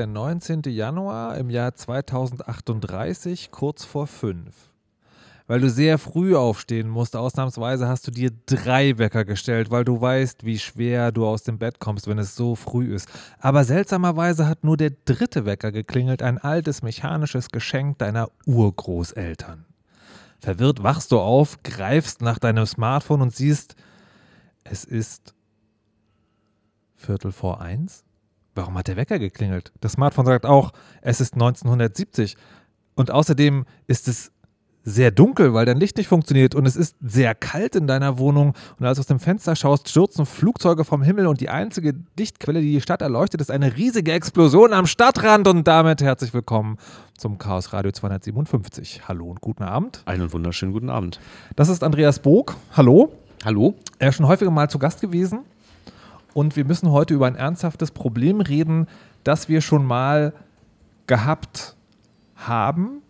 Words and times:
der 0.00 0.06
19. 0.06 0.62
Januar 0.68 1.36
im 1.36 1.50
Jahr 1.50 1.74
2038, 1.74 3.50
kurz 3.50 3.84
vor 3.84 4.06
fünf. 4.06 4.70
Weil 5.46 5.60
du 5.60 5.68
sehr 5.68 5.98
früh 5.98 6.34
aufstehen 6.34 6.88
musst, 6.88 7.14
ausnahmsweise 7.14 7.86
hast 7.86 8.06
du 8.06 8.10
dir 8.10 8.30
drei 8.46 8.96
Wecker 8.96 9.26
gestellt, 9.26 9.70
weil 9.70 9.84
du 9.84 10.00
weißt, 10.00 10.46
wie 10.46 10.58
schwer 10.58 11.12
du 11.12 11.26
aus 11.26 11.42
dem 11.42 11.58
Bett 11.58 11.80
kommst, 11.80 12.06
wenn 12.06 12.16
es 12.16 12.34
so 12.34 12.54
früh 12.54 12.94
ist. 12.94 13.10
Aber 13.40 13.62
seltsamerweise 13.64 14.48
hat 14.48 14.64
nur 14.64 14.78
der 14.78 14.92
dritte 15.04 15.44
Wecker 15.44 15.70
geklingelt, 15.70 16.22
ein 16.22 16.38
altes 16.38 16.80
mechanisches 16.80 17.50
Geschenk 17.50 17.98
deiner 17.98 18.30
Urgroßeltern. 18.46 19.66
Verwirrt 20.38 20.82
wachst 20.82 21.12
du 21.12 21.20
auf, 21.20 21.62
greifst 21.62 22.22
nach 22.22 22.38
deinem 22.38 22.64
Smartphone 22.64 23.20
und 23.20 23.36
siehst, 23.36 23.76
es 24.64 24.84
ist 24.84 25.34
Viertel 26.96 27.32
vor 27.32 27.60
eins? 27.60 28.06
Warum 28.54 28.76
hat 28.76 28.88
der 28.88 28.96
Wecker 28.96 29.18
geklingelt? 29.18 29.72
Das 29.80 29.92
Smartphone 29.92 30.26
sagt 30.26 30.46
auch, 30.46 30.72
es 31.02 31.20
ist 31.20 31.34
1970. 31.34 32.36
Und 32.94 33.10
außerdem 33.10 33.64
ist 33.86 34.08
es 34.08 34.32
sehr 34.82 35.10
dunkel, 35.10 35.52
weil 35.52 35.66
dein 35.66 35.78
Licht 35.78 35.98
nicht 35.98 36.08
funktioniert 36.08 36.54
und 36.54 36.66
es 36.66 36.74
ist 36.74 36.96
sehr 37.00 37.34
kalt 37.34 37.76
in 37.76 37.86
deiner 37.86 38.18
Wohnung 38.18 38.54
und 38.78 38.86
als 38.86 38.96
du 38.96 39.00
aus 39.00 39.06
dem 39.06 39.20
Fenster 39.20 39.54
schaust, 39.54 39.90
stürzen 39.90 40.24
Flugzeuge 40.24 40.84
vom 40.84 41.02
Himmel 41.02 41.26
und 41.26 41.42
die 41.42 41.50
einzige 41.50 41.94
Lichtquelle, 42.18 42.62
die 42.62 42.72
die 42.72 42.80
Stadt 42.80 43.02
erleuchtet, 43.02 43.42
ist 43.42 43.50
eine 43.50 43.76
riesige 43.76 44.12
Explosion 44.12 44.72
am 44.72 44.86
Stadtrand 44.86 45.46
und 45.48 45.68
damit 45.68 46.00
herzlich 46.00 46.32
willkommen 46.32 46.78
zum 47.16 47.36
Chaos 47.36 47.74
Radio 47.74 47.92
257. 47.92 49.02
Hallo 49.06 49.26
und 49.26 49.42
guten 49.42 49.64
Abend. 49.64 50.02
Einen 50.06 50.32
wunderschönen 50.32 50.72
guten 50.72 50.88
Abend. 50.88 51.20
Das 51.56 51.68
ist 51.68 51.84
Andreas 51.84 52.20
Bog. 52.20 52.56
Hallo. 52.72 53.12
Hallo. 53.44 53.74
Er 53.98 54.08
ist 54.08 54.16
schon 54.16 54.26
häufiger 54.26 54.50
mal 54.50 54.70
zu 54.70 54.78
Gast 54.78 55.02
gewesen 55.02 55.40
und 56.34 56.56
wir 56.56 56.64
müssen 56.64 56.90
heute 56.90 57.14
über 57.14 57.26
ein 57.26 57.36
ernsthaftes 57.36 57.90
Problem 57.90 58.40
reden, 58.40 58.86
das 59.24 59.48
wir 59.48 59.60
schon 59.60 59.84
mal 59.84 60.32
gehabt 61.06 61.76
haben 62.36 63.02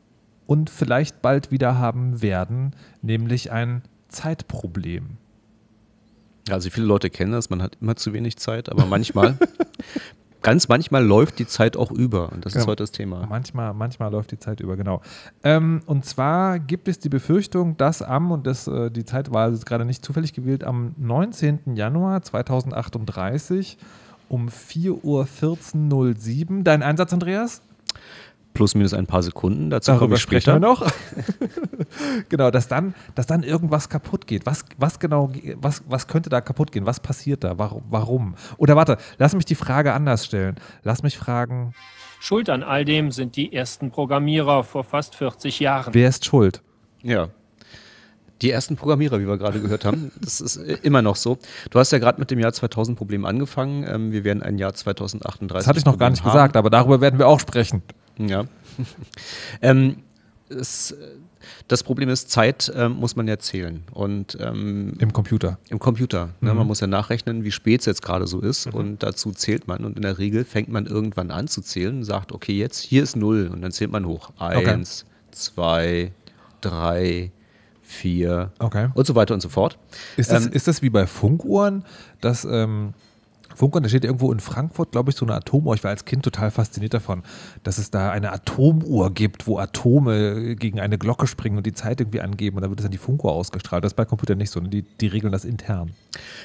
und 0.47 0.71
vielleicht 0.71 1.23
bald 1.23 1.51
wieder 1.51 1.79
haben 1.79 2.23
werden, 2.23 2.75
nämlich 3.03 3.53
ein 3.53 3.83
Zeitproblem. 4.09 5.19
Also 6.49 6.71
viele 6.71 6.87
Leute 6.87 7.11
kennen 7.11 7.33
das, 7.33 7.51
man 7.51 7.63
hat 7.63 7.77
immer 7.81 7.97
zu 7.97 8.13
wenig 8.13 8.37
Zeit, 8.39 8.69
aber 8.69 8.87
manchmal 8.87 9.39
ganz 10.43 10.69
manchmal 10.69 11.05
läuft 11.05 11.39
die 11.39 11.47
Zeit 11.47 11.77
auch 11.77 11.91
über 11.91 12.33
und 12.33 12.45
das 12.45 12.53
genau. 12.53 12.65
ist 12.65 12.69
heute 12.69 12.83
das 12.83 12.93
Thema. 12.93 13.27
Manchmal, 13.29 13.75
manchmal 13.75 14.11
läuft 14.11 14.33
die 14.33 14.39
Zeit 14.39 14.61
über, 14.61 14.77
genau. 14.77 15.01
Ähm, 15.43 15.83
und 15.87 16.05
zwar 16.05 16.59
gibt 16.59 16.89
es 16.89 16.99
die 16.99 17.09
Befürchtung, 17.09 17.77
dass 17.77 18.03
am, 18.03 18.33
und 18.33 18.47
das, 18.47 18.67
äh, 18.67 18.91
die 18.91 19.05
Zeit 19.05 19.33
war 19.33 19.45
also 19.45 19.65
gerade 19.65 19.85
nicht 19.85 20.05
zufällig 20.05 20.33
gewählt, 20.33 20.65
am 20.65 20.95
19. 20.99 21.75
Januar 21.75 22.23
2038 22.23 23.79
um 24.29 24.49
4.14.07 24.49 26.59
Uhr, 26.59 26.65
dein 26.65 26.83
Einsatz, 26.83 27.13
Andreas? 27.13 27.63
Plus 28.55 28.75
minus 28.75 28.95
ein 28.95 29.07
paar 29.07 29.23
Sekunden. 29.23 29.71
Dazu 29.71 29.95
komme 29.97 30.17
ich 30.17 30.21
später 30.21 30.59
noch. 30.59 30.87
genau, 32.29 32.51
dass 32.51 32.69
dann, 32.69 32.95
dass 33.15 33.27
dann 33.27 33.43
irgendwas 33.43 33.89
kaputt 33.89 34.27
geht. 34.27 34.47
Was, 34.47 34.65
was 34.77 34.99
genau, 34.99 35.33
was, 35.57 35.83
was 35.89 36.07
könnte 36.07 36.31
da 36.31 36.41
kaputt 36.41 36.73
gehen? 36.73 36.87
Was 36.87 37.01
passiert 37.01 37.45
da? 37.45 37.59
Warum? 37.59 38.35
Oder 38.57 38.77
warte, 38.77 38.99
lass 39.19 39.35
mich 39.35 39.45
die 39.45 39.55
Frage 39.55 39.93
anders 39.93 40.27
stellen. 40.27 40.57
Lass 40.83 41.03
mich 41.03 41.17
fragen. 41.17 41.73
Schuld 42.21 42.51
an 42.51 42.63
all 42.63 42.85
dem 42.85 43.13
sind 43.13 43.37
die 43.37 43.53
ersten 43.53 43.91
Programmierer 43.91 44.63
vor 44.63 44.85
fast 44.85 45.15
40 45.15 45.61
Jahren. 45.61 45.95
Wer 45.95 46.09
ist 46.09 46.27
schuld? 46.27 46.63
Ja. 47.03 47.29
Die 48.43 48.51
ersten 48.51 48.77
Programmierer, 48.77 49.21
wie 49.21 49.27
wir 49.27 49.39
gerade 49.39 49.61
gehört 49.61 49.85
haben. 49.85 50.13
Das 50.21 50.41
ist 50.41 50.57
immer 50.57 51.03
noch 51.03 51.17
so. 51.17 51.39
Du 51.71 51.79
hast 51.79 51.93
ja 51.93 51.99
gerade 51.99 52.21
mit 52.21 52.31
dem 52.31 52.39
Jahr 52.39 52.53
2000 52.53 52.97
Problem 52.97 53.25
angefangen. 53.25 53.85
Ähm, 53.87 54.13
wir 54.13 54.25
werden 54.25 54.43
ein 54.43 54.59
Jahr 54.59 54.75
2038. 54.75 55.49
Das 55.59 55.67
hatte 55.67 55.79
ich 55.79 55.85
noch 55.85 55.99
gar 55.99 56.11
nicht 56.11 56.23
haben. 56.23 56.33
gesagt, 56.33 56.57
aber 56.57 56.69
darüber 56.69 57.01
werden 57.01 57.19
wir 57.19 57.27
auch 57.27 57.41
sprechen. 57.41 57.83
Ja. 58.29 58.45
ähm, 59.63 59.97
es, 60.49 60.95
das 61.69 61.83
Problem 61.83 62.09
ist, 62.09 62.31
Zeit 62.31 62.71
ähm, 62.75 62.93
muss 62.93 63.17
man 63.17 63.29
ja 63.29 63.39
zählen. 63.39 63.83
Und, 63.93 64.37
ähm, 64.41 64.95
Im 64.99 65.13
Computer. 65.13 65.59
Im 65.69 65.79
Computer. 65.79 66.31
Ne? 66.41 66.51
Mhm. 66.51 66.59
Man 66.59 66.67
muss 66.67 66.81
ja 66.81 66.87
nachrechnen, 66.87 67.45
wie 67.45 67.51
spät 67.51 67.81
es 67.81 67.87
jetzt 67.87 68.03
gerade 68.03 68.27
so 68.27 68.41
ist. 68.41 68.67
Mhm. 68.67 68.75
Und 68.75 69.03
dazu 69.03 69.33
zählt 69.33 69.69
man. 69.69 69.85
Und 69.85 69.97
in 69.97 70.03
der 70.03 70.19
Regel 70.19 70.45
fängt 70.45 70.69
man 70.69 70.87
irgendwann 70.87 71.31
an 71.31 71.49
zu 71.49 71.63
zählen 71.63 71.99
und 71.99 72.05
sagt, 72.05 72.33
okay, 72.33 72.57
jetzt 72.57 72.81
hier 72.81 73.03
ist 73.03 73.17
null. 73.17 73.51
Und 73.53 73.63
dann 73.63 73.73
zählt 73.73 73.91
man 73.91 74.07
hoch. 74.07 74.31
Eins, 74.39 75.05
okay. 75.07 75.31
zwei, 75.31 76.13
drei, 76.61 77.33
vier 77.83 78.53
okay. 78.59 78.89
und 78.95 79.07
so 79.07 79.15
weiter 79.15 79.35
und 79.35 79.41
so 79.41 79.49
fort. 79.49 79.79
Ist 80.17 80.31
das, 80.31 80.47
ähm, 80.47 80.53
ist 80.53 80.69
das 80.69 80.83
wie 80.83 80.91
bei 80.91 81.07
Funkuhren, 81.07 81.85
dass 82.21 82.45
Funkern, 83.61 83.83
da 83.83 83.91
steht 83.91 84.07
irgendwo 84.07 84.33
in 84.33 84.41
Frankfurt, 84.41 84.93
glaube 84.93 85.11
ich, 85.11 85.17
so 85.17 85.27
eine 85.27 85.35
Atomuhr. 85.35 85.75
Ich 85.75 85.85
war 85.85 85.91
als 85.91 86.07
Kind 86.07 86.23
total 86.23 86.51
fasziniert 86.51 86.95
davon, 86.95 87.23
dass 87.63 87.77
es 87.77 87.91
da 87.91 88.11
eine 88.11 88.33
Atomuhr 88.33 89.13
gibt, 89.13 89.47
wo 89.47 89.59
Atome 89.59 90.57
gegen 90.57 90.81
eine 90.81 90.97
Glocke 90.97 91.27
springen 91.27 91.59
und 91.59 91.67
die 91.67 91.75
Zeit 91.75 92.01
irgendwie 92.01 92.23
angeben 92.23 92.57
und 92.57 92.63
dann 92.63 92.71
wird 92.71 92.81
es 92.81 92.87
an 92.87 92.91
die 92.91 92.97
Funkuhr 92.97 93.33
ausgestrahlt. 93.33 93.85
Das 93.85 93.93
ist 93.93 93.97
bei 93.97 94.07
Computern 94.07 94.39
nicht 94.39 94.51
so. 94.51 94.61
Ne? 94.61 94.71
Die, 94.71 94.83
die 94.83 95.09
regeln 95.09 95.31
das 95.31 95.45
intern. 95.45 95.93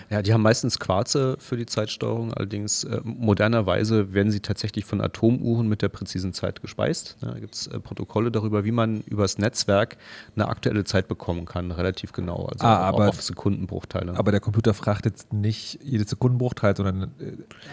Ja, 0.09 0.21
die 0.21 0.33
haben 0.33 0.41
meistens 0.41 0.77
Quarze 0.77 1.37
für 1.39 1.55
die 1.55 1.65
Zeitsteuerung. 1.65 2.33
Allerdings 2.33 2.83
äh, 2.83 2.99
modernerweise 3.03 4.13
werden 4.13 4.31
sie 4.31 4.41
tatsächlich 4.41 4.83
von 4.83 4.99
Atomuhren 4.99 5.69
mit 5.69 5.81
der 5.81 5.89
präzisen 5.89 6.33
Zeit 6.33 6.61
gespeist. 6.61 7.15
Ja, 7.21 7.31
da 7.31 7.39
gibt 7.39 7.55
es 7.55 7.67
äh, 7.67 7.79
Protokolle 7.79 8.29
darüber, 8.29 8.65
wie 8.65 8.71
man 8.71 9.01
übers 9.03 9.37
Netzwerk 9.37 9.95
eine 10.35 10.49
aktuelle 10.49 10.83
Zeit 10.83 11.07
bekommen 11.07 11.45
kann, 11.45 11.71
relativ 11.71 12.11
genau. 12.11 12.47
Also 12.47 12.65
ah, 12.65 12.75
aber, 12.75 13.07
auf 13.07 13.21
Sekundenbruchteile. 13.21 14.17
Aber 14.17 14.31
der 14.31 14.41
Computer 14.41 14.73
fragt 14.73 15.05
jetzt 15.05 15.31
nicht 15.31 15.79
jede 15.81 16.03
Sekundenbruchteil, 16.03 16.75
sondern 16.75 17.04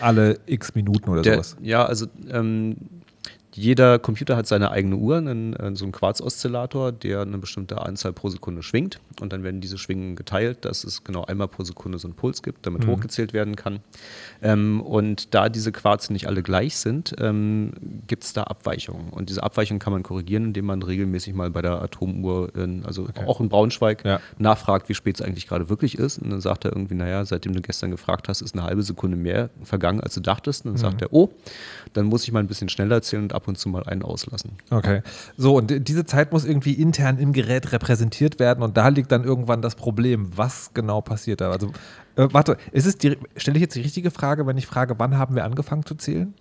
alle 0.00 0.38
x 0.47 0.75
Minuten 0.75 1.10
oder 1.10 1.22
der, 1.22 1.34
sowas. 1.34 1.56
Ja, 1.60 1.84
also 1.84 2.06
ähm, 2.31 2.76
jeder 3.54 3.98
Computer 3.98 4.36
hat 4.36 4.46
seine 4.46 4.70
eigene 4.70 4.96
Uhr, 4.96 5.18
einen, 5.18 5.54
äh, 5.54 5.74
so 5.74 5.84
einen 5.84 5.92
Quarz-Oszillator, 5.92 6.90
der 6.90 7.20
eine 7.20 7.38
bestimmte 7.38 7.82
Anzahl 7.82 8.12
pro 8.12 8.28
Sekunde 8.28 8.62
schwingt. 8.62 8.98
Und 9.20 9.32
dann 9.32 9.42
werden 9.42 9.60
diese 9.60 9.78
Schwingen 9.78 10.16
geteilt, 10.16 10.64
dass 10.64 10.84
es 10.84 11.04
genau 11.04 11.24
einmal 11.24 11.48
pro 11.48 11.62
Sekunde 11.62 11.98
so 11.98 12.08
einen 12.08 12.14
Puls 12.14 12.42
gibt, 12.42 12.66
damit 12.66 12.86
mhm. 12.86 12.92
hochgezählt 12.92 13.32
werden 13.32 13.56
kann. 13.56 13.80
Ähm, 14.40 14.80
und 14.80 15.34
da 15.34 15.48
diese 15.48 15.70
Quarze 15.70 16.12
nicht 16.12 16.26
alle 16.26 16.42
gleich 16.42 16.76
sind, 16.76 17.14
ähm, 17.18 17.72
gibt 18.06 18.24
es 18.24 18.32
da 18.32 18.44
Abweichungen. 18.44 19.10
Und 19.10 19.28
diese 19.28 19.42
Abweichungen 19.42 19.80
kann 19.80 19.92
man 19.92 20.02
korrigieren, 20.02 20.46
indem 20.46 20.64
man 20.64 20.82
regelmäßig 20.82 21.34
mal 21.34 21.50
bei 21.50 21.60
der 21.60 21.82
Atomuhr, 21.82 22.54
in, 22.56 22.86
also 22.86 23.02
okay. 23.02 23.26
auch 23.26 23.40
in 23.40 23.50
Braunschweig, 23.50 24.04
ja. 24.04 24.20
nachfragt, 24.38 24.88
wie 24.88 24.94
spät 24.94 25.16
es 25.16 25.22
eigentlich 25.22 25.46
gerade 25.46 25.69
wirklich 25.69 25.98
ist. 25.98 26.19
Und 26.19 26.30
dann 26.30 26.40
sagt 26.40 26.64
er 26.64 26.72
irgendwie, 26.72 26.94
naja, 26.94 27.24
seitdem 27.26 27.52
du 27.52 27.60
gestern 27.60 27.90
gefragt 27.90 28.28
hast, 28.28 28.40
ist 28.40 28.54
eine 28.54 28.64
halbe 28.64 28.82
Sekunde 28.82 29.16
mehr 29.19 29.50
vergangen, 29.62 30.00
als 30.00 30.14
du 30.14 30.20
dachtest. 30.20 30.64
Und 30.64 30.72
dann 30.72 30.78
mhm. 30.78 30.90
sagt 30.90 31.02
er, 31.02 31.12
oh, 31.12 31.28
dann 31.92 32.06
muss 32.06 32.24
ich 32.24 32.32
mal 32.32 32.40
ein 32.40 32.46
bisschen 32.46 32.70
schneller 32.70 33.02
zählen 33.02 33.24
und 33.24 33.34
ab 33.34 33.41
und 33.48 33.58
zu 33.58 33.69
mal 33.69 33.84
einen 33.84 34.03
auslassen. 34.03 34.53
Okay. 34.70 35.03
So, 35.36 35.56
und 35.56 35.88
diese 35.88 36.04
Zeit 36.04 36.32
muss 36.32 36.44
irgendwie 36.44 36.72
intern 36.72 37.19
im 37.19 37.32
Gerät 37.32 37.72
repräsentiert 37.72 38.38
werden 38.38 38.62
und 38.62 38.76
da 38.76 38.88
liegt 38.88 39.12
dann 39.12 39.25
irgendwann 39.25 39.62
das 39.62 39.75
Problem. 39.75 40.30
Was 40.36 40.72
genau 40.75 41.00
passiert 41.00 41.41
da? 41.41 41.50
Also, 41.50 41.69
äh, 42.16 42.28
warte, 42.32 42.56
ist 42.72 42.86
es 42.86 42.98
die, 42.98 43.16
stelle 43.36 43.56
ich 43.56 43.62
jetzt 43.62 43.75
die 43.75 43.82
richtige 43.82 44.10
Frage, 44.10 44.47
wenn 44.47 44.56
ich 44.56 44.66
frage, 44.66 44.98
wann 44.98 45.19
haben 45.19 45.34
wir 45.34 45.44
angefangen 45.44 45.84
zu 45.84 45.94
zählen? 45.94 46.34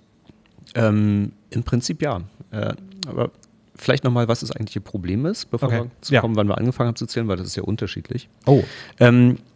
Ähm, 0.76 1.34
Im 1.50 1.64
Prinzip 1.64 2.02
ja. 2.02 2.22
Äh, 2.52 2.74
aber 3.08 3.32
vielleicht 3.76 4.04
nochmal, 4.04 4.28
was 4.28 4.42
das 4.42 4.52
eigentliche 4.52 4.82
Problem 4.82 5.26
ist, 5.26 5.50
bevor 5.50 5.70
okay. 5.70 5.78
wir 5.84 5.92
zu 6.02 6.16
kommen, 6.16 6.36
ja. 6.36 6.40
wann 6.40 6.48
wir 6.48 6.58
angefangen 6.58 6.90
haben 6.90 6.96
zu 6.96 7.08
zählen, 7.08 7.28
weil 7.28 7.38
das 7.38 7.48
ist 7.48 7.56
ja 7.56 7.64
unterschiedlich. 7.64 8.30
Oh. 8.46 8.64
Ähm, 9.00 9.38
äh, 9.38 9.51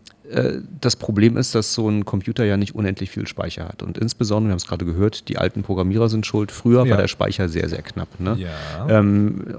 das 0.81 0.95
Problem 0.95 1.37
ist, 1.37 1.53
dass 1.53 1.73
so 1.73 1.87
ein 1.87 2.03
Computer 2.03 2.45
ja 2.45 2.57
nicht 2.57 2.73
unendlich 2.73 3.11
viel 3.11 3.27
Speicher 3.27 3.67
hat. 3.67 3.83
Und 3.83 3.97
insbesondere, 3.97 4.49
wir 4.49 4.51
haben 4.51 4.57
es 4.57 4.67
gerade 4.67 4.85
gehört, 4.85 5.29
die 5.29 5.37
alten 5.37 5.61
Programmierer 5.63 6.09
sind 6.09 6.25
schuld. 6.25 6.51
Früher 6.51 6.83
ja. 6.85 6.91
war 6.91 6.97
der 6.97 7.07
Speicher 7.07 7.47
sehr, 7.47 7.69
sehr 7.69 7.81
knapp. 7.81 8.19
Ne? 8.19 8.35
Ja. 8.37 8.89
Ähm, 8.89 9.55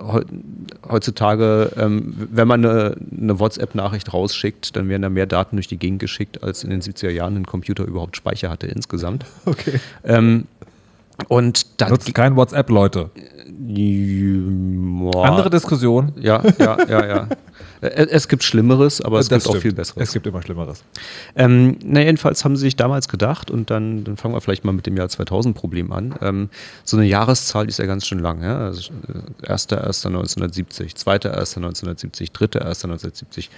heutzutage, 0.89 1.73
ähm, 1.77 2.15
wenn 2.31 2.49
man 2.49 2.65
eine, 2.65 2.97
eine 3.21 3.39
WhatsApp-Nachricht 3.39 4.13
rausschickt, 4.13 4.75
dann 4.77 4.89
werden 4.89 5.03
da 5.03 5.09
mehr 5.09 5.27
Daten 5.27 5.57
durch 5.57 5.69
die 5.69 5.79
Gegend 5.79 6.01
geschickt, 6.01 6.43
als 6.43 6.65
in 6.65 6.71
den 6.71 6.81
70er 6.81 7.11
Jahren 7.11 7.37
ein 7.37 7.47
Computer 7.47 7.85
überhaupt 7.85 8.17
Speicher 8.17 8.51
hatte 8.51 8.67
insgesamt. 8.67 9.25
Okay. 9.47 9.79
Ähm, 10.05 10.47
und 11.29 11.81
dann 11.81 11.91
Nutzt 11.91 12.13
kein 12.15 12.37
WhatsApp, 12.37 12.69
Leute. 12.69 13.11
Andere 15.23 15.51
Diskussion. 15.51 16.13
Ja, 16.21 16.43
ja, 16.59 16.77
ja, 16.89 17.07
ja. 17.07 17.29
Es 17.95 18.29
gibt 18.29 18.45
Schlimmeres, 18.45 19.01
aber 19.01 19.19
es 19.19 19.29
das 19.29 19.37
gibt 19.37 19.43
stimmt. 19.43 19.57
auch 19.57 19.63
viel 19.63 19.73
Besseres. 19.73 20.03
Es 20.03 20.13
gibt 20.13 20.27
immer 20.27 20.43
Schlimmeres. 20.43 20.83
Ähm, 21.35 21.77
na, 21.85 22.01
jedenfalls 22.01 22.45
haben 22.45 22.57
sie 22.57 22.63
sich 22.63 22.77
damals 22.77 23.09
gedacht, 23.09 23.51
und 23.51 23.71
dann, 23.71 24.05
dann 24.05 24.17
fangen 24.17 24.35
wir 24.35 24.41
vielleicht 24.41 24.65
mal 24.65 24.73
mit 24.73 24.87
dem 24.87 24.97
Jahr 24.97 25.09
2000-Problem 25.09 25.93
an. 25.93 26.15
Ähm, 26.21 26.51
so 26.85 26.97
eine 26.97 27.07
Jahreszahl 27.07 27.69
ist 27.69 27.79
ja 27.79 27.87
ganz 27.87 28.07
schön 28.07 28.19
lang. 28.19 28.43
Ja? 28.43 28.59
Also, 28.59 28.93
1.1.1970, 29.43 30.83
äh, 30.83 30.87
2.1.1970, 30.87 32.33
3.1.1970 32.33 33.49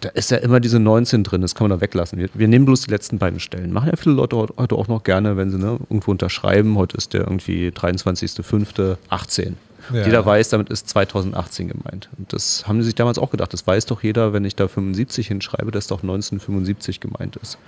da 0.00 0.10
ist 0.10 0.30
ja 0.30 0.36
immer 0.36 0.60
diese 0.60 0.78
19 0.78 1.24
drin, 1.24 1.42
das 1.42 1.54
kann 1.54 1.68
man 1.68 1.76
da 1.76 1.82
weglassen. 1.82 2.18
Wir, 2.18 2.28
wir, 2.34 2.48
nehmen 2.48 2.64
bloß 2.66 2.82
die 2.82 2.90
letzten 2.90 3.18
beiden 3.18 3.40
Stellen. 3.40 3.72
Machen 3.72 3.90
ja 3.90 3.96
viele 3.96 4.14
Leute 4.14 4.36
heute 4.36 4.74
auch 4.76 4.88
noch 4.88 5.02
gerne, 5.02 5.36
wenn 5.36 5.50
sie 5.50 5.58
ne, 5.58 5.78
irgendwo 5.90 6.12
unterschreiben. 6.12 6.76
Heute 6.76 6.96
ist 6.96 7.14
der 7.14 7.22
irgendwie 7.22 7.68
23.05.18. 7.68 9.54
Ja. 9.92 10.04
Jeder 10.04 10.24
weiß, 10.24 10.50
damit 10.50 10.68
ist 10.70 10.88
2018 10.88 11.68
gemeint. 11.68 12.08
Und 12.18 12.32
das 12.32 12.66
haben 12.66 12.80
sie 12.80 12.86
sich 12.86 12.94
damals 12.94 13.18
auch 13.18 13.30
gedacht. 13.30 13.52
Das 13.52 13.66
weiß 13.66 13.86
doch 13.86 14.02
jeder, 14.02 14.32
wenn 14.32 14.44
ich 14.44 14.56
da 14.56 14.68
75 14.68 15.28
hinschreibe, 15.28 15.70
dass 15.70 15.86
doch 15.86 16.02
1975 16.02 17.00
gemeint 17.00 17.36
ist. 17.36 17.58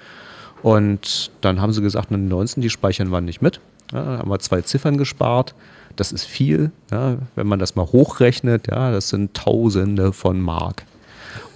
Und 0.63 1.31
dann 1.41 1.61
haben 1.61 1.73
sie 1.73 1.81
gesagt, 1.81 2.11
die 2.11 2.17
19, 2.17 2.63
die 2.63 2.71
speichern 2.71 3.11
wir 3.11 3.21
nicht 3.21 3.41
mit. 3.41 3.61
Ja, 3.93 4.19
haben 4.19 4.31
wir 4.31 4.39
zwei 4.39 4.61
Ziffern 4.61 4.99
gespart. 4.99 5.55
Das 5.97 6.13
ist 6.13 6.25
viel. 6.25 6.71
Ja, 6.91 7.17
wenn 7.35 7.47
man 7.47 7.59
das 7.59 7.75
mal 7.77 7.87
hochrechnet, 7.87 8.69
ja, 8.69 8.93
das 8.93 9.09
sind 9.09 9.35
Tausende 9.35 10.13
von 10.13 10.41
Mark. 10.41 10.85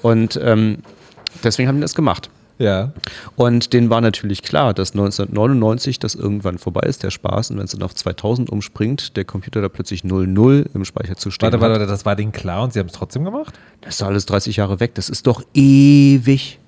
Und 0.03 0.39
ähm, 0.43 0.79
deswegen 1.43 1.69
haben 1.69 1.77
die 1.77 1.83
das 1.83 1.95
gemacht. 1.95 2.31
Ja. 2.59 2.93
Und 3.37 3.73
denen 3.73 3.91
war 3.91 4.01
natürlich 4.01 4.43
klar, 4.43 4.75
dass 4.75 4.93
1999 4.93 5.99
das 5.99 6.15
irgendwann 6.15 6.59
vorbei 6.59 6.83
ist, 6.83 7.03
der 7.03 7.11
Spaß. 7.11 7.51
Und 7.51 7.59
wenn 7.59 7.65
es 7.65 7.73
dann 7.73 7.83
auf 7.83 7.95
2000 7.95 8.51
umspringt, 8.51 9.17
der 9.17 9.25
Computer 9.25 9.61
da 9.61 9.69
plötzlich 9.69 10.05
00 10.05 10.71
im 10.73 10.85
Speicher 10.85 11.17
zu 11.17 11.31
stehen 11.31 11.47
Warte, 11.47 11.61
warte, 11.61 11.81
warte, 11.81 11.87
das 11.87 12.06
war 12.06 12.17
denen 12.17 12.33
klar 12.33 12.62
und 12.62 12.73
sie 12.73 12.79
haben 12.79 12.87
es 12.87 12.93
trotzdem 12.93 13.25
gemacht? 13.25 13.55
Das 13.81 13.97
ist 13.97 14.03
alles 14.03 14.27
30 14.27 14.56
Jahre 14.56 14.81
weg. 14.81 14.95
Das 14.95 15.09
ist 15.09 15.27
doch 15.27 15.43
ewig. 15.55 16.61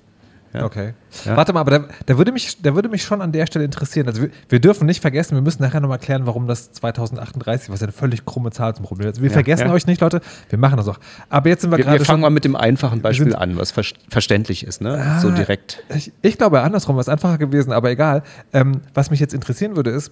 Ja. 0.57 0.65
Okay. 0.65 0.93
Ja. 1.25 1.35
Warte 1.37 1.53
mal, 1.53 1.61
aber 1.61 1.71
da, 1.71 1.85
da, 2.05 2.17
würde 2.17 2.31
mich, 2.31 2.61
da 2.61 2.75
würde 2.75 2.89
mich 2.89 3.03
schon 3.03 3.21
an 3.21 3.31
der 3.31 3.45
Stelle 3.47 3.65
interessieren. 3.65 4.07
Also 4.07 4.21
wir, 4.23 4.29
wir 4.49 4.59
dürfen 4.59 4.85
nicht 4.85 5.01
vergessen, 5.01 5.35
wir 5.35 5.41
müssen 5.41 5.61
nachher 5.63 5.79
nochmal 5.79 5.99
klären, 5.99 6.25
warum 6.25 6.47
das 6.47 6.71
2038, 6.73 7.69
was 7.69 7.79
ja 7.81 7.85
eine 7.85 7.91
völlig 7.93 8.25
krumme 8.25 8.51
Zahl 8.51 8.75
zum 8.75 8.85
Problem 8.85 9.09
ist. 9.09 9.21
Wir 9.21 9.27
Ja, 9.29 9.33
vergessen 9.33 9.69
euch 9.69 9.87
nicht, 9.87 10.01
Leute. 10.01 10.21
Wir 10.49 10.59
machen 10.59 10.77
das 10.77 10.87
auch. 10.87 10.99
Aber 11.29 11.49
jetzt 11.49 11.61
sind 11.61 11.71
wir, 11.71 11.77
Wir, 11.77 11.85
gerade 11.85 11.99
wir 11.99 12.05
fangen 12.05 12.17
schon. 12.17 12.21
mal 12.21 12.29
mit 12.29 12.45
dem 12.45 12.55
einfachen 12.55 13.01
Beispiel 13.01 13.31
sind- 13.31 13.35
an, 13.39 13.57
was 13.57 13.71
ver 13.71 13.83
verständlich 14.09 14.65
ist, 14.65 14.81
ne? 14.81 15.17
so 15.21 15.29
Ah, 15.29 15.31
direkt. 15.31 15.83
Ich, 15.95 16.11
ich 16.21 16.37
glaube, 16.37 16.61
andersrum 16.61 16.95
wäre 16.95 17.01
es 17.01 17.09
einfacher 17.09 17.37
gewesen, 17.37 17.71
aber 17.71 17.89
egal. 17.89 18.23
Ähm, 18.53 18.81
was 18.93 19.09
mich 19.11 19.19
jetzt 19.19 19.33
interessieren 19.33 19.75
würde, 19.75 19.91
ist, 19.91 20.11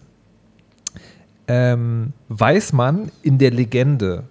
ähm, 1.48 2.14
weiß 2.30 2.74
man 2.74 3.12
in 3.22 3.38
der 3.38 3.52
Legende, 3.52 4.24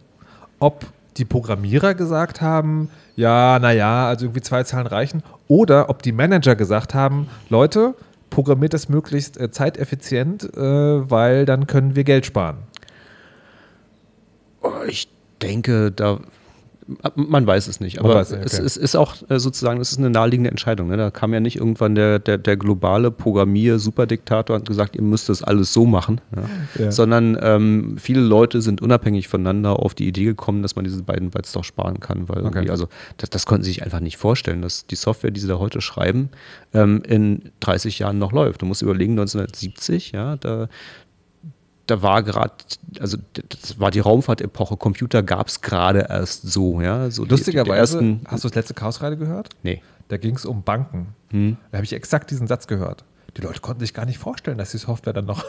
ob 0.58 0.86
die 1.16 1.24
Programmierer 1.24 1.94
gesagt 1.94 2.40
haben, 2.40 2.90
ja, 3.14 3.58
naja, 3.60 4.08
also 4.08 4.26
irgendwie 4.26 4.40
zwei 4.40 4.64
Zahlen 4.64 4.88
reichen, 4.88 5.22
oder 5.48 5.90
ob 5.90 6.02
die 6.02 6.12
Manager 6.12 6.56
gesagt 6.56 6.94
haben, 6.94 7.28
Leute, 7.48 7.94
programmiert 8.30 8.74
das 8.74 8.88
möglichst 8.88 9.38
äh, 9.38 9.50
zeiteffizient, 9.50 10.44
äh, 10.56 10.60
weil 11.10 11.44
dann 11.46 11.66
können 11.66 11.94
wir 11.94 12.04
Geld 12.04 12.26
sparen. 12.26 12.58
Oh, 14.62 14.70
Ich 14.88 15.08
denke, 15.42 15.92
da 15.92 16.18
man 17.14 17.46
weiß 17.46 17.66
es 17.68 17.80
nicht, 17.80 17.98
aber 17.98 18.18
nicht, 18.20 18.32
es, 18.32 18.54
okay. 18.54 18.66
es 18.66 18.76
ist 18.76 18.94
auch 18.94 19.16
äh, 19.30 19.38
sozusagen, 19.38 19.80
es 19.80 19.92
ist 19.92 19.98
eine 19.98 20.10
naheliegende 20.10 20.50
Entscheidung. 20.50 20.88
Ne? 20.88 20.96
Da 20.96 21.10
kam 21.10 21.32
ja 21.32 21.40
nicht 21.40 21.56
irgendwann 21.56 21.94
der, 21.94 22.18
der, 22.18 22.36
der 22.36 22.56
globale 22.56 23.10
Programmier-Superdiktator 23.10 24.56
und 24.56 24.62
hat 24.62 24.68
gesagt, 24.68 24.94
ihr 24.96 25.02
müsst 25.02 25.28
das 25.28 25.42
alles 25.42 25.72
so 25.72 25.86
machen, 25.86 26.20
ja? 26.36 26.84
Ja. 26.84 26.92
sondern 26.92 27.38
ähm, 27.40 27.96
viele 27.98 28.20
Leute 28.20 28.60
sind 28.60 28.82
unabhängig 28.82 29.28
voneinander 29.28 29.80
auf 29.80 29.94
die 29.94 30.06
Idee 30.06 30.24
gekommen, 30.24 30.62
dass 30.62 30.76
man 30.76 30.84
diese 30.84 31.02
beiden 31.02 31.30
Bytes 31.30 31.52
doch 31.52 31.64
sparen 31.64 32.00
kann, 32.00 32.28
weil 32.28 32.44
Okay. 32.44 32.68
also 32.68 32.88
das, 33.16 33.30
das 33.30 33.46
konnten 33.46 33.64
sie 33.64 33.70
sich 33.70 33.82
einfach 33.82 34.00
nicht 34.00 34.18
vorstellen, 34.18 34.60
dass 34.60 34.86
die 34.86 34.96
Software, 34.96 35.30
die 35.30 35.40
sie 35.40 35.48
da 35.48 35.58
heute 35.58 35.80
schreiben, 35.80 36.28
ähm, 36.74 37.02
in 37.06 37.50
30 37.60 37.98
Jahren 37.98 38.18
noch 38.18 38.32
läuft. 38.32 38.60
Du 38.62 38.66
musst 38.66 38.82
überlegen, 38.82 39.12
1970, 39.12 40.12
ja, 40.12 40.36
da 40.36 40.68
da 41.86 42.00
war 42.02 42.22
gerade, 42.22 42.52
also 43.00 43.18
das 43.32 43.78
war 43.78 43.90
die 43.90 44.00
Raumfahrtepoche, 44.00 44.76
Computer 44.76 45.22
gab 45.22 45.48
es 45.48 45.60
gerade 45.60 46.06
erst 46.08 46.42
so, 46.50 46.80
ja. 46.80 47.10
So 47.10 47.22
die- 47.24 47.28
die 47.28 47.34
Lustigerweise, 47.34 47.96
ersten, 47.98 48.20
hast 48.26 48.44
du 48.44 48.48
das 48.48 48.54
letzte 48.54 48.74
Chaosreide 48.74 49.16
gehört? 49.16 49.50
nee. 49.62 49.80
Da 50.08 50.18
ging 50.18 50.36
es 50.36 50.44
um 50.44 50.62
Banken. 50.62 51.14
Hm. 51.30 51.56
Da 51.72 51.78
habe 51.78 51.84
ich 51.86 51.94
exakt 51.94 52.30
diesen 52.30 52.46
Satz 52.46 52.66
gehört. 52.66 53.04
Die 53.38 53.40
Leute 53.40 53.60
konnten 53.60 53.80
sich 53.80 53.94
gar 53.94 54.04
nicht 54.04 54.18
vorstellen, 54.18 54.58
dass 54.58 54.70
die 54.70 54.76
Software 54.76 55.14
dann 55.14 55.24
noch 55.24 55.42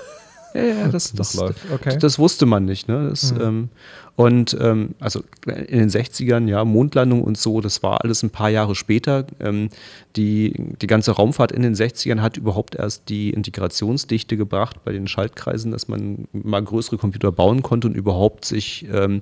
Ja, 0.55 0.63
ja, 0.63 0.87
das, 0.87 1.11
das, 1.13 1.33
läuft. 1.35 1.59
Okay. 1.71 1.89
das, 1.91 1.97
das 1.97 2.19
wusste 2.19 2.45
man 2.45 2.65
nicht. 2.65 2.87
Ne? 2.87 3.09
Das, 3.09 3.33
Mhm. 3.33 3.41
ähm, 3.41 3.69
und 4.15 4.55
ähm, 4.61 4.95
also 5.01 5.23
in 5.45 5.79
den 5.79 5.89
60ern, 5.89 6.47
ja, 6.47 6.63
Mondlandung 6.63 7.21
und 7.21 7.37
so, 7.37 7.59
das 7.59 7.83
war 7.83 8.01
alles 8.03 8.23
ein 8.23 8.29
paar 8.29 8.49
Jahre 8.49 8.73
später. 8.73 9.25
Ähm, 9.41 9.69
die, 10.15 10.53
die 10.81 10.87
ganze 10.87 11.11
Raumfahrt 11.11 11.51
in 11.51 11.61
den 11.63 11.75
60ern 11.75 12.21
hat 12.21 12.37
überhaupt 12.37 12.75
erst 12.75 13.09
die 13.09 13.31
Integrationsdichte 13.31 14.37
gebracht 14.37 14.77
bei 14.85 14.93
den 14.93 15.07
Schaltkreisen, 15.09 15.71
dass 15.71 15.89
man 15.89 16.29
mal 16.31 16.63
größere 16.63 16.97
Computer 16.97 17.33
bauen 17.33 17.61
konnte 17.61 17.87
und 17.87 17.95
überhaupt 17.95 18.45
sich 18.45 18.87
ähm, 18.93 19.19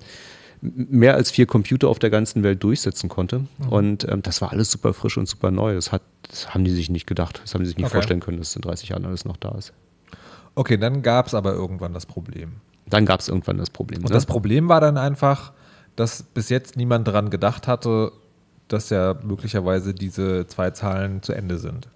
mehr 0.61 1.15
als 1.15 1.31
vier 1.31 1.47
Computer 1.47 1.89
auf 1.89 1.97
der 1.99 2.09
ganzen 2.11 2.43
Welt 2.43 2.63
durchsetzen 2.63 3.09
konnte. 3.09 3.39
Mhm. 3.39 3.69
Und 3.69 4.07
ähm, 4.09 4.21
das 4.21 4.41
war 4.41 4.51
alles 4.51 4.69
super 4.71 4.93
frisch 4.93 5.17
und 5.17 5.27
super 5.27 5.49
neu. 5.49 5.73
Das, 5.73 5.91
hat, 5.91 6.03
das 6.29 6.53
haben 6.53 6.63
die 6.63 6.71
sich 6.71 6.91
nicht 6.91 7.07
gedacht. 7.07 7.41
Das 7.43 7.53
haben 7.55 7.61
die 7.61 7.67
sich 7.67 7.77
nicht 7.77 7.87
Okay. 7.87 7.95
vorstellen 7.95 8.19
können, 8.19 8.37
dass 8.37 8.49
es 8.51 8.55
in 8.55 8.61
30 8.61 8.89
Jahren 8.89 9.05
alles 9.05 9.25
noch 9.25 9.37
da 9.37 9.55
ist. 9.57 9.73
Okay, 10.55 10.77
dann 10.77 11.01
gab 11.01 11.27
es 11.27 11.33
aber 11.33 11.53
irgendwann 11.53 11.93
das 11.93 12.05
Problem. 12.05 12.53
Dann 12.85 13.05
gab 13.05 13.19
es 13.21 13.29
irgendwann 13.29 13.57
das 13.57 13.69
Problem. 13.69 13.99
Und 13.99 14.09
ne? 14.09 14.13
das 14.13 14.25
Problem 14.25 14.69
war 14.69 14.81
dann 14.81 14.97
einfach, 14.97 15.53
dass 15.95 16.23
bis 16.23 16.49
jetzt 16.49 16.77
niemand 16.77 17.07
dran 17.07 17.29
gedacht 17.29 17.67
hatte, 17.67 18.11
dass 18.67 18.89
ja 18.89 19.15
möglicherweise 19.23 19.93
diese 19.93 20.47
zwei 20.47 20.71
Zahlen 20.71 21.21
zu 21.21 21.33
Ende 21.33 21.57
sind. 21.57 21.87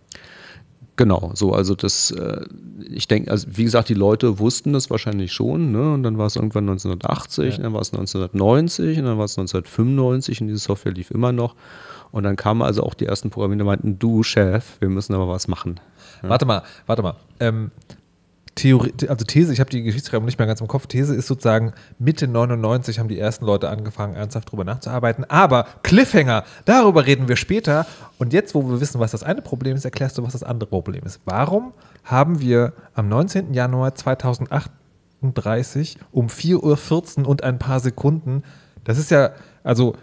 Genau, 0.96 1.32
so, 1.36 1.54
also 1.54 1.76
das, 1.76 2.10
äh, 2.10 2.44
ich 2.90 3.08
denke, 3.08 3.30
also 3.30 3.48
wie 3.52 3.64
gesagt, 3.64 3.88
die 3.88 3.94
Leute 3.94 4.40
wussten 4.40 4.74
das 4.74 4.90
wahrscheinlich 4.90 5.32
schon, 5.32 5.72
ne? 5.72 5.94
Und 5.94 6.02
dann 6.02 6.18
war 6.18 6.26
es 6.26 6.36
irgendwann 6.36 6.64
1980, 6.64 7.58
Ja. 7.58 7.64
dann 7.64 7.74
war 7.74 7.82
es 7.82 7.94
1990 7.94 8.98
und 8.98 9.06
dann 9.06 9.18
war 9.20 9.26
es 9.26 9.38
1995 9.38 10.42
und 10.42 10.48
diese 10.48 10.60
Software 10.60 10.94
lief 10.94 11.12
immer 11.12 11.32
noch. 11.32 11.56
Und 12.12 12.24
dann 12.24 12.36
kamen 12.36 12.64
also 12.64 12.82
auch 12.82 12.96
die 12.96 13.06
ersten 13.06 13.30
Programmierer 13.30 13.62
und 13.62 13.68
meinten, 13.68 14.00
du 14.00 14.24
Chef, 14.24 14.78
wir 14.80 14.90
müssen 14.90 15.14
aber 15.14 15.28
was 15.28 15.48
machen. 15.48 15.80
Warte 16.24 16.48
mal, 16.48 16.64
warte 16.88 17.04
mal. 17.04 17.16
Ähm, 17.40 17.70
Theorie, 18.58 18.92
also 19.08 19.24
These, 19.24 19.54
ich 19.54 19.60
habe 19.60 19.70
die 19.70 19.84
Geschichtsschreibung 19.84 20.26
nicht 20.26 20.40
mehr 20.40 20.48
ganz 20.48 20.62
im 20.62 20.68
Kopf. 20.68 20.88
These 20.88 21.14
ist 21.16 21.28
sozusagen, 21.28 21.74
Mitte 22.00 22.28
99 22.28 22.98
haben 23.00 23.08
die 23.08 23.20
ersten 23.20 23.46
Leute 23.46 23.70
angefangen, 23.70 24.16
ernsthaft 24.16 24.52
drüber 24.52 24.64
nachzuarbeiten. 24.64 25.26
Aber 25.30 25.68
Cliffhanger, 25.84 26.44
darüber 26.66 27.06
reden 27.06 27.28
wir 27.28 27.36
später. 27.36 27.86
Und 28.18 28.34
jetzt, 28.34 28.56
wo 28.56 28.68
wir 28.68 28.82
wissen, 28.82 29.00
was 29.00 29.12
das 29.12 29.22
eine 29.22 29.44
Problem 29.44 29.78
ist, 29.78 29.86
erklärst 29.86 30.18
du, 30.18 30.24
was 30.24 30.34
das 30.34 30.42
andere 30.44 30.70
Problem 30.70 31.04
ist. 31.06 31.22
Warum 31.26 31.74
haben 32.04 32.42
wir 32.42 32.74
am 32.96 33.08
19. 33.08 33.54
Januar 33.54 33.94
2038 33.94 36.00
um 36.12 36.26
4.14 36.28 37.22
Uhr 37.22 37.28
und 37.28 37.44
ein 37.44 37.60
paar 37.60 37.80
Sekunden, 37.80 38.42
das 38.84 38.98
ist 38.98 39.12
ja, 39.12 39.34
also 39.64 39.96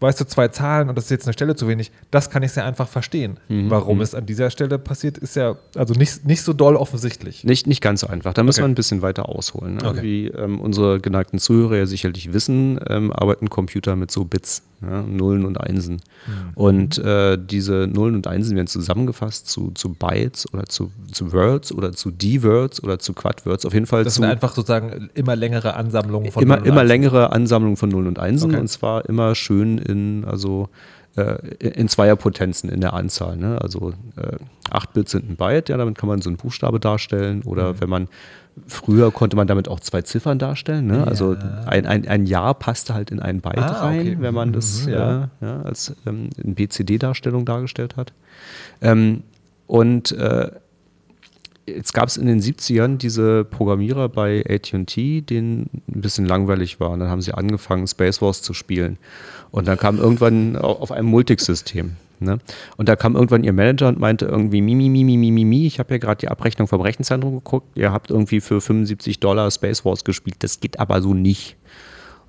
weißt 0.00 0.20
du, 0.20 0.24
zwei 0.26 0.48
Zahlen 0.48 0.88
und 0.88 0.96
das 0.96 1.04
ist 1.04 1.10
jetzt 1.10 1.26
eine 1.26 1.32
Stelle 1.32 1.54
zu 1.56 1.68
wenig, 1.68 1.92
das 2.10 2.30
kann 2.30 2.42
ich 2.42 2.52
sehr 2.52 2.64
einfach 2.64 2.88
verstehen. 2.88 3.38
Mhm. 3.48 3.70
Warum 3.70 4.00
es 4.00 4.14
an 4.14 4.26
dieser 4.26 4.50
Stelle 4.50 4.78
passiert, 4.78 5.18
ist 5.18 5.36
ja 5.36 5.56
also 5.76 5.94
nicht, 5.94 6.24
nicht 6.24 6.42
so 6.42 6.52
doll 6.52 6.76
offensichtlich. 6.76 7.44
Nicht, 7.44 7.66
nicht 7.66 7.80
ganz 7.82 8.00
so 8.00 8.06
einfach. 8.06 8.34
Da 8.34 8.42
müssen 8.42 8.60
Okay. 8.60 8.68
wir 8.68 8.72
ein 8.72 8.74
bisschen 8.74 9.02
weiter 9.02 9.28
ausholen. 9.28 9.76
Ne? 9.76 9.88
Okay. 9.88 10.02
Wie 10.02 10.26
ähm, 10.28 10.60
unsere 10.60 11.00
geneigten 11.00 11.38
Zuhörer 11.38 11.76
ja 11.76 11.86
sicherlich 11.86 12.32
wissen, 12.32 12.80
ähm, 12.88 13.12
arbeiten 13.12 13.50
Computer 13.50 13.94
mit 13.96 14.10
so 14.10 14.24
Bits, 14.24 14.62
ja? 14.82 15.02
Nullen 15.02 15.44
und 15.44 15.60
Einsen. 15.60 15.94
Mhm. 16.26 16.50
Und 16.54 16.98
äh, 16.98 17.38
diese 17.38 17.88
Nullen 17.92 18.14
und 18.14 18.26
Einsen 18.26 18.56
werden 18.56 18.66
zusammengefasst 18.66 19.48
zu, 19.48 19.70
zu 19.72 19.94
Bytes 19.94 20.52
oder 20.52 20.64
zu, 20.66 20.90
zu 21.12 21.32
Words 21.32 21.72
oder 21.72 21.92
zu 21.92 22.10
D-Words 22.10 22.82
oder 22.82 22.98
zu 22.98 23.12
Quad-Words. 23.12 23.66
Auf 23.66 23.74
jeden 23.74 23.86
Fall 23.86 24.04
Das 24.04 24.14
zu 24.14 24.22
sind 24.22 24.30
einfach 24.30 24.54
sozusagen 24.54 25.10
immer 25.14 25.36
längere 25.36 25.74
Ansammlungen 25.74 26.32
von 26.32 26.42
immer, 26.42 26.56
Nullen 26.56 26.68
und 26.68 26.72
immer 26.72 26.84
längere 26.84 27.32
Ansammlungen 27.32 27.76
von 27.76 27.88
Nullen 27.88 28.08
und 28.08 28.18
Einsen 28.18 28.50
Okay. 28.50 28.60
und 28.60 28.68
zwar 28.68 29.08
immer 29.08 29.34
schön 29.34 29.78
in, 29.78 30.24
also 30.24 30.68
in 31.58 31.88
Zweierpotenzen 31.88 32.70
in 32.70 32.80
der 32.80 32.92
Anzahl. 32.94 33.36
Ne? 33.36 33.60
Also 33.60 33.92
äh, 34.16 34.36
8 34.70 34.92
Bit 34.92 35.08
sind 35.08 35.28
ein 35.30 35.36
Byte, 35.36 35.68
ja, 35.68 35.76
damit 35.76 35.96
kann 35.98 36.08
man 36.08 36.20
so 36.22 36.30
einen 36.30 36.36
Buchstabe 36.36 36.78
darstellen. 36.80 37.42
Oder 37.44 37.72
Mhm. 37.74 37.80
wenn 37.80 37.88
man 37.90 38.08
früher 38.66 39.10
konnte 39.12 39.36
man 39.36 39.46
damit 39.46 39.68
auch 39.68 39.80
zwei 39.80 40.02
Ziffern 40.02 40.38
darstellen. 40.38 40.86
Ne? 40.88 41.06
Also 41.06 41.34
Ja. 41.34 41.62
ein, 41.66 41.86
ein, 41.86 42.06
ein 42.08 42.26
Jahr 42.26 42.54
passte 42.54 42.94
halt 42.94 43.10
in 43.10 43.20
ein 43.20 43.40
Byte 43.40 43.58
Ah, 43.58 43.86
rein, 43.86 44.00
okay. 44.00 44.16
wenn 44.20 44.34
man 44.34 44.48
Mhm, 44.48 44.52
das 44.52 44.86
ja. 44.86 45.24
äh, 45.24 45.28
ja, 45.46 45.62
als 45.62 45.94
ähm, 46.06 46.30
in 46.42 46.54
BCD-Darstellung 46.54 47.44
dargestellt 47.44 47.96
hat. 47.96 48.12
Ähm, 48.82 49.22
und 49.66 50.12
äh, 50.12 50.50
Jetzt 51.76 51.92
gab 51.94 52.08
es 52.08 52.16
in 52.16 52.26
den 52.26 52.40
70ern 52.40 52.96
diese 52.98 53.44
Programmierer 53.44 54.08
bei 54.08 54.44
AT&T, 54.48 55.20
denen 55.22 55.70
ein 55.94 56.00
bisschen 56.00 56.26
langweilig 56.26 56.80
war. 56.80 56.90
Und 56.90 57.00
dann 57.00 57.08
haben 57.08 57.22
sie 57.22 57.32
angefangen, 57.32 57.86
Space 57.86 58.20
Wars 58.22 58.42
zu 58.42 58.54
spielen. 58.54 58.98
Und 59.50 59.66
dann 59.68 59.78
kam 59.78 59.98
irgendwann 59.98 60.56
au- 60.56 60.78
auf 60.80 60.92
einem 60.92 61.08
Multics-System. 61.08 61.92
Ne? 62.22 62.38
Und 62.76 62.88
da 62.88 62.96
kam 62.96 63.14
irgendwann 63.14 63.44
ihr 63.44 63.52
Manager 63.54 63.88
und 63.88 63.98
meinte 63.98 64.26
irgendwie, 64.26 64.60
Mimi, 64.60 64.90
Mimi, 64.90 65.16
Mimi, 65.16 65.30
Mimi, 65.30 65.66
ich 65.66 65.78
habe 65.78 65.94
ja 65.94 65.98
gerade 65.98 66.18
die 66.20 66.28
Abrechnung 66.28 66.68
vom 66.68 66.82
Rechenzentrum 66.82 67.32
geguckt. 67.34 67.66
Ihr 67.76 67.92
habt 67.92 68.10
irgendwie 68.10 68.40
für 68.40 68.60
75 68.60 69.20
Dollar 69.20 69.50
Space 69.50 69.84
Wars 69.86 70.04
gespielt. 70.04 70.36
Das 70.40 70.60
geht 70.60 70.78
aber 70.78 71.00
so 71.00 71.14
nicht. 71.14 71.56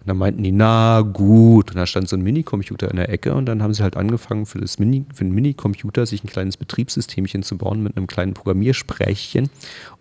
Und 0.02 0.10
dann 0.10 0.18
meinten 0.18 0.42
die, 0.42 0.52
na 0.52 1.02
gut. 1.02 1.70
Und 1.70 1.78
da 1.78 1.86
stand 1.86 2.10
so 2.10 2.16
ein 2.16 2.24
Minicomputer 2.24 2.90
in 2.90 2.98
der 2.98 3.10
Ecke 3.10 3.36
und 3.36 3.46
dann 3.46 3.62
haben 3.62 3.74
sie 3.74 3.84
halt 3.84 3.96
angefangen, 3.96 4.48
für, 4.48 4.60
das 4.60 4.80
Mini, 4.80 5.06
für 5.14 5.24
den 5.24 5.34
Minicomputer 5.34 6.08
sich 6.08 6.24
ein 6.24 6.28
kleines 6.28 6.58
Betriebssystemchen 6.58 7.44
zu 7.44 7.58
bauen 7.58 7.84
mit 7.84 7.96
einem 7.96 8.08
kleinen 8.08 8.34
Programmiersprechchen 8.34 9.52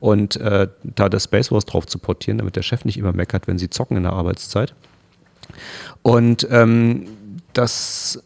und 0.00 0.36
äh, 0.36 0.68
da 0.82 1.08
das 1.10 1.24
Space 1.24 1.52
Wars 1.52 1.66
drauf 1.66 1.86
zu 1.86 1.98
portieren, 1.98 2.38
damit 2.38 2.56
der 2.56 2.62
Chef 2.62 2.86
nicht 2.86 2.96
immer 2.96 3.12
meckert, 3.12 3.46
wenn 3.46 3.58
sie 3.58 3.68
zocken 3.68 3.98
in 3.98 4.04
der 4.04 4.14
Arbeitszeit. 4.14 4.74
Und 6.00 6.48
ähm, 6.50 7.06
das, 7.52 8.22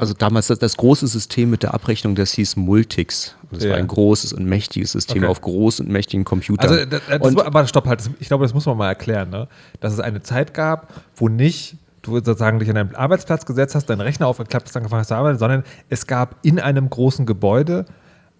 also 0.00 0.14
damals 0.14 0.46
das, 0.46 0.58
das 0.58 0.76
große 0.78 1.06
System 1.06 1.50
mit 1.50 1.62
der 1.62 1.74
Abrechnung, 1.74 2.14
das 2.14 2.32
hieß 2.32 2.56
Multics. 2.56 3.34
Das 3.50 3.64
Ja. 3.64 3.70
war 3.70 3.76
ein 3.76 3.86
großes 3.86 4.32
und 4.32 4.46
mächtiges 4.46 4.92
System 4.92 5.18
Okay. 5.24 5.30
auf 5.30 5.40
großen 5.42 5.84
und 5.86 5.92
mächtigen 5.92 6.24
Computern. 6.24 6.70
Also, 6.70 6.84
das, 6.86 7.02
das, 7.06 7.20
und, 7.20 7.38
aber 7.44 7.66
stopp 7.66 7.86
halt, 7.86 8.02
ich 8.18 8.28
glaube, 8.28 8.44
das 8.44 8.54
muss 8.54 8.64
man 8.64 8.78
mal 8.78 8.88
erklären, 8.88 9.28
ne? 9.28 9.46
dass 9.80 9.92
es 9.92 10.00
eine 10.00 10.22
Zeit 10.22 10.54
gab, 10.54 10.94
wo 11.16 11.28
nicht 11.28 11.76
du 12.00 12.14
sozusagen 12.14 12.58
dich 12.60 12.68
an 12.70 12.76
deinen 12.76 12.94
Arbeitsplatz 12.94 13.44
gesetzt 13.44 13.74
hast, 13.74 13.90
deinen 13.90 14.00
Rechner 14.00 14.26
aufgeklappt 14.26 14.68
hast, 14.68 14.76
angefangen 14.76 15.00
hast 15.00 15.08
zu 15.08 15.14
arbeiten, 15.16 15.38
sondern 15.38 15.64
es 15.90 16.06
gab 16.06 16.36
in 16.42 16.58
einem 16.58 16.88
großen 16.88 17.26
Gebäude 17.26 17.84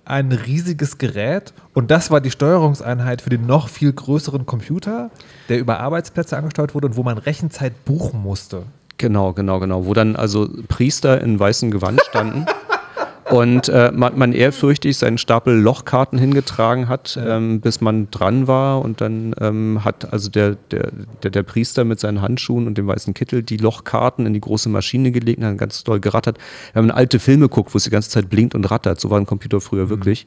ein 0.07 0.33
riesiges 0.33 0.97
Gerät 0.97 1.53
und 1.75 1.91
das 1.91 2.11
war 2.11 2.23
die 2.23 2.31
Steuerungseinheit 2.31 3.21
für 3.21 3.29
den 3.29 3.45
noch 3.45 3.69
viel 3.69 3.93
größeren 3.93 4.47
Computer, 4.47 5.11
der 5.51 5.59
über 5.59 5.79
Arbeitsplätze 5.79 6.39
angesteuert 6.39 6.75
wurde 6.75 6.87
und 6.87 6.97
wo 6.97 7.03
man 7.03 7.19
Rechenzeit 7.19 7.85
buchen 7.85 8.23
musste. 8.23 8.63
Genau, 9.01 9.33
genau, 9.33 9.61
genau. 9.61 9.87
Wo 9.87 9.95
dann 9.95 10.15
also 10.15 10.47
Priester 10.69 11.23
in 11.23 11.41
weißem 11.41 11.71
Gewand 11.71 12.03
standen. 12.11 12.45
und 13.31 13.71
äh, 13.71 13.91
man, 13.95 14.19
man, 14.19 14.35
ehrfürchtig 14.35 14.99
seinen 14.99 15.17
Stapel 15.17 15.59
Lochkarten 15.59 16.19
hingetragen 16.19 16.87
hat, 16.87 17.19
ähm, 17.19 17.63
bis 17.63 17.81
man 17.81 18.11
dran 18.11 18.47
war 18.47 18.83
und 18.83 19.01
dann 19.01 19.35
ähm, 19.41 19.87
hat 19.87 20.13
also 20.13 20.29
der, 20.29 20.57
der, 20.71 20.91
der, 21.23 21.31
der, 21.31 21.43
Priester 21.45 21.85
mit 21.85 21.99
seinen 21.99 22.21
Handschuhen 22.21 22.67
und 22.67 22.77
dem 22.77 22.87
weißen 22.87 23.15
Kittel 23.15 23.43
die 23.43 23.57
Lochkarten 23.57 24.27
in 24.27 24.35
die 24.35 24.41
große 24.41 24.69
Maschine 24.69 25.13
gelegt 25.13 25.39
und 25.39 25.45
dann 25.45 25.57
ganz 25.57 25.83
doll 25.83 25.99
gerattert. 25.99 26.37
Wir 26.75 26.83
haben 26.83 26.91
alte 26.91 27.21
Filme 27.21 27.49
geguckt, 27.49 27.73
wo 27.73 27.79
es 27.79 27.85
die 27.85 27.91
ganze 27.91 28.11
Zeit 28.11 28.29
blinkt 28.29 28.55
und 28.55 28.71
rattert. 28.71 29.01
So 29.01 29.09
war 29.09 29.19
ein 29.19 29.25
Computer 29.25 29.63
früher 29.63 29.87
mhm. 29.87 29.91
wirklich. 29.91 30.27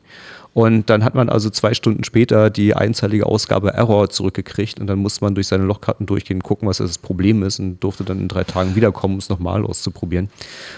Und 0.54 0.90
dann 0.90 1.04
hat 1.04 1.16
man 1.16 1.30
also 1.30 1.50
zwei 1.50 1.74
Stunden 1.74 2.04
später 2.04 2.52
die 2.52 2.76
einzeilige 2.76 3.26
Ausgabe 3.26 3.74
Error 3.74 4.10
zurückgekriegt 4.10 4.80
und 4.80 4.86
dann 4.86 5.00
musste 5.00 5.24
man 5.24 5.34
durch 5.34 5.48
seine 5.48 5.64
Lochkarten 5.64 6.06
durchgehen, 6.06 6.44
gucken, 6.44 6.68
was 6.68 6.78
das 6.78 7.00
Problem 7.00 7.42
ist 7.42 7.60
und 7.60 7.80
durfte 7.80 8.04
dann 8.04 8.20
in 8.20 8.28
drei 8.28 8.44
Tagen 8.44 8.76
wiederkommen, 8.76 9.16
um 9.16 9.20
es 9.20 9.30
nochmal 9.30 9.66
auszuprobieren. 9.66 10.30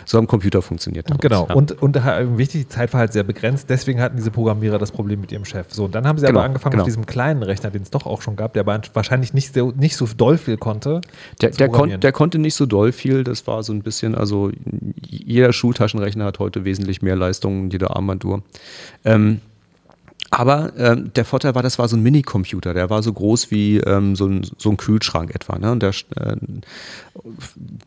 So 0.05 0.17
am 0.17 0.27
Computer 0.27 0.62
funktioniert 0.62 1.10
das. 1.10 1.17
Genau. 1.17 1.48
Ja. 1.50 1.55
Und, 1.55 1.82
und 1.82 1.96
wichtig, 2.38 2.62
die 2.62 2.70
Zeit 2.70 2.94
war 2.94 3.01
halt 3.01 3.12
sehr 3.12 3.24
begrenzt, 3.24 3.70
deswegen 3.70 4.00
hatten 4.00 4.15
diese 4.15 4.32
Programmierer 4.32 4.77
das 4.77 4.94
Problem 4.94 5.20
mit 5.20 5.34
ihrem 5.34 5.44
Chef. 5.44 5.74
So, 5.74 5.86
und 5.86 5.96
dann 5.96 6.08
haben 6.08 6.17
sie 6.17 6.25
genau, 6.25 6.39
aber 6.39 6.46
angefangen 6.46 6.72
genau. 6.72 6.84
auf 6.84 6.88
diesem 6.88 7.05
kleinen 7.05 7.44
Rechner, 7.44 7.70
den 7.70 7.82
es 7.82 7.89
doch 7.89 8.05
auch 8.05 8.22
schon 8.22 8.38
gab, 8.38 8.53
der 8.53 8.62
aber 8.62 8.79
wahrscheinlich 8.94 9.34
nicht, 9.34 9.53
so, 9.53 9.74
nicht 9.75 9.98
so 9.98 10.08
doll 10.15 10.38
viel 10.38 10.55
konnte. 10.55 11.01
Der, 11.41 11.50
der, 11.50 11.67
kon 11.67 12.00
der 12.00 12.12
konnte 12.13 12.39
nicht 12.39 12.55
so 12.55 12.65
doll 12.65 12.94
viel, 12.94 13.25
das 13.25 13.46
war 13.46 13.62
so 13.62 13.74
ein 13.74 13.82
bisschen, 13.82 14.15
also 14.15 14.51
jeder 15.05 15.51
Schultaschenrechner 15.51 16.24
hat 16.24 16.39
heute 16.39 16.63
wesentlich 16.63 17.01
mehr 17.01 17.17
Leistung, 17.17 17.70
jede 17.72 17.94
Armbanduhr. 17.94 18.41
Ähm, 19.03 19.41
aber 20.38 20.74
ähm, 20.77 21.13
der 21.13 21.24
Vorteil 21.24 21.56
war, 21.56 21.63
das 21.63 21.80
war 21.80 21.88
so 21.88 21.96
ein 21.96 22.04
Minicomputer, 22.04 22.74
der 22.74 22.89
war 22.89 23.01
so 23.01 23.13
groß 23.13 23.51
wie 23.51 23.77
ähm, 23.77 24.18
so, 24.18 24.25
ein, 24.25 24.46
so 24.58 24.70
ein 24.70 24.75
Kühlschrank 24.75 25.34
etwa. 25.34 25.58
Ne? 25.58 25.72
Und 25.72 25.82
der, 25.82 25.92
äh, 26.18 26.36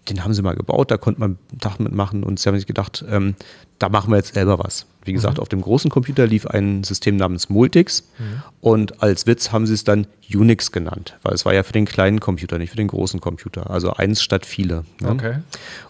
den 0.09 0.25
haben 0.25 0.33
sie 0.33 0.41
mal 0.41 0.57
gebaut, 0.57 0.91
da 0.91 0.97
konnte 0.97 1.21
man 1.21 1.33
ein 1.33 1.59
Dach 1.59 1.79
mitmachen 1.79 2.25
und 2.25 2.41
sie 2.41 2.49
haben 2.49 2.57
sich 2.57 2.67
gedacht, 2.67 3.05
ähm, 3.07 3.35
da 3.79 3.91
machen 3.91 4.11
wir 4.11 4.17
jetzt 4.17 4.33
selber 4.33 4.59
was. 4.59 4.87
Wie 5.05 5.13
gesagt, 5.13 5.37
mhm. 5.37 5.43
auf 5.43 5.51
dem 5.51 5.61
großen 5.61 5.91
Computer 5.91 6.27
lief 6.27 6.47
ein 6.47 6.85
System 6.85 7.17
namens 7.17 7.51
Multix 7.51 8.09
mhm. 8.19 8.43
und 8.63 9.03
als 9.03 9.27
Witz 9.27 9.53
haben 9.53 9.67
sie 9.67 9.75
es 9.75 9.85
dann 9.85 10.07
Unix 10.33 10.73
genannt, 10.73 11.19
weil 11.23 11.35
es 11.35 11.45
war 11.45 11.53
ja 11.53 11.63
für 11.63 11.75
den 11.75 11.85
kleinen 11.85 12.19
Computer, 12.19 12.57
nicht 12.57 12.71
für 12.71 12.77
den 12.79 12.89
großen 12.89 13.21
Computer. 13.21 13.69
Also 13.69 13.93
eins 13.93 14.23
statt 14.23 14.47
viele. 14.47 14.87
Ne? 15.03 15.11
Okay. 15.11 15.35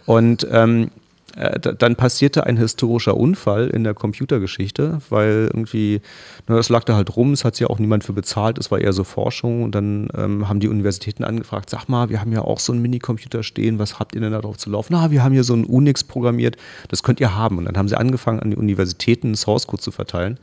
Und 0.07 0.45
ähm, 0.51 0.85
äh, 0.85 0.89
dann 1.35 1.97
passierte 1.97 2.47
ein 2.47 2.57
historischer 2.57 3.17
Unfall 3.17 3.69
in 3.69 3.85
der 3.85 3.95
Computergeschichte, 3.95 4.99
weil 5.11 5.51
irgendwie, 5.53 6.01
na, 6.47 6.57
das 6.57 6.69
lag 6.69 6.85
da 6.85 6.97
halt 6.97 7.17
rum, 7.17 7.33
es 7.33 7.45
hat 7.45 7.57
sich 7.57 7.67
auch 7.67 7.79
niemand 7.79 8.05
für 8.05 8.13
bezahlt, 8.13 8.59
es 8.59 8.71
war 8.71 8.81
eher 8.81 8.93
so 8.93 9.05
Forschung 9.05 9.63
und 9.63 9.75
dann 9.75 10.09
ähm, 10.17 10.49
haben 10.49 10.61
die 10.61 10.69
Universitäten 10.69 11.25
angefragt, 11.25 11.71
sag 11.71 11.89
mal, 11.89 12.09
wir 12.09 12.21
haben 12.21 12.33
ja 12.33 12.43
auch 12.43 12.59
so 12.59 12.73
einen 12.73 12.83
Minicomputer 12.83 13.43
stehen, 13.43 13.79
was 13.79 13.99
habt 13.99 14.15
ihr 14.15 14.21
denn 14.21 14.33
da 14.33 14.41
drauf 14.41 14.57
zu 14.57 14.71
laufen? 14.71 14.95
Na, 14.95 15.11
wir 15.11 15.23
haben 15.23 15.33
hier 15.33 15.45
so 15.45 15.53
einen 15.53 15.65
Unix 15.65 16.03
programmiert, 16.03 16.57
das 16.89 17.03
könnt 17.03 17.21
ihr 17.21 17.35
haben. 17.35 17.59
Und 17.59 17.67
dann 17.67 17.77
haben 17.77 17.89
sie 17.89 17.97
angefangen, 17.97 18.41
an 18.41 18.51
die 18.51 18.57
Universitäten 18.57 19.35
Source 19.35 19.67
Code 19.67 19.83
zu 19.83 19.91
verteilen. 19.91 20.39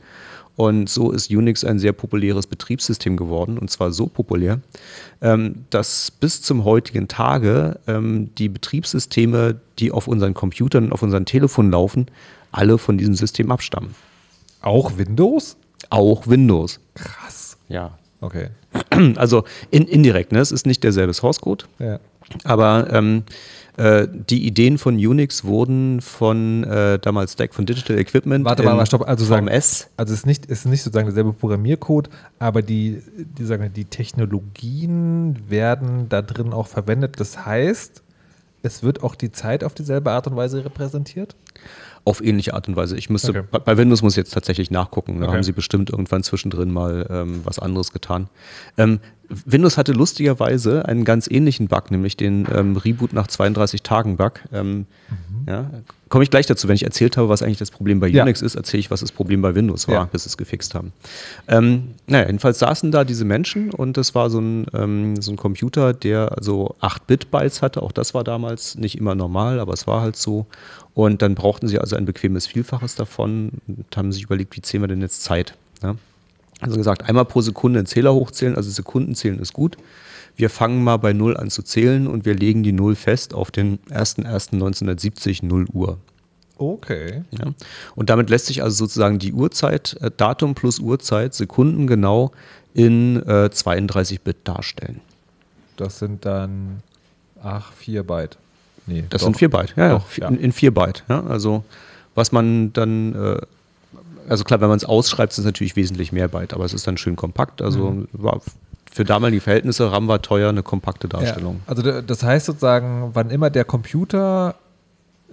Und 0.56 0.88
so 0.88 1.12
ist 1.12 1.30
Unix 1.30 1.64
ein 1.64 1.78
sehr 1.78 1.92
populäres 1.92 2.46
Betriebssystem 2.46 3.16
geworden, 3.18 3.58
und 3.58 3.70
zwar 3.70 3.92
so 3.92 4.06
populär, 4.06 4.60
ähm, 5.20 5.66
dass 5.68 6.10
bis 6.10 6.40
zum 6.40 6.64
heutigen 6.64 7.08
Tage 7.08 7.78
ähm, 7.86 8.30
die 8.36 8.48
Betriebssysteme, 8.48 9.60
die 9.78 9.92
auf 9.92 10.08
unseren 10.08 10.32
Computern 10.32 10.86
und 10.86 10.92
auf 10.92 11.02
unseren 11.02 11.26
Telefonen 11.26 11.70
laufen, 11.70 12.06
alle 12.52 12.78
von 12.78 12.96
diesem 12.96 13.14
System 13.14 13.50
abstammen. 13.50 13.94
Auch 14.62 14.96
Windows? 14.96 15.58
Auch 15.90 16.26
Windows. 16.26 16.80
Krass. 16.94 17.58
Ja. 17.68 17.98
Okay. 18.20 18.48
Also 19.16 19.44
in, 19.70 19.86
indirekt, 19.86 20.32
ne? 20.32 20.38
es 20.38 20.52
ist 20.52 20.66
nicht 20.66 20.82
derselbe 20.82 21.12
Source 21.12 21.40
Code, 21.40 21.64
ja. 21.78 21.98
aber 22.44 22.92
ähm, 22.92 23.24
äh, 23.76 24.08
die 24.08 24.46
Ideen 24.46 24.78
von 24.78 24.94
Unix 24.94 25.44
wurden 25.44 26.00
von 26.00 26.64
äh, 26.64 26.98
damals 26.98 27.34
Stack 27.34 27.54
von 27.54 27.66
Digital 27.66 27.98
Equipment. 27.98 28.44
Warte 28.44 28.62
mal, 28.62 28.74
mal 28.74 28.86
stopp. 28.86 29.06
Also 29.06 29.24
sagen, 29.24 29.48
S. 29.48 29.88
Also 29.96 30.14
es 30.14 30.20
ist 30.20 30.26
nicht, 30.26 30.46
ist 30.46 30.66
nicht 30.66 30.82
sozusagen 30.82 31.06
derselbe 31.06 31.32
Programmiercode, 31.32 32.08
aber 32.38 32.62
die, 32.62 33.02
die, 33.16 33.44
sagen, 33.44 33.70
die 33.74 33.84
Technologien 33.84 35.38
werden 35.48 36.08
da 36.08 36.22
drin 36.22 36.52
auch 36.52 36.68
verwendet. 36.68 37.20
Das 37.20 37.44
heißt, 37.44 38.02
es 38.62 38.82
wird 38.82 39.02
auch 39.02 39.14
die 39.14 39.30
Zeit 39.30 39.62
auf 39.62 39.74
dieselbe 39.74 40.10
Art 40.10 40.26
und 40.26 40.36
Weise 40.36 40.64
repräsentiert? 40.64 41.36
auf 42.06 42.22
ähnliche 42.22 42.54
Art 42.54 42.68
und 42.68 42.76
Weise. 42.76 42.96
Ich 42.96 43.10
müsste, 43.10 43.30
okay. 43.30 43.60
bei 43.64 43.76
Windows 43.76 44.00
muss 44.00 44.12
ich 44.12 44.18
jetzt 44.18 44.32
tatsächlich 44.32 44.70
nachgucken. 44.70 45.18
Da 45.18 45.26
okay. 45.26 45.34
haben 45.34 45.42
sie 45.42 45.50
bestimmt 45.50 45.90
irgendwann 45.90 46.22
zwischendrin 46.22 46.72
mal 46.72 47.04
ähm, 47.10 47.40
was 47.42 47.58
anderes 47.58 47.92
getan. 47.92 48.28
Ähm, 48.78 49.00
Windows 49.28 49.76
hatte 49.76 49.92
lustigerweise 49.92 50.86
einen 50.86 51.04
ganz 51.04 51.28
ähnlichen 51.28 51.68
Bug, 51.68 51.90
nämlich 51.90 52.16
den 52.16 52.46
ähm, 52.54 52.76
Reboot 52.76 53.12
nach 53.12 53.26
32 53.26 53.82
Tagen 53.82 54.16
Bug. 54.16 54.40
Ähm, 54.52 54.86
mhm. 55.08 55.48
ja, 55.48 55.70
Komme 56.08 56.22
ich 56.22 56.30
gleich 56.30 56.46
dazu, 56.46 56.68
wenn 56.68 56.76
ich 56.76 56.84
erzählt 56.84 57.16
habe, 57.16 57.28
was 57.28 57.42
eigentlich 57.42 57.58
das 57.58 57.72
Problem 57.72 57.98
bei 57.98 58.06
Unix 58.06 58.40
ja. 58.40 58.46
ist, 58.46 58.54
erzähle 58.54 58.78
ich, 58.78 58.92
was 58.92 59.00
das 59.00 59.10
Problem 59.10 59.42
bei 59.42 59.56
Windows 59.56 59.88
war, 59.88 59.94
ja. 59.94 60.04
bis 60.04 60.22
sie 60.22 60.28
es 60.28 60.36
gefixt 60.36 60.76
haben. 60.76 60.92
Ähm, 61.48 61.94
naja, 62.06 62.26
jedenfalls 62.26 62.60
saßen 62.60 62.92
da 62.92 63.02
diese 63.02 63.24
Menschen 63.24 63.72
und 63.72 63.96
das 63.96 64.14
war 64.14 64.30
so 64.30 64.38
ein, 64.38 64.66
ähm, 64.72 65.20
so 65.20 65.32
ein 65.32 65.36
Computer, 65.36 65.92
der 65.92 66.30
also 66.36 66.76
8-Bit-Bytes 66.80 67.60
hatte. 67.60 67.82
Auch 67.82 67.90
das 67.90 68.14
war 68.14 68.22
damals 68.22 68.76
nicht 68.76 68.96
immer 68.96 69.16
normal, 69.16 69.58
aber 69.58 69.72
es 69.72 69.88
war 69.88 70.00
halt 70.00 70.14
so. 70.14 70.46
Und 70.94 71.22
dann 71.22 71.34
brauchten 71.34 71.66
sie 71.66 71.80
also 71.80 71.96
ein 71.96 72.04
bequemes 72.04 72.46
Vielfaches 72.46 72.94
davon 72.94 73.50
und 73.66 73.96
haben 73.96 74.12
sich 74.12 74.22
überlegt, 74.22 74.56
wie 74.56 74.62
zählen 74.62 74.84
wir 74.84 74.88
denn 74.88 75.00
jetzt 75.00 75.24
Zeit? 75.24 75.54
Ja? 75.82 75.96
Also 76.60 76.76
gesagt, 76.76 77.08
einmal 77.08 77.24
pro 77.24 77.40
Sekunde 77.40 77.80
einen 77.80 77.86
Zähler 77.86 78.14
hochzählen, 78.14 78.56
also 78.56 78.70
Sekunden 78.70 79.14
zählen 79.14 79.38
ist 79.38 79.52
gut. 79.52 79.76
Wir 80.36 80.50
fangen 80.50 80.84
mal 80.84 80.96
bei 80.98 81.12
0 81.12 81.36
an 81.36 81.50
zu 81.50 81.62
zählen 81.62 82.06
und 82.06 82.24
wir 82.24 82.34
legen 82.34 82.62
die 82.62 82.72
0 82.72 82.94
fest 82.94 83.34
auf 83.34 83.50
den 83.50 83.78
01.01.1970, 83.90 85.44
0 85.44 85.66
Uhr. 85.72 85.98
Okay. 86.58 87.22
Ja. 87.30 87.52
Und 87.94 88.10
damit 88.10 88.30
lässt 88.30 88.46
sich 88.46 88.62
also 88.62 88.76
sozusagen 88.76 89.18
die 89.18 89.32
Uhrzeit, 89.32 89.96
äh, 90.00 90.10
Datum 90.14 90.54
plus 90.54 90.78
Uhrzeit, 90.78 91.34
Sekunden 91.34 91.86
genau 91.86 92.32
in 92.74 93.16
äh, 93.26 93.50
32-Bit 93.52 94.36
darstellen. 94.44 95.00
Das 95.76 95.98
sind 95.98 96.24
dann, 96.24 96.82
ach, 97.42 97.72
4 97.74 98.02
Byte. 98.02 98.38
Nee, 98.86 99.04
das 99.10 99.20
doch. 99.20 99.26
sind 99.26 99.38
4 99.38 99.50
Byte, 99.50 99.74
ja, 99.76 99.90
doch, 99.90 100.16
ja. 100.16 100.28
In, 100.28 100.38
in 100.38 100.52
4 100.52 100.72
Byte. 100.72 101.04
Ja. 101.08 101.22
Also 101.24 101.64
was 102.14 102.32
man 102.32 102.72
dann 102.72 103.14
äh, 103.14 103.40
also 104.28 104.44
klar, 104.44 104.60
wenn 104.60 104.68
man 104.68 104.76
es 104.76 104.84
ausschreibt, 104.84 105.32
ist 105.32 105.38
es 105.38 105.44
natürlich 105.44 105.76
wesentlich 105.76 106.12
mehr 106.12 106.28
Byte, 106.28 106.54
aber 106.54 106.64
es 106.64 106.74
ist 106.74 106.86
dann 106.86 106.96
schön 106.96 107.16
kompakt. 107.16 107.62
Also 107.62 107.90
mhm. 107.90 108.08
war 108.12 108.40
für 108.90 109.04
damalige 109.04 109.42
Verhältnisse, 109.42 109.92
RAM 109.92 110.08
war 110.08 110.22
teuer, 110.22 110.48
eine 110.48 110.62
kompakte 110.62 111.08
Darstellung. 111.08 111.60
Ja, 111.66 111.70
also 111.70 112.00
das 112.00 112.22
heißt 112.22 112.46
sozusagen, 112.46 113.10
wann 113.12 113.30
immer 113.30 113.50
der 113.50 113.64
Computer 113.64 114.54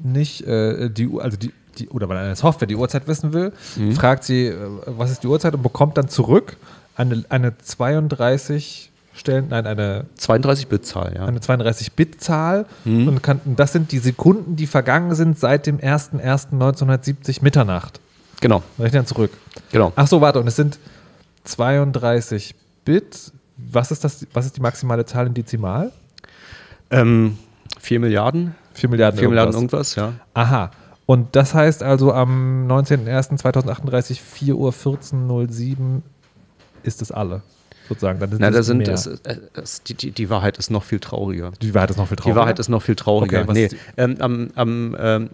nicht 0.02 0.46
äh, 0.46 0.90
die, 0.90 1.10
also 1.18 1.38
die, 1.38 1.54
die, 1.78 1.90
oder 1.90 2.10
wenn 2.10 2.18
eine 2.18 2.36
Software 2.36 2.68
die 2.68 2.76
Uhrzeit 2.76 3.08
wissen 3.08 3.32
will, 3.32 3.54
mhm. 3.76 3.94
fragt 3.94 4.24
sie, 4.24 4.48
äh, 4.48 4.58
was 4.86 5.12
ist 5.12 5.24
die 5.24 5.28
Uhrzeit 5.28 5.54
und 5.54 5.64
bekommt 5.64 5.98
dann 5.98 6.10
zurück 6.10 6.58
eine, 6.96 7.24
eine 7.30 7.58
32 7.58 8.92
Stellen, 9.16 9.48
nein, 9.50 9.68
eine 9.68 10.06
32-Bit-Zahl, 10.20 11.14
ja. 11.16 11.26
Eine 11.26 11.40
32-Bit-Zahl. 11.40 12.66
Mhm. 12.84 13.08
Und 13.08 13.24
kann, 13.24 13.40
das 13.46 13.72
sind 13.72 13.92
die 13.92 14.00
Sekunden, 14.00 14.56
die 14.56 14.66
vergangen 14.66 15.14
sind 15.14 15.40
seit 15.40 15.68
dem 15.68 15.78
01.01.1970 15.78 17.44
Mitternacht. 17.44 18.00
Genau. 18.44 18.62
Rechnen 18.78 19.06
zurück. 19.06 19.32
Genau. 19.72 19.94
Ach 19.96 20.06
so, 20.06 20.20
warte, 20.20 20.42
und 20.42 20.48
es 20.48 20.58
sind 20.58 20.78
32 21.46 22.54
Bit. 22.84 23.32
Was 23.56 23.90
ist, 23.90 24.04
das, 24.04 24.28
was 24.34 24.46
ist 24.46 24.58
die 24.58 24.62
maximale 24.62 25.06
Zahl 25.06 25.28
in 25.28 25.34
Dezimal? 25.34 25.94
Ähm, 26.92 27.38
4 27.80 28.02
Milliarden. 28.02 28.54
4 28.74 28.90
Milliarden 28.90 29.18
4 29.18 29.30
Milliarden 29.30 29.54
irgendwas, 29.54 29.96
ja. 29.96 30.14
Aha. 30.34 30.72
Und 31.06 31.38
das 31.38 31.54
heißt 31.54 31.84
also 31.84 32.12
am 32.12 32.68
19.01.2038, 32.68 34.20
4.14.07 34.42 35.80
Uhr 35.80 36.02
ist 36.84 37.02
es 37.02 37.14
alle. 37.14 37.44
Sozusagen. 37.88 38.20
Dann 38.20 38.36
Na, 38.40 38.52
da 38.52 38.62
sind 38.62 38.86
das, 38.88 39.10
das, 39.54 39.84
die, 39.84 39.94
die, 39.94 40.12
die, 40.12 40.30
Wahrheit 40.30 40.58
ist 40.58 40.70
noch 40.70 40.84
viel 40.84 41.00
trauriger. 41.00 41.52
Die 41.62 41.74
Wahrheit 41.74 41.92
ist 41.92 41.98
noch 41.98 42.08
viel 42.08 42.18
trauriger. 42.18 42.34
Die 42.34 42.40
Wahrheit 42.42 42.60
ist 42.60 42.70
noch 42.70 42.82
viel 42.82 42.96
trauriger. 42.96 43.44
Okay, 43.44 43.54
nee, 43.54 43.70
ähm, 43.96 44.18
am, 44.20 44.50
am 44.56 44.98
ähm, 45.00 45.30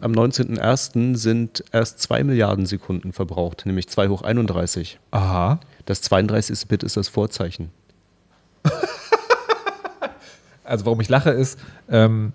am 0.00 0.12
19.01. 0.12 1.16
sind 1.16 1.64
erst 1.72 2.00
2 2.00 2.24
Milliarden 2.24 2.66
Sekunden 2.66 3.12
verbraucht, 3.12 3.66
nämlich 3.66 3.88
2 3.88 4.08
hoch 4.08 4.22
31. 4.22 4.98
Aha. 5.10 5.60
Das 5.84 6.02
32. 6.02 6.68
Bit 6.68 6.82
ist 6.82 6.96
das 6.96 7.08
Vorzeichen. 7.08 7.70
also 10.64 10.84
warum 10.86 11.00
ich 11.00 11.08
lache 11.08 11.30
ist, 11.30 11.58
ähm, 11.88 12.32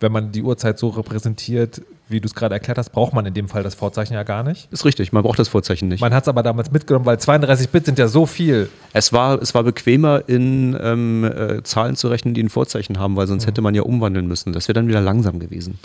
wenn 0.00 0.12
man 0.12 0.32
die 0.32 0.42
Uhrzeit 0.42 0.78
so 0.78 0.88
repräsentiert, 0.88 1.82
wie 2.08 2.20
du 2.20 2.26
es 2.26 2.34
gerade 2.34 2.54
erklärt 2.54 2.78
hast, 2.78 2.90
braucht 2.90 3.14
man 3.14 3.24
in 3.24 3.34
dem 3.34 3.48
Fall 3.48 3.62
das 3.62 3.74
Vorzeichen 3.74 4.14
ja 4.14 4.22
gar 4.22 4.42
nicht. 4.42 4.70
Ist 4.70 4.84
richtig, 4.84 5.12
man 5.12 5.22
braucht 5.22 5.38
das 5.38 5.48
Vorzeichen 5.48 5.88
nicht. 5.88 6.00
Man 6.00 6.12
hat 6.12 6.24
es 6.24 6.28
aber 6.28 6.42
damals 6.42 6.70
mitgenommen, 6.70 7.06
weil 7.06 7.18
32 7.18 7.70
Bit 7.70 7.86
sind 7.86 7.98
ja 7.98 8.08
so 8.08 8.26
viel. 8.26 8.68
Es 8.92 9.12
war, 9.12 9.40
es 9.40 9.54
war 9.54 9.62
bequemer, 9.64 10.22
in 10.28 10.76
ähm, 10.80 11.24
äh, 11.24 11.62
Zahlen 11.62 11.96
zu 11.96 12.08
rechnen, 12.08 12.34
die 12.34 12.42
ein 12.42 12.50
Vorzeichen 12.50 12.98
haben, 12.98 13.16
weil 13.16 13.26
sonst 13.26 13.44
mhm. 13.44 13.48
hätte 13.48 13.62
man 13.62 13.74
ja 13.74 13.82
umwandeln 13.82 14.26
müssen. 14.26 14.52
Das 14.52 14.68
wäre 14.68 14.74
dann 14.74 14.88
wieder 14.88 15.00
langsam 15.00 15.38
gewesen. 15.38 15.78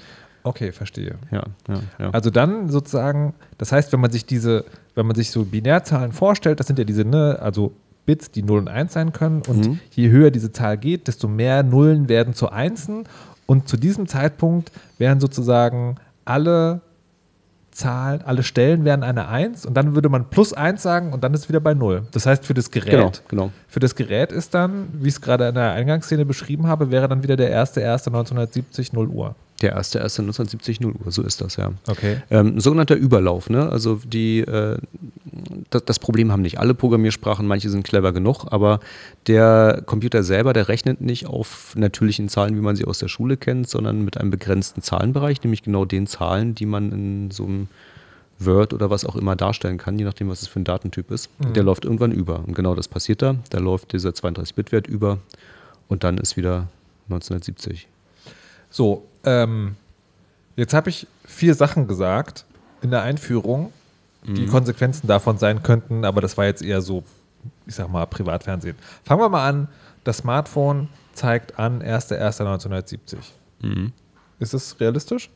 Okay, 0.48 0.72
verstehe. 0.72 1.16
Ja, 1.32 1.44
ja, 1.68 1.80
ja. 2.00 2.10
Also 2.12 2.30
dann 2.30 2.70
sozusagen, 2.70 3.34
das 3.58 3.72
heißt, 3.72 3.92
wenn 3.94 4.00
man 4.00 4.12
sich 4.12 4.26
diese, 4.26 4.66
wenn 4.96 5.06
man 5.06 5.16
sich 5.16 5.32
so 5.32 5.46
Binärzahlen 5.46 6.12
vorstellt, 6.12 6.60
das 6.60 6.68
sind 6.68 6.80
ja 6.80 6.86
diese, 6.86 7.04
ne, 7.06 7.38
also 7.42 7.74
Bits, 8.06 8.32
die 8.32 8.42
0 8.44 8.60
und 8.60 8.68
1 8.70 8.94
sein 8.94 9.12
können. 9.12 9.42
Und 9.48 9.68
Mhm. 9.68 9.80
je 9.92 10.10
höher 10.10 10.32
diese 10.32 10.52
Zahl 10.52 10.78
geht, 10.78 11.08
desto 11.08 11.28
mehr 11.28 11.62
Nullen 11.64 12.08
werden 12.08 12.34
zu 12.34 12.50
Einsen. 12.50 13.04
Und 13.46 13.68
zu 13.68 13.76
diesem 13.78 14.08
Zeitpunkt 14.08 14.72
werden 14.98 15.20
sozusagen 15.20 15.96
alle 16.26 16.82
Zahlen, 17.78 18.22
alle 18.26 18.42
Stellen 18.42 18.84
wären 18.86 19.04
eine 19.04 19.28
1 19.28 19.66
und 19.66 19.76
dann 19.76 19.94
würde 19.94 20.10
man 20.10 20.30
plus 20.30 20.52
1 20.52 20.82
sagen 20.82 21.14
und 21.14 21.24
dann 21.24 21.34
ist 21.36 21.48
wieder 21.48 21.60
bei 21.60 21.76
0. 21.76 22.08
Das 22.12 22.26
heißt, 22.26 22.44
für 22.46 22.56
das 22.56 22.72
Gerät, 22.72 22.90
Genau, 22.92 23.12
genau. 23.28 23.52
für 23.68 23.80
das 23.80 23.96
Gerät 23.96 24.32
ist 24.32 24.54
dann, 24.56 24.88
wie 24.94 25.08
ich 25.10 25.14
es 25.14 25.22
gerade 25.22 25.48
in 25.48 25.56
der 25.56 25.74
Eingangsszene 25.74 26.26
beschrieben 26.26 26.66
habe, 26.68 26.90
wäre 26.90 27.08
dann 27.08 27.22
wieder 27.22 27.36
der 27.36 27.52
1.1.1970 27.64 28.90
0 28.94 29.08
Uhr. 29.08 29.36
Der 29.62 29.74
erste, 29.74 30.00
erste 30.00 30.22
1970 30.22 30.82
0 30.82 30.94
Uhr, 31.04 31.12
so 31.12 31.24
ist 31.24 31.42
das, 31.42 31.56
ja. 31.56 31.72
Okay. 31.88 32.18
Ähm, 32.30 32.58
ein 32.58 32.60
sogenannter 32.60 32.96
Überlauf, 32.96 33.50
ne? 33.50 33.70
Also 33.70 34.00
die, 34.06 34.40
äh, 34.42 34.78
das, 35.70 35.86
das 35.86 36.00
Problem 36.00 36.32
haben 36.32 36.42
nicht 36.42 36.60
alle 36.60 36.74
Programmiersprachen, 36.74 37.46
manche 37.46 37.70
sind 37.70 37.84
clever 37.84 38.12
genug, 38.14 38.46
aber 38.50 38.80
der 39.28 39.84
Computer 39.86 40.24
selber, 40.24 40.54
der 40.54 40.68
rechnet 40.68 41.02
nicht 41.02 41.28
auf 41.28 41.74
natürlichen 41.76 42.30
Zahlen, 42.30 42.56
wie 42.56 42.62
man 42.62 42.76
sie 42.76 42.86
aus 42.86 43.00
der 43.00 43.08
Schule 43.08 43.38
kennt, 43.38 43.70
sondern 43.70 44.04
mit 44.04 44.18
einem 44.18 44.32
begrenzten 44.32 44.82
Zahlenbereich, 44.82 45.44
nämlich 45.44 45.64
genau 45.64 45.86
den 45.86 46.08
Zahlen, 46.08 46.56
die 46.56 46.66
man 46.66 46.92
in 46.92 47.32
so 47.32 47.44
einem 47.46 47.68
Word 48.40 48.74
oder 48.74 48.90
was 48.90 49.06
auch 49.06 49.16
immer 49.16 49.36
darstellen 49.36 49.78
kann, 49.78 49.98
je 49.98 50.06
nachdem, 50.06 50.30
was 50.30 50.42
es 50.42 50.48
für 50.48 50.60
ein 50.60 50.64
Datentyp 50.64 51.12
ist. 51.12 51.30
Der 51.56 51.64
läuft 51.64 51.86
irgendwann 51.86 52.12
über. 52.12 52.44
Und 52.46 52.54
genau 52.54 52.76
das 52.76 52.88
passiert 52.88 53.22
da. 53.22 53.36
Da 53.50 53.58
läuft 53.58 53.94
dieser 53.94 54.10
32-Bit-Wert 54.10 54.88
über 54.88 55.18
und 55.88 56.04
dann 56.04 56.18
ist 56.18 56.38
wieder 56.38 56.68
1970. 57.10 57.88
So, 58.70 59.06
ähm, 59.24 59.76
jetzt 60.56 60.74
habe 60.74 60.90
ich 60.90 61.08
vier 61.26 61.56
Sachen 61.56 61.88
gesagt 61.88 62.46
in 62.82 62.92
der 62.92 63.02
Einführung, 63.02 63.72
die 64.26 64.46
Konsequenzen 64.46 65.08
davon 65.08 65.38
sein 65.38 65.64
könnten, 65.64 66.04
aber 66.04 66.22
das 66.22 66.38
war 66.38 66.46
jetzt 66.46 66.62
eher 66.62 66.82
so, 66.82 67.04
ich 67.66 67.76
sag 67.76 67.90
mal, 67.90 68.06
Privatfernsehen. 68.06 68.76
Fangen 69.04 69.22
wir 69.22 69.30
mal 69.30 69.48
an. 69.48 69.68
Das 70.04 70.18
Smartphone 70.18 70.90
zeigt 71.14 71.60
an 71.60 71.82
1.1.1970. 71.82 73.18
Ist 74.40 74.54
das 74.54 74.80
realistisch? 74.80 75.30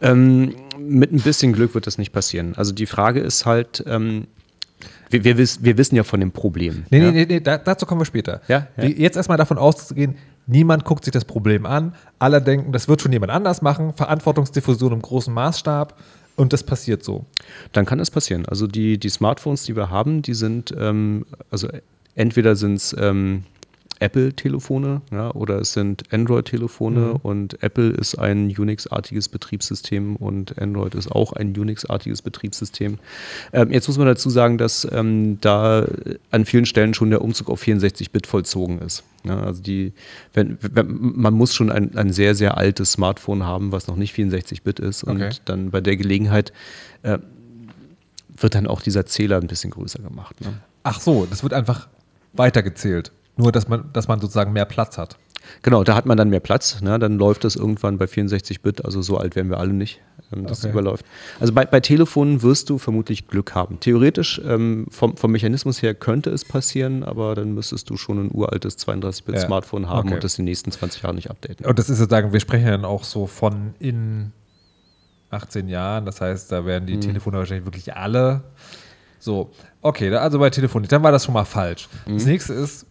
Ähm, 0.00 0.54
mit 0.78 1.12
ein 1.12 1.20
bisschen 1.20 1.52
Glück 1.52 1.74
wird 1.74 1.86
das 1.86 1.98
nicht 1.98 2.12
passieren. 2.12 2.54
Also 2.56 2.72
die 2.72 2.86
Frage 2.86 3.20
ist 3.20 3.46
halt, 3.46 3.82
ähm, 3.86 4.28
wir, 5.10 5.24
wir, 5.24 5.38
wiss, 5.38 5.64
wir 5.64 5.76
wissen 5.76 5.96
ja 5.96 6.04
von 6.04 6.20
dem 6.20 6.30
Problem. 6.30 6.84
Nee, 6.90 6.98
ja? 6.98 7.10
nee, 7.10 7.20
nee, 7.20 7.26
nee 7.26 7.40
da, 7.40 7.58
dazu 7.58 7.86
kommen 7.86 8.00
wir 8.00 8.04
später. 8.04 8.40
Ja, 8.46 8.68
ja. 8.76 8.84
Jetzt 8.84 9.16
erstmal 9.16 9.38
davon 9.38 9.58
auszugehen, 9.58 10.16
niemand 10.46 10.84
guckt 10.84 11.04
sich 11.04 11.12
das 11.12 11.24
Problem 11.24 11.66
an. 11.66 11.94
Alle 12.18 12.40
denken, 12.40 12.72
das 12.72 12.88
wird 12.88 13.02
schon 13.02 13.12
jemand 13.12 13.32
anders 13.32 13.60
machen. 13.62 13.92
Verantwortungsdiffusion 13.94 14.92
im 14.92 15.02
großen 15.02 15.34
Maßstab. 15.34 15.98
Und 16.38 16.52
das 16.52 16.62
passiert 16.62 17.02
so. 17.02 17.26
Dann 17.72 17.84
kann 17.84 17.98
das 17.98 18.12
passieren. 18.12 18.46
Also 18.46 18.68
die, 18.68 18.96
die 18.96 19.08
Smartphones, 19.08 19.64
die 19.64 19.74
wir 19.74 19.90
haben, 19.90 20.22
die 20.22 20.34
sind, 20.34 20.72
ähm, 20.78 21.26
also 21.50 21.68
entweder 22.14 22.54
sind 22.54 22.74
es 22.74 22.96
ähm, 22.96 23.42
Apple-Telefone 24.00 25.02
ja, 25.12 25.30
oder 25.32 25.58
es 25.60 25.72
sind 25.72 26.04
Android-Telefone 26.12 27.14
und 27.22 27.62
Apple 27.62 27.90
ist 27.90 28.16
ein 28.16 28.48
Unix-artiges 28.48 29.28
Betriebssystem 29.28 30.16
und 30.16 30.58
Android 30.60 30.94
ist 30.94 31.10
auch 31.10 31.32
ein 31.32 31.56
Unix-artiges 31.56 32.22
Betriebssystem. 32.22 32.98
Ähm, 33.52 33.70
jetzt 33.72 33.88
muss 33.88 33.98
man 33.98 34.06
dazu 34.06 34.30
sagen, 34.30 34.58
dass 34.58 34.86
ähm, 34.90 35.38
da 35.40 35.86
an 36.30 36.44
vielen 36.44 36.66
Stellen 36.66 36.94
schon 36.94 37.10
der 37.10 37.22
Umzug 37.22 37.50
auf 37.50 37.62
64-Bit 37.62 38.26
vollzogen 38.26 38.78
ist. 38.80 39.02
Ja, 39.24 39.40
also 39.40 39.62
die, 39.62 39.92
wenn, 40.32 40.58
wenn, 40.60 40.86
man 40.88 41.34
muss 41.34 41.54
schon 41.54 41.70
ein, 41.70 41.96
ein 41.96 42.12
sehr, 42.12 42.34
sehr 42.34 42.56
altes 42.56 42.92
Smartphone 42.92 43.44
haben, 43.44 43.72
was 43.72 43.88
noch 43.88 43.96
nicht 43.96 44.14
64-Bit 44.16 44.78
ist 44.80 45.02
und 45.04 45.18
Okay. 45.18 45.30
dann 45.44 45.70
bei 45.70 45.80
der 45.80 45.96
Gelegenheit 45.96 46.52
äh, 47.02 47.18
wird 48.36 48.54
dann 48.54 48.66
auch 48.68 48.80
dieser 48.82 49.04
Zähler 49.06 49.40
ein 49.40 49.48
bisschen 49.48 49.70
größer 49.70 50.00
gemacht. 50.00 50.40
Ne? 50.40 50.54
Ach 50.84 51.00
so, 51.00 51.26
das 51.28 51.42
wird 51.42 51.52
einfach 51.52 51.88
weitergezählt. 52.32 53.10
Nur, 53.38 53.50
dass 53.52 53.66
man, 53.68 53.90
dass 53.94 54.06
man 54.08 54.20
sozusagen 54.20 54.52
mehr 54.52 54.66
Platz 54.66 54.98
hat. 54.98 55.16
Genau, 55.62 55.82
da 55.82 55.94
hat 55.94 56.04
man 56.04 56.18
dann 56.18 56.28
mehr 56.28 56.40
Platz. 56.40 56.82
Ne? 56.82 56.98
Dann 56.98 57.16
läuft 57.16 57.42
das 57.44 57.56
irgendwann 57.56 57.96
bei 57.96 58.04
64-Bit, 58.04 58.84
also 58.84 59.00
so 59.00 59.16
alt 59.16 59.34
werden 59.34 59.48
wir 59.48 59.58
alle 59.58 59.72
nicht, 59.72 60.00
ähm, 60.30 60.46
dass 60.46 60.58
Okay. 60.58 60.68
es 60.68 60.72
überläuft. 60.74 61.06
Also 61.40 61.54
bei, 61.54 61.64
bei 61.64 61.80
Telefonen 61.80 62.42
wirst 62.42 62.68
du 62.68 62.76
vermutlich 62.76 63.28
Glück 63.28 63.54
haben. 63.54 63.80
Theoretisch, 63.80 64.42
ähm, 64.44 64.86
vom, 64.90 65.16
vom 65.16 65.32
Mechanismus 65.32 65.80
her 65.80 65.94
könnte 65.94 66.28
es 66.30 66.44
passieren, 66.44 67.02
aber 67.02 67.34
dann 67.34 67.54
müsstest 67.54 67.88
du 67.88 67.96
schon 67.96 68.26
ein 68.26 68.30
uraltes 68.30 68.76
32-Bit-Smartphone 68.78 69.84
Ja, 69.84 69.88
haben 69.88 70.08
okay. 70.08 70.16
und 70.16 70.24
das 70.24 70.34
die 70.36 70.42
nächsten 70.42 70.70
20 70.70 71.02
Jahre 71.02 71.14
nicht 71.14 71.30
updaten. 71.30 71.64
Und 71.64 71.78
das 71.78 71.88
ist 71.88 71.96
sozusagen, 71.98 72.32
wir 72.34 72.40
sprechen 72.40 72.66
ja 72.66 72.72
dann 72.72 72.84
auch 72.84 73.04
so 73.04 73.26
von 73.26 73.74
in 73.78 74.32
18 75.30 75.68
Jahren. 75.68 76.04
Das 76.04 76.20
heißt, 76.20 76.50
da 76.52 76.66
werden 76.66 76.86
die 76.86 76.96
Mhm. 76.96 77.00
Telefone 77.02 77.38
wahrscheinlich 77.38 77.64
wirklich 77.66 77.94
alle. 77.94 78.42
So, 79.18 79.50
okay, 79.82 80.14
also 80.14 80.38
bei 80.38 80.50
Telefonik, 80.50 80.90
dann 80.90 81.02
war 81.02 81.12
das 81.12 81.24
schon 81.24 81.34
mal 81.34 81.44
falsch. 81.44 81.88
Mhm. 82.06 82.14
Das 82.14 82.26
nächste 82.26 82.52
ist, 82.54 82.86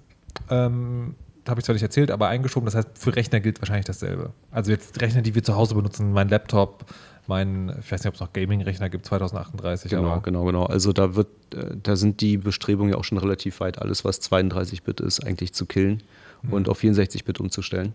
ähm, 0.50 1.16
da 1.44 1.52
habe 1.52 1.62
ich 1.62 1.66
zwar 1.66 1.74
nicht 1.74 1.84
erzählt, 1.84 2.12
aber 2.12 2.28
eingeschoben, 2.28 2.66
das 2.66 2.76
heißt, 2.76 2.90
für 2.96 3.16
Rechner 3.16 3.40
gilt 3.40 3.62
wahrscheinlich 3.62 3.86
dasselbe. 3.86 4.32
Also 4.52 4.72
jetzt 4.72 5.00
Rechner, 5.02 5.22
die 5.22 5.34
wir 5.34 5.44
zu 5.44 5.56
Hause 5.56 5.76
benutzen, 5.76 6.12
mein 6.12 6.28
Laptop, 6.30 6.86
mein, 7.28 7.70
ich 7.80 7.92
weiß 7.92 8.02
nicht, 8.02 8.08
ob 8.08 8.16
es 8.16 8.20
noch 8.20 8.34
Gaming-Rechner 8.34 8.90
gibt, 8.90 9.06
2038. 9.06 9.92
Genau, 9.92 10.20
genau, 10.22 10.44
genau. 10.46 10.66
Also 10.66 10.94
da 10.94 11.16
wird, 11.16 11.28
äh, 11.54 11.76
da 11.82 11.96
sind 11.96 12.22
die 12.22 12.38
Bestrebungen 12.38 12.92
ja 12.92 12.98
auch 12.98 13.04
schon 13.04 13.18
relativ 13.18 13.60
weit, 13.60 13.82
alles 13.82 14.04
was 14.06 14.22
32-Bit 14.22 15.00
ist, 15.02 15.26
eigentlich 15.26 15.54
zu 15.54 15.66
killen 15.66 16.04
Mhm. 16.44 16.54
und 16.54 16.70
auf 16.70 16.82
64-Bit 16.82 17.40
umzustellen. 17.40 17.94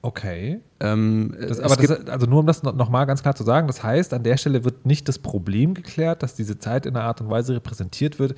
Okay. 0.00 0.60
Ähm, 0.80 1.34
Das, 1.40 1.60
aber 1.60 1.76
das, 1.76 2.06
also 2.08 2.26
nur 2.26 2.40
um 2.40 2.46
das 2.46 2.62
noch 2.62 2.88
mal 2.88 3.04
ganz 3.04 3.22
klar 3.22 3.34
zu 3.36 3.44
sagen, 3.44 3.66
das 3.68 3.82
heißt, 3.82 4.12
an 4.14 4.24
der 4.24 4.36
Stelle 4.36 4.64
wird 4.64 4.84
nicht 4.84 5.08
das 5.08 5.18
Problem 5.18 5.74
geklärt, 5.74 6.22
dass 6.22 6.34
diese 6.34 6.58
Zeit 6.58 6.86
in 6.86 6.96
einer 6.96 7.04
Art 7.04 7.20
und 7.20 7.30
Weise 7.30 7.54
repräsentiert 7.54 8.18
wird, 8.18 8.36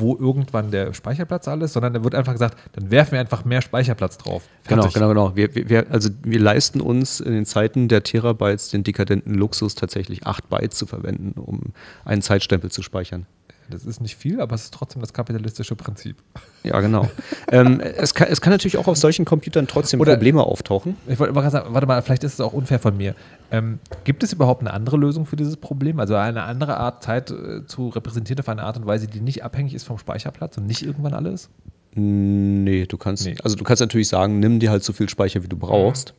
wo 0.00 0.16
irgendwann 0.16 0.70
der 0.70 0.92
Speicherplatz 0.94 1.48
alles, 1.48 1.72
sondern 1.72 1.94
da 1.94 2.04
wird 2.04 2.14
einfach 2.14 2.32
gesagt, 2.32 2.58
dann 2.72 2.90
werfen 2.90 3.12
wir 3.12 3.20
einfach 3.20 3.44
mehr 3.44 3.62
Speicherplatz 3.62 4.18
drauf. 4.18 4.42
Genau, 4.66 4.82
Fertig. 4.82 4.94
genau, 4.94 5.08
genau. 5.08 5.36
Wir, 5.36 5.54
wir, 5.54 5.68
wir, 5.68 5.86
also 5.90 6.10
wir 6.22 6.40
leisten 6.40 6.80
uns 6.80 7.20
in 7.20 7.32
den 7.32 7.46
Zeiten 7.46 7.88
der 7.88 8.02
Terabytes 8.02 8.70
den 8.70 8.84
dekadenten 8.84 9.34
Luxus, 9.34 9.74
tatsächlich 9.74 10.26
8 10.26 10.48
Byte 10.48 10.74
zu 10.74 10.86
verwenden, 10.86 11.38
um 11.40 11.72
einen 12.04 12.22
Zeitstempel 12.22 12.70
zu 12.70 12.82
speichern. 12.82 13.26
Das 13.70 13.84
ist 13.84 14.00
nicht 14.00 14.16
viel, 14.16 14.40
aber 14.40 14.54
es 14.54 14.64
ist 14.64 14.74
trotzdem 14.74 15.00
das 15.02 15.12
kapitalistische 15.12 15.76
Prinzip. 15.76 16.16
Ja, 16.64 16.80
genau. 16.80 17.08
ähm, 17.52 17.80
es, 17.80 18.14
kann, 18.14 18.28
es 18.30 18.40
kann 18.40 18.50
natürlich 18.52 18.76
auch 18.78 18.86
auf 18.88 18.96
solchen 18.96 19.24
Computern 19.24 19.66
trotzdem 19.66 20.00
Oder- 20.00 20.12
Probleme 20.14 20.42
auftauchen. 20.42 20.96
Ich 21.06 21.18
wollte 21.18 21.34
mal 21.34 21.50
sagen, 21.50 21.74
warte 21.74 21.86
mal, 21.86 22.00
vielleicht 22.02 22.24
ist 22.24 22.34
es 22.34 22.40
auch 22.40 22.52
unfair 22.54 22.78
von 22.78 22.96
mir. 22.96 23.14
Ähm, 23.50 23.78
gibt 24.04 24.22
es 24.22 24.32
überhaupt 24.32 24.62
eine 24.62 24.72
andere 24.72 24.96
Lösung 24.96 25.26
für 25.26 25.36
dieses 25.36 25.56
Problem? 25.56 26.00
Also 26.00 26.14
eine 26.14 26.44
andere 26.44 26.78
Art 26.78 27.02
Zeit 27.02 27.30
äh, 27.30 27.66
zu 27.66 27.88
repräsentieren 27.88 28.40
auf 28.40 28.48
eine 28.48 28.62
Art 28.62 28.76
und 28.78 28.86
Weise, 28.86 29.06
die 29.06 29.20
nicht 29.20 29.44
abhängig 29.44 29.74
ist 29.74 29.84
vom 29.84 29.98
Speicherplatz 29.98 30.56
und 30.56 30.66
nicht 30.66 30.82
irgendwann 30.82 31.14
alles? 31.14 31.50
Nee, 31.94 32.86
du 32.86 32.96
kannst, 32.96 33.24
Nee. 33.26 33.36
also 33.42 33.56
du 33.56 33.64
kannst 33.64 33.80
natürlich 33.80 34.08
sagen, 34.08 34.38
nimm 34.40 34.60
dir 34.60 34.70
halt 34.70 34.84
so 34.84 34.92
viel 34.92 35.08
Speicher, 35.08 35.42
wie 35.42 35.48
du 35.48 35.56
brauchst. 35.56 36.14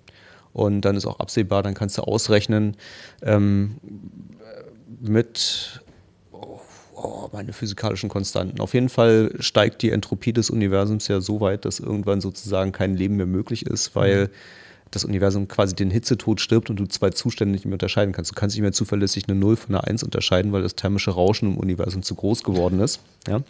Und 0.51 0.81
dann 0.81 0.95
ist 0.95 1.05
auch 1.05 1.19
absehbar, 1.19 1.61
dann 1.63 1.75
kannst 1.75 1.97
du 1.97 2.01
ausrechnen 2.01 2.75
ähm, 3.21 3.75
mit 4.99 5.81
oh, 7.01 7.29
meine 7.31 7.53
physikalischen 7.53 8.09
Konstanten. 8.09 8.59
Auf 8.59 8.73
jeden 8.73 8.89
Fall 8.89 9.31
steigt 9.39 9.81
die 9.81 9.91
Entropie 9.91 10.33
des 10.33 10.49
Universums 10.49 11.07
ja 11.07 11.21
so 11.21 11.41
weit, 11.41 11.65
dass 11.65 11.79
irgendwann 11.79 12.21
sozusagen 12.21 12.71
kein 12.71 12.95
Leben 12.95 13.15
mehr 13.15 13.25
möglich 13.25 13.65
ist, 13.65 13.95
weil 13.95 14.29
das 14.91 15.05
Universum 15.05 15.47
quasi 15.47 15.75
den 15.75 15.91
Hitzetod 15.91 16.41
stirbt 16.41 16.69
und 16.69 16.77
du 16.79 16.85
zwei 16.85 17.09
Zustände 17.11 17.51
nicht 17.51 17.65
mehr 17.65 17.73
unterscheiden 17.73 18.11
kannst. 18.13 18.31
Du 18.31 18.35
kannst 18.35 18.55
nicht 18.55 18.61
mehr 18.63 18.71
zuverlässig 18.71 19.25
eine 19.27 19.37
0 19.39 19.55
von 19.55 19.75
einer 19.75 19.87
1 19.87 20.03
unterscheiden, 20.03 20.51
weil 20.51 20.61
das 20.63 20.75
thermische 20.75 21.11
Rauschen 21.11 21.53
im 21.53 21.57
Universum 21.57 22.01
zu 22.01 22.15
groß 22.15 22.43
geworden 22.43 22.79
ist. 22.79 22.99
Ja? 23.27 23.41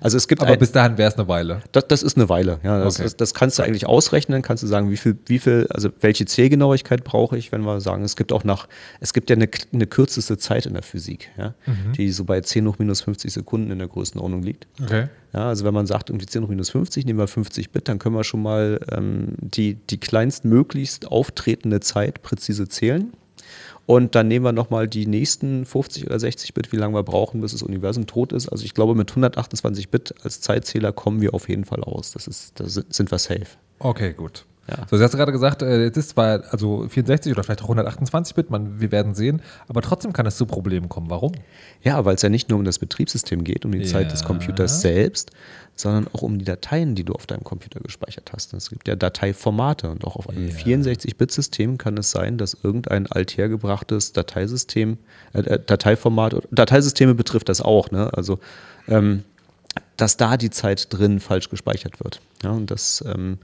Also 0.00 0.16
es 0.16 0.28
gibt 0.28 0.42
Aber 0.42 0.52
ein- 0.52 0.58
bis 0.58 0.70
dahin 0.72 0.96
wäre 0.96 1.10
es 1.10 1.16
eine 1.18 1.26
Weile. 1.26 1.62
das, 1.72 1.88
das 1.88 2.02
ist 2.02 2.16
eine 2.16 2.28
Weile. 2.28 2.60
Ja, 2.62 2.78
das, 2.82 2.94
Okay. 2.96 3.02
das, 3.04 3.16
das 3.16 3.34
kannst 3.34 3.58
du 3.58 3.62
eigentlich 3.64 3.86
ausrechnen, 3.86 4.42
kannst 4.42 4.62
du 4.62 4.66
sagen, 4.66 4.90
wie 4.90 4.96
viel, 4.96 5.16
wie 5.26 5.38
viel, 5.38 5.66
also 5.70 5.90
welche 6.00 6.26
Zählgenauigkeit 6.26 7.02
brauche 7.04 7.36
ich, 7.36 7.50
wenn 7.50 7.62
wir 7.62 7.80
sagen, 7.80 8.04
es 8.04 8.14
gibt 8.16 8.32
auch 8.32 8.44
nach, 8.44 8.68
es 9.00 9.12
gibt 9.12 9.30
ja 9.30 9.36
eine, 9.36 9.48
eine 9.72 9.86
kürzeste 9.86 10.38
Zeit 10.38 10.66
in 10.66 10.74
der 10.74 10.82
Physik, 10.82 11.30
ja, 11.36 11.54
die 11.96 12.10
so 12.12 12.24
bei 12.24 12.40
10 12.40 12.68
hoch 12.68 12.78
minus 12.78 13.00
50 13.00 13.32
Sekunden 13.32 13.70
in 13.70 13.78
der 13.78 13.88
Größenordnung 13.88 14.42
liegt. 14.42 14.66
Okay. 14.82 15.08
Ja, 15.34 15.48
also 15.48 15.64
wenn 15.64 15.74
man 15.74 15.86
sagt, 15.86 16.10
irgendwie 16.10 16.26
10 16.26 16.44
hoch 16.44 16.48
minus 16.48 16.70
50, 16.70 17.04
nehmen 17.04 17.18
wir 17.18 17.26
50 17.26 17.70
Bit, 17.72 17.88
dann 17.88 17.98
können 17.98 18.14
wir 18.14 18.22
schon 18.24 18.40
mal 18.40 18.78
ähm, 18.92 19.34
die, 19.40 19.74
die 19.74 19.98
kleinstmöglichst 19.98 21.08
auftretende 21.08 21.80
Zeit 21.80 22.22
präzise 22.22 22.68
zählen. 22.68 23.12
Und 23.86 24.14
dann 24.14 24.28
nehmen 24.28 24.44
wir 24.46 24.52
nochmal 24.52 24.88
die 24.88 25.06
nächsten 25.06 25.66
50 25.66 26.06
oder 26.06 26.18
60 26.18 26.54
Bit, 26.54 26.72
wie 26.72 26.76
lange 26.76 26.94
wir 26.94 27.02
brauchen, 27.02 27.40
bis 27.42 27.52
das 27.52 27.62
Universum 27.62 28.06
tot 28.06 28.32
ist. 28.32 28.48
Also 28.48 28.64
ich 28.64 28.72
glaube, 28.72 28.94
mit 28.94 29.10
128 29.10 29.90
Bit 29.90 30.14
als 30.22 30.40
Zeitzähler 30.40 30.92
kommen 30.92 31.20
wir 31.20 31.34
auf 31.34 31.48
jeden 31.50 31.64
Fall 31.66 31.82
aus. 31.84 32.12
Das 32.12 32.26
ist, 32.26 32.58
da 32.60 32.66
si- 32.68 32.84
sind 32.88 33.10
wir 33.10 33.18
safe. 33.18 33.46
Okay, 33.80 34.14
gut. 34.14 34.46
Ja. 34.68 34.86
So, 34.90 34.96
Sie 34.96 35.02
hast 35.04 35.12
gerade 35.16 35.32
gesagt, 35.32 35.62
äh, 35.62 35.86
es 35.86 35.96
ist 35.96 36.10
zwar 36.10 36.42
also 36.50 36.88
64 36.88 37.32
oder 37.32 37.44
vielleicht 37.44 37.62
auch 37.62 37.68
128-Bit, 37.68 38.50
man, 38.50 38.80
wir 38.80 38.90
werden 38.92 39.14
sehen, 39.14 39.42
aber 39.68 39.82
trotzdem 39.82 40.12
kann 40.12 40.26
es 40.26 40.36
zu 40.36 40.46
Problemen 40.46 40.88
kommen. 40.88 41.10
Warum? 41.10 41.32
Ja, 41.82 42.04
weil 42.04 42.14
es 42.14 42.22
ja 42.22 42.28
nicht 42.30 42.48
nur 42.48 42.58
um 42.58 42.64
das 42.64 42.78
Betriebssystem 42.78 43.44
geht, 43.44 43.64
um 43.64 43.72
die 43.72 43.82
Zeit 43.84 44.10
des 44.12 44.20
Ja. 44.20 44.26
Computers 44.26 44.80
selbst, 44.80 45.32
sondern 45.76 46.06
auch 46.14 46.22
um 46.22 46.38
die 46.38 46.44
Dateien, 46.44 46.94
die 46.94 47.04
du 47.04 47.12
auf 47.12 47.26
deinem 47.26 47.44
Computer 47.44 47.80
gespeichert 47.80 48.30
hast. 48.32 48.54
Es 48.54 48.70
gibt 48.70 48.88
ja 48.88 48.96
Dateiformate 48.96 49.90
und 49.90 50.04
auch 50.04 50.16
auf 50.16 50.28
einem 50.30 50.48
Ja. 50.48 50.54
64-Bit-System 50.54 51.76
kann 51.78 51.98
es 51.98 52.10
sein, 52.10 52.38
dass 52.38 52.56
irgendein 52.62 53.06
althergebrachtes 53.06 54.12
Dateisystem, 54.12 54.98
äh, 55.34 55.40
äh, 55.40 55.60
Dateiformat, 55.64 56.36
Dateisysteme 56.50 57.14
betrifft 57.14 57.48
das 57.48 57.60
auch, 57.60 57.90
ne? 57.90 58.10
Also 58.14 58.38
ähm, 58.88 59.24
dass 59.96 60.16
da 60.16 60.36
die 60.36 60.50
Zeit 60.50 60.86
drin 60.92 61.20
falsch 61.20 61.50
gespeichert 61.50 62.02
wird. 62.02 62.20
Ja, 62.42 62.50
und 62.50 62.70
dass, 62.70 63.04
ähm, 63.06 63.38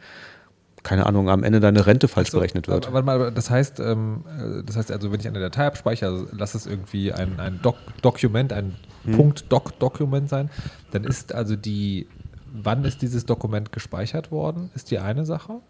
keine 0.82 1.06
Ahnung, 1.06 1.28
am 1.28 1.44
Ende 1.44 1.60
deine 1.60 1.86
Rente 1.86 2.08
falsch 2.08 2.30
berechnet 2.30 2.68
wird. 2.68 2.86
Aber, 2.86 3.04
warte 3.06 3.06
mal, 3.24 3.30
das 3.32 3.50
heißt, 3.50 3.80
ähm, 3.80 4.24
äh, 4.38 4.62
das 4.64 4.76
heißt 4.76 4.90
also, 4.92 5.12
wenn 5.12 5.20
ich 5.20 5.28
eine 5.28 5.40
Datei 5.40 5.66
abspeichere, 5.66 6.10
also 6.10 6.26
lass 6.32 6.54
es 6.54 6.66
irgendwie 6.66 7.12
ein, 7.12 7.38
ein 7.38 7.60
Doc 7.62 7.76
Dokument, 8.02 8.52
ein 8.52 8.76
Hm. 9.04 9.16
Punkt-Doc-Dokument 9.16 10.28
sein, 10.28 10.50
dann 10.90 11.04
ist 11.04 11.34
also 11.34 11.56
die, 11.56 12.06
wann 12.52 12.84
ist 12.84 13.00
dieses 13.00 13.24
Dokument 13.24 13.72
gespeichert 13.72 14.30
worden, 14.30 14.70
ist 14.74 14.90
die 14.90 14.98
eine 14.98 15.24
Sache. 15.24 15.60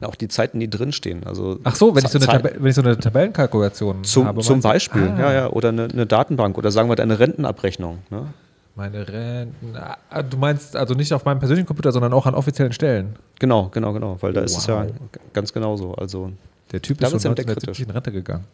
Auch 0.00 0.16
die 0.16 0.28
Zeiten, 0.28 0.58
die 0.60 0.68
drinstehen. 0.68 1.24
Also 1.24 1.60
Ach 1.64 1.76
so, 1.76 1.94
wenn 1.94 2.04
ich 2.04 2.10
so 2.10 2.18
eine, 2.18 2.26
Tab 2.26 2.44
wenn 2.44 2.66
ich 2.66 2.74
so 2.74 2.82
eine 2.82 2.98
Tabellenkalkulation 2.98 4.02
Zum, 4.04 4.26
habe. 4.26 4.40
zum? 4.42 4.60
Beispiel, 4.60 5.08
Ah, 5.16 5.20
ja, 5.20 5.32
ja, 5.32 5.46
oder 5.50 5.68
eine, 5.70 5.84
eine 5.84 6.04
Datenbank 6.06 6.58
oder 6.58 6.70
sagen 6.70 6.88
wir 6.90 6.96
deine 6.96 7.18
Rentenabrechnung. 7.18 7.98
Ne? 8.10 8.26
Meine 8.74 9.06
Renten. 9.06 9.76
Ah, 9.76 10.22
du 10.22 10.36
meinst 10.38 10.76
also 10.76 10.94
nicht 10.94 11.12
auf 11.12 11.24
meinem 11.26 11.38
persönlichen 11.38 11.66
Computer, 11.66 11.92
sondern 11.92 12.12
auch 12.14 12.24
an 12.24 12.34
offiziellen 12.34 12.72
Stellen. 12.72 13.16
Genau, 13.38 13.68
genau, 13.68 13.92
genau, 13.92 14.16
weil 14.20 14.32
da 14.32 14.40
ist 14.40 14.56
es 14.56 14.66
ja 14.66 14.84
Wow. 14.84 14.92
ganz 15.34 15.52
genauso. 15.52 15.94
Also, 15.94 16.32
Der 16.72 16.80
Typ 16.80 16.98
ist 17.00 17.04
schon 17.04 17.12
wird's 17.12 17.24
entdeckt 17.26 17.50
1970 17.50 17.86
in 17.86 17.90
Rente 17.90 18.12
gegangen. 18.12 18.44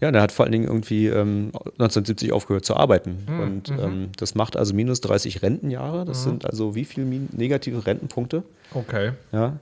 ja, 0.00 0.10
der 0.12 0.20
hat 0.20 0.30
vor 0.30 0.44
allen 0.44 0.52
Dingen 0.52 0.66
irgendwie 0.66 1.06
ähm, 1.06 1.52
1970 1.54 2.32
aufgehört 2.32 2.66
zu 2.66 2.76
arbeiten. 2.76 3.22
Hm, 3.26 3.40
Und 3.40 3.70
mhm. 3.70 3.78
ähm, 3.80 4.08
das 4.18 4.34
macht 4.34 4.58
also 4.58 4.74
minus 4.74 5.00
30 5.00 5.40
Rentenjahre. 5.40 6.04
Das 6.04 6.22
sind 6.24 6.44
also 6.44 6.74
wie 6.74 6.84
viele 6.84 7.06
negative 7.32 7.86
Rentenpunkte? 7.86 8.42
Okay. 8.74 9.12
Ja. 9.32 9.54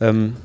Ähm, 0.00 0.36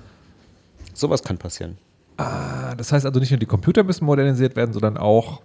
sowas 0.96 1.22
kann 1.22 1.38
passieren. 1.38 1.78
Ah, 2.18 2.74
das 2.76 2.92
heißt 2.92 3.06
also 3.06 3.20
nicht 3.20 3.30
nur 3.30 3.40
die 3.40 3.46
Computer 3.46 3.84
müssen 3.84 4.06
modernisiert 4.06 4.56
werden, 4.56 4.74
sondern 4.74 4.98
auch 4.98 5.42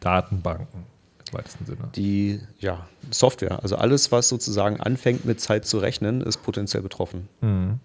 Datenbanken 0.00 0.90
weitesten 1.32 1.66
Sinne. 1.66 1.88
Die 1.96 2.40
ja, 2.58 2.86
Software, 3.10 3.62
also 3.62 3.76
alles, 3.76 4.12
was 4.12 4.28
sozusagen 4.28 4.80
anfängt 4.80 5.24
mit 5.24 5.40
Zeit 5.40 5.66
zu 5.66 5.78
rechnen, 5.78 6.20
ist 6.20 6.42
potenziell 6.42 6.82
betroffen. 6.82 7.28
Mhm. 7.40 7.80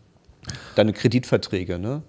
Deine 0.76 0.94
Kreditverträge, 0.94 1.80
ne? 1.80 2.04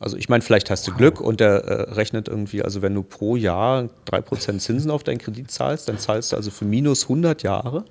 Also 0.00 0.16
ich 0.16 0.28
meine, 0.28 0.42
vielleicht 0.42 0.70
hast 0.70 0.86
du 0.86 0.94
Glück 0.94 1.20
und 1.20 1.40
der 1.40 1.64
äh, 1.64 1.92
rechnet 1.92 2.28
irgendwie, 2.28 2.62
also 2.62 2.82
wenn 2.82 2.94
du 2.94 3.02
pro 3.02 3.34
Jahr 3.34 3.88
3% 4.06 4.58
Zinsen 4.60 4.92
auf 4.92 5.02
deinen 5.02 5.18
Kredit 5.18 5.50
zahlst, 5.50 5.88
dann 5.88 5.98
zahlst 5.98 6.32
du 6.32 6.36
also 6.36 6.52
für 6.52 6.64
minus 6.64 7.04
100 7.04 7.42
Jahre, 7.42 7.84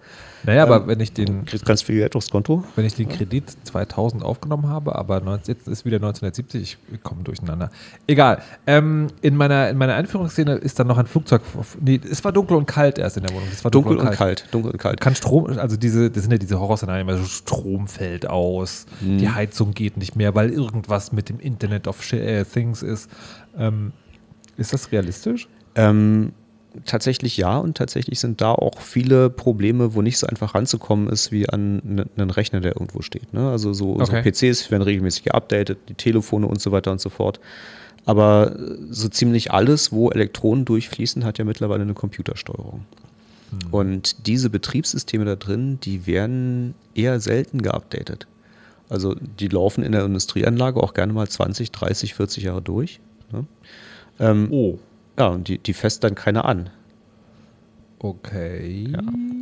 Naja, 0.44 0.64
aber 0.64 0.88
wenn 0.88 1.00
ich 1.00 1.14
den, 1.14 1.46
kriegst 1.46 1.66
ganz 1.66 1.82
viel 1.82 1.98
Geld 1.98 2.16
aufs 2.16 2.30
Konto. 2.30 2.64
wenn 2.76 2.86
ich 2.86 2.96
den 2.96 3.10
Kredit 3.10 3.46
2000 3.66 4.24
aufgenommen 4.24 4.68
habe, 4.70 4.96
aber 4.96 5.20
19, 5.20 5.56
jetzt 5.56 5.68
ist 5.68 5.86
wieder 5.86 5.98
1970, 5.98 6.78
ich 6.94 7.04
komme 7.04 7.24
durcheinander. 7.24 7.70
Egal. 8.08 8.42
Ähm, 8.66 9.08
in, 9.22 9.36
meiner, 9.36 9.70
in 9.70 9.78
meiner 9.78 9.96
Einführungsszene 9.96 10.54
ist 10.56 10.80
dann 10.80 10.88
noch 10.88 10.98
ein 10.98 11.08
Flugzeug. 11.08 11.42
Nee, 11.80 12.00
es 12.10 12.24
war 12.24 12.32
dunkel 12.32 12.58
und 12.58 12.66
kalt 12.66 12.98
erst 12.98 13.18
in 13.18 13.24
der 13.24 13.36
Wohnung. 13.36 13.48
Es 13.52 13.64
war 13.64 13.72
Dunkel 13.72 13.98
und 13.98 14.12
kalt, 14.12 14.46
dunkel 14.52 14.72
und 14.72 14.78
kalt. 14.78 15.02
Kann 15.02 15.16
Strom, 15.16 15.46
also 15.58 15.78
diese, 15.78 16.10
das 16.12 16.24
sind 16.24 16.32
ja 16.32 16.38
diese 16.38 16.60
Horrorszenarien, 16.60 17.10
also 17.10 17.24
Strom 17.26 17.88
fällt 17.88 18.30
aus, 18.30 18.86
Mhm. 19.02 19.18
die 19.18 19.30
Heizung 19.30 19.74
geht 19.74 19.98
nicht 19.98 20.16
mehr, 20.16 20.34
weil 20.36 20.50
irgendwas 20.50 21.12
mit 21.12 21.30
dem 21.30 21.40
Internet 21.40 21.88
of 21.88 22.14
äh, 22.14 22.44
Things 22.46 22.82
ist. 22.84 23.10
Ähm, 23.58 23.92
ist 24.58 24.74
das 24.74 24.92
realistisch? 24.92 25.48
Ähm, 25.76 26.32
tatsächlich 26.86 27.38
ja 27.38 27.58
und 27.58 27.78
tatsächlich 27.78 28.20
sind 28.20 28.42
da 28.42 28.52
auch 28.52 28.82
viele 28.82 29.30
Probleme, 29.30 29.94
wo 29.94 30.02
nicht 30.02 30.18
so 30.18 30.28
einfach 30.28 30.56
ranzukommen 30.56 31.10
ist 31.10 31.32
wie 31.32 31.48
an 31.50 31.82
ne- 31.84 32.06
einen 32.18 32.30
Rechner, 32.30 32.60
der 32.62 32.76
irgendwo 32.76 33.02
steht. 33.02 33.34
Ne? 33.34 33.50
Also 33.50 33.74
so, 33.74 34.00
Okay. 34.00 34.22
so 34.34 34.48
PCs 34.54 34.72
werden 34.72 34.84
regelmäßig 34.84 35.24
geupdatet, 35.24 35.78
die 35.90 35.94
Telefone 35.94 36.48
und 36.48 36.62
so 36.62 36.72
weiter 36.72 36.92
und 36.92 37.02
so 37.02 37.10
fort. 37.10 37.40
Aber 38.06 38.56
äh, 38.58 38.76
so 38.90 39.10
ziemlich 39.10 39.52
alles, 39.52 39.92
wo 39.92 40.10
Elektronen 40.10 40.66
durchfließen, 40.66 41.26
hat 41.26 41.38
ja 41.38 41.46
mittlerweile 41.46 41.82
eine 41.84 41.94
Computersteuerung. 41.94 42.86
Und 43.72 44.28
diese 44.28 44.50
Betriebssysteme 44.50 45.24
da 45.24 45.36
drin, 45.38 45.80
die 45.82 46.06
werden 46.06 46.74
eher 46.96 47.22
selten 47.22 47.62
geupdatet. 47.62 48.28
Also 48.90 49.16
die 49.40 49.48
laufen 49.48 49.84
in 49.86 49.94
der 49.94 50.04
Industrieanlage 50.06 50.82
auch 50.84 50.94
gerne 50.94 51.14
mal 51.14 51.28
20, 51.30 51.72
30, 51.72 52.14
40 52.14 52.44
Jahre 52.44 52.62
durch. 52.62 53.00
Ne? 53.32 53.46
Ähm, 54.20 54.48
Oh. 54.52 54.80
Ja, 55.18 55.28
und 55.28 55.48
die, 55.48 55.58
die 55.58 55.74
fässt 55.74 56.04
dann 56.04 56.16
keiner 56.16 56.46
an. 56.46 56.70
Okay. 58.00 58.94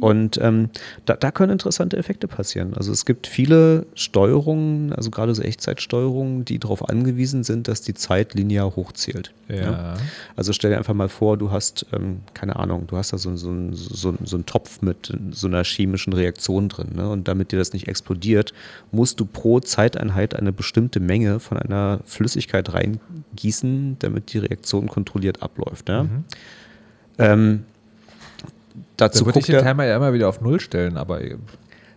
Und 0.06 0.40
ähm, 0.40 0.70
da, 1.06 1.16
da 1.16 1.32
können 1.32 1.54
interessante 1.54 1.98
Effekte 1.98 2.28
passieren. 2.28 2.76
Also 2.76 2.92
es 2.92 3.06
gibt 3.06 3.26
viele 3.26 3.88
Steuerungen, 3.96 4.94
also 4.94 5.10
gerade 5.10 5.34
so 5.34 5.42
Echtzeitsteuerungen, 5.42 6.46
die 6.46 6.60
darauf 6.60 6.88
angewiesen 6.88 7.44
sind, 7.44 7.68
dass 7.68 7.82
die 7.82 7.96
Zeit 7.96 8.36
linear 8.36 8.76
hochzählt. 8.76 9.34
Ja. 9.50 9.96
Also 10.36 10.54
stell 10.54 10.70
dir 10.70 10.78
einfach 10.78 10.94
mal 10.94 11.10
vor, 11.10 11.38
du 11.38 11.50
hast, 11.50 11.88
ähm, 11.92 12.20
keine 12.36 12.58
Ahnung, 12.58 12.86
du 12.86 12.98
hast 12.98 13.14
da 13.14 13.18
so, 13.18 13.36
so, 13.36 13.52
so, 13.72 14.14
so 14.24 14.36
einen 14.36 14.46
Topf 14.46 14.84
mit 14.84 15.12
so 15.32 15.48
einer 15.48 15.64
chemischen 15.64 16.14
Reaktion 16.14 16.70
drin. 16.70 16.90
Ne? 16.94 17.10
Und 17.10 17.28
damit 17.28 17.52
dir 17.52 17.58
das 17.58 17.74
nicht 17.74 17.88
explodiert, 17.88 18.54
musst 18.92 19.20
du 19.20 19.26
pro 19.26 19.60
Zeiteinheit 19.60 20.36
eine 20.36 20.54
bestimmte 20.54 21.00
Menge 21.00 21.40
von 21.40 21.58
einer 21.58 22.02
Flüssigkeit 22.06 22.72
reingießen, 22.72 23.98
damit 23.98 24.34
die 24.34 24.38
Reaktion 24.38 24.88
kontrolliert 24.88 25.42
abläuft. 25.42 25.90
Ja? 25.90 26.04
Mhm. 26.04 26.26
Ähm, 27.18 27.64
Da 28.98 29.08
dazu 29.08 29.26
würde 29.26 29.40
ich 29.40 29.46
den 29.46 29.56
er, 29.56 29.64
Timer 29.64 29.86
ja 29.86 29.96
immer 29.96 30.14
wieder 30.14 30.30
auf 30.30 30.42
Null 30.42 30.60
stellen, 30.60 30.98
aber 30.98 31.20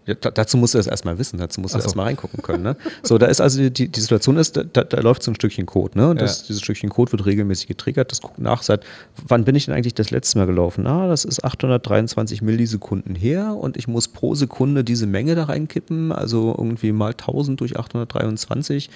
ja, 0.09 0.15
da, 0.15 0.31
dazu 0.31 0.57
musst 0.57 0.73
du 0.73 0.79
das 0.79 0.87
erstmal 0.87 1.19
wissen, 1.19 1.39
dazu 1.39 1.61
musst 1.61 1.75
du 1.75 1.79
so. 1.81 1.85
erstmal 1.85 2.07
reingucken 2.07 2.43
können. 2.43 2.63
Ne? 2.63 2.77
So, 3.03 3.19
da 3.19 3.27
ist 3.27 3.43
also 3.43 3.69
die, 3.69 3.89
die 3.89 4.01
Situation 4.01 4.39
ist, 4.39 4.57
da, 4.57 4.63
da 4.85 5.01
läuft 5.01 5.23
so 5.23 5.31
ein 5.31 5.35
Stückchen 5.35 5.67
Code, 5.67 5.99
ne? 5.99 6.09
Und 6.09 6.21
das, 6.21 6.41
Ja. 6.41 6.47
dieses 6.49 6.63
Stückchen 6.63 6.89
Code 6.89 7.13
wird 7.13 7.27
regelmäßig 7.27 7.67
getriggert, 7.67 8.11
das 8.11 8.23
guckt 8.23 8.39
nach, 8.39 8.63
sagt, 8.63 8.85
wann 9.27 9.45
bin 9.45 9.55
ich 9.55 9.67
denn 9.67 9.75
eigentlich 9.75 9.93
das 9.93 10.11
letzte 10.11 10.39
Mal 10.39 10.47
gelaufen? 10.47 10.87
Ah, 10.87 11.09
das 11.09 11.27
ist 11.27 11.45
823 11.45 12.41
Millisekunden 12.41 13.15
her 13.15 13.55
und 13.55 13.77
ich 13.77 13.87
muss 13.87 14.09
pro 14.09 14.35
Sekunde 14.35 14.83
diese 14.83 15.07
Menge 15.07 15.35
da 15.35 15.45
reinkippen, 15.45 16.11
also 16.11 16.55
irgendwie 16.57 16.93
mal 16.93 17.11
1000 17.11 17.61
durch 17.61 17.79
823 17.79 18.89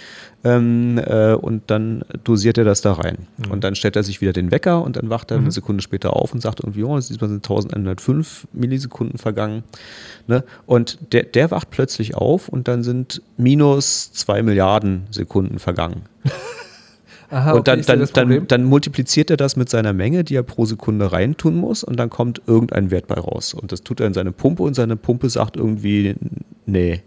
ähm, 0.44 0.98
äh, 0.98 1.34
und 1.34 1.70
dann 1.70 2.04
dosiert 2.24 2.56
er 2.56 2.64
das 2.64 2.80
da 2.80 2.94
rein. 2.94 3.26
Und 3.50 3.64
dann 3.64 3.74
stellt 3.74 3.96
er 3.96 4.02
sich 4.02 4.22
wieder 4.22 4.32
den 4.32 4.50
Wecker 4.50 4.82
und 4.82 4.96
dann 4.96 5.10
wacht 5.10 5.30
er 5.30 5.36
eine 5.36 5.50
Sekunde 5.52 5.82
später 5.82 6.16
auf 6.16 6.32
und 6.32 6.40
sagt 6.40 6.60
irgendwie, 6.60 6.84
oh, 6.84 6.96
diesmal 6.96 7.28
sind 7.28 7.44
1105 7.44 8.46
Millisekunden 8.52 9.18
vergangen. 9.18 9.62
Ne? 10.26 10.44
Und 10.66 10.98
der, 11.10 11.24
der 11.24 11.50
wacht 11.50 11.70
plötzlich 11.70 12.14
auf 12.14 12.48
und 12.48 12.68
dann 12.68 12.82
sind 12.82 13.22
minus 13.36 14.12
zwei 14.12 14.42
Milliarden 14.42 15.06
Sekunden 15.10 15.58
vergangen. 15.58 16.02
Aha, 17.30 17.52
und 17.52 17.66
dann, 17.66 17.82
sehe 17.82 17.96
dann, 17.96 18.08
dann, 18.12 18.46
dann 18.46 18.64
multipliziert 18.64 19.30
er 19.30 19.38
das 19.38 19.56
mit 19.56 19.70
seiner 19.70 19.94
Menge, 19.94 20.22
die 20.22 20.34
er 20.34 20.42
pro 20.42 20.66
Sekunde 20.66 21.12
reintun 21.12 21.56
muss 21.56 21.82
und 21.82 21.96
dann 21.96 22.10
kommt 22.10 22.42
irgendein 22.46 22.90
Wert 22.90 23.06
bei 23.06 23.14
raus. 23.14 23.54
Und 23.54 23.72
das 23.72 23.82
tut 23.82 24.00
er 24.00 24.06
in 24.06 24.12
seine 24.12 24.32
Pumpe 24.32 24.62
und 24.62 24.74
seine 24.74 24.96
Pumpe 24.96 25.30
sagt 25.30 25.56
irgendwie, 25.56 26.14
nee. 26.66 27.00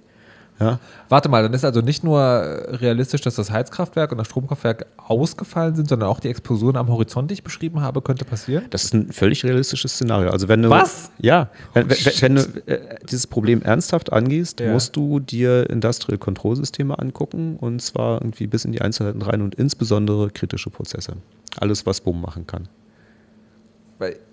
Ja? 0.60 0.80
Warte 1.10 1.28
mal, 1.28 1.44
dann 1.44 1.54
ist 1.54 1.65
also 1.65 1.82
nicht 1.82 2.04
nur 2.04 2.22
äh, 2.22 2.76
realistisch, 2.78 3.22
dass 3.22 3.36
das 3.36 3.52
Heizkraftwerk 3.52 4.12
und 4.13 4.18
das 4.18 4.28
Stromkraftwerk 4.28 4.86
ausgefallen 4.98 5.76
sind, 5.76 5.89
sondern 5.89 6.08
auch 6.08 6.22
die 6.22 6.30
Explosion 6.30 6.78
am 6.78 6.88
Horizont, 6.88 7.30
die 7.30 7.34
ich 7.34 7.44
beschrieben 7.44 7.82
habe, 7.82 8.02
könnte 8.02 8.24
passieren? 8.24 8.65
Das 8.70 8.86
ist 8.86 8.94
ein 8.94 9.12
völlig 9.12 9.44
realistisches 9.44 9.94
Szenario. 9.94 10.30
Also 10.30 10.48
wenn 10.48 10.62
du, 10.62 10.70
Was? 10.70 11.12
Ja, 11.20 11.50
wenn, 11.74 11.89
wenn, 11.89 11.98
wenn 12.22 12.36
du 12.36 12.41
äh, 12.68 12.98
dieses 13.10 13.28
Problem 13.28 13.62
ernsthaft 13.63 14.13
angehst, 14.13 14.62
Ja. 14.62 14.72
musst 14.72 14.96
du 14.96 15.20
dir 15.20 15.70
Industrial 15.70 16.18
Control 16.18 16.56
Systeme 16.56 16.98
angucken 16.98 17.58
und 17.58 17.82
zwar 17.82 18.22
irgendwie 18.22 18.48
bis 18.48 18.63
in 18.63 18.72
die 18.72 18.82
Einzelheiten 18.82 19.22
rein 19.22 19.41
und 19.41 19.56
insbesondere 19.56 20.30
kritische 20.30 20.70
Prozesse. 20.70 21.18
Alles, 21.60 21.86
was 21.86 22.00
Bumm 22.00 22.22
machen 22.22 22.48
kann. 22.48 22.70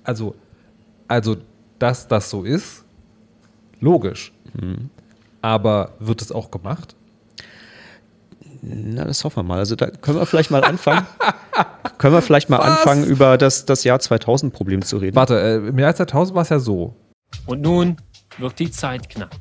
Also, 0.04 0.34
also, 1.08 1.36
dass 1.78 2.06
das 2.06 2.30
so 2.30 2.44
ist, 2.44 2.84
logisch. 3.80 4.32
Mhm. 4.60 4.90
Aber 5.42 5.92
wird 5.98 6.22
es 6.22 6.32
auch 6.32 6.50
gemacht? 6.50 6.94
Na, 8.62 9.04
das 9.04 9.24
hoffen 9.24 9.38
wir 9.38 9.42
mal. 9.42 9.58
Also 9.58 9.74
da 9.74 9.90
können 9.90 10.18
wir 10.18 10.26
vielleicht 10.26 10.52
mal 10.52 10.62
anfangen. 10.62 11.04
können 11.98 12.14
wir 12.14 12.22
vielleicht 12.22 12.48
mal 12.48 12.58
anfangen, 12.58 13.04
über 13.04 13.36
das, 13.36 13.66
das 13.66 13.82
Jahr 13.82 13.98
2000 13.98 14.52
Problem 14.52 14.82
zu 14.82 14.98
reden. 14.98 15.16
Warte, 15.16 15.40
äh, 15.40 15.68
im 15.68 15.78
Jahr 15.78 15.94
2000 15.94 16.34
war 16.34 16.42
es 16.42 16.48
ja 16.48 16.60
so. 16.60 16.94
Und 17.46 17.60
nun 17.60 17.96
wird 18.38 18.58
die 18.60 18.70
Zeit 18.70 19.08
knapp. 19.08 19.34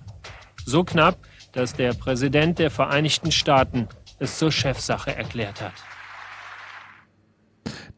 So 0.65 0.83
knapp, 0.83 1.17
dass 1.53 1.73
der 1.73 1.93
Präsident 1.93 2.57
der 2.57 2.71
Vereinigten 2.71 3.31
Staaten 3.31 3.87
es 4.19 4.39
zur 4.39 4.51
Chefsache 4.51 5.15
erklärt 5.15 5.61
hat. 5.61 5.73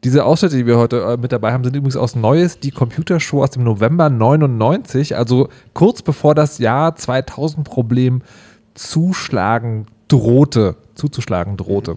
Diese 0.04 0.24
Ausschnitte, 0.24 0.56
die 0.56 0.66
wir 0.66 0.76
heute 0.76 1.00
äh, 1.02 1.16
mit 1.16 1.32
dabei 1.32 1.52
haben, 1.52 1.64
sind 1.64 1.74
übrigens 1.74 1.96
aus 1.96 2.14
Neues, 2.14 2.60
die 2.60 2.70
Computershow 2.70 3.42
aus 3.42 3.50
dem 3.50 3.64
November 3.64 4.10
99, 4.10 5.16
also 5.16 5.48
kurz 5.72 6.02
bevor 6.02 6.34
das 6.34 6.58
Jahr 6.58 6.94
2000 6.94 7.66
Problem 7.66 8.22
zuschlagen 8.74 9.86
drohte, 10.08 10.76
zuzuschlagen 10.94 11.56
drohte. 11.56 11.96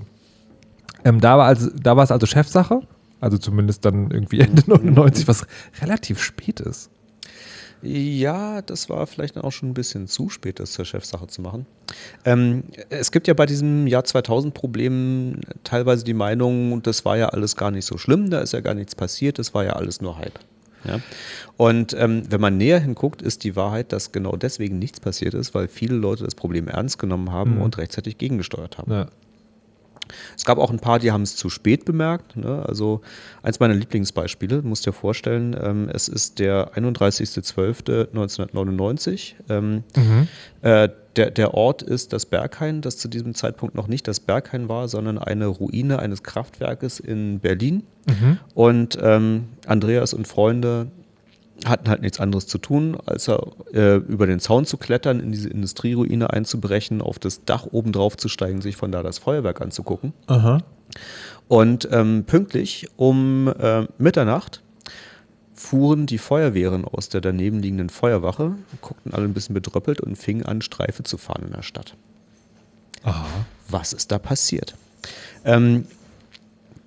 Ähm, 1.04 1.20
da, 1.20 1.38
war 1.38 1.46
also, 1.46 1.70
da 1.76 1.98
war 1.98 2.04
es 2.04 2.12
also 2.12 2.26
Chefsache, 2.26 2.82
also 3.20 3.38
zumindest 3.38 3.84
dann 3.84 4.12
irgendwie 4.12 4.40
Ende 4.40 4.64
99, 4.68 5.28
was 5.28 5.46
relativ 5.82 6.22
spät 6.22 6.62
ist. 6.62 6.90
Ja, 7.82 8.62
das 8.64 8.90
war 8.90 9.06
vielleicht 9.08 9.38
auch 9.38 9.52
schon 9.52 9.70
ein 9.70 9.74
bisschen 9.74 10.08
zu 10.08 10.30
spät, 10.30 10.60
das 10.60 10.72
zur 10.72 10.86
Chefsache 10.86 11.28
zu 11.28 11.42
machen. 11.42 11.66
Ähm, 12.26 12.64
es 12.90 13.12
gibt 13.12 13.28
ja 13.28 13.34
bei 13.34 13.46
diesem 13.46 13.88
Jahr 13.88 14.04
2000-Problem 14.04 15.42
teilweise 15.64 16.04
die 16.04 16.14
Meinung, 16.14 16.82
das 16.84 17.06
war 17.06 17.18
ja 17.18 17.30
alles 17.30 17.56
gar 17.56 17.72
nicht 17.72 17.86
so 17.86 17.98
schlimm, 17.98 18.30
da 18.30 18.40
ist 18.42 18.54
ja 18.54 18.62
gar 18.62 18.74
nichts 18.74 18.96
passiert, 18.96 19.40
das 19.40 19.54
war 19.54 19.64
ja 19.64 19.74
alles 19.74 20.02
nur 20.02 20.18
Hype. 20.18 20.40
Ja? 20.86 21.00
Und 21.58 21.94
ähm, 21.98 22.24
wenn 22.30 22.42
man 22.42 22.58
näher 22.58 22.80
hinguckt, 22.80 23.22
ist 23.22 23.44
die 23.44 23.56
Wahrheit, 23.56 23.92
dass 23.94 24.12
genau 24.12 24.36
deswegen 24.36 24.80
nichts 24.80 25.00
passiert 25.00 25.34
ist, 25.34 25.54
weil 25.54 25.68
viele 25.68 25.96
Leute 25.96 26.24
das 26.24 26.36
Problem 26.36 26.68
ernst 26.68 27.00
genommen 27.00 27.32
haben 27.32 27.56
Mhm. 27.56 27.62
und 27.62 27.78
rechtzeitig 27.78 28.18
gegengesteuert 28.18 28.78
haben. 28.78 28.92
Ja. 28.92 29.08
Es 30.36 30.46
gab 30.46 30.58
auch 30.58 30.72
ein 30.72 30.80
paar, 30.80 30.98
die 31.00 31.12
haben 31.12 31.22
es 31.24 31.36
zu 31.36 31.50
spät 31.50 31.84
bemerkt. 31.86 32.36
Ne? 32.38 32.64
Also 32.68 33.02
eins 33.44 33.60
meiner 33.60 33.74
Lieblingsbeispiele, 33.76 34.62
du 34.62 34.68
musst 34.68 34.86
dir 34.86 34.94
vorstellen, 34.94 35.56
ähm, 35.62 35.90
es 35.94 36.08
ist 36.08 36.40
der 36.40 36.74
31.12.1999. 36.76 39.34
Ähm, 39.50 39.84
Mhm. 39.96 40.28
äh, 40.62 40.90
der, 41.16 41.32
der 41.32 41.54
Ort 41.56 41.82
ist 41.82 42.14
das 42.14 42.26
Berghain, 42.28 42.82
das 42.82 42.98
zu 42.98 43.08
diesem 43.08 43.34
Zeitpunkt 43.34 43.74
noch 43.76 43.88
nicht 43.88 44.08
das 44.08 44.20
Berghain 44.20 44.70
war, 44.70 44.88
sondern 44.88 45.18
eine 45.18 45.48
Ruine 45.48 45.98
eines 46.00 46.22
Kraftwerkes 46.24 47.00
in 47.00 47.40
Berlin. 47.40 47.84
Mhm. 48.08 48.38
Und 48.54 48.98
ähm, 49.02 49.48
Andreas 49.66 50.14
und 50.14 50.28
Freunde 50.28 50.92
hatten 51.66 51.90
halt 51.90 52.02
nichts 52.02 52.20
anderes 52.20 52.48
zu 52.48 52.58
tun, 52.58 52.98
als 53.06 53.28
er, 53.28 53.48
äh, 53.74 53.96
über 53.96 54.28
den 54.28 54.40
Zaun 54.40 54.66
zu 54.66 54.78
klettern, 54.78 55.20
in 55.20 55.32
diese 55.32 55.50
Industrieruine 55.50 56.32
einzubrechen, 56.32 57.02
auf 57.02 57.20
das 57.20 57.44
Dach 57.46 57.68
oben 57.72 57.92
drauf 57.92 58.18
zu 58.18 58.30
steigen, 58.30 58.62
sich 58.62 58.76
von 58.76 58.92
da 58.92 59.04
das 59.04 59.18
Feuerwerk 59.18 59.62
anzugucken. 59.62 60.14
Aha. 60.28 60.62
Und 61.48 61.88
ähm, 61.92 62.26
pünktlich 62.26 62.88
um 62.98 63.48
äh, 63.60 63.88
Mitternacht 63.98 64.62
fuhren 65.54 66.06
die 66.06 66.20
Feuerwehren 66.20 66.86
aus 66.86 67.10
der 67.10 67.22
daneben 67.22 67.60
liegenden 67.60 67.90
Feuerwache, 67.90 68.56
guckten 68.82 69.14
alle 69.14 69.26
ein 69.26 69.34
bisschen 69.34 69.56
bedröppelt 69.56 70.00
und 70.02 70.16
fingen 70.16 70.46
an, 70.46 70.62
Streife 70.62 71.04
zu 71.04 71.18
fahren 71.18 71.44
in 71.48 71.54
der 71.54 71.64
Stadt. 71.64 71.96
Aha. 73.04 73.26
Was 73.70 73.94
ist 73.94 74.12
da 74.12 74.20
passiert? 74.20 74.76
Ähm, 75.46 75.86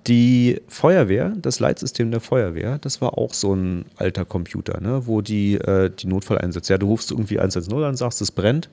die 0.07 0.61
Feuerwehr, 0.67 1.33
das 1.41 1.59
Leitsystem 1.59 2.11
der 2.11 2.21
Feuerwehr, 2.21 2.79
das 2.79 3.01
war 3.01 3.17
auch 3.17 3.33
so 3.33 3.53
ein 3.53 3.85
alter 3.97 4.25
Computer, 4.25 4.81
ne, 4.81 5.05
wo 5.05 5.21
die, 5.21 5.55
äh, 5.55 5.91
die 5.91 6.07
Notfalleinsätze, 6.07 6.73
ja, 6.73 6.77
du 6.77 6.87
rufst 6.87 7.11
irgendwie 7.11 7.39
110 7.39 7.83
an, 7.83 7.95
sagst, 7.95 8.21
es 8.21 8.31
brennt. 8.31 8.69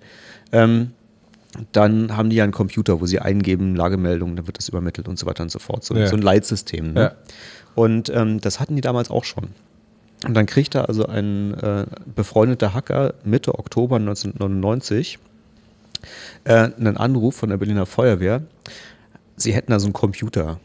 Ähm, 0.53 0.93
dann 1.73 2.17
haben 2.17 2.31
die 2.31 2.37
ja 2.37 2.45
einen 2.45 2.53
Computer, 2.53 3.01
wo 3.01 3.07
sie 3.07 3.21
eingeben, 3.21 3.75
Lagemeldungen, 3.75 4.37
dann 4.37 4.47
wird 4.47 4.59
das 4.59 4.69
übermittelt 4.69 5.09
und 5.09 5.19
so 5.19 5.27
weiter 5.27 5.43
und 5.43 5.51
so 5.51 5.59
fort. 5.59 5.85
So, 5.85 5.95
Ja. 5.95 6.07
so 6.07 6.17
ein 6.17 6.23
Leitsystem. 6.23 6.93
Ne? 6.93 7.01
Ja. 7.01 7.12
Und 7.75 8.11
ähm, 8.11 8.41
das 8.41 8.61
hatten 8.61 8.77
die 8.77 8.83
damals 8.83 9.11
auch 9.11 9.25
schon. 9.25 9.49
Und 10.27 10.35
dann 10.35 10.47
kriegte 10.47 10.88
also 10.88 11.07
ein 11.07 11.55
äh, 11.55 11.87
befreundeter 12.14 12.75
Hacker 12.75 13.14
Mitte 13.25 13.59
Oktober 13.59 13.97
1999 13.97 15.19
äh, 16.45 16.53
einen 16.55 16.97
Anruf 16.97 17.37
von 17.37 17.51
der 17.51 17.57
Berliner 17.57 17.87
Feuerwehr. 17.87 18.43
Sie 19.37 19.53
hätten 19.53 19.71
da 19.73 19.79
so 19.79 19.87
einen 19.87 19.93
Computer. 19.93 20.59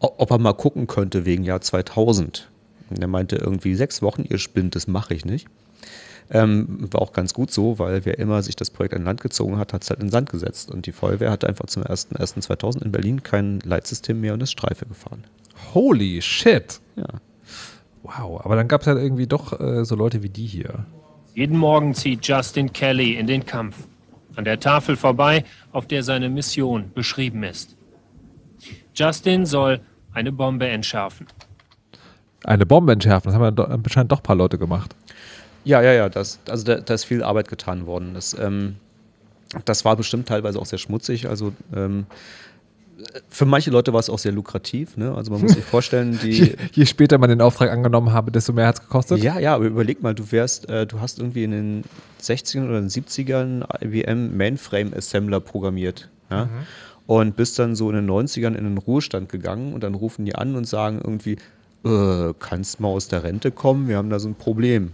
Ob 0.00 0.30
er 0.30 0.38
mal 0.38 0.52
gucken 0.52 0.86
könnte 0.86 1.24
wegen 1.24 1.42
Jahr 1.42 1.60
2000. 1.60 2.48
Und 2.90 2.98
er 2.98 3.08
meinte 3.08 3.36
irgendwie 3.36 3.74
sechs 3.74 4.02
Wochen, 4.02 4.24
ihr 4.28 4.38
spinnt, 4.38 4.74
das 4.74 4.86
mache 4.86 5.14
ich 5.14 5.24
nicht. 5.24 5.46
Ähm, 6.28 6.88
war 6.90 7.02
auch 7.02 7.12
ganz 7.12 7.34
gut 7.34 7.52
so, 7.52 7.78
weil 7.78 8.04
wer 8.04 8.18
immer 8.18 8.42
sich 8.42 8.56
das 8.56 8.70
Projekt 8.70 8.94
an 8.94 9.04
Land 9.04 9.20
gezogen 9.20 9.58
hat, 9.58 9.72
hat 9.72 9.84
es 9.84 9.90
halt 9.90 10.00
in 10.00 10.06
den 10.06 10.12
Sand 10.12 10.30
gesetzt. 10.30 10.70
Und 10.70 10.86
die 10.86 10.92
Feuerwehr 10.92 11.30
hatte 11.30 11.48
einfach 11.48 11.66
zum 11.66 11.84
01.01.2000 11.84 12.82
in 12.82 12.92
Berlin 12.92 13.22
kein 13.22 13.60
Leitsystem 13.60 14.20
mehr 14.20 14.34
und 14.34 14.42
ist 14.42 14.52
Streife 14.52 14.86
gefahren. 14.86 15.24
Holy 15.72 16.20
shit. 16.20 16.80
Ja. 16.96 17.06
Wow, 18.02 18.44
aber 18.44 18.56
dann 18.56 18.68
gab 18.68 18.82
es 18.82 18.86
halt 18.86 18.98
irgendwie 18.98 19.26
doch 19.26 19.58
äh, 19.58 19.84
so 19.84 19.94
Leute 19.94 20.22
wie 20.22 20.28
die 20.28 20.46
hier. 20.46 20.84
Jeden 21.34 21.58
Morgen 21.58 21.94
zieht 21.94 22.26
Justin 22.26 22.72
Kelly 22.72 23.14
in 23.14 23.26
den 23.26 23.44
Kampf. 23.44 23.76
An 24.36 24.44
der 24.44 24.60
Tafel 24.60 24.96
vorbei, 24.96 25.44
auf 25.72 25.86
der 25.86 26.02
seine 26.02 26.28
Mission 26.28 26.90
beschrieben 26.94 27.42
ist. 27.42 27.76
Justin 28.94 29.46
soll 29.46 29.80
eine 30.12 30.32
Bombe 30.32 30.66
entschärfen. 30.66 31.26
Eine 32.44 32.66
Bombe 32.66 32.92
entschärfen, 32.92 33.28
das 33.28 33.34
haben 33.34 33.42
ja 33.42 33.50
do, 33.50 33.64
anscheinend 33.64 34.12
doch 34.12 34.20
ein 34.20 34.22
paar 34.22 34.36
Leute 34.36 34.58
gemacht. 34.58 34.94
Ja, 35.64 35.82
ja, 35.82 35.92
ja, 35.92 36.08
das, 36.08 36.38
also 36.48 36.64
da, 36.64 36.76
da 36.76 36.94
ist 36.94 37.04
viel 37.04 37.22
Arbeit 37.22 37.48
getan 37.48 37.86
worden. 37.86 38.14
Das, 38.14 38.36
ähm, 38.38 38.76
das 39.64 39.84
war 39.84 39.96
bestimmt 39.96 40.28
teilweise 40.28 40.58
auch 40.60 40.66
sehr 40.66 40.78
schmutzig. 40.78 41.28
Also 41.28 41.52
ähm, 41.74 42.06
für 43.28 43.44
manche 43.44 43.70
Leute 43.70 43.92
war 43.92 44.00
es 44.00 44.08
auch 44.08 44.18
sehr 44.18 44.32
lukrativ. 44.32 44.96
Ne? 44.96 45.14
Also 45.14 45.32
man 45.32 45.42
muss 45.42 45.52
sich 45.52 45.64
vorstellen, 45.64 46.18
Je, 46.22 46.30
die. 46.30 46.56
je 46.72 46.86
später 46.86 47.18
man 47.18 47.28
den 47.28 47.40
Auftrag 47.40 47.70
angenommen 47.70 48.12
habe, 48.12 48.30
desto 48.30 48.52
mehr 48.52 48.68
hat 48.68 48.76
es 48.76 48.80
gekostet. 48.82 49.22
Ja, 49.22 49.38
ja, 49.38 49.54
aber 49.54 49.66
überleg 49.66 50.02
mal, 50.02 50.14
du 50.14 50.30
wärst, 50.32 50.68
äh, 50.68 50.86
du 50.86 51.00
hast 51.00 51.18
irgendwie 51.18 51.44
in 51.44 51.50
den 51.50 51.84
60ern 52.22 52.68
oder 52.68 52.80
den 52.80 52.88
70ern 52.88 53.64
IBM 53.82 54.36
Mainframe 54.36 54.94
Assembler 54.94 55.40
programmiert. 55.40 56.08
Ja? 56.30 56.48
Und 57.06 57.36
bist 57.36 57.58
dann 57.58 57.76
so 57.76 57.88
in 57.90 57.96
den 57.96 58.10
90ern 58.10 58.54
in 58.54 58.64
den 58.64 58.78
Ruhestand 58.78 59.28
gegangen 59.28 59.72
und 59.74 59.82
dann 59.84 59.94
rufen 59.94 60.24
die 60.24 60.34
an 60.34 60.56
und 60.56 60.66
sagen 60.66 61.00
irgendwie, 61.04 61.36
äh, 61.84 62.34
kannst 62.40 62.80
mal 62.80 62.88
aus 62.88 63.06
der 63.08 63.22
Rente 63.22 63.52
kommen, 63.52 63.86
wir 63.88 63.96
haben 63.96 64.10
da 64.10 64.18
so 64.18 64.28
ein 64.28 64.34
Problem. 64.34 64.92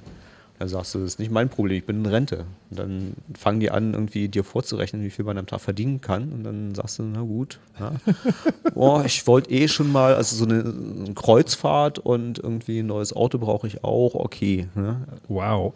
Dann 0.59 0.69
sagst 0.69 0.95
du, 0.95 0.99
das 1.01 1.09
ist 1.15 1.19
nicht 1.19 1.33
mein 1.33 1.49
Problem, 1.49 1.79
ich 1.79 1.87
bin 1.87 2.05
in 2.05 2.07
Rente. 2.07 2.45
Und 2.71 2.79
dann 2.79 3.13
fangen 3.37 3.59
die 3.59 3.71
an, 3.73 3.95
irgendwie 3.95 4.29
dir 4.29 4.45
vorzurechnen, 4.45 5.03
wie 5.03 5.11
viel 5.11 5.25
man 5.25 5.37
am 5.39 5.47
Tag 5.47 5.61
verdienen 5.61 6.01
kann. 6.03 6.31
Und 6.33 6.45
dann 6.45 6.75
sagst 6.75 6.99
du, 6.99 7.03
na 7.03 7.23
gut, 7.23 7.59
ja. 7.81 7.93
Boah, 8.75 9.05
ich 9.05 9.27
wollte 9.27 9.51
eh 9.51 9.67
schon 9.67 9.91
mal, 9.91 10.15
also 10.15 10.37
so 10.37 10.45
eine, 10.45 10.61
eine 10.61 11.15
Kreuzfahrt 11.15 11.99
und 11.99 12.39
irgendwie 12.39 12.81
ein 12.81 12.87
neues 12.87 13.13
Auto 13.17 13.39
brauche 13.39 13.67
ich 13.67 13.83
auch, 13.83 14.15
okay. 14.15 14.69
Ne? 14.77 15.01
Wow. 15.29 15.73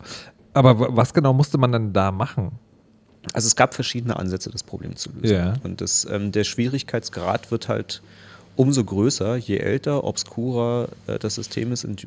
Aber 0.53 0.79
wa- 0.79 0.89
was 0.91 1.13
genau 1.15 1.33
musste 1.33 1.59
man 1.59 1.73
dann 1.73 1.93
da 1.93 2.13
machen? 2.13 2.53
Also 3.33 3.47
es 3.47 3.57
gab 3.57 3.75
verschiedene 3.75 4.17
Ansätze, 4.17 4.51
das 4.51 4.63
Problem 4.63 4.97
zu 4.97 5.11
lösen. 5.11 5.35
Ja. 5.35 5.55
Und 5.65 5.81
das, 5.81 6.07
ähm, 6.11 6.33
der 6.33 6.45
Schwierigkeitsgrad 6.45 7.51
wird 7.51 7.69
halt 7.69 8.03
umso 8.57 8.85
größer, 8.85 9.37
je 9.37 9.59
älter, 9.59 10.05
obskurer 10.05 10.89
äh, 11.07 11.19
das 11.19 11.35
System 11.35 11.73
ist 11.73 11.85
und 11.85 12.07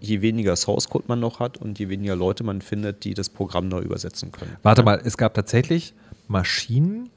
je 0.00 0.20
weniger 0.22 0.56
Source 0.56 0.88
Code 0.88 1.04
man 1.08 1.20
noch 1.20 1.38
hat 1.40 1.58
und 1.58 1.78
je 1.78 1.88
weniger 1.88 2.16
Leute 2.16 2.42
man 2.44 2.60
findet, 2.60 3.04
die 3.04 3.14
das 3.14 3.28
Programm 3.28 3.68
neu 3.68 3.80
übersetzen 3.80 4.32
können. 4.32 4.56
Warte 4.62 4.82
mal, 4.82 5.00
es 5.04 5.16
gab 5.16 5.34
tatsächlich 5.34 5.94
Maschinen, 6.26 7.10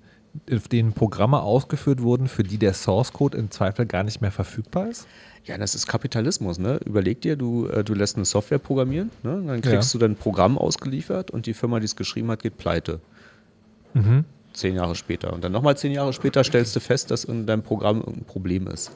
auf 0.52 0.68
denen 0.68 0.94
Programme 0.94 1.42
ausgeführt 1.42 2.02
wurden, 2.02 2.28
für 2.28 2.44
die 2.44 2.58
der 2.58 2.74
Source 2.74 3.14
Code 3.14 3.38
im 3.38 3.52
Zweifel 3.52 3.86
gar 3.86 4.04
nicht 4.04 4.22
mehr 4.22 4.32
verfügbar 4.32 4.90
ist? 4.90 5.08
Ja, 5.46 5.58
das 5.58 5.76
ist 5.76 5.88
Kapitalismus, 5.88 6.58
ne? 6.58 6.80
Überleg 6.86 7.22
dir, 7.22 7.36
du, 7.36 7.68
äh, 7.68 7.84
du 7.84 7.94
lässt 7.94 8.16
eine 8.16 8.26
Software 8.26 8.60
programmieren, 8.60 9.12
ne? 9.24 9.44
Dann 9.46 9.62
kriegst 9.62 9.94
Ja. 9.94 10.00
du 10.00 10.06
dein 10.08 10.16
Programm 10.16 10.58
ausgeliefert 10.58 11.32
und 11.32 11.46
die 11.46 11.54
Firma, 11.54 11.80
die 11.80 11.86
es 11.86 11.96
geschrieben 11.96 12.32
hat, 12.32 12.42
geht 12.44 12.58
pleite. 12.58 13.00
Mhm. 13.94 14.26
Zehn 14.54 14.76
Jahre 14.76 14.96
später. 14.96 15.34
Und 15.34 15.44
dann 15.44 15.52
nochmal 15.52 15.76
zehn 15.78 15.92
Jahre 15.92 16.14
später 16.14 16.44
stellst 16.44 16.76
du 16.76 16.80
fest, 16.80 17.10
dass 17.10 17.24
in 17.24 17.46
deinem 17.46 17.64
Programm 17.64 18.00
irgendein 18.00 18.26
Problem 18.26 18.68
ist. 18.68 18.92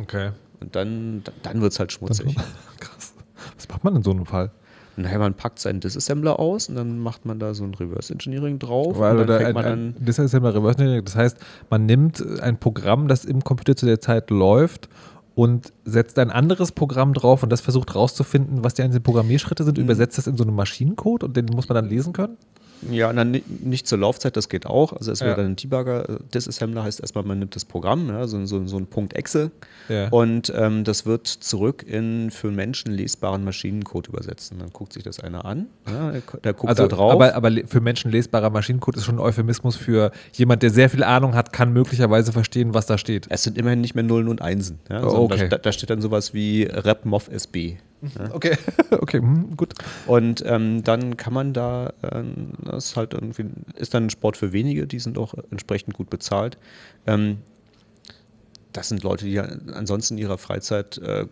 Okay. 0.00 0.30
Und 0.60 0.74
dann, 0.74 1.22
dann 1.42 1.60
wird 1.60 1.72
es 1.72 1.78
halt 1.78 1.92
schmutzig. 1.92 2.34
Krass. 2.80 3.14
Was 3.56 3.68
macht 3.68 3.84
man 3.84 3.96
in 3.96 4.02
so 4.02 4.10
einem 4.10 4.26
Fall? 4.26 4.50
Naja, 4.96 5.18
man 5.18 5.34
packt 5.34 5.60
seinen 5.60 5.78
Disassembler 5.78 6.40
aus 6.40 6.68
und 6.68 6.74
dann 6.74 6.98
macht 6.98 7.24
man 7.24 7.38
da 7.38 7.54
so 7.54 7.62
ein 7.62 7.72
Reverse 7.72 8.12
Engineering 8.12 8.58
drauf. 8.58 8.98
Weil 8.98 9.18
und 9.18 9.28
dann 9.28 9.38
fängt 9.38 9.48
ein, 9.48 9.54
man 9.54 9.64
ein, 9.64 9.94
an. 9.96 10.28
ja 10.28 10.40
mal 10.40 10.50
Reverse 10.50 10.78
Engineering. 10.78 11.04
Das 11.04 11.14
heißt, 11.14 11.36
man 11.70 11.86
nimmt 11.86 12.24
ein 12.40 12.58
Programm, 12.58 13.06
das 13.06 13.24
im 13.24 13.44
Computer 13.44 13.76
zu 13.76 13.86
der 13.86 14.00
Zeit 14.00 14.30
läuft 14.30 14.88
und 15.36 15.72
setzt 15.84 16.18
ein 16.18 16.32
anderes 16.32 16.72
Programm 16.72 17.14
drauf 17.14 17.44
und 17.44 17.50
das 17.50 17.60
versucht 17.60 17.94
rauszufinden, 17.94 18.64
was 18.64 18.74
die 18.74 18.82
einzelnen 18.82 19.04
Programmierschritte 19.04 19.62
sind, 19.62 19.78
übersetzt 19.78 20.18
das 20.18 20.26
in 20.26 20.36
so 20.36 20.42
einen 20.42 20.56
Maschinencode 20.56 21.22
und 21.22 21.36
den 21.36 21.44
muss 21.46 21.68
man 21.68 21.76
dann 21.76 21.88
lesen 21.88 22.12
können? 22.12 22.36
Ja, 22.90 23.10
und 23.10 23.16
dann 23.16 23.30
ni- 23.32 23.42
nicht 23.46 23.86
zur 23.86 23.98
Laufzeit, 23.98 24.36
das 24.36 24.48
geht 24.48 24.66
auch. 24.66 24.92
Also 24.92 25.10
es 25.12 25.20
wäre 25.20 25.30
Ja. 25.30 25.36
dann 25.36 25.46
ein 25.46 25.56
Debugger. 25.56 26.18
Disassembler 26.32 26.82
heißt 26.84 27.00
erstmal, 27.00 27.24
man 27.24 27.38
nimmt 27.38 27.56
das 27.56 27.64
Programm, 27.64 28.08
ja, 28.08 28.26
so, 28.26 28.44
so, 28.46 28.66
so 28.66 28.76
ein 28.76 28.86
Punkt 28.86 29.14
Exe. 29.14 29.50
Ja. 29.88 30.08
Und 30.10 30.52
ähm, 30.56 30.84
das 30.84 31.06
wird 31.06 31.26
zurück 31.26 31.82
in 31.86 32.30
für 32.30 32.50
Menschen 32.50 32.92
lesbaren 32.92 33.42
Maschinencode 33.44 34.08
übersetzen. 34.08 34.58
Dann 34.58 34.70
guckt 34.70 34.92
sich 34.92 35.02
das 35.02 35.20
einer 35.20 35.44
an. 35.44 35.66
Ja, 35.86 36.12
der, 36.44 36.52
guckt 36.52 36.68
Also, 36.68 36.86
da 36.86 36.96
drauf. 36.96 37.12
aber, 37.12 37.34
aber 37.34 37.50
für 37.66 37.80
Menschen 37.80 38.10
lesbarer 38.10 38.50
Maschinencode 38.50 38.96
ist 38.96 39.04
schon 39.04 39.16
ein 39.16 39.20
Euphemismus 39.20 39.76
für 39.76 40.12
jemand, 40.34 40.62
der 40.62 40.70
sehr 40.70 40.90
viel 40.90 41.02
Ahnung 41.02 41.34
hat, 41.34 41.52
kann 41.52 41.72
möglicherweise 41.72 42.32
verstehen, 42.32 42.74
was 42.74 42.86
da 42.86 42.98
steht. 42.98 43.26
es 43.30 43.42
sind 43.42 43.58
immerhin 43.58 43.80
nicht 43.80 43.94
mehr 43.94 44.04
Nullen 44.04 44.28
und 44.28 44.42
Einsen. 44.42 44.78
Ja, 44.90 45.02
Oh, 45.04 45.10
sondern 45.10 45.38
okay. 45.40 45.48
da, 45.48 45.58
da 45.58 45.72
steht 45.72 45.90
dann 45.90 46.00
sowas 46.00 46.34
wie 46.34 46.62
RepMov 46.64 47.28
SB. 47.30 47.78
Okay, 48.32 48.56
okay, 48.90 49.18
hm, 49.18 49.56
gut. 49.56 49.74
Und 50.06 50.42
ähm, 50.46 50.84
dann 50.84 51.16
kann 51.16 51.32
man 51.32 51.52
da, 51.52 51.92
ähm, 52.02 52.52
das 52.64 52.86
ist 52.86 52.96
halt 52.96 53.14
irgendwie, 53.14 53.46
ist 53.74 53.94
dann 53.94 54.04
ein 54.04 54.10
Sport 54.10 54.36
für 54.36 54.52
wenige, 54.52 54.86
die 54.86 54.98
sind 54.98 55.18
auch 55.18 55.34
entsprechend 55.50 55.94
gut 55.94 56.10
bezahlt. 56.10 56.58
Ähm, 57.06 57.38
das 58.72 58.90
sind 58.90 59.02
Leute, 59.02 59.24
die 59.24 59.40
ansonsten 59.40 60.14
in 60.14 60.22
ihrer 60.22 60.38
Freizeit 60.38 60.98
äh, 60.98 61.26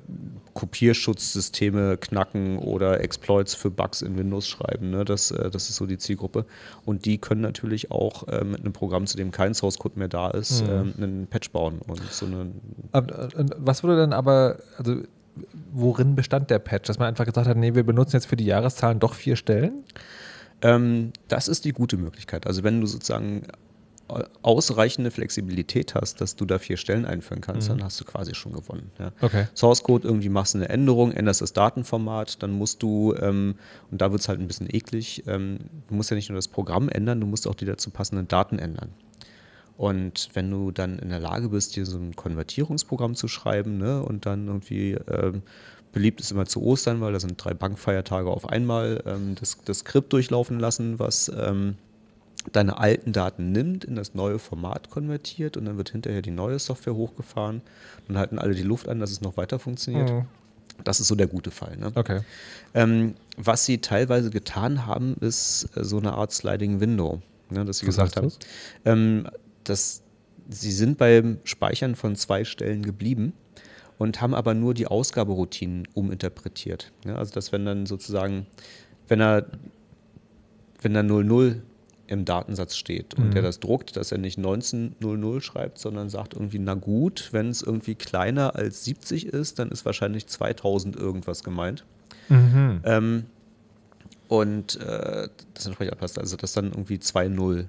Kopierschutzsysteme 0.54 1.98
knacken 1.98 2.58
oder 2.58 3.00
Exploits 3.00 3.54
für 3.54 3.70
Bugs 3.70 4.02
in 4.02 4.16
Windows 4.16 4.48
schreiben. 4.48 4.90
Ne? 4.90 5.04
Das, 5.04 5.30
äh, 5.30 5.50
das 5.50 5.68
ist 5.68 5.76
so 5.76 5.86
die 5.86 5.98
Zielgruppe. 5.98 6.46
Und 6.84 7.04
die 7.04 7.18
können 7.18 7.42
natürlich 7.42 7.90
auch 7.90 8.26
äh, 8.28 8.42
mit 8.42 8.60
einem 8.60 8.72
Programm, 8.72 9.06
zu 9.06 9.16
dem 9.16 9.30
kein 9.30 9.54
Source 9.54 9.78
Code 9.78 9.98
mehr 9.98 10.08
da 10.08 10.30
ist, 10.30 10.64
mhm. 10.64 10.70
ähm, 10.70 10.94
einen 10.96 11.26
Patch 11.26 11.50
bauen 11.50 11.80
und 11.86 12.02
so 12.10 12.26
eine. 12.26 12.52
Aber, 12.92 13.28
was 13.58 13.82
würde 13.82 14.00
denn 14.00 14.12
aber, 14.12 14.56
also 14.78 15.02
worin 15.72 16.14
bestand 16.14 16.50
der 16.50 16.58
Patch? 16.58 16.88
Dass 16.88 16.98
man 16.98 17.08
einfach 17.08 17.24
gesagt 17.24 17.46
hat, 17.46 17.56
nee, 17.56 17.74
wir 17.74 17.84
benutzen 17.84 18.16
jetzt 18.16 18.26
für 18.26 18.36
die 18.36 18.46
Jahreszahlen 18.46 18.98
doch 18.98 19.14
vier 19.14 19.36
Stellen? 19.36 19.84
Ähm, 20.62 21.12
das 21.28 21.48
ist 21.48 21.64
die 21.64 21.72
gute 21.72 21.96
Möglichkeit. 21.96 22.46
Also 22.46 22.62
wenn 22.64 22.80
du 22.80 22.86
sozusagen 22.86 23.46
ausreichende 24.42 25.10
Flexibilität 25.10 25.94
hast, 25.94 26.20
dass 26.20 26.36
du 26.36 26.44
da 26.44 26.58
vier 26.58 26.76
Stellen 26.76 27.04
einführen 27.04 27.40
kannst, 27.40 27.68
mhm. 27.68 27.78
dann 27.78 27.84
hast 27.84 28.00
du 28.00 28.04
quasi 28.04 28.34
schon 28.34 28.52
gewonnen. 28.52 28.90
Ja. 28.98 29.10
Okay. 29.20 29.46
Source 29.54 29.82
Code, 29.82 30.06
irgendwie 30.06 30.28
machst 30.28 30.54
du 30.54 30.58
eine 30.58 30.68
Änderung, 30.68 31.12
änderst 31.12 31.40
das 31.40 31.52
Datenformat, 31.52 32.42
dann 32.42 32.52
musst 32.52 32.82
du, 32.82 33.14
ähm, 33.20 33.56
und 33.90 34.00
da 34.00 34.12
wird 34.12 34.20
es 34.20 34.28
halt 34.28 34.40
ein 34.40 34.46
bisschen 34.46 34.72
eklig, 34.72 35.24
ähm, 35.26 35.58
du 35.88 35.94
musst 35.94 36.10
ja 36.10 36.16
nicht 36.16 36.28
nur 36.28 36.36
das 36.36 36.48
Programm 36.48 36.88
ändern, 36.88 37.20
du 37.20 37.26
musst 37.26 37.48
auch 37.48 37.54
die 37.54 37.64
dazu 37.64 37.90
passenden 37.90 38.28
Daten 38.28 38.58
ändern. 38.58 38.90
Und 39.76 40.30
wenn 40.32 40.50
du 40.50 40.70
dann 40.70 40.98
in 40.98 41.10
der 41.10 41.20
Lage 41.20 41.50
bist, 41.50 41.74
hier 41.74 41.84
so 41.84 41.98
ein 41.98 42.16
Konvertierungsprogramm 42.16 43.14
zu 43.14 43.28
schreiben 43.28 43.78
ne, 43.78 44.02
und 44.02 44.24
dann 44.24 44.46
irgendwie 44.46 44.92
ähm, 44.92 45.42
beliebt 45.92 46.20
ist 46.20 46.30
immer 46.30 46.46
zu 46.46 46.62
Ostern, 46.62 47.00
weil 47.00 47.12
da 47.12 47.20
sind 47.20 47.42
drei 47.42 47.54
Bankfeiertage 47.54 48.28
auf 48.28 48.48
einmal, 48.48 49.02
ähm, 49.06 49.34
das, 49.38 49.58
das 49.64 49.78
Skript 49.78 50.12
durchlaufen 50.12 50.58
lassen, 50.58 50.98
was 50.98 51.30
ähm, 51.34 51.76
deine 52.52 52.78
alten 52.78 53.12
Daten 53.12 53.52
nimmt, 53.52 53.84
in 53.84 53.96
das 53.96 54.14
neue 54.14 54.38
Format 54.38 54.90
konvertiert 54.90 55.56
und 55.56 55.64
dann 55.64 55.76
wird 55.76 55.90
hinterher 55.90 56.22
die 56.22 56.30
neue 56.30 56.58
Software 56.58 56.94
hochgefahren. 56.94 57.62
Dann 58.08 58.18
halten 58.18 58.38
alle 58.38 58.54
die 58.54 58.62
Luft 58.62 58.88
an, 58.88 59.00
dass 59.00 59.10
es 59.10 59.20
noch 59.20 59.36
weiter 59.36 59.58
funktioniert. 59.58 60.10
Mhm. 60.10 60.24
Das 60.84 61.00
ist 61.00 61.08
so 61.08 61.14
der 61.14 61.26
gute 61.26 61.50
Fall. 61.50 61.76
Ne? 61.76 61.92
Okay. 61.94 62.20
Ähm, 62.74 63.14
was 63.36 63.64
sie 63.64 63.78
teilweise 63.78 64.30
getan 64.30 64.86
haben, 64.86 65.16
ist 65.20 65.68
äh, 65.74 65.84
so 65.84 65.98
eine 65.98 66.12
Art 66.12 66.32
Sliding 66.32 66.80
Window, 66.80 67.22
ne, 67.50 67.64
dass 67.64 67.78
sie 67.78 67.86
was 67.86 67.96
gesagt 67.96 68.16
haben, 68.16 68.32
ähm, 68.84 69.26
dass 69.68 70.02
sie 70.48 70.72
sind 70.72 70.98
beim 70.98 71.38
Speichern 71.44 71.94
von 71.94 72.16
zwei 72.16 72.44
Stellen 72.44 72.82
geblieben 72.82 73.32
und 73.98 74.20
haben 74.20 74.34
aber 74.34 74.54
nur 74.54 74.74
die 74.74 74.86
Ausgaberoutinen 74.86 75.88
uminterpretiert. 75.94 76.92
Ja, 77.04 77.16
also 77.16 77.32
dass 77.32 77.52
wenn 77.52 77.64
dann 77.64 77.86
sozusagen, 77.86 78.46
wenn 79.08 79.20
er 79.20 79.46
wenn 80.82 80.94
er 80.94 81.02
00 81.02 81.62
im 82.06 82.24
Datensatz 82.24 82.76
steht 82.76 83.14
und 83.14 83.28
mhm. 83.28 83.30
der 83.32 83.42
das 83.42 83.58
druckt, 83.58 83.96
dass 83.96 84.12
er 84.12 84.18
nicht 84.18 84.38
1900 84.38 85.42
schreibt, 85.42 85.78
sondern 85.78 86.08
sagt 86.08 86.34
irgendwie, 86.34 86.58
na 86.58 86.74
gut, 86.74 87.30
wenn 87.32 87.48
es 87.48 87.62
irgendwie 87.62 87.96
kleiner 87.96 88.54
als 88.54 88.84
70 88.84 89.26
ist, 89.26 89.58
dann 89.58 89.70
ist 89.70 89.84
wahrscheinlich 89.84 90.26
2000 90.26 90.94
irgendwas 90.96 91.42
gemeint. 91.42 91.84
Mhm. 92.28 92.80
Ähm, 92.84 93.24
und 94.28 94.80
äh, 94.80 95.28
das 95.54 95.66
entsprechend 95.66 95.92
abpasst, 95.92 96.18
also 96.18 96.36
dass 96.36 96.52
dann 96.52 96.66
irgendwie 96.66 96.98
2000 96.98 97.68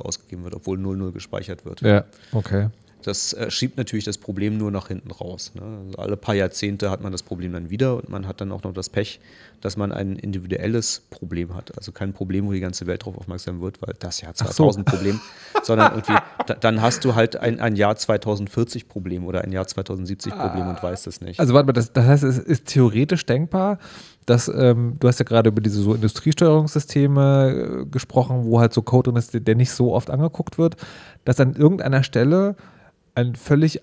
ausgegeben 0.00 0.44
wird, 0.44 0.54
obwohl 0.54 0.78
00 0.78 1.12
gespeichert 1.12 1.64
wird. 1.64 1.80
Ja, 1.82 2.04
okay. 2.32 2.68
Das 3.02 3.32
äh, 3.32 3.50
schiebt 3.50 3.76
natürlich 3.76 4.04
das 4.04 4.18
Problem 4.18 4.58
nur 4.58 4.70
nach 4.70 4.88
hinten 4.88 5.10
raus. 5.10 5.52
Ne? 5.54 5.62
Also 5.86 5.98
alle 5.98 6.16
paar 6.16 6.34
Jahrzehnte 6.34 6.90
hat 6.90 7.00
man 7.00 7.12
das 7.12 7.22
Problem 7.22 7.52
dann 7.52 7.70
wieder 7.70 7.96
und 7.96 8.08
man 8.08 8.26
hat 8.26 8.40
dann 8.40 8.50
auch 8.50 8.62
noch 8.64 8.72
das 8.72 8.88
Pech, 8.88 9.20
dass 9.60 9.76
man 9.76 9.92
ein 9.92 10.16
individuelles 10.16 11.02
Problem 11.10 11.54
hat. 11.54 11.76
Also 11.76 11.92
kein 11.92 12.12
Problem, 12.12 12.46
wo 12.46 12.52
die 12.52 12.60
ganze 12.60 12.86
Welt 12.86 13.02
darauf 13.02 13.16
aufmerksam 13.18 13.60
wird, 13.60 13.80
weil 13.82 13.94
das 13.98 14.20
Jahr 14.20 14.34
2000 14.34 14.88
so. 14.88 14.96
Problem, 14.96 15.20
sondern 15.62 15.92
irgendwie, 15.92 16.16
da, 16.46 16.54
dann 16.54 16.82
hast 16.82 17.04
du 17.04 17.14
halt 17.14 17.36
ein, 17.36 17.60
ein 17.60 17.76
Jahr 17.76 17.96
2040 17.96 18.88
Problem 18.88 19.26
oder 19.26 19.42
ein 19.42 19.52
Jahr 19.52 19.66
2070 19.66 20.32
Problem 20.32 20.64
ah. 20.64 20.70
und 20.70 20.82
weißt 20.82 21.06
es 21.06 21.20
nicht. 21.20 21.38
Also 21.38 21.54
warte 21.54 21.66
mal, 21.66 21.72
das, 21.72 21.92
das 21.92 22.04
heißt, 22.04 22.24
es 22.24 22.38
ist 22.38 22.66
theoretisch 22.66 23.26
denkbar, 23.26 23.78
dass 24.26 24.48
ähm, 24.48 24.96
du 25.00 25.08
hast 25.08 25.18
ja 25.20 25.24
gerade 25.24 25.48
über 25.48 25.60
diese 25.60 25.80
so 25.80 25.94
Industriesteuerungssysteme 25.94 27.84
äh, 27.84 27.86
gesprochen, 27.86 28.44
wo 28.44 28.60
halt 28.60 28.74
so 28.74 28.82
Code 28.82 29.10
drin 29.10 29.18
ist, 29.18 29.30
der 29.34 29.54
nicht 29.54 29.70
so 29.70 29.94
oft 29.94 30.10
angeguckt 30.10 30.58
wird, 30.58 30.76
dass 31.24 31.40
an 31.40 31.54
irgendeiner 31.54 32.02
Stelle 32.02 32.56
ein 33.18 33.34
völlig 33.34 33.82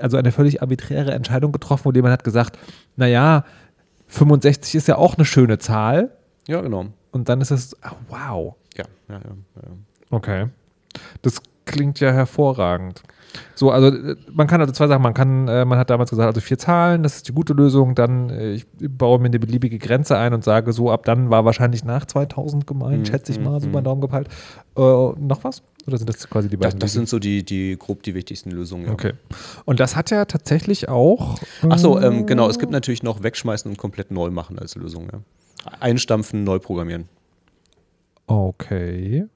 also 0.00 0.16
eine 0.16 0.32
völlig 0.32 0.60
arbiträre 0.60 1.12
Entscheidung 1.12 1.52
getroffen, 1.52 1.84
wo 1.84 1.92
jemand 1.92 2.12
hat 2.12 2.24
gesagt, 2.24 2.58
naja, 2.96 3.44
65 4.08 4.74
ist 4.74 4.88
ja 4.88 4.96
auch 4.96 5.16
eine 5.16 5.24
schöne 5.24 5.58
Zahl. 5.58 6.10
Ja, 6.48 6.60
genau. 6.60 6.86
Und 7.12 7.28
dann 7.28 7.40
ist 7.40 7.50
es, 7.50 7.76
oh, 7.84 7.96
wow. 8.08 8.54
Ja, 8.76 8.84
ja, 9.08 9.14
ja, 9.14 9.20
ja. 9.20 9.68
Okay. 10.10 10.46
Das 11.22 11.40
klingt 11.64 12.00
ja 12.00 12.12
hervorragend. 12.12 13.02
So, 13.54 13.70
also 13.70 13.88
äh, 13.88 14.16
man 14.32 14.46
kann 14.46 14.60
also 14.60 14.72
zwei 14.72 14.86
Sachen, 14.86 15.02
man 15.02 15.14
kann, 15.14 15.48
äh, 15.48 15.64
man 15.64 15.78
hat 15.78 15.90
damals 15.90 16.10
gesagt, 16.10 16.26
also 16.26 16.40
vier 16.40 16.58
Zahlen, 16.58 17.02
das 17.02 17.16
ist 17.16 17.28
die 17.28 17.32
gute 17.32 17.52
Lösung, 17.52 17.94
dann 17.94 18.30
äh, 18.30 18.52
ich 18.52 18.66
baue 18.78 19.18
mir 19.18 19.26
eine 19.26 19.38
beliebige 19.38 19.78
Grenze 19.78 20.16
ein 20.16 20.34
und 20.34 20.44
sage 20.44 20.72
so, 20.72 20.90
ab 20.90 21.04
dann 21.04 21.30
war 21.30 21.44
wahrscheinlich 21.44 21.84
nach 21.84 22.04
2000 22.04 22.66
gemeint, 22.66 23.00
mhm. 23.00 23.04
schätze 23.06 23.32
ich 23.32 23.40
mal, 23.40 23.60
so 23.60 23.66
mhm. 23.66 23.72
mein 23.72 23.84
Daumen 23.84 24.00
gepeilt. 24.00 24.28
Äh, 24.76 24.80
noch 24.80 25.42
was? 25.42 25.62
Oder 25.86 25.98
sind 25.98 26.08
das 26.08 26.28
quasi 26.28 26.48
die 26.48 26.56
beiden? 26.56 26.78
Das, 26.78 26.88
das 26.88 26.92
sind 26.92 27.08
so 27.08 27.18
die, 27.18 27.44
die 27.44 27.76
grob 27.78 28.02
die 28.02 28.14
wichtigsten 28.14 28.50
Lösungen. 28.50 28.86
Ja. 28.86 28.92
Okay. 28.92 29.12
Und 29.64 29.80
das 29.80 29.96
hat 29.96 30.10
ja 30.10 30.24
tatsächlich 30.24 30.88
auch. 30.88 31.38
Achso, 31.68 32.00
ähm, 32.00 32.26
genau. 32.26 32.48
Es 32.48 32.58
gibt 32.58 32.72
natürlich 32.72 33.02
noch 33.02 33.22
wegschmeißen 33.22 33.70
und 33.70 33.76
komplett 33.76 34.10
neu 34.10 34.30
machen 34.30 34.58
als 34.58 34.74
Lösung. 34.76 35.08
Ja. 35.12 35.20
Einstampfen, 35.80 36.44
neu 36.44 36.58
programmieren. 36.58 37.08
Okay. 38.26 39.26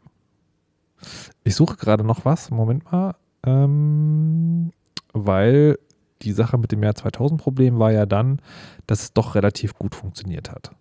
Ich 1.45 1.55
suche 1.55 1.77
gerade 1.77 2.05
noch 2.05 2.25
was. 2.25 2.51
Moment 2.51 2.91
mal. 2.91 3.15
Ähm, 3.45 4.73
weil 5.13 5.79
die 6.23 6.33
Sache 6.33 6.59
mit 6.59 6.73
dem 6.73 6.83
Jahr 6.83 6.95
2000 6.95 7.41
Problem 7.41 7.79
war 7.79 7.93
ja 7.93 8.07
dann, 8.07 8.41
dass 8.87 9.03
es 9.03 9.13
doch 9.13 9.35
relativ 9.35 9.75
gut 9.75 9.95
funktioniert 9.95 10.51
hat. 10.51 10.73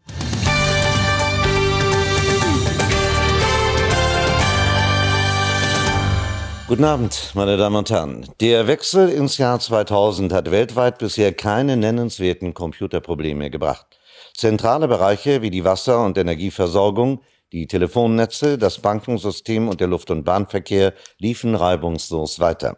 Guten 6.68 6.84
Abend, 6.84 7.32
meine 7.34 7.56
Damen 7.56 7.78
und 7.78 7.90
Herren. 7.90 8.28
Der 8.42 8.68
Wechsel 8.68 9.08
ins 9.08 9.38
Jahr 9.38 9.58
2000 9.58 10.34
hat 10.34 10.52
weltweit 10.52 10.98
bisher 10.98 11.32
keine 11.32 11.78
nennenswerten 11.78 12.54
Computerprobleme 12.54 13.50
gebracht. 13.50 13.86
Zentrale 14.34 14.90
Bereiche 14.90 15.42
wie 15.42 15.50
die 15.50 15.64
Wasser- 15.64 16.04
und 16.04 16.18
Energieversorgung, 16.18 17.22
die 17.54 17.68
Telefonnetze, 17.68 18.58
das 18.58 18.80
Bankensystem 18.80 19.70
und 19.70 19.80
der 19.80 19.88
Luft- 19.88 20.12
und 20.12 20.26
Bahnverkehr 20.26 20.94
liefen 21.20 21.56
reibungslos 21.56 22.42
weiter. 22.42 22.76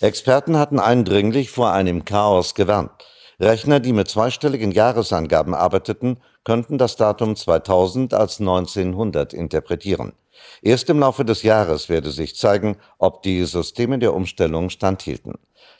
Experten 0.00 0.56
hatten 0.56 0.80
eindringlich 0.80 1.52
vor 1.52 1.70
einem 1.70 2.04
Chaos 2.04 2.56
gewarnt. 2.56 2.90
Rechner, 3.38 3.78
die 3.78 3.92
mit 3.92 4.08
zweistelligen 4.08 4.72
Jahresangaben 4.72 5.54
arbeiteten, 5.54 6.16
könnten 6.42 6.76
das 6.76 6.96
Datum 6.96 7.36
2000 7.36 8.14
als 8.14 8.40
1900 8.40 9.32
interpretieren. 9.32 10.14
Erst 10.62 10.90
im 10.90 10.98
Laufe 11.00 11.24
des 11.24 11.42
Jahres 11.42 11.88
werde 11.88 12.10
sich 12.10 12.36
zeigen, 12.36 12.76
ob 12.98 13.22
die 13.22 13.44
Systeme 13.44 13.98
der 13.98 14.14
Umstellung 14.14 14.70
standhielten. 14.70 15.34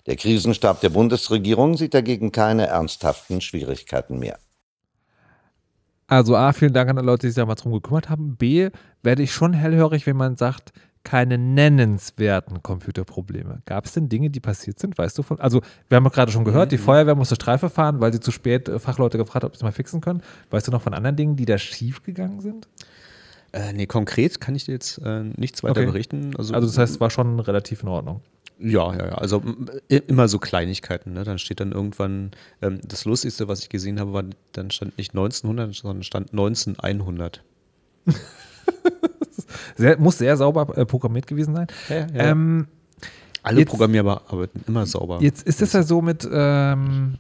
Der 0.07 0.17
Krisenstab 0.17 0.81
der 0.81 0.91
Bundesregierung 0.91 1.77
sieht 1.77 1.95
dagegen 1.95 2.33
keine 2.33 2.67
ernsthaften 2.67 3.41
Schwierigkeiten 3.41 4.19
mehr. 4.19 4.39
Also 6.07 6.37
A, 6.37 6.53
vielen 6.53 6.73
Dank 6.73 6.89
an 6.89 6.97
alle 6.97 7.07
Leute, 7.07 7.27
die 7.27 7.29
sich 7.29 7.37
da 7.37 7.45
mal 7.45 7.55
drum 7.55 7.73
gekümmert 7.73 8.09
haben. 8.09 8.37
B, 8.37 8.71
werde 9.03 9.23
ich 9.23 9.33
schon 9.33 9.53
hellhörig, 9.53 10.07
wenn 10.07 10.17
man 10.17 10.37
sagt, 10.37 10.73
keine 11.05 11.39
nennenswerten 11.39 12.63
Computerprobleme. 12.63 13.63
Gab 13.67 13.87
es 13.87 13.93
denn 13.93 14.09
Dinge, 14.09 14.31
die 14.31 14.41
passiert 14.41 14.79
sind? 14.79 14.99
Weißt 14.99 15.17
du 15.17 15.23
von? 15.23 15.39
Also, 15.41 15.63
wir 15.89 15.97
haben 15.97 16.09
gerade 16.09 16.33
schon 16.33 16.45
gehört, 16.45 16.73
die 16.73 16.79
mhm. 16.79 16.83
Feuerwehr 16.83 17.15
musste 17.15 17.35
Streife 17.35 17.71
fahren, 17.71 18.01
weil 18.01 18.13
sie 18.13 18.21
zu 18.21 18.31
spät 18.31 18.69
äh, 18.69 18.79
Fachleute 18.79 19.19
gefragt 19.19 19.45
haben, 19.45 19.49
ob 19.49 19.55
sie 19.55 19.61
es 19.61 19.63
mal 19.63 19.73
fixen 19.73 20.01
können. 20.01 20.23
Weißt 20.51 20.67
du 20.67 20.71
noch 20.71 20.83
von 20.83 20.95
anderen 20.95 21.17
Dingen, 21.17 21.37
die 21.37 21.45
da 21.45 21.59
schiefgegangen 21.59 22.41
sind? 22.41 22.69
Äh, 23.59 23.73
nee, 23.73 23.87
konkret 23.87 24.41
kann 24.41 24.55
ich 24.55 24.67
dir 24.67 24.73
jetzt 24.73 24.99
äh, 24.99 25.25
nichts 25.37 25.63
weiter 25.63 25.81
okay. 25.81 25.87
berichten. 25.87 26.35
Also, 26.37 26.55
also, 26.55 26.69
das 26.69 26.79
heißt, 26.79 26.95
es 26.95 27.01
war 27.01 27.11
schon 27.11 27.41
relativ 27.41 27.83
in 27.83 27.89
Ordnung. 27.89 28.21
Ja, 28.61 28.93
ja, 28.95 29.07
ja. 29.07 29.15
Also 29.15 29.43
immer 29.89 30.29
so 30.29 30.39
Kleinigkeiten. 30.39 31.13
Ne? 31.13 31.25
Dann 31.25 31.39
steht 31.39 31.61
dann 31.61 31.73
irgendwann, 31.73 32.33
ähm, 32.61 32.81
das 32.87 33.05
Lustigste, 33.05 33.49
was 33.49 33.61
ich 33.61 33.69
gesehen 33.69 34.01
habe, 34.01 34.13
war, 34.13 34.25
dann 34.53 34.71
stand 34.71 34.99
nicht 34.99 35.13
1900, 35.13 35.75
sondern 35.75 36.03
stand 36.03 36.33
19100. 36.33 37.43
sehr, 39.77 39.99
muss 39.99 40.19
sehr 40.19 40.37
sauber 40.37 40.77
äh, 40.77 40.85
programmiert 40.87 41.27
gewesen 41.27 41.55
sein. 41.55 41.67
Ja, 41.89 41.97
ja. 41.97 42.31
Ähm, 42.31 42.67
Alle 43.43 43.61
jetzt, 43.61 43.71
Programmierer 43.71 44.23
arbeiten 44.29 44.63
immer 44.67 44.87
sauber. 44.87 45.19
Jetzt 45.21 45.47
ist 45.47 45.63
es 45.63 45.73
ja 45.73 45.83
so 45.83 46.03
mit, 46.03 46.29
ähm, 46.31 47.19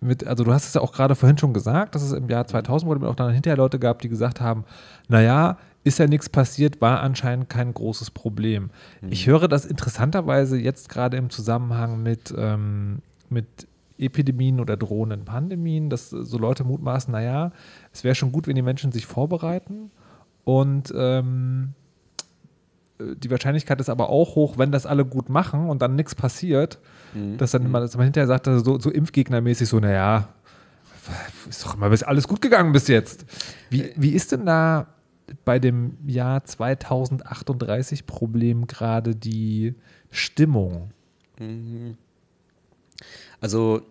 mit, 0.00 0.26
also 0.26 0.44
du 0.44 0.52
hast 0.52 0.66
es 0.68 0.74
ja 0.74 0.80
auch 0.80 0.92
gerade 0.92 1.14
vorhin 1.14 1.38
schon 1.38 1.52
gesagt, 1.52 1.94
dass 1.94 2.02
es 2.02 2.12
im 2.12 2.28
Jahr 2.28 2.46
2000 2.46 2.88
wurde 2.88 3.08
auch 3.08 3.14
dann 3.14 3.32
hinterher 3.32 3.56
Leute 3.56 3.78
gab, 3.78 4.00
die 4.00 4.08
gesagt 4.08 4.40
haben, 4.40 4.64
naja, 5.08 5.58
ist 5.84 5.98
ja 5.98 6.06
nichts 6.06 6.28
passiert, 6.28 6.80
war 6.80 7.00
anscheinend 7.00 7.48
kein 7.48 7.72
großes 7.72 8.10
Problem. 8.10 8.70
Mhm. 9.00 9.12
Ich 9.12 9.26
höre 9.26 9.48
das 9.48 9.64
interessanterweise 9.64 10.58
jetzt 10.58 10.88
gerade 10.88 11.16
im 11.16 11.30
Zusammenhang 11.30 12.02
mit, 12.02 12.32
ähm, 12.36 12.98
mit 13.28 13.66
Epidemien 13.98 14.60
oder 14.60 14.76
drohenden 14.76 15.24
Pandemien, 15.24 15.90
dass 15.90 16.10
so 16.10 16.38
Leute 16.38 16.64
mutmaßen, 16.64 17.10
naja, 17.10 17.52
es 17.92 18.04
wäre 18.04 18.14
schon 18.14 18.32
gut, 18.32 18.46
wenn 18.46 18.54
die 18.54 18.62
Menschen 18.62 18.92
sich 18.92 19.06
vorbereiten 19.06 19.90
und 20.44 20.92
ähm, 20.96 21.74
äh, 21.74 21.87
die 22.98 23.30
Wahrscheinlichkeit 23.30 23.80
ist 23.80 23.88
aber 23.88 24.10
auch 24.10 24.34
hoch, 24.34 24.58
wenn 24.58 24.72
das 24.72 24.86
alle 24.86 25.04
gut 25.04 25.28
machen 25.28 25.68
und 25.68 25.82
dann 25.82 25.94
nichts 25.94 26.14
passiert, 26.14 26.78
dass 27.36 27.52
dann 27.52 27.64
immer, 27.64 27.80
dass 27.80 27.96
man 27.96 28.04
hinterher 28.04 28.26
sagt, 28.26 28.48
also 28.48 28.64
so, 28.64 28.80
so 28.80 28.90
Impfgegnermäßig 28.90 29.68
so, 29.68 29.78
naja, 29.78 30.28
ist 31.48 31.64
doch 31.64 31.76
immer 31.76 31.90
alles 32.06 32.28
gut 32.28 32.40
gegangen 32.40 32.72
bis 32.72 32.88
jetzt. 32.88 33.24
Wie, 33.70 33.92
wie 33.96 34.10
ist 34.10 34.32
denn 34.32 34.46
da 34.46 34.88
bei 35.44 35.58
dem 35.58 35.96
Jahr 36.06 36.44
2038 36.44 38.06
Problem 38.06 38.66
gerade 38.66 39.14
die 39.14 39.74
Stimmung? 40.10 40.90
Also, 43.40 43.82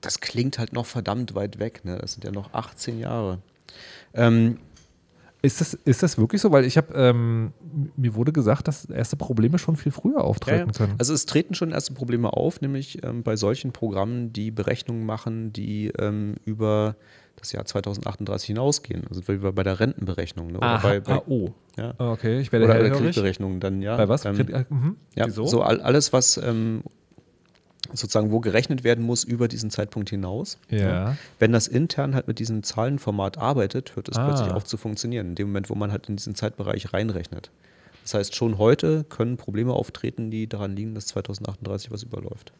das 0.00 0.20
klingt 0.20 0.58
halt 0.58 0.72
noch 0.72 0.86
verdammt 0.86 1.34
weit 1.34 1.58
weg. 1.58 1.84
Ne? 1.84 1.98
Das 1.98 2.14
sind 2.14 2.24
ja 2.24 2.32
noch 2.32 2.54
18 2.54 2.98
Jahre. 2.98 3.38
Ähm, 4.14 4.58
Ist 5.44 5.60
das, 5.60 5.74
ist 5.74 6.04
das 6.04 6.18
wirklich 6.18 6.40
so? 6.40 6.52
Weil 6.52 6.64
ich 6.64 6.76
habe, 6.76 6.94
ähm, 6.94 7.52
mir 7.96 8.14
wurde 8.14 8.32
gesagt, 8.32 8.68
dass 8.68 8.84
erste 8.84 9.16
Probleme 9.16 9.58
schon 9.58 9.74
viel 9.74 9.90
früher 9.90 10.22
auftreten 10.22 10.70
können. 10.70 10.94
Also 10.98 11.12
es 11.12 11.26
treten 11.26 11.54
schon 11.54 11.72
erste 11.72 11.94
Probleme 11.94 12.32
auf, 12.32 12.60
nämlich 12.60 13.02
ähm, 13.04 13.24
bei 13.24 13.34
solchen 13.34 13.72
Programmen, 13.72 14.32
die 14.32 14.52
Berechnungen 14.52 15.04
machen, 15.04 15.52
die 15.52 15.88
ähm, 15.98 16.36
über 16.44 16.94
das 17.36 17.50
Jahr 17.50 17.64
2038 17.64 18.46
hinausgehen. 18.46 19.04
Also 19.08 19.26
wie 19.26 19.36
bei 19.36 19.62
der 19.64 19.80
Rentenberechnung. 19.80 20.52
Ne? 20.52 20.58
Oder 20.58 20.66
Aha, 20.66 20.88
bei, 20.88 21.00
bei, 21.00 21.14
ah, 21.14 21.22
oh. 21.26 21.50
ja. 21.76 21.94
Okay, 21.98 22.38
ich 22.38 22.52
werde 22.52 22.66
Oder 22.66 22.74
bei 22.74 22.82
der. 22.82 22.92
Kreditberechnung 22.92 23.58
dann, 23.58 23.82
ja. 23.82 23.96
Bei 23.96 24.08
was? 24.08 24.24
Ähm, 24.24 24.38
äh, 24.38 24.64
mhm. 24.68 24.96
ja, 25.16 25.26
Wieso? 25.26 25.46
so 25.46 25.62
all, 25.62 25.80
alles, 25.80 26.12
was 26.12 26.36
ähm, 26.36 26.84
sozusagen 27.94 28.30
wo 28.32 28.40
gerechnet 28.40 28.84
werden 28.84 29.04
muss 29.04 29.24
über 29.24 29.48
diesen 29.48 29.70
Zeitpunkt 29.70 30.10
hinaus. 30.10 30.58
Ja. 30.68 31.16
Wenn 31.38 31.52
das 31.52 31.68
intern 31.68 32.14
halt 32.14 32.26
mit 32.28 32.38
diesem 32.38 32.62
Zahlenformat 32.62 33.38
arbeitet, 33.38 33.96
hört 33.96 34.08
es 34.08 34.16
Ah. 34.16 34.26
plötzlich 34.26 34.50
auf 34.50 34.64
zu 34.64 34.76
funktionieren, 34.76 35.28
in 35.28 35.34
dem 35.34 35.48
Moment, 35.48 35.70
wo 35.70 35.74
man 35.74 35.92
halt 35.92 36.08
in 36.08 36.16
diesen 36.16 36.34
Zeitbereich 36.34 36.92
reinrechnet. 36.92 37.50
Das 38.02 38.14
heißt, 38.14 38.34
schon 38.34 38.58
heute 38.58 39.04
können 39.04 39.36
Probleme 39.36 39.72
auftreten, 39.72 40.30
die 40.30 40.48
daran 40.48 40.74
liegen, 40.74 40.94
dass 40.94 41.06
2038 41.06 41.90
was 41.92 42.02
überläuft. 42.02 42.52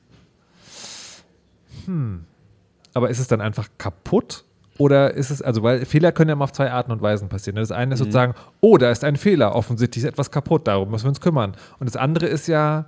Aber 2.95 3.11
ist 3.11 3.18
es 3.18 3.26
dann 3.28 3.41
einfach 3.41 3.68
kaputt? 3.78 4.45
Oder 4.78 5.14
ist 5.14 5.30
es, 5.30 5.43
also, 5.43 5.62
weil 5.62 5.85
Fehler 5.85 6.12
können 6.12 6.28
ja 6.30 6.33
immer 6.33 6.45
auf 6.45 6.53
zwei 6.53 6.70
Arten 6.70 6.93
und 6.93 7.03
Weisen 7.03 7.28
passieren. 7.28 7.57
Das 7.57 7.70
eine 7.70 7.95
ist 7.95 8.01
Mhm. 8.01 8.05
sozusagen, 8.05 8.35
oh, 8.61 8.78
da 8.78 8.91
ist 8.91 9.05
ein 9.05 9.16
Fehler, 9.16 9.55
offensichtlich 9.55 10.03
ist 10.05 10.09
etwas 10.11 10.30
kaputt, 10.30 10.66
darum 10.66 10.91
müssen 10.91 11.05
wir 11.05 11.09
uns 11.11 11.20
kümmern. 11.20 11.57
Und 11.78 11.87
das 11.87 11.97
andere 11.97 12.26
ist 12.26 12.47
ja, 12.49 12.87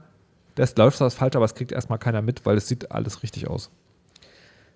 das 0.54 0.76
läuft 0.76 1.00
was 1.00 1.14
falsch, 1.14 1.36
aber 1.36 1.44
es 1.44 1.54
kriegt 1.54 1.72
erstmal 1.72 1.98
keiner 1.98 2.22
mit, 2.22 2.44
weil 2.46 2.56
es 2.56 2.68
sieht 2.68 2.90
alles 2.92 3.22
richtig 3.22 3.48
aus. 3.48 3.70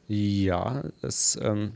Ja, 0.08 0.84
es 1.02 1.38
ähm, 1.42 1.72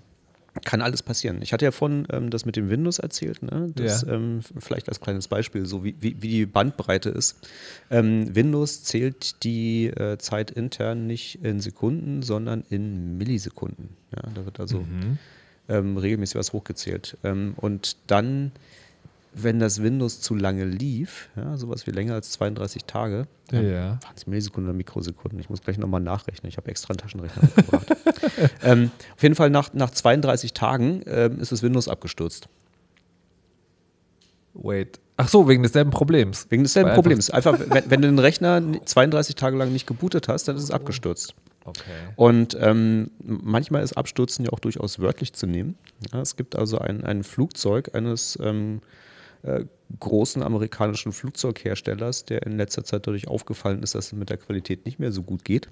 kann 0.64 0.80
alles 0.80 1.03
passieren. 1.03 1.40
Ich 1.42 1.53
hatte 1.53 1.64
ja 1.64 1.70
vorhin 1.70 2.07
ähm, 2.11 2.30
das 2.30 2.44
mit 2.46 2.57
dem 2.57 2.68
Windows 2.70 2.98
erzählt, 2.98 3.42
ne? 3.42 3.70
das, 3.74 4.03
Ja. 4.03 4.12
ähm, 4.14 4.40
vielleicht 4.59 4.88
als 4.88 5.00
kleines 5.00 5.28
Beispiel, 5.28 5.66
so 5.66 5.84
wie, 5.84 5.94
wie, 6.00 6.16
wie 6.20 6.28
die 6.28 6.46
Bandbreite 6.46 7.11
ist. 7.11 7.38
Ähm, 7.90 8.34
Windows 8.34 8.84
zählt 8.84 9.42
die 9.44 9.86
äh, 9.88 10.18
Zeit 10.18 10.50
intern 10.50 11.07
nicht 11.07 11.42
in 11.44 11.61
Sekunden, 11.61 12.22
sondern 12.22 12.64
in 12.70 13.16
Millisekunden. 13.18 13.90
Ja, 14.14 14.30
da 14.34 14.44
wird 14.44 14.61
also 14.61 14.84
ähm, 15.68 15.96
regelmäßig 15.96 16.36
was 16.36 16.53
hochgezählt. 16.53 17.16
Ähm, 17.24 17.55
und 17.57 17.96
dann, 18.07 18.53
wenn 19.35 19.59
das 19.59 19.83
Windows 19.83 20.20
zu 20.20 20.35
lange 20.35 20.64
lief, 20.64 21.30
ja, 21.37 21.57
sowas 21.57 21.87
wie 21.87 21.91
länger 21.91 22.14
als 22.14 22.33
32 22.33 22.85
Tage, 22.85 23.26
Ja. 23.51 23.61
waren 23.62 23.99
es 24.14 24.26
Millisekunden 24.26 24.68
oder 24.68 24.76
Mikrosekunden? 24.76 25.39
Ich 25.41 25.49
muss 25.49 25.62
gleich 25.62 25.78
nochmal 25.78 26.01
nachrechnen. 26.01 26.49
Ich 26.49 26.57
habe 26.57 26.70
extra 26.70 26.91
einen 26.91 26.99
Taschenrechner 26.99 27.43
mitgebracht. 27.43 27.87
ähm, 28.62 28.91
auf 29.14 29.22
jeden 29.22 29.35
Fall 29.35 29.51
nach, 29.51 29.72
nach 29.72 29.91
32 29.91 30.53
Tagen 30.53 31.03
ähm, 31.07 31.41
ist 31.41 31.53
das 31.53 31.62
Windows 31.62 31.89
abgestürzt. 31.89 32.49
Wait. 34.55 35.01
Ach 35.16 35.28
so, 35.28 35.49
wegen 35.49 35.62
desselben 35.62 35.91
Problems. 35.91 36.47
Wegen 36.51 36.62
desselben 36.62 36.89
Weil 36.91 36.95
Problems. 36.95 37.30
Einfach, 37.30 37.59
wenn, 37.59 37.91
wenn 37.91 38.03
du 38.03 38.09
den 38.09 38.18
Rechner 38.18 38.62
32 38.85 39.35
Tage 39.35 39.57
lang 39.57 39.72
nicht 39.72 39.87
gebootet 39.87 40.28
hast, 40.28 40.49
dann 40.49 40.57
ist 40.57 40.62
es 40.62 40.70
abgestürzt. 40.70 41.35
Okay. 41.64 41.80
Und 42.16 42.57
ähm, 42.61 43.11
manchmal 43.22 43.83
ist 43.83 43.93
Abstürzen 43.93 44.45
ja 44.45 44.53
auch 44.53 44.59
durchaus 44.59 44.99
wörtlich 44.99 45.33
zu 45.33 45.47
nehmen. 45.47 45.76
Ja, 46.12 46.20
es 46.20 46.37
gibt 46.37 46.57
also 46.57 46.78
ein, 46.78 47.05
ein 47.05 47.22
Flugzeug 47.22 47.95
eines 47.95 48.39
ähm, 48.43 48.80
äh, 49.43 49.64
großen 50.01 50.43
amerikanischen 50.43 51.12
Flugzeugherstellers, 51.12 52.24
der 52.24 52.47
in 52.47 52.57
letzter 52.57 52.84
Zeit 52.84 53.07
dadurch 53.07 53.28
aufgefallen 53.28 53.82
ist, 53.82 53.95
dass 53.95 54.07
es 54.07 54.12
mit 54.12 54.30
der 54.30 54.38
Qualität 54.38 54.86
nicht 54.86 54.99
mehr 54.99 55.12
so 55.12 55.22
gut 55.22 55.45
geht. 55.45 55.68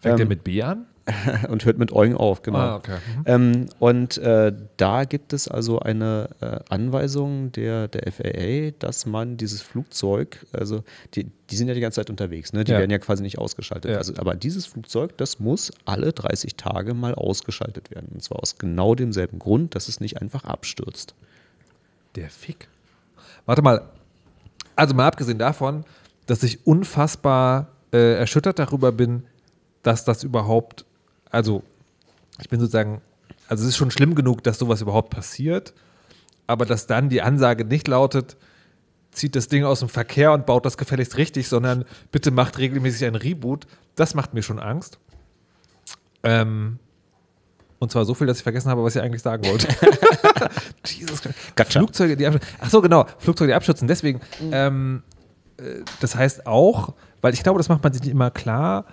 Fängt 0.00 0.18
der 0.18 0.24
Ähm, 0.24 0.28
mit 0.28 0.44
B 0.44 0.62
an? 0.62 0.86
und 1.48 1.64
hört 1.64 1.78
mit 1.78 1.90
Eugen 1.92 2.14
auf, 2.14 2.42
genau. 2.42 2.58
Ah, 2.58 2.76
okay. 2.76 2.98
Mhm. 3.16 3.22
Ähm, 3.24 3.66
und 3.78 4.18
äh, 4.18 4.52
da 4.76 5.04
gibt 5.04 5.32
es 5.32 5.48
also 5.48 5.80
eine 5.80 6.28
äh, 6.40 6.58
Anweisung 6.68 7.50
der, 7.52 7.88
der 7.88 8.12
FAA, 8.12 8.72
dass 8.78 9.06
man 9.06 9.38
dieses 9.38 9.62
Flugzeug, 9.62 10.44
also 10.52 10.84
die, 11.14 11.30
die 11.50 11.56
sind 11.56 11.68
ja 11.68 11.74
die 11.74 11.80
ganze 11.80 11.96
Zeit 11.96 12.10
unterwegs, 12.10 12.52
ne? 12.52 12.62
die 12.64 12.72
Ja. 12.72 12.78
werden 12.78 12.90
ja 12.90 12.98
quasi 12.98 13.22
nicht 13.22 13.38
ausgeschaltet. 13.38 13.90
Ja. 13.92 13.96
Also, 13.96 14.12
aber 14.18 14.34
dieses 14.34 14.66
Flugzeug, 14.66 15.16
das 15.16 15.40
muss 15.40 15.72
alle 15.86 16.12
30 16.12 16.56
Tage 16.56 16.92
mal 16.92 17.14
ausgeschaltet 17.14 17.90
werden. 17.90 18.10
Und 18.12 18.22
zwar 18.22 18.40
aus 18.42 18.58
genau 18.58 18.94
demselben 18.94 19.38
Grund, 19.38 19.74
dass 19.74 19.88
es 19.88 20.00
nicht 20.00 20.20
einfach 20.20 20.44
abstürzt. 20.44 21.14
Der 22.16 22.28
Fick. 22.28 22.68
Warte 23.48 23.62
mal. 23.62 23.80
Also 24.76 24.94
mal 24.94 25.06
abgesehen 25.06 25.38
davon, 25.38 25.86
dass 26.26 26.42
ich 26.42 26.66
unfassbar 26.66 27.68
äh, 27.94 28.18
erschüttert 28.18 28.58
darüber 28.58 28.92
bin, 28.92 29.24
dass 29.82 30.04
das 30.04 30.22
überhaupt, 30.22 30.84
also 31.30 31.62
ich 32.38 32.50
bin 32.50 32.60
sozusagen, 32.60 33.00
also 33.48 33.62
es 33.62 33.70
ist 33.70 33.78
schon 33.78 33.90
schlimm 33.90 34.14
genug, 34.14 34.44
dass 34.44 34.58
sowas 34.58 34.82
überhaupt 34.82 35.08
passiert, 35.08 35.72
aber 36.46 36.66
dass 36.66 36.86
dann 36.86 37.08
die 37.08 37.22
Ansage 37.22 37.64
nicht 37.64 37.88
lautet, 37.88 38.36
zieht 39.12 39.34
das 39.34 39.48
Ding 39.48 39.64
aus 39.64 39.80
dem 39.80 39.88
Verkehr 39.88 40.32
und 40.32 40.44
baut 40.44 40.66
das 40.66 40.76
gefälligst 40.76 41.16
richtig, 41.16 41.48
sondern 41.48 41.86
bitte 42.12 42.30
macht 42.30 42.58
regelmäßig 42.58 43.06
ein 43.06 43.14
Reboot, 43.14 43.66
das 43.96 44.14
macht 44.14 44.34
mir 44.34 44.42
schon 44.42 44.58
Angst. 44.58 44.98
Ähm, 46.22 46.80
und 47.78 47.90
zwar 47.92 48.04
so 48.04 48.14
viel, 48.14 48.26
dass 48.26 48.38
ich 48.38 48.42
vergessen 48.42 48.70
habe, 48.70 48.82
was 48.82 48.96
ich 48.96 49.02
eigentlich 49.02 49.22
sagen 49.22 49.44
wollte. 49.46 49.68
Jesus 50.86 51.22
Christ. 51.22 51.38
Gotcha. 51.56 51.78
Flugzeuge, 51.80 52.16
die 52.16 52.26
abstürzen. 52.26 52.56
Ach 52.60 52.70
so, 52.70 52.80
genau. 52.80 53.06
Flugzeuge, 53.18 53.48
die 53.50 53.54
abstürzen. 53.54 53.88
Deswegen, 53.88 54.20
ähm, 54.52 55.02
äh, 55.58 55.82
das 56.00 56.14
heißt 56.14 56.46
auch, 56.46 56.94
weil 57.20 57.34
ich 57.34 57.42
glaube, 57.42 57.58
das 57.58 57.68
macht 57.68 57.82
man 57.82 57.92
sich 57.92 58.02
nicht 58.02 58.10
immer 58.12 58.30
klar 58.30 58.84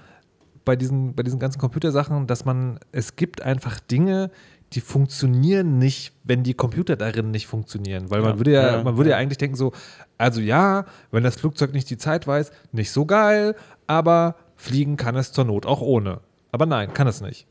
bei 0.65 0.75
diesen, 0.75 1.13
bei 1.15 1.23
diesen 1.23 1.39
ganzen 1.39 1.59
Computersachen, 1.59 2.27
dass 2.27 2.45
man, 2.45 2.79
es 2.91 3.15
gibt 3.15 3.41
einfach 3.41 3.79
Dinge, 3.79 4.31
die 4.73 4.81
funktionieren 4.81 5.77
nicht, 5.77 6.13
wenn 6.23 6.41
die 6.43 6.55
Computer 6.55 6.95
darin 6.95 7.29
nicht 7.31 7.45
funktionieren. 7.47 8.09
Weil 8.09 8.21
man 8.21 8.31
Ja. 8.31 8.37
würde 8.39 8.51
ja, 8.51 8.77
Ja, 8.77 8.83
man 8.83 8.97
würde 8.97 9.11
ja 9.11 9.15
ja. 9.17 9.21
eigentlich 9.21 9.37
denken 9.37 9.55
so, 9.55 9.73
also 10.17 10.41
ja, 10.41 10.85
wenn 11.11 11.23
das 11.23 11.35
Flugzeug 11.35 11.71
nicht 11.73 11.89
die 11.89 11.97
Zeit 11.97 12.25
weiß, 12.27 12.51
nicht 12.71 12.91
so 12.91 13.05
geil, 13.05 13.55
aber 13.87 14.35
fliegen 14.55 14.97
kann 14.97 15.15
es 15.15 15.31
zur 15.31 15.45
Not 15.45 15.65
auch 15.67 15.81
ohne. 15.81 16.19
Aber 16.51 16.65
nein, 16.65 16.93
kann 16.93 17.07
es 17.07 17.21
nicht. 17.21 17.45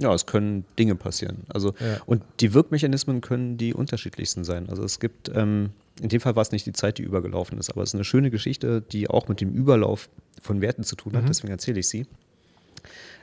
Ja, 0.00 0.14
es 0.14 0.26
können 0.26 0.64
Dinge 0.78 0.94
passieren. 0.94 1.38
Also, 1.48 1.74
Ja. 1.80 1.98
und 2.06 2.22
die 2.40 2.54
Wirkmechanismen 2.54 3.20
können 3.20 3.56
die 3.56 3.74
unterschiedlichsten 3.74 4.44
sein. 4.44 4.68
Also 4.68 4.82
es 4.84 5.00
gibt, 5.00 5.30
ähm, 5.34 5.70
in 6.00 6.08
dem 6.08 6.20
Fall 6.20 6.36
war 6.36 6.42
es 6.42 6.52
nicht 6.52 6.66
die 6.66 6.72
Zeit, 6.72 6.98
die 6.98 7.02
übergelaufen 7.02 7.58
ist, 7.58 7.70
aber 7.70 7.82
es 7.82 7.90
ist 7.90 7.94
eine 7.94 8.04
schöne 8.04 8.30
Geschichte, 8.30 8.80
die 8.80 9.08
auch 9.10 9.28
mit 9.28 9.40
dem 9.40 9.52
Überlauf 9.52 10.08
von 10.42 10.60
Werten 10.60 10.84
zu 10.84 10.94
tun 10.96 11.14
hat, 11.16 11.22
Mhm. 11.24 11.26
deswegen 11.28 11.52
erzähle 11.52 11.80
ich 11.80 11.88
sie. 11.88 12.06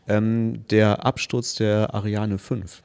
Ähm, 0.08 0.66
der 0.70 1.06
Absturz 1.06 1.56
der 1.56 1.94
Ariane 1.96 2.38
5, 2.38 2.84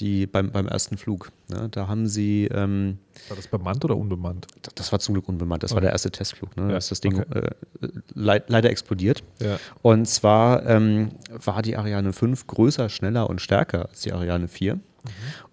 die 0.00 0.26
beim, 0.26 0.50
beim 0.52 0.66
ersten 0.68 0.96
Flug, 0.96 1.30
ne, 1.48 1.68
da 1.70 1.88
haben 1.88 2.06
sie, 2.06 2.46
ähm, 2.52 2.98
War 3.28 3.36
das 3.36 3.48
bemannt 3.48 3.84
oder 3.84 3.96
unbemannt? 3.96 4.46
das- 4.62 4.74
das 4.74 4.92
war 4.92 4.98
zum 5.00 5.14
Glück 5.14 5.28
unbemannt, 5.28 5.62
das 5.62 5.72
war 5.72 5.78
Okay. 5.78 5.86
der 5.86 5.92
erste 5.92 6.10
Testflug, 6.10 6.56
ne, 6.56 6.64
Ja, 6.64 6.68
da 6.70 6.76
ist 6.76 6.90
das 6.90 7.00
Ding 7.00 7.18
okay. 7.20 7.38
äh, 7.82 7.88
leid, 8.14 8.44
leider 8.48 8.70
explodiert. 8.70 9.22
Ja. 9.40 9.58
Und 9.82 10.06
zwar 10.06 10.64
ähm, 10.66 11.10
war 11.28 11.62
die 11.62 11.76
Ariane 11.76 12.12
5 12.12 12.46
größer, 12.46 12.88
schneller 12.88 13.28
und 13.28 13.40
stärker 13.40 13.88
als 13.88 14.00
die 14.02 14.12
Ariane 14.12 14.48
4. 14.48 14.78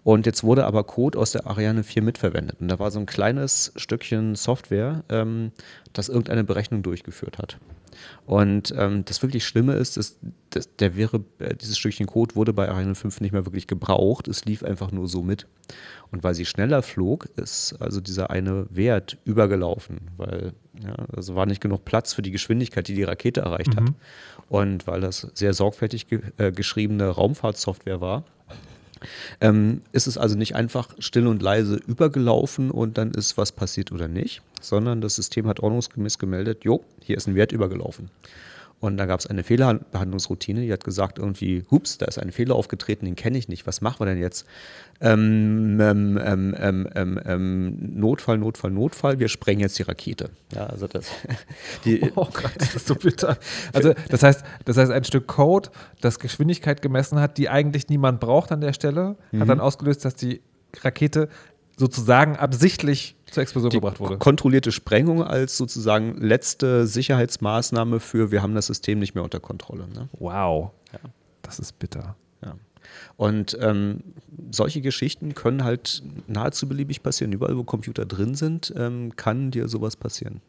Und 0.04 0.26
jetzt 0.26 0.44
wurde 0.44 0.66
aber 0.66 0.84
Code 0.84 1.18
aus 1.18 1.32
der 1.32 1.46
Ariane 1.46 1.82
4 1.82 2.02
mitverwendet. 2.02 2.60
Und 2.60 2.68
da 2.68 2.78
war 2.78 2.90
so 2.90 2.98
ein 2.98 3.06
kleines 3.06 3.72
Stückchen 3.76 4.34
Software, 4.34 5.02
ähm, 5.08 5.50
das 5.94 6.08
irgendeine 6.10 6.44
Berechnung 6.44 6.82
durchgeführt 6.82 7.38
hat. 7.38 7.56
Und 8.24 8.74
ähm, 8.76 9.04
das 9.04 9.22
wirklich 9.22 9.46
Schlimme 9.46 9.74
ist, 9.74 9.96
dass, 9.96 10.18
dass 10.50 10.74
der 10.76 10.96
wäre, 10.96 11.24
äh, 11.38 11.54
dieses 11.54 11.78
Stückchen 11.78 12.06
Code 12.06 12.34
wurde 12.34 12.52
bei 12.52 12.68
Ariane 12.68 12.94
5 12.94 13.20
nicht 13.20 13.32
mehr 13.32 13.46
wirklich 13.46 13.66
gebraucht. 13.66 14.28
Es 14.28 14.44
lief 14.44 14.62
einfach 14.62 14.92
nur 14.92 15.08
so 15.08 15.22
mit. 15.22 15.46
Und 16.10 16.24
weil 16.24 16.34
sie 16.34 16.44
schneller 16.44 16.82
flog, 16.82 17.26
ist 17.36 17.76
also 17.80 18.00
dieser 18.00 18.30
eine 18.30 18.66
Wert 18.70 19.18
übergelaufen, 19.24 20.10
weil 20.16 20.52
ja, 20.82 20.94
also 21.14 21.34
war 21.34 21.46
nicht 21.46 21.60
genug 21.60 21.84
Platz 21.84 22.12
für 22.12 22.22
die 22.22 22.30
Geschwindigkeit, 22.30 22.86
die 22.88 22.94
die 22.94 23.04
Rakete 23.04 23.40
erreicht 23.40 23.76
hat. 23.76 23.92
Und 24.48 24.86
weil 24.86 25.00
das 25.00 25.28
sehr 25.34 25.54
sorgfältig 25.54 26.08
ge 26.08 26.20
äh, 26.36 26.52
geschriebene 26.52 27.08
Raumfahrtsoftware 27.08 28.00
war, 28.00 28.24
ähm, 29.40 29.82
ist 29.92 30.06
es 30.06 30.18
also 30.18 30.36
nicht 30.36 30.54
einfach 30.54 30.90
still 30.98 31.26
und 31.26 31.42
leise 31.42 31.76
übergelaufen 31.86 32.70
und 32.70 32.98
dann 32.98 33.12
ist 33.12 33.36
was 33.36 33.52
passiert 33.52 33.92
oder 33.92 34.08
nicht, 34.08 34.42
sondern 34.60 35.00
das 35.00 35.16
System 35.16 35.46
hat 35.46 35.60
ordnungsgemäß 35.60 36.18
gemeldet, 36.18 36.64
jo, 36.64 36.82
hier 37.02 37.16
ist 37.16 37.26
ein 37.26 37.34
Wert 37.34 37.52
übergelaufen. 37.52 38.10
Und 38.78 38.98
da 38.98 39.06
gab 39.06 39.20
es 39.20 39.26
eine 39.26 39.42
Fehlerbehandlungsroutine, 39.42 40.60
die 40.60 40.72
hat 40.72 40.84
gesagt, 40.84 41.18
irgendwie, 41.18 41.64
hups, 41.70 41.96
da 41.96 42.06
ist 42.06 42.18
ein 42.18 42.30
Fehler 42.30 42.54
aufgetreten, 42.54 43.06
den 43.06 43.16
kenne 43.16 43.38
ich 43.38 43.48
nicht, 43.48 43.66
was 43.66 43.80
machen 43.80 44.00
wir 44.00 44.06
denn 44.06 44.20
jetzt? 44.20 44.46
Ähm 45.00 45.80
ähm, 45.80 46.20
ähm, 46.22 46.54
ähm, 46.58 46.88
ähm, 46.94 47.20
ähm, 47.24 47.76
Notfall, 47.98 48.36
Notfall, 48.36 48.70
Notfall, 48.70 49.18
wir 49.18 49.28
sprengen 49.28 49.60
jetzt 49.60 49.78
die 49.78 49.82
Rakete. 49.82 50.28
Ja, 50.54 50.66
also 50.66 50.86
das. 50.86 51.10
Die, 51.84 52.02
oh 52.16 52.28
Gott, 52.32 52.52
das 52.58 52.74
ist 52.74 52.86
so 52.86 52.94
bitter. 52.94 53.38
Also 53.72 53.94
das 54.08 54.22
heißt, 54.22 54.44
das 54.64 54.76
heißt, 54.76 54.92
ein 54.92 55.04
Stück 55.04 55.26
Code, 55.26 55.70
das 56.00 56.18
Geschwindigkeit 56.18 56.82
gemessen 56.82 57.18
hat, 57.20 57.38
die 57.38 57.48
eigentlich 57.48 57.88
niemand 57.88 58.20
braucht 58.20 58.52
an 58.52 58.60
der 58.60 58.72
Stelle, 58.72 59.16
mhm. 59.32 59.40
hat 59.40 59.48
dann 59.48 59.60
ausgelöst, 59.60 60.04
dass 60.04 60.14
die 60.14 60.40
Rakete 60.82 61.28
sozusagen 61.76 62.36
absichtlich 62.36 63.16
zur 63.30 63.42
Explosion 63.42 63.70
die 63.70 63.76
gebracht 63.76 64.00
wurde. 64.00 64.18
Kontrollierte 64.18 64.72
Sprengung 64.72 65.22
als 65.22 65.56
sozusagen 65.56 66.16
letzte 66.20 66.86
Sicherheitsmaßnahme 66.86 68.00
für 68.00 68.30
wir 68.30 68.42
haben 68.42 68.54
das 68.54 68.66
System 68.66 68.98
nicht 68.98 69.14
mehr 69.14 69.24
unter 69.24 69.40
Kontrolle. 69.40 69.86
Ne? 69.88 70.08
Wow. 70.18 70.70
Ja. 70.92 71.00
Das 71.42 71.58
ist 71.58 71.78
bitter. 71.78 72.16
Ja. 72.42 72.56
Und 73.16 73.56
ähm, 73.60 74.02
solche 74.50 74.80
Geschichten 74.80 75.34
können 75.34 75.64
halt 75.64 76.02
nahezu 76.26 76.68
beliebig 76.68 77.02
passieren. 77.02 77.32
Überall, 77.32 77.56
wo 77.56 77.64
Computer 77.64 78.06
drin 78.06 78.34
sind, 78.34 78.72
ähm, 78.76 79.14
kann 79.16 79.50
dir 79.50 79.68
sowas 79.68 79.96
passieren. 79.96 80.40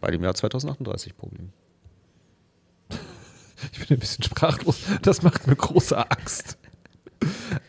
Bei 0.00 0.10
dem 0.10 0.22
Jahr 0.22 0.34
2038 0.34 1.16
Problem. 1.16 1.50
Ich 3.72 3.78
bin 3.78 3.98
ein 3.98 4.00
bisschen 4.00 4.24
sprachlos. 4.24 4.78
Das 5.02 5.20
macht 5.20 5.46
mir 5.46 5.54
große 5.54 5.94
Angst. 6.10 6.56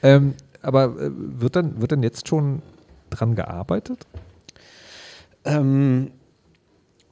ähm, 0.03 0.35
aber 0.61 0.85
äh, 0.99 1.11
wird 1.13 1.55
dann, 1.55 1.81
wird 1.81 1.91
dann 1.91 2.03
jetzt 2.03 2.27
schon 2.27 2.61
dran 3.09 3.35
gearbeitet? 3.35 4.05
Ähm, 5.43 6.11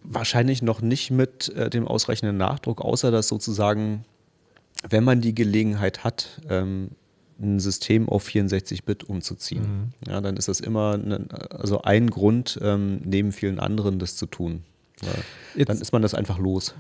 wahrscheinlich 0.04 0.62
noch 0.62 0.82
nicht 0.82 1.12
mit 1.12 1.50
äh, 1.50 1.70
dem 1.70 1.88
ausreichenden 1.88 2.38
Nachdruck, 2.38 2.82
außer 2.82 3.12
dass 3.12 3.28
sozusagen, 3.28 4.06
wenn 4.88 5.04
man 5.04 5.22
die 5.22 5.36
Gelegenheit 5.36 6.04
hat, 6.04 6.42
ähm, 6.50 6.92
ein 7.42 7.60
System 7.60 8.10
auf 8.10 8.28
64-Bit 8.28 9.06
umzuziehen, 9.06 9.62
mhm. 9.64 10.12
ja, 10.12 10.20
dann 10.22 10.36
ist 10.36 10.48
das 10.48 10.60
immer 10.60 10.98
ne, 10.98 11.26
also 11.50 11.82
ein 11.82 12.10
Grund 12.10 12.60
ähm, 12.62 13.02
neben 13.06 13.32
vielen 13.32 13.60
anderen, 13.60 13.98
das 14.00 14.16
zu 14.18 14.26
tun. 14.26 14.64
dann 15.56 15.80
ist 15.80 15.94
man 15.94 16.02
das 16.02 16.14
einfach 16.14 16.38
los. 16.38 16.76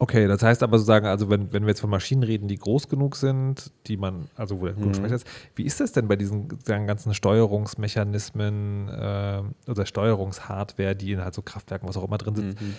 Okay, 0.00 0.26
das 0.26 0.42
heißt 0.42 0.62
aber 0.62 0.78
sozusagen, 0.78 1.06
also 1.06 1.30
wenn, 1.30 1.52
wenn 1.52 1.62
wir 1.62 1.68
jetzt 1.70 1.80
von 1.80 1.90
Maschinen 1.90 2.24
reden, 2.24 2.48
die 2.48 2.56
groß 2.56 2.88
genug 2.88 3.14
sind, 3.16 3.70
die 3.86 3.96
man, 3.96 4.28
also 4.34 4.60
wo 4.60 4.66
der 4.66 4.76
mhm. 4.76 4.94
Speicher 4.94 5.14
ist, 5.14 5.26
wie 5.54 5.62
ist 5.62 5.80
das 5.80 5.92
denn 5.92 6.08
bei 6.08 6.16
diesen 6.16 6.48
ganzen 6.64 7.14
Steuerungsmechanismen 7.14 8.88
äh, 8.88 9.42
oder 9.68 9.86
Steuerungshardware, 9.86 10.96
die 10.96 11.12
in 11.12 11.22
halt 11.22 11.34
so 11.34 11.42
Kraftwerken, 11.42 11.88
was 11.88 11.96
auch 11.96 12.04
immer 12.04 12.18
drin 12.18 12.34
sind? 12.34 12.60
Mhm. 12.60 12.74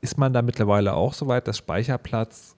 Ist 0.00 0.18
man 0.18 0.32
da 0.32 0.42
mittlerweile 0.42 0.92
auch 0.92 1.14
so 1.14 1.26
weit, 1.26 1.48
dass 1.48 1.56
Speicherplatz 1.56 2.54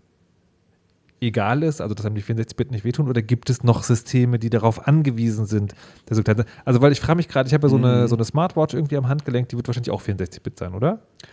egal 1.20 1.62
ist, 1.62 1.80
also 1.80 1.94
dass 1.94 2.04
einem 2.06 2.14
die 2.14 2.22
64-Bit 2.22 2.70
nicht 2.70 2.84
wehtun, 2.84 3.08
oder 3.08 3.22
gibt 3.22 3.50
es 3.50 3.62
noch 3.62 3.82
Systeme, 3.82 4.38
die 4.38 4.50
darauf 4.50 4.88
angewiesen 4.88 5.46
sind? 5.46 5.74
Also, 6.64 6.80
weil 6.80 6.92
ich 6.92 7.00
frage 7.00 7.16
mich 7.16 7.28
gerade, 7.28 7.46
ich 7.46 7.54
habe 7.54 7.66
ja 7.66 7.70
so, 7.70 7.78
mhm. 7.78 7.84
eine, 7.84 8.08
so 8.08 8.16
eine 8.16 8.24
Smartwatch 8.24 8.74
irgendwie 8.74 8.96
am 8.96 9.08
Handgelenk, 9.08 9.48
die 9.50 9.56
wird 9.56 9.68
wahrscheinlich 9.68 9.90
auch 9.90 10.02
64-Bit 10.02 10.58
sein, 10.58 10.74
oder? 10.74 10.88
Ja, 10.88 11.28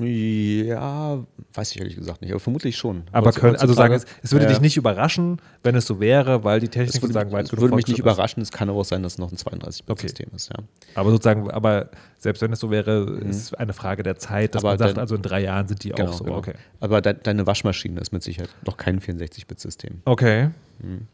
weiß 0.00 1.70
ich 1.72 1.78
ehrlich 1.78 1.96
gesagt 1.96 2.22
nicht, 2.22 2.30
aber 2.30 2.40
vermutlich 2.40 2.76
schon. 2.76 3.04
Aber 3.12 3.32
können, 3.32 3.56
also 3.56 3.74
sagen, 3.74 3.94
es, 3.94 4.06
es 4.22 4.32
würde 4.32 4.46
ja. 4.46 4.50
dich 4.50 4.60
nicht 4.60 4.76
überraschen, 4.76 5.40
wenn 5.62 5.74
es 5.76 5.86
so 5.86 6.00
wäre, 6.00 6.44
weil 6.44 6.60
die 6.60 6.68
Technik 6.68 6.94
würde, 6.94 7.06
sozusagen 7.06 7.32
weit 7.32 7.46
Es 7.46 7.60
würde 7.60 7.74
mich 7.74 7.86
nicht 7.86 7.98
überraschen, 7.98 8.42
es 8.42 8.50
kann 8.50 8.68
aber 8.68 8.80
auch 8.80 8.84
sein, 8.84 9.02
dass 9.02 9.14
es 9.14 9.18
noch 9.18 9.30
ein 9.30 9.36
32-Bit-System 9.36 10.26
okay. 10.28 10.36
ist, 10.36 10.50
ja. 10.50 10.64
Aber 10.94 11.10
sozusagen, 11.10 11.50
aber 11.50 11.90
selbst 12.18 12.42
wenn 12.42 12.52
es 12.52 12.60
so 12.60 12.70
wäre, 12.70 13.06
mhm. 13.06 13.30
ist 13.30 13.36
es 13.36 13.54
eine 13.54 13.72
Frage 13.72 14.02
der 14.02 14.16
Zeit, 14.16 14.54
dass 14.54 14.64
aber 14.64 14.72
man 14.72 14.78
sagt, 14.78 14.98
also 14.98 15.14
in 15.14 15.22
drei 15.22 15.42
Jahren 15.42 15.68
sind 15.68 15.84
die 15.84 15.90
genau, 15.90 16.10
auch 16.10 16.14
so. 16.14 16.24
Genau. 16.24 16.38
Okay. 16.38 16.54
Aber 16.80 17.00
de 17.00 17.14
deine 17.22 17.46
Waschmaschine 17.46 18.00
ist 18.00 18.12
mit 18.12 18.22
Sicherheit 18.22 18.50
noch 18.66 18.76
kein 18.76 19.00
64-Bit-System. 19.00 20.02
Okay. 20.04 20.50
Mhm. 20.80 21.08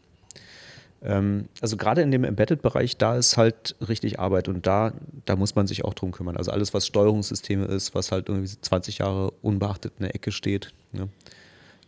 Ähm, 1.02 1.48
also 1.60 1.76
gerade 1.76 2.02
in 2.02 2.10
dem 2.10 2.24
Embedded-Bereich, 2.24 2.96
da 2.96 3.16
ist 3.16 3.36
halt 3.36 3.76
richtig 3.86 4.18
Arbeit 4.18 4.48
und 4.48 4.66
da, 4.66 4.92
da 5.24 5.36
muss 5.36 5.54
man 5.54 5.66
sich 5.66 5.84
auch 5.84 5.94
drum 5.94 6.12
kümmern. 6.12 6.36
Also 6.36 6.50
alles, 6.50 6.74
was 6.74 6.86
Steuerungssysteme 6.86 7.64
ist, 7.64 7.94
was 7.94 8.12
halt 8.12 8.28
irgendwie 8.28 8.48
20 8.48 8.98
Jahre 8.98 9.30
unbeachtet 9.42 9.94
in 9.98 10.04
der 10.04 10.14
Ecke 10.14 10.32
steht. 10.32 10.74
Ne? 10.92 11.08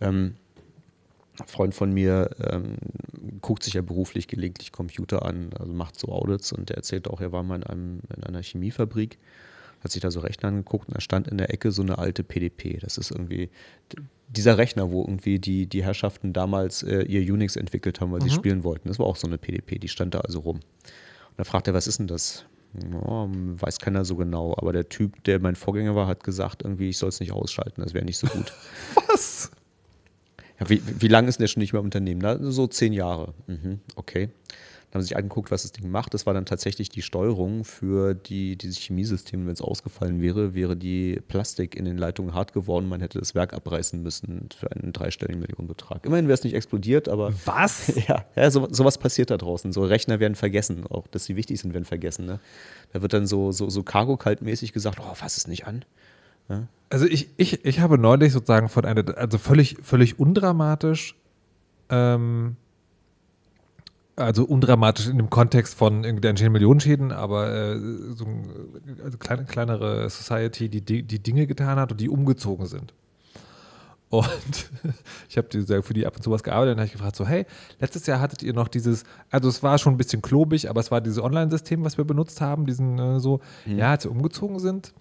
Ähm, 0.00 0.36
ein 1.38 1.46
Freund 1.46 1.74
von 1.74 1.92
mir 1.92 2.30
ähm, 2.50 2.76
guckt 3.40 3.62
sich 3.62 3.74
ja 3.74 3.82
beruflich 3.82 4.28
gelegentlich 4.28 4.72
Computer 4.72 5.24
an, 5.24 5.50
also 5.58 5.72
macht 5.72 5.98
so 5.98 6.08
Audits 6.08 6.52
und 6.52 6.68
der 6.68 6.76
erzählt 6.76 7.08
auch, 7.08 7.20
er 7.20 7.32
war 7.32 7.42
mal 7.42 7.56
in, 7.56 7.64
einem, 7.64 8.00
in 8.16 8.24
einer 8.24 8.42
Chemiefabrik 8.42 9.18
hat 9.82 9.90
sich 9.90 10.02
da 10.02 10.10
so 10.10 10.20
Rechner 10.20 10.48
angeguckt 10.48 10.88
und 10.88 10.96
da 10.96 11.00
stand 11.00 11.28
in 11.28 11.38
der 11.38 11.52
Ecke 11.52 11.72
so 11.72 11.82
eine 11.82 11.98
alte 11.98 12.22
PDP. 12.22 12.78
Das 12.78 12.98
ist 12.98 13.10
irgendwie 13.10 13.50
dieser 14.28 14.56
Rechner, 14.56 14.90
wo 14.90 15.02
irgendwie 15.02 15.38
die, 15.38 15.66
die 15.66 15.84
Herrschaften 15.84 16.32
damals 16.32 16.82
äh, 16.82 17.02
ihr 17.02 17.20
Unix 17.32 17.56
entwickelt 17.56 18.00
haben, 18.00 18.12
weil 18.12 18.20
mhm. 18.20 18.24
sie 18.24 18.30
spielen 18.30 18.64
wollten. 18.64 18.88
Das 18.88 18.98
war 18.98 19.06
auch 19.06 19.16
so 19.16 19.26
eine 19.26 19.38
PDP, 19.38 19.78
die 19.78 19.88
stand 19.88 20.14
da 20.14 20.20
also 20.20 20.40
rum. 20.40 20.56
Und 20.56 21.38
da 21.38 21.44
fragt 21.44 21.66
er, 21.66 21.74
was 21.74 21.86
ist 21.86 21.98
denn 21.98 22.06
das? 22.06 22.44
Oh, 23.04 23.28
weiß 23.30 23.80
keiner 23.80 24.04
so 24.04 24.16
genau, 24.16 24.54
aber 24.56 24.72
der 24.72 24.88
Typ, 24.88 25.22
der 25.24 25.40
mein 25.40 25.56
Vorgänger 25.56 25.94
war, 25.94 26.06
hat 26.06 26.24
gesagt, 26.24 26.62
irgendwie, 26.62 26.88
ich 26.88 26.96
soll 26.96 27.10
es 27.10 27.20
nicht 27.20 27.32
ausschalten, 27.32 27.82
das 27.82 27.92
wäre 27.92 28.04
nicht 28.04 28.16
so 28.16 28.26
gut. 28.28 28.50
was? 29.08 29.50
Ja, 30.58 30.70
wie, 30.70 30.80
wie 31.00 31.08
lange 31.08 31.28
ist 31.28 31.38
denn 31.38 31.44
der 31.44 31.48
schon 31.48 31.60
nicht 31.60 31.74
mehr 31.74 31.80
im 31.80 31.86
Unternehmen? 31.86 32.22
Na, 32.22 32.38
so 32.40 32.66
zehn 32.66 32.94
Jahre. 32.94 33.34
Mhm, 33.46 33.80
okay. 33.96 34.30
Dann 34.92 34.98
haben 34.98 35.04
sie 35.04 35.08
sich 35.08 35.16
angeguckt, 35.16 35.50
was 35.50 35.62
das 35.62 35.72
Ding 35.72 35.90
macht. 35.90 36.12
Das 36.12 36.26
war 36.26 36.34
dann 36.34 36.44
tatsächlich 36.44 36.90
die 36.90 37.00
Steuerung 37.00 37.64
für 37.64 38.12
die, 38.12 38.56
dieses 38.56 38.76
Chemiesystem. 38.76 39.46
Wenn 39.46 39.54
es 39.54 39.62
ausgefallen 39.62 40.20
wäre, 40.20 40.52
wäre 40.52 40.76
die 40.76 41.18
Plastik 41.28 41.76
in 41.76 41.86
den 41.86 41.96
Leitungen 41.96 42.34
hart 42.34 42.52
geworden. 42.52 42.90
Man 42.90 43.00
hätte 43.00 43.18
das 43.18 43.34
Werk 43.34 43.54
abreißen 43.54 44.02
müssen 44.02 44.50
für 44.54 44.70
einen 44.70 44.92
dreistelligen 44.92 45.40
Millionenbetrag. 45.40 46.04
Immerhin 46.04 46.26
wäre 46.26 46.34
es 46.34 46.44
nicht 46.44 46.52
explodiert, 46.52 47.08
aber. 47.08 47.32
Was? 47.46 47.90
Ja, 48.08 48.24
ja 48.34 48.50
so, 48.50 48.68
sowas 48.70 48.98
passiert 48.98 49.30
da 49.30 49.38
draußen. 49.38 49.72
So 49.72 49.84
Rechner 49.84 50.20
werden 50.20 50.34
vergessen. 50.34 50.86
Auch, 50.88 51.06
dass 51.06 51.24
sie 51.24 51.36
wichtig 51.36 51.60
sind, 51.60 51.72
werden 51.72 51.84
vergessen. 51.84 52.26
Ne? 52.26 52.40
Da 52.92 53.00
wird 53.00 53.12
dann 53.12 53.26
so, 53.26 53.52
so, 53.52 53.70
so 53.70 53.82
Cargo-kaltmäßig 53.82 54.72
gesagt: 54.72 54.98
Oh, 55.00 55.14
fass 55.14 55.38
es 55.38 55.46
nicht 55.46 55.66
an. 55.66 55.84
Ja? 56.50 56.66
Also, 56.90 57.06
ich, 57.06 57.30
ich, 57.38 57.64
ich 57.64 57.80
habe 57.80 57.96
neulich 57.96 58.32
sozusagen 58.32 58.68
von 58.68 58.84
einer, 58.84 59.16
also 59.16 59.38
völlig, 59.38 59.76
völlig 59.82 60.18
undramatisch, 60.18 61.14
ähm, 61.88 62.56
also 64.16 64.44
undramatisch 64.44 65.08
in 65.08 65.16
dem 65.16 65.30
Kontext 65.30 65.74
von 65.74 66.04
irgendwie 66.04 66.28
entstehen 66.28 66.52
Millionenschäden, 66.52 67.12
aber 67.12 67.52
äh, 67.52 67.78
so 68.14 68.26
eine 68.26 69.02
also 69.04 69.18
kleine, 69.18 69.44
kleinere 69.44 70.10
Society, 70.10 70.68
die 70.68 71.02
die 71.02 71.22
Dinge 71.22 71.46
getan 71.46 71.78
hat 71.78 71.92
und 71.92 72.00
die 72.00 72.08
umgezogen 72.08 72.66
sind. 72.66 72.92
Und 74.12 74.70
ich 75.30 75.38
habe 75.38 75.82
für 75.82 75.94
die 75.94 76.06
ab 76.06 76.16
und 76.16 76.22
zu 76.22 76.30
was 76.30 76.42
gearbeitet 76.42 76.74
und 76.74 76.80
habe 76.80 76.86
ich 76.86 76.92
gefragt, 76.92 77.16
so, 77.16 77.26
hey, 77.26 77.46
letztes 77.80 78.06
Jahr 78.06 78.20
hattet 78.20 78.42
ihr 78.42 78.52
noch 78.52 78.68
dieses, 78.68 79.04
also 79.30 79.48
es 79.48 79.62
war 79.62 79.78
schon 79.78 79.94
ein 79.94 79.96
bisschen 79.96 80.20
klobig, 80.20 80.68
aber 80.68 80.80
es 80.80 80.90
war 80.90 81.00
dieses 81.00 81.18
Online-System, 81.18 81.82
was 81.82 81.96
wir 81.96 82.04
benutzt 82.04 82.42
haben, 82.42 82.66
diesen 82.66 82.98
äh, 82.98 83.20
so, 83.20 83.40
mhm. 83.64 83.78
ja, 83.78 83.92
als 83.92 84.04
wir 84.04 84.10
umgezogen 84.10 84.58
sind, 84.58 84.92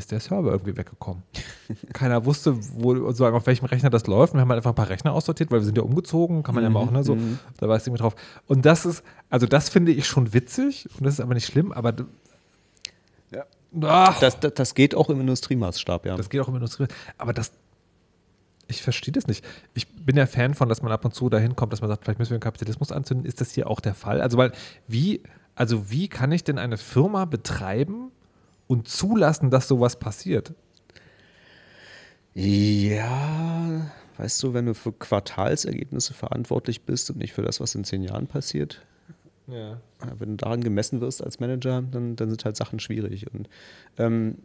ist 0.00 0.12
der 0.12 0.20
Server 0.20 0.50
irgendwie 0.50 0.76
weggekommen. 0.76 1.22
Keiner 1.92 2.24
wusste, 2.24 2.56
wo, 2.74 2.94
sozusagen 2.94 3.36
auf 3.36 3.46
welchem 3.46 3.66
Rechner 3.66 3.90
das 3.90 4.06
läuft. 4.06 4.34
Wir 4.34 4.40
haben 4.40 4.48
halt 4.48 4.58
einfach 4.58 4.72
ein 4.72 4.76
paar 4.76 4.88
Rechner 4.88 5.12
aussortiert, 5.12 5.50
weil 5.50 5.60
wir 5.60 5.64
sind 5.64 5.76
ja 5.76 5.84
umgezogen, 5.84 6.42
kann 6.42 6.54
man 6.54 6.64
mhm, 6.64 6.74
ja 6.74 6.80
auch, 6.80 6.90
ne, 6.90 7.04
so, 7.04 7.14
mhm. 7.14 7.38
da 7.58 7.68
war 7.68 7.76
es 7.76 7.86
irgendwie 7.86 8.02
drauf. 8.02 8.16
Und 8.46 8.66
das 8.66 8.84
ist, 8.84 9.04
also 9.28 9.46
das 9.46 9.68
finde 9.68 9.92
ich 9.92 10.06
schon 10.06 10.34
witzig 10.34 10.88
und 10.96 11.06
das 11.06 11.14
ist 11.14 11.20
aber 11.20 11.34
nicht 11.34 11.46
schlimm, 11.46 11.72
aber 11.72 11.94
ja. 13.72 14.16
Das, 14.20 14.40
das, 14.40 14.54
das, 14.54 14.74
geht 14.74 14.94
auch 14.94 15.10
im 15.10 15.20
Industriemaßstab, 15.20 16.06
ja. 16.06 16.16
Das 16.16 16.28
geht 16.28 16.40
auch 16.40 16.48
im 16.48 16.56
Industriemaßstab. 16.56 16.98
Aber 17.18 17.32
das, 17.32 17.52
ich 18.66 18.82
verstehe 18.82 19.12
das 19.12 19.26
nicht. 19.26 19.44
Ich 19.74 19.88
bin 19.88 20.16
ja 20.16 20.26
Fan 20.26 20.54
von, 20.54 20.68
dass 20.68 20.82
man 20.82 20.92
ab 20.92 21.04
und 21.04 21.14
zu 21.14 21.28
dahin 21.28 21.56
kommt, 21.56 21.72
dass 21.72 21.80
man 21.80 21.88
sagt, 21.88 22.04
vielleicht 22.04 22.18
müssen 22.18 22.30
wir 22.30 22.38
den 22.38 22.42
Kapitalismus 22.42 22.90
anzünden. 22.90 23.26
Ist 23.26 23.40
das 23.40 23.52
hier 23.52 23.68
auch 23.68 23.80
der 23.80 23.94
Fall? 23.94 24.20
Also, 24.20 24.38
weil, 24.38 24.52
wie, 24.88 25.22
also 25.54 25.90
wie 25.90 26.08
kann 26.08 26.32
ich 26.32 26.42
denn 26.42 26.58
eine 26.58 26.78
Firma 26.78 27.26
betreiben, 27.26 28.10
und 28.70 28.86
zulassen, 28.86 29.50
dass 29.50 29.66
sowas 29.66 29.98
passiert. 29.98 30.54
Ja, 32.34 33.90
weißt 34.16 34.44
du, 34.44 34.54
wenn 34.54 34.66
du 34.66 34.74
für 34.74 34.92
Quartalsergebnisse 34.92 36.14
verantwortlich 36.14 36.82
bist 36.82 37.10
und 37.10 37.18
nicht 37.18 37.32
für 37.32 37.42
das, 37.42 37.58
was 37.58 37.74
in 37.74 37.82
zehn 37.82 38.04
Jahren 38.04 38.28
passiert, 38.28 38.86
ja. 39.48 39.80
wenn 40.20 40.36
du 40.36 40.36
daran 40.36 40.62
gemessen 40.62 41.00
wirst 41.00 41.20
als 41.20 41.40
Manager, 41.40 41.82
dann, 41.82 42.14
dann 42.14 42.30
sind 42.30 42.44
halt 42.44 42.56
Sachen 42.56 42.78
schwierig. 42.78 43.26
Und 43.34 43.48
ähm, 43.98 44.36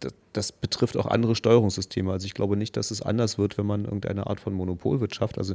das, 0.00 0.12
das, 0.34 0.52
betrifft 0.52 0.98
auch 0.98 1.06
andere 1.06 1.34
Steuerungssysteme. 1.34 2.12
Also 2.12 2.26
ich 2.26 2.34
glaube 2.34 2.58
nicht, 2.58 2.76
dass 2.76 2.90
es 2.90 3.00
anders 3.00 3.38
wird, 3.38 3.56
wenn 3.56 3.64
man 3.64 3.86
irgendeine 3.86 4.26
Art 4.26 4.40
von 4.40 4.52
Monopolwirtschaft, 4.52 5.38
also 5.38 5.54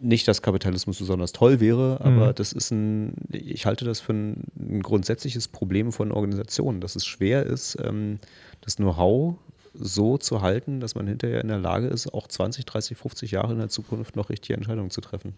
nicht, 0.00 0.26
dass 0.28 0.42
Kapitalismus 0.42 0.98
besonders 0.98 1.32
toll 1.32 1.60
wäre, 1.60 1.98
aber 2.00 2.28
mhm. 2.28 2.34
das 2.34 2.52
ist 2.52 2.70
ein, 2.70 3.14
ich 3.30 3.66
halte 3.66 3.84
das 3.84 4.00
für 4.00 4.12
ein, 4.12 4.44
ein, 4.58 4.82
grundsätzliches 4.82 5.48
Problem 5.48 5.92
von 5.92 6.12
Organisationen, 6.12 6.80
dass 6.80 6.96
es 6.96 7.04
schwer 7.04 7.44
ist, 7.44 7.76
ähm, 7.82 8.18
das 8.60 8.76
Know-how 8.76 9.36
so 9.74 10.18
zu 10.18 10.42
halten, 10.42 10.80
dass 10.80 10.94
man 10.94 11.06
hinterher 11.06 11.40
in 11.40 11.48
der 11.48 11.58
Lage 11.58 11.86
ist, 11.86 12.12
auch 12.12 12.28
20, 12.28 12.64
30, 12.64 12.96
50 12.96 13.30
Jahre 13.30 13.52
in 13.52 13.58
der 13.58 13.68
Zukunft 13.68 14.16
noch 14.16 14.28
richtige 14.28 14.54
Entscheidungen 14.54 14.90
zu 14.90 15.00
treffen. 15.00 15.34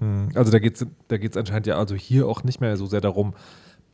Mhm. 0.00 0.30
Also 0.34 0.50
da 0.50 0.58
geht 0.58 0.76
es 0.76 0.86
da 1.08 1.16
geht's 1.16 1.36
anscheinend 1.36 1.66
ja 1.66 1.78
also 1.78 1.94
hier 1.94 2.26
auch 2.26 2.44
nicht 2.44 2.60
mehr 2.60 2.76
so 2.76 2.86
sehr 2.86 3.00
darum, 3.00 3.34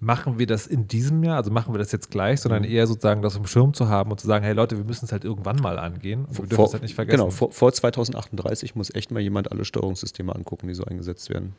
machen 0.05 0.39
wir 0.39 0.47
das 0.47 0.67
in 0.67 0.87
diesem 0.87 1.23
Jahr, 1.25 1.37
also 1.37 1.51
machen 1.51 1.75
wir 1.75 1.79
das 1.79 1.91
jetzt 1.93 2.11
gleich, 2.11 2.41
sondern 2.41 2.63
mhm. 2.63 2.69
eher 2.69 2.87
sozusagen 2.87 3.23
das 3.23 3.37
im 3.37 3.47
Schirm 3.47 3.75
zu 3.75 3.89
haben 3.89 4.11
und 4.11 4.21
zu 4.21 4.27
sagen, 4.27 4.45
hey 4.45 4.55
Leute, 4.55 4.77
wir 4.77 4.85
müssen 4.85 5.07
es 5.07 5.13
halt 5.13 5.25
irgendwann 5.25 5.57
mal 5.57 5.79
angehen. 5.79 6.27
Und 6.27 6.39
wir 6.39 6.47
dürfen 6.47 6.65
es 6.65 6.73
halt 6.73 6.83
nicht 6.83 6.95
vergessen. 6.95 7.19
Genau, 7.19 7.31
vor, 7.31 7.51
vor 7.53 7.73
2038 7.73 8.75
muss 8.75 8.95
echt 8.95 9.11
mal 9.11 9.21
jemand 9.21 9.51
alle 9.51 9.65
Steuerungssysteme 9.65 10.35
angucken, 10.35 10.69
die 10.69 10.75
so 10.75 10.85
eingesetzt 10.85 11.31
werden. 11.31 11.55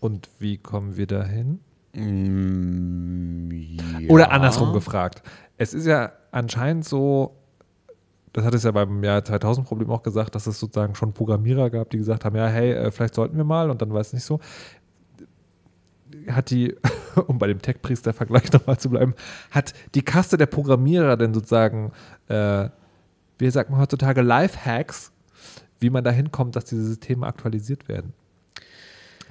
Und 0.00 0.28
wie 0.38 0.58
kommen 0.58 0.96
wir 0.96 1.06
dahin? 1.06 1.60
Mm, 1.94 3.50
ja. 3.50 4.08
Oder 4.08 4.30
andersrum 4.30 4.72
gefragt. 4.72 5.22
Es 5.56 5.72
ist 5.72 5.86
ja 5.86 6.12
anscheinend 6.30 6.84
so, 6.84 7.34
das 8.32 8.44
hat 8.44 8.52
es 8.52 8.64
ja 8.64 8.70
beim 8.70 9.02
Jahr 9.02 9.24
2000 9.24 9.66
Problem 9.66 9.90
auch 9.90 10.02
gesagt, 10.02 10.34
dass 10.34 10.46
es 10.46 10.60
sozusagen 10.60 10.94
schon 10.94 11.14
Programmierer 11.14 11.70
gab, 11.70 11.88
die 11.90 11.96
gesagt 11.96 12.26
haben, 12.26 12.36
ja, 12.36 12.46
hey, 12.48 12.72
äh, 12.72 12.90
vielleicht 12.90 13.14
sollten 13.14 13.36
wir 13.38 13.44
mal 13.44 13.70
und 13.70 13.80
dann 13.80 13.92
war 13.94 14.00
es 14.00 14.12
nicht 14.12 14.24
so. 14.24 14.40
Hat 16.28 16.50
die, 16.50 16.74
um 17.26 17.38
bei 17.38 17.46
dem 17.46 17.60
Tech-Priester-Vergleich 17.60 18.52
nochmal 18.52 18.78
zu 18.78 18.90
bleiben, 18.90 19.14
hat 19.50 19.74
die 19.94 20.02
Kaste 20.02 20.36
der 20.36 20.46
Programmierer 20.46 21.16
denn 21.16 21.34
sozusagen, 21.34 21.92
äh, 22.28 22.68
wie 23.38 23.50
sagt 23.50 23.70
man 23.70 23.80
heutzutage, 23.80 24.22
Life-Hacks, 24.22 25.12
wie 25.80 25.90
man 25.90 26.04
dahin 26.04 26.30
kommt, 26.30 26.56
dass 26.56 26.64
diese 26.64 26.84
Systeme 26.84 27.26
aktualisiert 27.26 27.88
werden? 27.88 28.12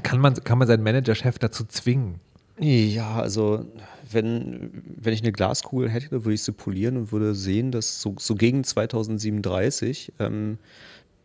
Kann 0.03 0.19
man, 0.19 0.35
kann 0.35 0.57
man 0.57 0.67
seinen 0.67 0.83
Manager-Chef 0.83 1.39
dazu 1.39 1.65
zwingen? 1.65 2.19
Ja, 2.59 3.15
also 3.15 3.65
wenn, 4.09 4.83
wenn 4.85 5.13
ich 5.13 5.21
eine 5.21 5.31
Glaskugel 5.31 5.89
hätte, 5.89 6.23
würde 6.23 6.33
ich 6.33 6.43
sie 6.43 6.53
polieren 6.53 6.97
und 6.97 7.11
würde 7.11 7.35
sehen, 7.35 7.71
dass 7.71 8.01
so, 8.01 8.15
so 8.17 8.35
gegen 8.35 8.63
2037 8.63 10.13
ähm, 10.19 10.57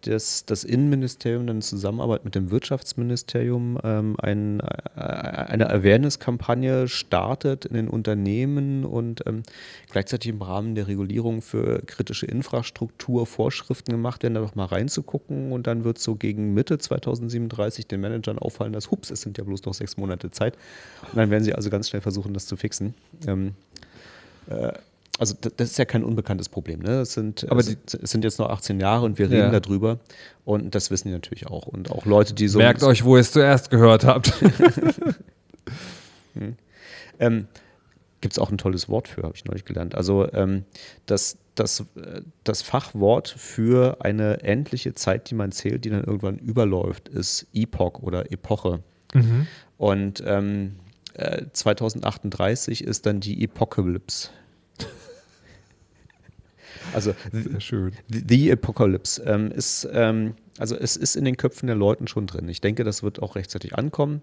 dass 0.02 0.44
das 0.44 0.64
Innenministerium 0.64 1.46
dann 1.46 1.56
in 1.56 1.62
Zusammenarbeit 1.62 2.24
mit 2.24 2.34
dem 2.34 2.50
Wirtschaftsministerium 2.50 3.78
ähm, 3.82 4.16
ein, 4.18 4.60
äh, 4.60 5.00
eine 5.00 5.70
Awareness-Kampagne 5.70 6.88
startet 6.88 7.64
in 7.64 7.74
den 7.74 7.88
Unternehmen 7.88 8.84
und 8.84 9.26
ähm, 9.26 9.42
gleichzeitig 9.90 10.30
im 10.30 10.42
Rahmen 10.42 10.74
der 10.74 10.88
Regulierung 10.88 11.42
für 11.42 11.82
kritische 11.86 12.26
Infrastruktur 12.26 13.26
Vorschriften 13.26 13.92
gemacht 13.92 14.22
werden, 14.22 14.34
da 14.34 14.40
noch 14.40 14.54
mal 14.54 14.66
reinzugucken 14.66 15.52
und 15.52 15.66
dann 15.66 15.84
wird 15.84 15.98
so 15.98 16.14
gegen 16.14 16.54
Mitte 16.54 16.78
2037 16.78 17.86
den 17.86 18.00
Managern 18.00 18.38
auffallen, 18.38 18.72
dass 18.72 18.90
hups, 18.90 19.10
es 19.10 19.20
sind 19.22 19.38
ja 19.38 19.44
bloß 19.44 19.64
noch 19.64 19.74
sechs 19.74 19.96
Monate 19.96 20.30
Zeit 20.30 20.56
und 21.02 21.16
dann 21.16 21.30
werden 21.30 21.44
sie 21.44 21.54
also 21.54 21.70
ganz 21.70 21.88
schnell 21.88 22.02
versuchen, 22.02 22.34
das 22.34 22.46
zu 22.46 22.56
fixen. 22.56 22.94
Ähm, 23.26 23.54
äh, 24.48 24.72
also 25.20 25.34
das 25.34 25.72
ist 25.72 25.78
ja 25.78 25.84
kein 25.84 26.02
unbekanntes 26.02 26.48
Problem. 26.48 26.80
Ne? 26.80 27.00
Es, 27.00 27.12
sind, 27.12 27.46
Aber 27.50 27.62
die, 27.62 27.76
es 28.02 28.10
sind 28.10 28.24
jetzt 28.24 28.38
noch 28.38 28.48
18 28.48 28.80
Jahre 28.80 29.04
und 29.04 29.18
wir 29.18 29.26
reden 29.30 29.52
ja. 29.52 29.60
darüber. 29.60 29.98
Und 30.46 30.74
das 30.74 30.90
wissen 30.90 31.08
die 31.08 31.12
natürlich 31.14 31.46
auch. 31.46 31.66
Und 31.66 31.90
auch 31.90 32.06
Leute, 32.06 32.32
die 32.32 32.48
so. 32.48 32.56
Merkt 32.58 32.82
euch, 32.82 33.04
wo 33.04 33.16
ihr 33.16 33.20
es 33.20 33.30
zuerst 33.30 33.68
gehört 33.68 34.04
habt. 34.04 34.28
hm. 36.32 36.56
ähm, 37.18 37.48
Gibt 38.22 38.32
es 38.32 38.38
auch 38.38 38.50
ein 38.50 38.56
tolles 38.56 38.88
Wort 38.88 39.08
für, 39.08 39.24
habe 39.24 39.34
ich 39.34 39.44
neulich 39.44 39.66
gelernt. 39.66 39.94
Also 39.94 40.26
ähm, 40.32 40.64
das, 41.04 41.36
das, 41.54 41.84
das 42.44 42.62
Fachwort 42.62 43.28
für 43.28 43.98
eine 44.00 44.42
endliche 44.42 44.94
Zeit, 44.94 45.28
die 45.28 45.34
man 45.34 45.52
zählt, 45.52 45.84
die 45.84 45.90
dann 45.90 46.04
irgendwann 46.04 46.38
überläuft, 46.38 47.10
ist 47.10 47.46
Epoch 47.52 47.98
oder 48.00 48.32
Epoche. 48.32 48.80
Mhm. 49.12 49.46
Und 49.76 50.22
ähm, 50.26 50.76
äh, 51.12 51.42
2038 51.52 52.84
ist 52.84 53.04
dann 53.04 53.20
die 53.20 53.44
Epocalypse. 53.44 54.30
Also 56.92 57.14
Sehr 57.32 57.60
schön. 57.60 57.92
The, 58.08 58.24
The 58.28 58.52
Apocalypse 58.52 59.22
ähm, 59.24 59.50
ist, 59.50 59.88
ähm, 59.92 60.34
also 60.58 60.76
es 60.76 60.96
ist 60.96 61.16
in 61.16 61.24
den 61.24 61.36
Köpfen 61.36 61.66
der 61.66 61.76
Leuten 61.76 62.06
schon 62.06 62.26
drin. 62.26 62.48
Ich 62.48 62.60
denke, 62.60 62.84
das 62.84 63.02
wird 63.02 63.22
auch 63.22 63.36
rechtzeitig 63.36 63.76
ankommen. 63.76 64.20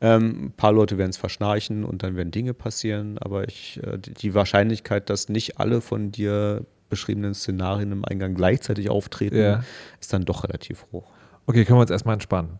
Ähm, 0.00 0.46
ein 0.46 0.52
paar 0.52 0.72
Leute 0.72 0.98
werden 0.98 1.10
es 1.10 1.16
verschnarchen 1.16 1.84
und 1.84 2.02
dann 2.02 2.16
werden 2.16 2.30
Dinge 2.30 2.54
passieren, 2.54 3.18
aber 3.18 3.48
ich, 3.48 3.80
äh, 3.82 3.98
die 3.98 4.34
Wahrscheinlichkeit, 4.34 5.10
dass 5.10 5.28
nicht 5.28 5.58
alle 5.58 5.80
von 5.80 6.12
dir 6.12 6.64
beschriebenen 6.88 7.34
Szenarien 7.34 7.92
im 7.92 8.04
Eingang 8.04 8.34
gleichzeitig 8.34 8.90
auftreten, 8.90 9.36
ja. 9.36 9.64
ist 10.00 10.12
dann 10.12 10.24
doch 10.24 10.44
relativ 10.44 10.86
hoch. 10.92 11.10
Okay, 11.46 11.64
können 11.64 11.78
wir 11.78 11.82
uns 11.82 11.90
erstmal 11.90 12.14
entspannen. 12.14 12.58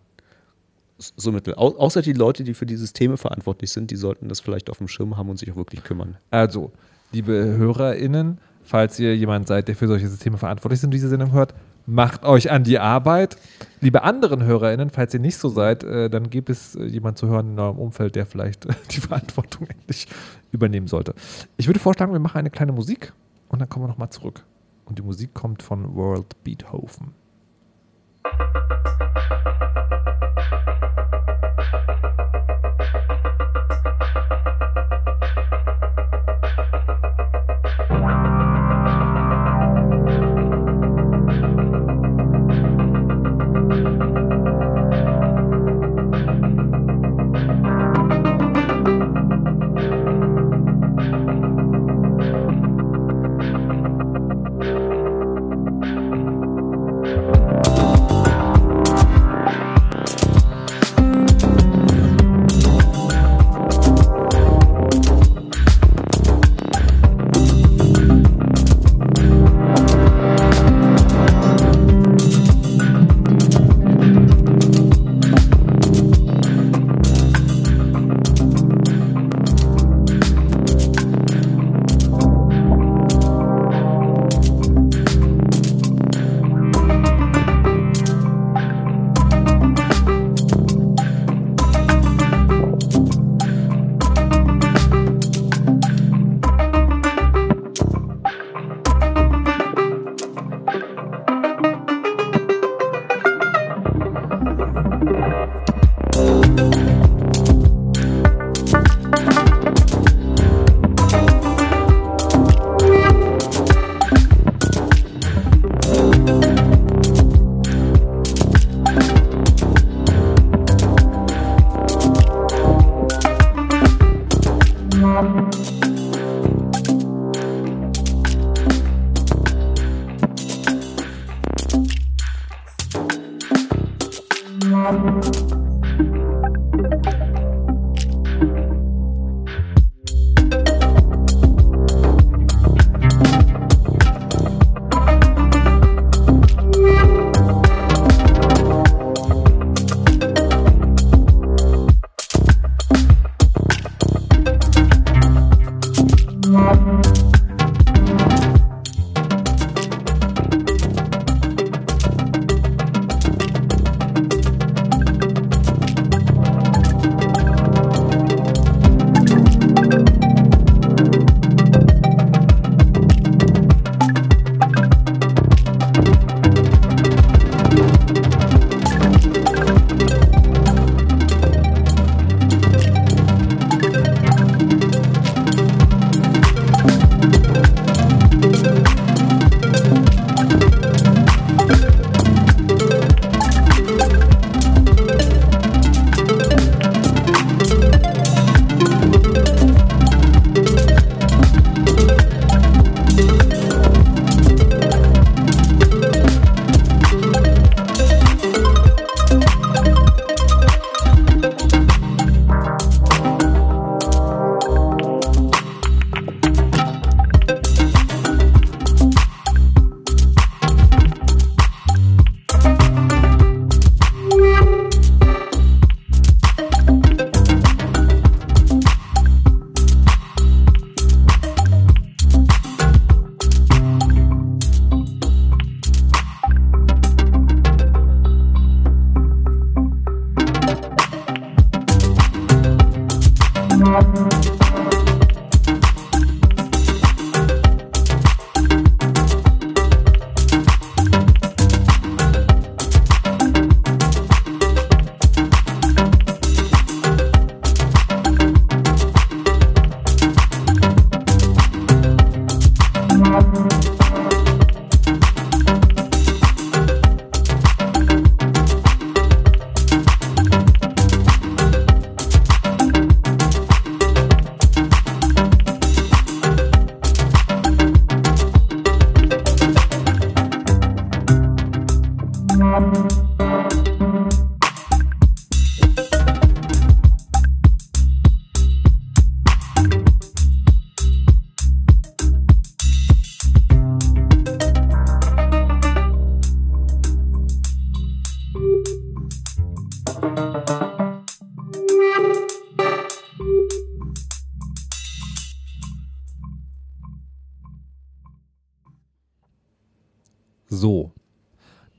So 0.98 1.30
mittel. 1.30 1.54
Au 1.56 1.76
außer 1.76 2.00
die 2.00 2.14
Leute, 2.14 2.42
die 2.42 2.54
für 2.54 2.64
die 2.64 2.76
Systeme 2.76 3.16
verantwortlich 3.18 3.70
sind, 3.70 3.90
die 3.90 3.96
sollten 3.96 4.28
das 4.28 4.40
vielleicht 4.40 4.70
auf 4.70 4.78
dem 4.78 4.88
Schirm 4.88 5.16
haben 5.16 5.28
und 5.28 5.38
sich 5.38 5.52
auch 5.52 5.56
wirklich 5.56 5.84
kümmern. 5.84 6.16
Also, 6.30 6.72
liebe 7.12 7.32
HörerInnen, 7.32 8.38
falls 8.66 8.98
ihr 8.98 9.16
jemand 9.16 9.46
seid, 9.46 9.68
der 9.68 9.76
für 9.76 9.86
solche 9.86 10.08
Systeme 10.08 10.36
verantwortlich 10.36 10.80
ist 10.80 10.84
und 10.84 10.90
diese 10.90 11.08
Sendung 11.08 11.32
hört, 11.32 11.54
macht 11.86 12.24
euch 12.24 12.50
an 12.50 12.64
die 12.64 12.78
Arbeit. 12.78 13.36
Liebe 13.80 14.02
anderen 14.02 14.44
HörerInnen, 14.44 14.90
falls 14.90 15.14
ihr 15.14 15.20
nicht 15.20 15.36
so 15.36 15.48
seid, 15.48 15.84
äh, 15.84 16.10
dann 16.10 16.30
gibt 16.30 16.50
es 16.50 16.74
äh, 16.74 16.84
jemanden 16.84 17.16
zu 17.16 17.28
hören 17.28 17.52
in 17.52 17.58
eurem 17.58 17.78
Umfeld, 17.78 18.16
der 18.16 18.26
vielleicht 18.26 18.66
äh, 18.66 18.74
die 18.90 19.00
Verantwortung 19.00 19.68
endlich 19.68 20.08
übernehmen 20.50 20.88
sollte. 20.88 21.14
Ich 21.56 21.68
würde 21.68 21.78
vorschlagen, 21.78 22.12
wir 22.12 22.18
machen 22.18 22.38
eine 22.38 22.50
kleine 22.50 22.72
Musik 22.72 23.12
und 23.48 23.60
dann 23.60 23.68
kommen 23.68 23.84
wir 23.84 23.88
nochmal 23.88 24.10
zurück. 24.10 24.44
Und 24.84 24.98
die 24.98 25.02
Musik 25.02 25.32
kommt 25.34 25.62
von 25.62 25.94
World 25.94 26.42
Beethoven. 26.44 27.12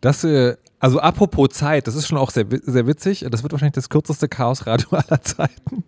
Das, 0.07 0.23
äh, 0.23 0.55
also 0.79 1.01
apropos 1.01 1.49
Zeit, 1.49 1.85
das 1.85 1.95
ist 1.95 2.07
schon 2.07 2.17
auch 2.17 2.29
sehr, 2.31 2.45
sehr 2.63 2.87
witzig. 2.87 3.25
Das 3.29 3.43
wird 3.43 3.51
wahrscheinlich 3.51 3.73
das 3.73 3.89
kürzeste 3.89 4.29
Chaosradio 4.29 4.87
aller 4.91 5.21
Zeiten. 5.21 5.83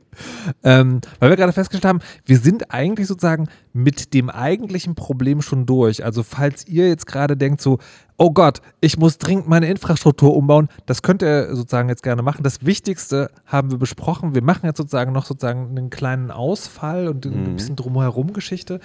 Ähm, 0.61 0.99
weil 1.19 1.29
wir 1.29 1.37
gerade 1.37 1.53
festgestellt 1.53 1.85
haben, 1.87 2.01
wir 2.25 2.37
sind 2.37 2.73
eigentlich 2.73 3.07
sozusagen 3.07 3.47
mit 3.71 4.13
dem 4.13 4.29
eigentlichen 4.29 4.95
Problem 4.95 5.41
schon 5.41 5.65
durch. 5.65 6.03
Also 6.03 6.23
falls 6.23 6.67
ihr 6.67 6.89
jetzt 6.89 7.07
gerade 7.07 7.37
denkt 7.37 7.61
so, 7.61 7.77
oh 8.17 8.31
Gott, 8.31 8.61
ich 8.81 8.97
muss 8.97 9.19
dringend 9.19 9.47
meine 9.47 9.69
Infrastruktur 9.69 10.35
umbauen, 10.35 10.67
das 10.85 11.01
könnt 11.01 11.21
ihr 11.21 11.55
sozusagen 11.55 11.87
jetzt 11.87 12.03
gerne 12.03 12.21
machen. 12.21 12.43
Das 12.43 12.65
Wichtigste 12.65 13.31
haben 13.45 13.71
wir 13.71 13.77
besprochen. 13.77 14.35
Wir 14.35 14.43
machen 14.43 14.65
jetzt 14.65 14.79
sozusagen 14.79 15.13
noch 15.13 15.23
sozusagen 15.23 15.69
einen 15.69 15.89
kleinen 15.89 16.29
Ausfall 16.29 17.07
und 17.07 17.25
ein 17.25 17.51
Mhm. 17.51 17.55
bisschen 17.55 17.77
drumherum 17.77 18.33
Geschichte. 18.33 18.81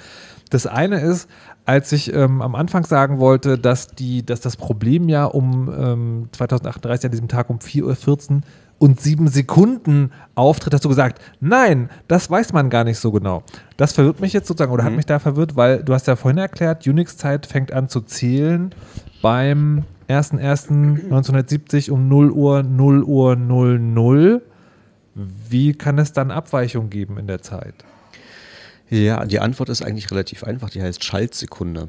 Das 0.50 0.66
eine 0.66 1.00
ist, 1.00 1.28
als 1.64 1.92
ich 1.92 2.12
ähm, 2.12 2.42
am 2.42 2.54
Anfang 2.54 2.84
sagen 2.84 3.18
wollte, 3.18 3.58
dass, 3.58 3.88
die, 3.88 4.24
dass 4.24 4.40
das 4.40 4.56
Problem 4.56 5.08
ja 5.08 5.24
um 5.24 5.72
ähm, 5.76 6.28
2038 6.32 7.06
an 7.06 7.10
diesem 7.10 7.28
Tag 7.28 7.50
um 7.50 7.58
4.14 7.58 8.30
Uhr 8.30 8.40
und 8.78 9.00
sieben 9.00 9.28
Sekunden 9.28 10.10
auftritt, 10.34 10.74
hast 10.74 10.84
du 10.84 10.88
gesagt, 10.88 11.20
nein, 11.40 11.88
das 12.08 12.30
weiß 12.30 12.52
man 12.52 12.70
gar 12.70 12.84
nicht 12.84 12.98
so 12.98 13.12
genau. 13.12 13.42
Das 13.76 13.92
verwirrt 13.92 14.20
mich 14.20 14.32
jetzt 14.32 14.46
sozusagen 14.46 14.72
oder 14.72 14.84
hat 14.84 14.92
mich 14.92 15.06
da 15.06 15.18
verwirrt, 15.18 15.56
weil 15.56 15.82
du 15.82 15.94
hast 15.94 16.06
ja 16.06 16.16
vorhin 16.16 16.38
erklärt, 16.38 16.86
Unix-Zeit 16.86 17.46
fängt 17.46 17.72
an 17.72 17.88
zu 17.88 18.00
zählen 18.02 18.74
beim 19.22 19.84
1.1.1970 20.08 21.90
um 21.90 22.08
0 22.08 22.30
Uhr 22.30 22.62
0 22.62 23.04
Uhr 23.04 23.36
00. 23.36 24.42
Wie 25.14 25.72
kann 25.72 25.98
es 25.98 26.12
dann 26.12 26.30
Abweichungen 26.30 26.90
geben 26.90 27.16
in 27.18 27.26
der 27.26 27.40
Zeit? 27.40 27.84
Ja, 28.96 29.24
die 29.24 29.40
Antwort 29.40 29.68
ist 29.68 29.82
eigentlich 29.82 30.10
relativ 30.10 30.44
einfach. 30.44 30.70
Die 30.70 30.82
heißt 30.82 31.02
Schaltsekunde. 31.02 31.88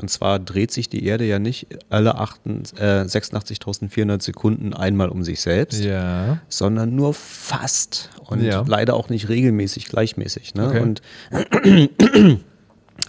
Und 0.00 0.08
zwar 0.10 0.38
dreht 0.38 0.70
sich 0.70 0.88
die 0.88 1.04
Erde 1.04 1.24
ja 1.24 1.38
nicht 1.38 1.66
alle 1.90 2.14
äh, 2.14 3.02
86.400 3.04 4.22
Sekunden 4.22 4.72
einmal 4.72 5.08
um 5.10 5.22
sich 5.22 5.40
selbst, 5.42 5.84
Ja. 5.84 6.40
sondern 6.48 6.96
nur 6.96 7.12
fast 7.14 8.08
und 8.26 8.42
Ja. 8.42 8.64
leider 8.66 8.94
auch 8.94 9.10
nicht 9.10 9.28
regelmäßig 9.28 9.86
gleichmäßig. 9.86 10.54
Ne? 10.54 10.66
Okay. 10.68 10.80
Und 10.80 11.02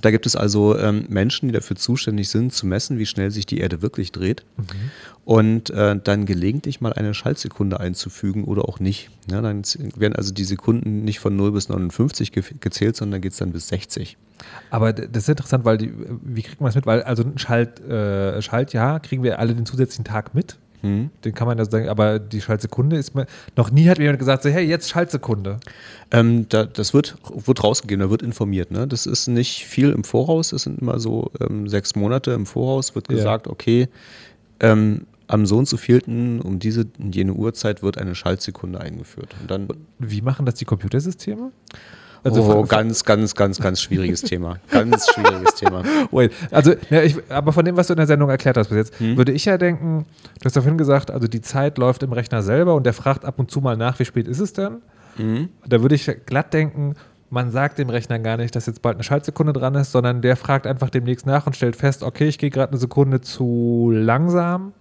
da 0.04 0.12
gibt 0.12 0.26
es 0.26 0.36
also 0.36 0.78
ähm, 0.78 1.06
Menschen, 1.08 1.47
die 1.47 1.54
dafür 1.54 1.78
zuständig 1.78 2.30
sind, 2.30 2.54
zu 2.54 2.68
messen, 2.68 2.99
wie 2.99 3.06
schnell 3.06 3.32
sich 3.32 3.45
die 3.45 3.60
Erde 3.60 3.82
wirklich 3.82 4.12
dreht 4.12 4.43
Mhm. 4.58 4.64
und 5.26 5.70
äh, 5.70 5.97
dann 6.04 6.26
gelegentlich 6.26 6.82
mal 6.82 6.93
eine 6.93 7.14
Schaltsekunde 7.14 7.80
einzufügen 7.80 8.43
oder 8.43 8.68
auch 8.68 8.80
nicht. 8.80 9.10
Ja, 9.32 9.41
dann 9.41 9.62
werden 9.95 10.16
also 10.16 10.34
die 10.34 10.43
Sekunden 10.43 11.04
nicht 11.06 11.20
von 11.20 11.36
0 11.36 11.54
bis 11.54 11.70
59 11.70 12.32
ge 12.32 12.43
gezählt, 12.60 12.95
sondern 12.97 13.22
geht 13.22 13.32
es 13.32 13.38
dann 13.38 13.51
bis 13.54 13.70
60. 13.70 14.18
Aber 14.70 14.91
das 14.91 15.24
ist 15.24 15.30
interessant, 15.30 15.64
weil 15.64 15.78
die, 15.78 15.93
wie 16.22 16.41
kriegt 16.41 16.60
man 16.60 16.68
das 16.68 16.76
mit? 16.76 16.86
Weil 16.86 17.04
also 17.04 17.24
ein 17.24 17.38
Schalt, 17.38 17.80
äh, 17.80 18.41
Schaltjahr 18.41 18.99
kriegen 18.99 19.24
wir 19.24 19.39
alle 19.39 19.56
den 19.56 19.66
zusätzlichen 19.66 20.04
Tag 20.06 20.36
mit. 20.36 20.58
Hm. 20.84 21.10
Den 21.24 21.34
kann 21.34 21.48
man 21.48 21.58
ja 21.58 21.66
sagen, 21.66 21.88
aber 21.88 22.20
die 22.20 22.42
Schaltsekunde 22.42 22.98
ist 22.98 23.16
mir. 23.16 23.26
Noch 23.56 23.72
nie 23.72 23.88
hat 23.90 23.98
mir 23.98 24.04
jemand 24.04 24.20
gesagt, 24.20 24.44
so, 24.44 24.50
hey, 24.50 24.66
jetzt 24.66 24.90
Schaltsekunde. 24.90 25.60
Ähm, 26.12 26.48
da, 26.50 26.66
das 26.66 26.94
wird, 26.94 27.16
wird 27.34 27.64
rausgegeben, 27.64 28.02
da 28.02 28.10
wird 28.10 28.22
informiert. 28.22 28.70
Ne? 28.70 28.86
Das 28.86 29.06
ist 29.06 29.28
nicht 29.28 29.66
viel 29.66 29.90
im 29.92 30.04
Voraus, 30.04 30.50
das 30.50 30.64
sind 30.64 30.80
immer 30.80 31.00
so 31.00 31.32
ähm, 31.40 31.68
sechs 31.70 31.96
Monate 31.96 32.32
im 32.32 32.46
Voraus, 32.46 32.96
wird 32.96 33.10
Ja. 33.10 33.16
gesagt, 33.16 33.48
okay, 33.48 33.88
ähm, 34.60 35.08
am 35.28 35.46
so 35.46 35.58
und 35.58 35.68
so 35.70 35.78
vielten 35.78 36.42
um 36.42 36.60
diese 36.60 36.86
und 37.00 37.16
jene 37.16 37.34
Uhrzeit 37.34 37.82
wird 37.82 37.98
eine 37.98 38.14
Schaltsekunde 38.14 38.82
eingeführt. 38.82 39.34
Und 39.40 39.50
dann, 39.50 39.68
Wie 40.00 40.22
machen 40.22 40.46
das 40.46 40.56
die 40.56 40.66
Computersysteme? 40.66 41.52
Oh, 42.24 42.64
fra- 42.66 42.78
ganz, 42.78 43.04
ganz, 43.04 43.36
ganz, 43.36 43.60
ganz 43.60 43.82
schwieriges 43.82 44.22
Thema. 44.24 44.58
Ganz 44.72 45.08
schwieriges 45.14 45.56
Thema. 45.56 45.84
Wait, 46.12 46.32
also, 46.52 46.74
ja, 46.90 47.02
ich, 47.04 47.18
aber 47.30 47.52
von 47.54 47.66
dem, 47.66 47.76
was 47.78 47.88
du 47.88 47.94
in 47.94 47.98
der 47.98 48.08
Sendung 48.08 48.30
erklärt 48.30 48.58
hast 48.58 48.70
bis 48.70 48.78
jetzt, 48.78 49.00
Hm? 49.00 49.18
würde 49.18 49.32
ich 49.32 49.46
ja 49.46 49.58
denken, 49.58 50.06
du 50.40 50.46
hast 50.46 50.54
vorhin 50.54 50.78
gesagt, 50.78 51.12
also 51.12 51.28
die 51.28 51.42
Zeit 51.42 51.78
läuft 51.78 52.04
im 52.04 52.14
Rechner 52.14 52.42
selber 52.44 52.76
und 52.76 52.86
der 52.86 52.94
fragt 52.94 53.26
ab 53.26 53.40
und 53.40 53.52
zu 53.52 53.60
mal 53.62 53.76
nach, 53.78 54.00
wie 54.00 54.06
spät 54.06 54.28
ist 54.28 54.40
es 54.40 54.54
denn? 54.54 54.78
Mhm. 55.18 55.50
Da 55.68 55.82
würde 55.82 55.96
ich 55.96 56.10
glatt 56.26 56.54
denken, 56.54 56.96
man 57.30 57.52
sagt 57.52 57.80
dem 57.80 57.90
Rechner 57.90 58.20
gar 58.20 58.38
nicht, 58.38 58.56
dass 58.56 58.68
jetzt 58.68 58.82
bald 58.84 58.96
eine 58.98 59.04
Schaltsekunde 59.04 59.54
dran 59.54 59.74
ist, 59.76 59.92
sondern 59.92 60.22
der 60.22 60.36
fragt 60.36 60.68
einfach 60.68 60.90
demnächst 60.92 61.26
nach 61.26 61.48
und 61.48 61.56
stellt 61.56 61.76
fest, 61.76 62.04
okay, 62.04 62.28
ich 62.28 62.38
gehe 62.38 62.50
gerade 62.52 62.72
eine 62.72 62.80
Sekunde 62.80 63.22
zu 63.22 63.92
langsam. 63.92 64.72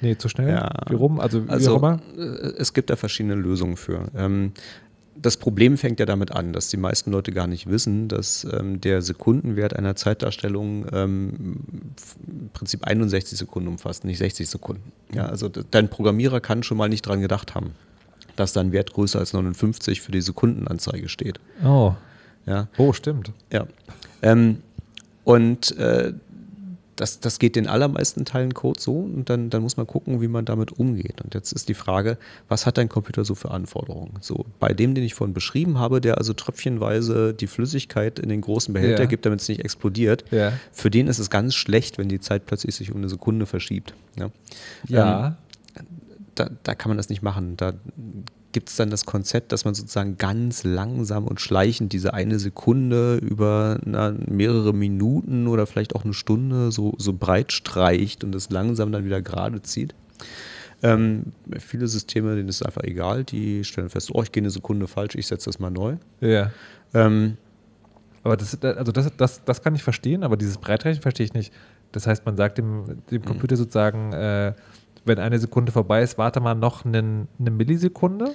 Nee, 0.00 0.16
zu 0.16 0.28
schnell. 0.28 0.50
Ja. 0.50 0.70
Wie 0.90 0.94
rum? 0.94 1.18
Also, 1.18 1.44
wie 1.44 1.48
auch 1.48 1.52
Also 1.54 1.76
immer. 1.76 1.98
äh, 2.16 2.22
es 2.58 2.72
gibt 2.72 2.90
da 2.90 2.96
verschiedene 2.96 3.34
Lösungen 3.34 3.76
für. 3.76 4.04
Ähm, 4.16 4.52
das 5.20 5.36
Problem 5.36 5.76
fängt 5.78 6.00
ja 6.00 6.06
damit 6.06 6.32
an, 6.32 6.52
dass 6.52 6.68
die 6.68 6.76
meisten 6.76 7.10
Leute 7.10 7.32
gar 7.32 7.46
nicht 7.46 7.68
wissen, 7.68 8.08
dass 8.08 8.46
ähm, 8.52 8.80
der 8.80 9.02
Sekundenwert 9.02 9.74
einer 9.74 9.96
Zeitdarstellung 9.96 10.86
ähm, 10.92 11.56
im 12.26 12.50
Prinzip 12.52 12.84
61 12.84 13.38
Sekunden 13.38 13.68
umfasst, 13.68 14.04
nicht 14.04 14.18
60 14.18 14.48
Sekunden. 14.48 14.92
Ja, 15.12 15.26
also 15.26 15.48
dein 15.48 15.88
Programmierer 15.88 16.40
kann 16.40 16.62
schon 16.62 16.76
mal 16.78 16.88
nicht 16.88 17.02
dran 17.02 17.20
gedacht 17.20 17.54
haben, 17.54 17.72
dass 18.36 18.52
da 18.52 18.60
ein 18.60 18.72
Wert 18.72 18.92
größer 18.92 19.18
als 19.18 19.32
59 19.32 20.00
für 20.00 20.12
die 20.12 20.20
Sekundenanzeige 20.20 21.08
steht. 21.08 21.40
Oh. 21.64 21.94
Ja, 22.46 22.68
Oh, 22.78 22.92
stimmt. 22.92 23.32
ja. 23.52 23.66
Ähm, 24.22 24.62
und 25.24 25.76
äh, 25.76 26.12
das, 26.98 27.20
das 27.20 27.38
geht 27.38 27.54
den 27.56 27.66
allermeisten 27.68 28.24
Teilen 28.24 28.54
Code 28.54 28.80
so 28.80 28.92
und 28.98 29.30
dann, 29.30 29.50
dann 29.50 29.62
muss 29.62 29.76
man 29.76 29.86
gucken, 29.86 30.20
wie 30.20 30.28
man 30.28 30.44
damit 30.44 30.72
umgeht. 30.72 31.20
Und 31.22 31.32
jetzt 31.34 31.52
ist 31.52 31.68
die 31.68 31.74
Frage, 31.74 32.18
was 32.48 32.66
hat 32.66 32.76
dein 32.76 32.88
Computer 32.88 33.24
so 33.24 33.34
für 33.34 33.50
Anforderungen? 33.52 34.14
So, 34.20 34.44
bei 34.58 34.72
dem, 34.74 34.94
den 34.94 35.04
ich 35.04 35.14
vorhin 35.14 35.32
beschrieben 35.32 35.78
habe, 35.78 36.00
der 36.00 36.18
also 36.18 36.32
tröpfchenweise 36.32 37.32
die 37.34 37.46
Flüssigkeit 37.46 38.18
in 38.18 38.28
den 38.28 38.40
großen 38.40 38.74
Behälter 38.74 39.02
Ja. 39.04 39.08
gibt, 39.08 39.24
damit 39.26 39.40
es 39.40 39.48
nicht 39.48 39.60
explodiert, 39.64 40.24
Ja. 40.32 40.52
für 40.72 40.90
den 40.90 41.06
ist 41.06 41.18
es 41.20 41.30
ganz 41.30 41.54
schlecht, 41.54 41.98
wenn 41.98 42.08
die 42.08 42.20
Zeit 42.20 42.46
plötzlich 42.46 42.74
sich 42.74 42.90
um 42.90 42.98
eine 42.98 43.08
Sekunde 43.08 43.46
verschiebt. 43.46 43.94
Ja. 44.18 44.30
Ja. 44.88 45.36
Da, 46.34 46.50
da 46.62 46.74
kann 46.74 46.90
man 46.90 46.96
das 46.96 47.08
nicht 47.08 47.22
machen. 47.22 47.56
Da 47.56 47.72
gibt 48.58 48.70
es 48.70 48.74
dann 48.76 48.90
das 48.90 49.06
Konzept, 49.06 49.52
dass 49.52 49.64
man 49.64 49.74
sozusagen 49.74 50.18
ganz 50.18 50.64
langsam 50.64 51.28
und 51.28 51.40
schleichend 51.40 51.92
diese 51.92 52.12
eine 52.12 52.40
Sekunde 52.40 53.18
über 53.18 53.78
na, 53.84 54.12
mehrere 54.26 54.74
Minuten 54.74 55.46
oder 55.46 55.64
vielleicht 55.64 55.94
auch 55.94 56.04
eine 56.04 56.12
Stunde 56.12 56.72
so, 56.72 56.92
so 56.98 57.12
breit 57.12 57.52
streicht 57.52 58.24
und 58.24 58.32
das 58.32 58.50
langsam 58.50 58.90
dann 58.90 59.04
wieder 59.04 59.22
gerade 59.22 59.62
zieht. 59.62 59.94
Ähm, 60.82 61.26
viele 61.60 61.86
Systeme, 61.86 62.34
denen 62.34 62.48
ist 62.48 62.56
es 62.56 62.62
einfach 62.62 62.82
egal, 62.82 63.22
die 63.22 63.62
stellen 63.62 63.90
fest, 63.90 64.10
oh, 64.12 64.24
ich 64.24 64.32
gehe 64.32 64.42
eine 64.42 64.50
Sekunde 64.50 64.88
falsch, 64.88 65.14
ich 65.14 65.28
setze 65.28 65.44
das 65.44 65.60
mal 65.60 65.70
neu. 65.70 65.94
ja. 66.20 66.50
Ähm, 66.94 67.36
Aber 68.24 68.36
das, 68.36 68.60
also 68.60 68.90
das, 68.90 69.12
das, 69.16 69.44
das 69.44 69.62
kann 69.62 69.76
ich 69.76 69.84
verstehen, 69.84 70.24
aber 70.24 70.36
dieses 70.36 70.58
Breitrechnen 70.58 71.00
verstehe 71.00 71.26
ich 71.26 71.32
nicht. 71.32 71.52
Das 71.92 72.08
heißt, 72.08 72.26
man 72.26 72.36
sagt 72.36 72.58
dem, 72.58 73.04
dem 73.08 73.24
Computer 73.24 73.56
sozusagen, 73.56 74.12
äh, 74.12 74.52
wenn 75.04 75.18
eine 75.18 75.38
Sekunde 75.38 75.72
vorbei 75.72 76.02
ist, 76.02 76.18
warte 76.18 76.40
mal 76.40 76.54
noch 76.54 76.84
einen, 76.84 77.28
eine 77.38 77.50
Millisekunde. 77.50 78.32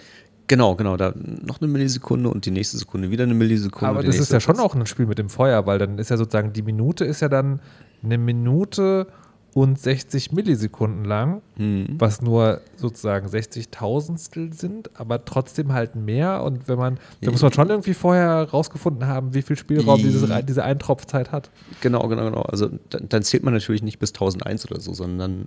genau, 0.47 0.75
genau, 0.75 0.97
da 0.97 1.13
noch 1.15 1.61
eine 1.61 1.69
Millisekunde 1.69 2.29
und 2.29 2.45
die 2.45 2.51
nächste 2.51 2.77
Sekunde 2.77 3.11
wieder 3.11 3.23
eine 3.23 3.33
Millisekunde. 3.33 3.87
aber 3.87 4.03
das 4.03 4.19
ist 4.19 4.31
ja 4.31 4.39
schon 4.39 4.59
auch 4.59 4.75
ein 4.75 4.85
Spiel 4.85 5.05
mit 5.05 5.17
dem 5.17 5.29
Feuer, 5.29 5.65
weil 5.65 5.79
dann 5.79 5.97
ist 5.99 6.09
ja 6.09 6.17
sozusagen, 6.17 6.53
die 6.53 6.61
Minute 6.61 7.05
ist 7.05 7.21
ja 7.21 7.29
dann 7.29 7.59
eine 8.03 8.17
Minute 8.17 9.07
und 9.53 9.79
60 9.79 10.31
Millisekunden 10.31 11.05
lang, 11.05 11.41
Mhm. 11.57 11.95
was 11.99 12.21
nur 12.21 12.61
sozusagen 12.75 13.27
60 13.27 13.69
Tausendstel 13.69 14.51
sind, 14.53 14.89
aber 14.99 15.23
trotzdem 15.25 15.73
halt 15.73 15.95
mehr. 15.95 16.43
Und 16.43 16.67
wenn 16.67 16.77
man, 16.79 16.97
da 17.21 17.29
muss 17.29 17.41
man 17.43 17.53
schon 17.53 17.69
irgendwie 17.69 17.93
vorher 17.93 18.49
rausgefunden 18.49 19.07
haben, 19.07 19.33
wie 19.35 19.43
viel 19.43 19.55
Spielraum 19.55 19.99
dieses, 19.99 20.27
diese 20.47 20.63
Eintropfzeit 20.63 21.31
hat. 21.31 21.51
Genau, 21.81 22.07
genau, 22.07 22.25
genau. 22.25 22.41
Also 22.41 22.69
dann, 22.89 23.07
dann 23.09 23.21
zählt 23.23 23.43
man 23.43 23.53
natürlich 23.53 23.83
nicht 23.83 23.99
bis 23.99 24.09
1001 24.13 24.69
oder 24.71 24.79
so, 24.81 24.93
sondern 24.93 25.19
dann 25.19 25.45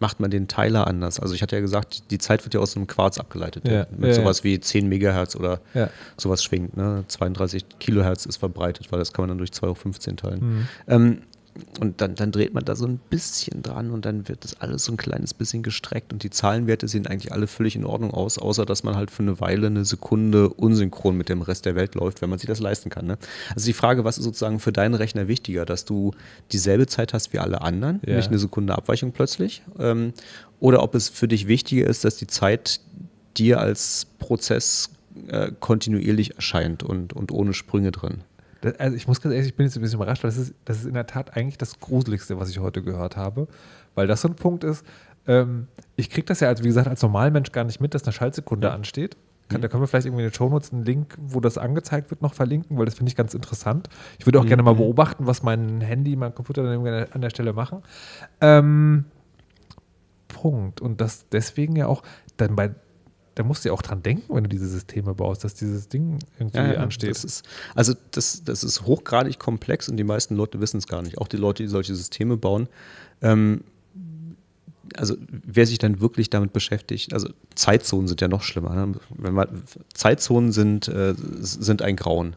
macht 0.00 0.18
man 0.20 0.30
den 0.30 0.48
Teiler 0.48 0.86
anders. 0.86 1.18
Also 1.20 1.34
ich 1.34 1.42
hatte 1.42 1.56
ja 1.56 1.60
gesagt, 1.60 2.10
die 2.10 2.18
Zeit 2.18 2.44
wird 2.44 2.54
ja 2.54 2.60
aus 2.60 2.76
einem 2.76 2.86
Quarz 2.88 3.18
abgeleitet, 3.18 3.66
Ja, 3.68 3.86
mit 3.96 4.08
ja, 4.10 4.14
sowas 4.14 4.42
wie 4.44 4.58
10 4.58 4.88
Megahertz 4.88 5.36
oder 5.36 5.60
Ja. 5.74 5.90
sowas 6.16 6.42
schwingt. 6.42 6.76
Ne? 6.76 7.04
32 7.06 7.64
Kilohertz 7.78 8.26
ist 8.26 8.36
verbreitet, 8.38 8.90
weil 8.90 8.98
das 8.98 9.12
kann 9.12 9.22
man 9.22 9.28
dann 9.30 9.38
durch 9.38 9.52
2 9.52 9.68
hoch 9.68 9.76
15 9.76 10.16
teilen. 10.16 10.40
Mhm. 10.40 10.68
Ähm, 10.88 11.18
und 11.80 12.00
dann, 12.00 12.14
dann 12.14 12.32
dreht 12.32 12.54
man 12.54 12.64
da 12.64 12.74
so 12.76 12.86
ein 12.86 12.98
bisschen 13.10 13.62
dran 13.62 13.90
und 13.90 14.04
dann 14.04 14.28
wird 14.28 14.44
das 14.44 14.60
alles 14.60 14.84
so 14.84 14.92
ein 14.92 14.96
kleines 14.96 15.34
bisschen 15.34 15.62
gestreckt 15.62 16.12
und 16.12 16.22
die 16.22 16.30
Zahlenwerte 16.30 16.88
sehen 16.88 17.06
eigentlich 17.06 17.32
alle 17.32 17.46
völlig 17.46 17.76
in 17.76 17.84
Ordnung 17.84 18.12
aus, 18.12 18.38
außer 18.38 18.64
dass 18.66 18.82
man 18.82 18.96
halt 18.96 19.10
für 19.10 19.22
eine 19.22 19.40
Weile 19.40 19.68
eine 19.68 19.84
Sekunde 19.84 20.48
unsynchron 20.48 21.16
mit 21.16 21.28
dem 21.28 21.42
Rest 21.42 21.66
der 21.66 21.74
Welt 21.74 21.94
läuft, 21.94 22.22
wenn 22.22 22.30
man 22.30 22.38
sich 22.38 22.48
das 22.48 22.60
leisten 22.60 22.90
kann. 22.90 23.06
Ne? 23.06 23.18
Also 23.54 23.66
die 23.66 23.72
Frage, 23.72 24.04
was 24.04 24.18
ist 24.18 24.24
sozusagen 24.24 24.60
für 24.60 24.72
deinen 24.72 24.94
Rechner 24.94 25.28
wichtiger, 25.28 25.64
dass 25.64 25.84
du 25.84 26.12
dieselbe 26.52 26.86
Zeit 26.86 27.12
hast 27.14 27.32
wie 27.32 27.38
alle 27.38 27.60
anderen, 27.62 28.00
Ja. 28.06 28.16
nicht 28.16 28.28
eine 28.28 28.38
Sekunde 28.38 28.76
Abweichung 28.76 29.12
plötzlich, 29.12 29.62
ähm, 29.78 30.12
oder 30.60 30.82
ob 30.82 30.94
es 30.94 31.08
für 31.08 31.28
dich 31.28 31.46
wichtiger 31.48 31.86
ist, 31.86 32.04
dass 32.04 32.16
die 32.16 32.26
Zeit 32.26 32.80
dir 33.36 33.60
als 33.60 34.06
Prozess 34.18 34.90
äh, 35.28 35.50
kontinuierlich 35.60 36.34
erscheint 36.36 36.82
und, 36.82 37.12
und 37.12 37.32
ohne 37.32 37.52
Sprünge 37.54 37.92
drin. 37.92 38.22
Das, 38.60 38.74
also 38.80 38.96
ich 38.96 39.06
muss 39.06 39.20
ganz 39.20 39.32
ehrlich, 39.34 39.50
ich 39.50 39.56
bin 39.56 39.66
jetzt 39.66 39.76
ein 39.76 39.82
bisschen 39.82 39.98
überrascht, 40.00 40.24
weil 40.24 40.30
das 40.30 40.38
ist, 40.38 40.54
das 40.64 40.78
ist 40.78 40.86
in 40.86 40.94
der 40.94 41.06
Tat 41.06 41.36
eigentlich 41.36 41.58
das 41.58 41.78
Gruseligste, 41.80 42.38
was 42.40 42.50
ich 42.50 42.58
heute 42.58 42.82
gehört 42.82 43.16
habe. 43.16 43.46
Weil 43.94 44.06
das 44.06 44.20
so 44.22 44.28
ein 44.28 44.34
Punkt 44.36 44.64
ist, 44.64 44.84
Ähm, 45.26 45.66
ich 45.96 46.08
kriege 46.08 46.24
das 46.24 46.40
ja, 46.40 46.48
als, 46.48 46.62
wie 46.62 46.68
gesagt, 46.68 46.88
als 46.88 47.02
Normalmensch 47.02 47.52
gar 47.52 47.62
nicht 47.64 47.82
mit, 47.82 47.92
dass 47.94 48.04
eine 48.04 48.12
Schaltsekunde 48.12 48.68
Ja. 48.68 48.74
ansteht. 48.74 49.14
Kann, 49.50 49.60
Da 49.60 49.68
können 49.68 49.82
wir 49.82 49.86
vielleicht 49.86 50.06
irgendwie 50.06 50.24
in 50.24 50.30
den 50.30 50.34
Shownotes 50.34 50.72
einen 50.72 50.86
Link, 50.86 51.16
wo 51.20 51.40
das 51.40 51.58
angezeigt 51.58 52.10
wird, 52.10 52.22
noch 52.22 52.32
verlinken, 52.32 52.78
weil 52.78 52.86
das 52.86 52.94
finde 52.94 53.10
ich 53.10 53.16
ganz 53.16 53.34
interessant. 53.34 53.90
Ich 54.18 54.24
würde 54.26 54.40
auch 54.40 54.46
gerne 54.46 54.62
mal 54.62 54.74
beobachten, 54.74 55.26
was 55.26 55.42
mein 55.42 55.82
Handy, 55.82 56.16
mein 56.16 56.34
Computer 56.34 56.62
dann 56.62 56.86
an 56.86 57.20
der 57.20 57.28
Stelle 57.28 57.52
machen. 57.52 57.82
Ähm, 58.40 59.04
Punkt. 60.28 60.80
Und 60.80 61.00
das 61.00 61.28
deswegen 61.30 61.76
ja 61.76 61.86
auch, 61.86 62.02
dann 62.36 62.56
bei, 62.56 62.70
da 63.38 63.44
musst 63.44 63.64
du 63.64 63.68
ja 63.68 63.72
auch 63.72 63.82
dran 63.82 64.02
denken, 64.02 64.34
wenn 64.34 64.42
du 64.42 64.48
diese 64.48 64.66
Systeme 64.66 65.14
baust, 65.14 65.44
dass 65.44 65.54
dieses 65.54 65.88
Ding 65.88 66.18
irgendwie 66.40 66.58
Ja, 66.58 66.72
ja, 66.72 66.80
ansteht. 66.80 67.10
Das 67.10 67.22
ist, 67.22 67.48
also 67.76 67.94
das, 68.10 68.42
das 68.42 68.64
ist 68.64 68.82
hochgradig 68.82 69.38
komplex 69.38 69.88
und 69.88 69.96
die 69.96 70.02
meisten 70.02 70.34
Leute 70.34 70.60
wissen 70.60 70.78
es 70.78 70.88
gar 70.88 71.02
nicht. 71.02 71.18
Auch 71.18 71.28
die 71.28 71.36
Leute, 71.36 71.62
die 71.62 71.68
solche 71.68 71.94
Systeme 71.94 72.36
bauen. 72.36 72.68
Ähm, 73.22 73.62
also 74.96 75.14
wer 75.30 75.66
sich 75.66 75.78
dann 75.78 76.00
wirklich 76.00 76.30
damit 76.30 76.52
beschäftigt, 76.52 77.12
also 77.12 77.28
Zeitzonen 77.54 78.08
sind 78.08 78.20
ja 78.20 78.26
noch 78.26 78.42
schlimmer. 78.42 78.74
Ne? 78.74 78.94
Wenn 79.10 79.34
man, 79.34 79.62
Zeitzonen 79.94 80.50
sind, 80.50 80.88
äh, 80.88 81.14
sind 81.16 81.80
ein 81.80 81.94
Grauen. 81.94 82.34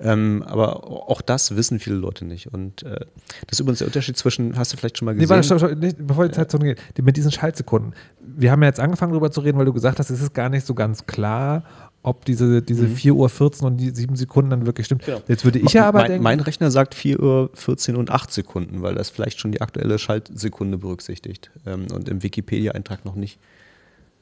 Ähm, 0.00 0.42
aber 0.46 0.84
auch 0.84 1.22
das 1.22 1.56
wissen 1.56 1.78
viele 1.78 1.96
Leute 1.96 2.24
nicht. 2.24 2.52
Und 2.52 2.82
äh, 2.82 3.00
das 3.46 3.52
ist 3.52 3.60
übrigens 3.60 3.78
der 3.78 3.88
Unterschied 3.88 4.16
zwischen, 4.16 4.56
hast 4.56 4.72
du 4.72 4.76
vielleicht 4.76 4.98
schon 4.98 5.06
mal 5.06 5.14
Nee, 5.14 5.20
gesehen? 5.20 5.30
warte, 5.36 5.44
stopp, 5.46 5.58
stopp, 5.60 5.78
nee, 5.78 5.92
bevor 5.96 6.26
die 6.26 6.34
Zeit 6.34 6.50
zu 6.50 6.58
geht, 6.58 6.80
mit 7.02 7.16
diesen 7.16 7.30
Schaltsekunden. 7.30 7.94
Wir 8.20 8.50
haben 8.50 8.62
ja 8.62 8.68
jetzt 8.68 8.80
angefangen 8.80 9.12
darüber 9.12 9.30
zu 9.30 9.40
reden, 9.40 9.58
weil 9.58 9.66
du 9.66 9.72
gesagt 9.72 9.98
hast, 9.98 10.10
es 10.10 10.20
ist 10.20 10.34
gar 10.34 10.48
nicht 10.48 10.66
so 10.66 10.74
ganz 10.74 11.06
klar, 11.06 11.64
ob 12.02 12.24
diese, 12.26 12.60
diese 12.60 12.84
4.14 12.86 13.60
Uhr 13.62 13.66
und 13.68 13.76
die 13.78 13.90
7 13.90 14.14
Sekunden 14.16 14.50
dann 14.50 14.66
wirklich 14.66 14.86
stimmt. 14.86 15.06
Genau. 15.06 15.22
Jetzt 15.26 15.44
würde 15.44 15.58
ich 15.58 15.72
ja 15.72 15.86
aber 15.88 16.00
mein, 16.00 16.08
denken, 16.08 16.22
mein 16.22 16.40
Rechner 16.40 16.70
sagt 16.70 16.94
4 16.94 17.20
Uhr 17.20 17.50
14 17.54 17.96
und 17.96 18.10
8 18.10 18.30
Sekunden, 18.30 18.82
weil 18.82 18.94
das 18.94 19.08
vielleicht 19.08 19.40
schon 19.40 19.52
die 19.52 19.62
aktuelle 19.62 19.98
Schaltsekunde 19.98 20.76
berücksichtigt 20.76 21.50
ähm, 21.64 21.86
und 21.92 22.08
im 22.08 22.22
Wikipedia-Eintrag 22.22 23.04
noch 23.06 23.14
nicht. 23.14 23.38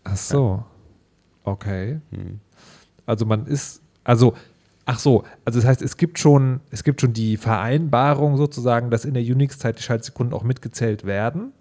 ach 0.04 0.16
so, 0.16 0.64
okay. 1.44 2.00
Hm. 2.10 2.38
Also 3.04 3.26
man 3.26 3.46
ist, 3.46 3.82
also, 4.04 4.34
ach 4.92 4.98
so, 4.98 5.24
also 5.44 5.58
das 5.58 5.66
heißt, 5.66 5.80
es 5.82 5.96
gibt 5.96 6.18
schon, 6.18 6.60
es 6.70 6.84
gibt 6.84 7.00
schon 7.00 7.12
die 7.14 7.36
Vereinbarung 7.38 8.36
sozusagen, 8.36 8.90
dass 8.90 9.04
in 9.04 9.14
der 9.14 9.22
Unix-Zeit 9.22 9.78
die 9.78 9.82
Schaltsekunden 9.82 10.34
auch 10.34 10.42
mitgezählt 10.42 11.04
werden. 11.06 11.52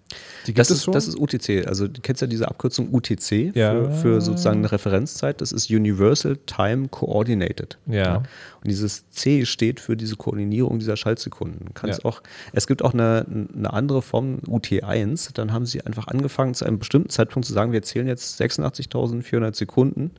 Die 0.42 0.48
gibt 0.48 0.58
Das 0.58 0.68
es 0.68 0.78
ist, 0.78 0.84
schon? 0.84 0.92
das 0.92 1.08
ist 1.08 1.18
UTC. 1.18 1.66
Also 1.66 1.88
du 1.88 2.00
kennst 2.02 2.20
ja 2.20 2.26
diese 2.28 2.46
Abkürzung 2.48 2.92
UTC 2.92 3.52
Ja. 3.56 3.72
für, 3.72 3.90
für 3.92 4.20
sozusagen 4.20 4.58
eine 4.58 4.70
Referenzzeit. 4.70 5.40
Das 5.40 5.52
ist 5.52 5.70
Universal 5.70 6.36
Time 6.44 6.88
Coordinated. 6.88 7.78
Ja. 7.86 8.16
Und 8.16 8.24
dieses 8.66 9.08
C 9.10 9.46
steht 9.46 9.80
für 9.80 9.96
diese 9.96 10.16
Koordinierung 10.16 10.78
dieser 10.78 10.96
Schaltsekunden. 10.98 11.72
Kannst 11.72 12.00
Ja. 12.00 12.04
auch, 12.04 12.22
es 12.52 12.66
gibt 12.66 12.82
auch 12.84 12.92
eine, 12.92 13.24
eine 13.56 13.72
andere 13.72 14.02
Form, 14.02 14.40
UT1. 14.46 15.30
Dann 15.32 15.52
haben 15.54 15.64
sie 15.64 15.80
einfach 15.86 16.08
angefangen, 16.08 16.52
zu 16.52 16.66
einem 16.66 16.78
bestimmten 16.78 17.08
Zeitpunkt 17.08 17.46
zu 17.46 17.54
sagen, 17.54 17.72
wir 17.72 17.82
zählen 17.82 18.06
jetzt 18.06 18.38
86.400 18.38 19.54
Sekunden 19.56 20.10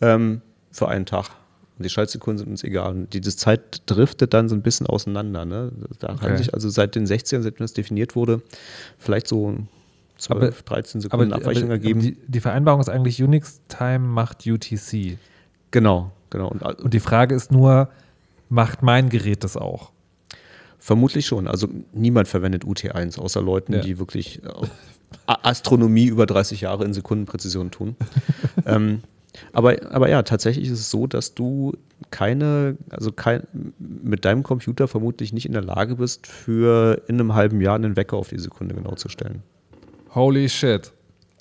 ähm, 0.00 0.40
für 0.70 0.88
einen 0.88 1.04
Tag. 1.04 1.26
Und 1.76 1.84
die 1.84 1.90
Schaltsekunden 1.90 2.38
sind 2.38 2.50
uns 2.50 2.62
egal. 2.62 2.92
Und 2.92 3.14
diese 3.14 3.36
Zeit 3.36 3.82
driftet 3.86 4.32
dann 4.32 4.48
so 4.48 4.54
ein 4.54 4.62
bisschen 4.62 4.86
auseinander. 4.86 5.44
Ne? 5.44 5.72
Da 5.98 6.12
Okay. 6.14 6.22
haben 6.22 6.36
sich 6.36 6.54
also 6.54 6.68
seit 6.68 6.94
den 6.94 7.04
60ern, 7.06 7.42
seitdem 7.42 7.64
das 7.64 7.72
definiert 7.72 8.14
wurde, 8.14 8.42
vielleicht 8.98 9.26
so 9.26 9.56
12, 10.18 10.62
13 10.62 11.00
Sekunden 11.00 11.32
aber, 11.32 11.42
Abweichung 11.42 11.64
aber 11.64 11.72
ergeben. 11.72 12.00
die, 12.00 12.16
die 12.28 12.40
Vereinbarung 12.40 12.80
ist 12.80 12.88
eigentlich 12.88 13.20
Unix-Time 13.22 13.98
macht 13.98 14.46
UTC. 14.46 15.18
genau, 15.72 16.12
genau. 16.30 16.48
Und, 16.48 16.62
Und 16.62 16.94
die 16.94 17.00
Frage 17.00 17.34
ist 17.34 17.50
nur, 17.50 17.88
macht 18.48 18.82
mein 18.82 19.08
Gerät 19.08 19.42
das 19.42 19.56
auch? 19.56 19.90
Vermutlich 20.78 21.26
schon. 21.26 21.48
Also 21.48 21.66
niemand 21.92 22.28
verwendet 22.28 22.64
UT1, 22.64 23.18
außer 23.18 23.42
Leuten, 23.42 23.72
Ja. 23.72 23.80
die 23.80 23.98
wirklich 23.98 24.42
äh, 24.44 24.48
Astronomie 25.26 26.06
über 26.06 26.26
30 26.26 26.60
Jahre 26.60 26.84
in 26.84 26.92
Sekundenpräzision 26.94 27.70
tun. 27.72 27.96
ähm, 28.66 29.02
aber, 29.52 29.76
aber 29.90 30.08
ja, 30.08 30.22
tatsächlich 30.22 30.68
ist 30.68 30.80
es 30.80 30.90
so, 30.90 31.06
dass 31.06 31.34
du 31.34 31.72
keine, 32.10 32.76
also 32.90 33.12
kein, 33.12 33.46
mit 33.78 34.24
deinem 34.24 34.42
Computer 34.42 34.88
vermutlich 34.88 35.32
nicht 35.32 35.46
in 35.46 35.52
der 35.52 35.62
Lage 35.62 35.96
bist, 35.96 36.26
für 36.26 37.02
in 37.08 37.20
einem 37.20 37.34
halben 37.34 37.60
Jahr 37.60 37.74
einen 37.74 37.96
Wecker 37.96 38.16
auf 38.16 38.28
die 38.28 38.38
Sekunde 38.38 38.74
genau 38.74 38.94
zu 38.94 39.08
stellen. 39.08 39.42
Holy 40.14 40.48
shit. 40.48 40.92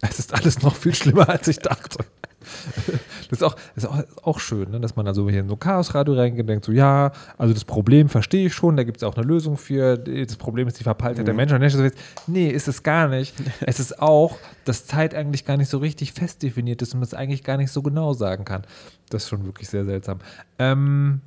Es 0.02 0.20
ist 0.20 0.34
alles 0.34 0.62
noch 0.62 0.76
viel 0.76 0.94
schlimmer, 0.94 1.30
als 1.30 1.48
ich 1.48 1.60
dachte. 1.60 2.04
Das 3.30 3.40
ist 3.40 3.44
auch, 3.44 3.56
das 3.76 3.86
ist 3.86 3.90
auch, 3.90 4.04
auch 4.24 4.40
schön, 4.40 4.70
ne? 4.70 4.80
dass 4.80 4.96
man 4.96 5.08
also 5.08 5.28
hier 5.30 5.40
in 5.40 5.48
so 5.48 5.56
ein 5.56 5.60
Chaosradio 5.60 6.14
reingeht 6.14 6.42
und 6.42 6.48
denkt 6.48 6.66
so, 6.66 6.72
ja, 6.72 7.12
also 7.38 7.54
das 7.54 7.66
Problem 7.66 8.10
verstehe 8.10 8.48
ich 8.48 8.54
schon, 8.54 8.78
da 8.78 8.84
gibt 8.84 8.98
es 8.98 9.04
auch 9.04 9.16
eine 9.16 9.26
Lösung 9.26 9.58
für. 9.58 9.98
Das 9.98 10.36
Problem 10.36 10.68
ist 10.68 10.80
die 10.80 10.84
Verpeiltheit 10.84 11.26
der 11.26 11.34
Menschen. 11.34 11.62
Und 11.62 11.70
so 11.70 11.84
jetzt, 11.84 11.98
nee, 12.28 12.50
ist 12.50 12.68
es 12.68 12.84
gar 12.84 13.08
nicht. 13.08 13.34
es 13.62 13.80
ist 13.80 14.00
auch, 14.00 14.38
dass 14.66 14.86
Zeit 14.86 15.16
eigentlich 15.16 15.46
gar 15.46 15.58
nicht 15.58 15.70
so 15.70 15.80
richtig 15.80 16.14
fest 16.14 16.44
definiert 16.44 16.82
ist 16.82 16.94
und 16.94 17.00
man 17.00 17.08
es 17.08 17.14
eigentlich 17.14 17.44
gar 17.44 17.58
nicht 17.58 17.72
so 17.72 17.82
genau 17.82 18.14
sagen 18.14 18.46
kann. 18.46 18.64
Das 19.10 19.24
ist 19.24 19.30
schon 19.30 19.46
wirklich 19.46 19.70
sehr 19.70 19.86
seltsam. 19.86 20.20
Ähm, 20.60 21.22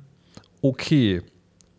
okay, 0.61 1.21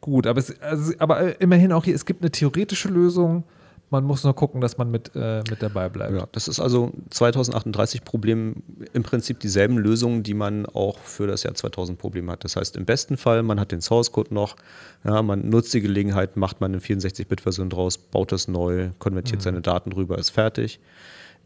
gut, 0.01 0.27
aber, 0.27 0.41
es, 0.41 0.61
also, 0.61 0.93
aber 0.99 1.21
äh, 1.21 1.37
immerhin 1.39 1.73
auch 1.73 1.85
hier, 1.85 1.95
es 1.95 2.05
gibt 2.05 2.23
eine 2.23 2.31
theoretische 2.31 2.89
Lösung. 2.89 3.45
Man 3.91 4.05
muss 4.05 4.23
nur 4.23 4.35
gucken, 4.35 4.61
dass 4.61 4.77
man 4.77 4.91
mit, 4.91 5.13
äh, 5.15 5.43
mit 5.49 5.63
dabei 5.63 5.89
bleibt. 5.89 6.13
Ja, 6.13 6.29
das 6.33 6.47
ist 6.47 6.61
also 6.61 6.93
2038 7.11 8.05
Problem 8.05 8.63
im 8.93 9.03
Prinzip 9.03 9.41
dieselben 9.41 9.79
Lösungen, 9.79 10.23
die 10.23 10.35
man 10.35 10.67
auch 10.67 10.99
für 10.99 11.27
das 11.27 11.43
Jahr 11.43 11.55
2000 11.55 11.99
Problem 11.99 12.31
hat. 12.31 12.45
Das 12.45 12.57
heißt, 12.57 12.77
im 12.77 12.85
besten 12.85 13.17
Fall, 13.17 13.43
man 13.43 13.59
hat 13.59 13.73
den 13.73 13.81
Source 13.81 14.13
Code 14.13 14.35
noch, 14.35 14.57
ja, 15.05 15.23
man 15.23 15.49
nutzt 15.49 15.73
die 15.73 15.81
Gelegenheit, 15.81 16.37
macht 16.37 16.61
man 16.61 16.73
eine 16.73 16.83
64-Bit-Version 16.83 17.71
draus, 17.71 17.97
baut 17.97 18.33
das 18.33 18.47
neu, 18.47 18.91
konvertiert 18.99 19.41
seine 19.41 19.63
Daten 19.63 19.93
rüber, 19.93 20.19
ist 20.19 20.31
fertig. 20.31 20.81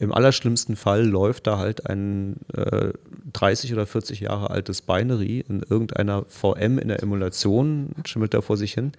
Im 0.02 0.12
allerschlimmsten 0.12 0.74
Fall 0.74 1.06
läuft 1.06 1.46
da 1.46 1.58
halt 1.58 1.88
ein 1.88 2.34
äh, 2.54 2.92
30 3.34 3.72
oder 3.72 3.86
40 3.86 4.18
Jahre 4.18 4.50
altes 4.50 4.82
Binary 4.82 5.44
in 5.48 5.62
irgendeiner 5.62 6.24
VM 6.26 6.80
in 6.80 6.88
der 6.88 7.04
Emulation, 7.04 7.90
schimmelt 8.04 8.34
da 8.34 8.40
vor 8.40 8.56
sich 8.56 8.74
hin. 8.74 8.90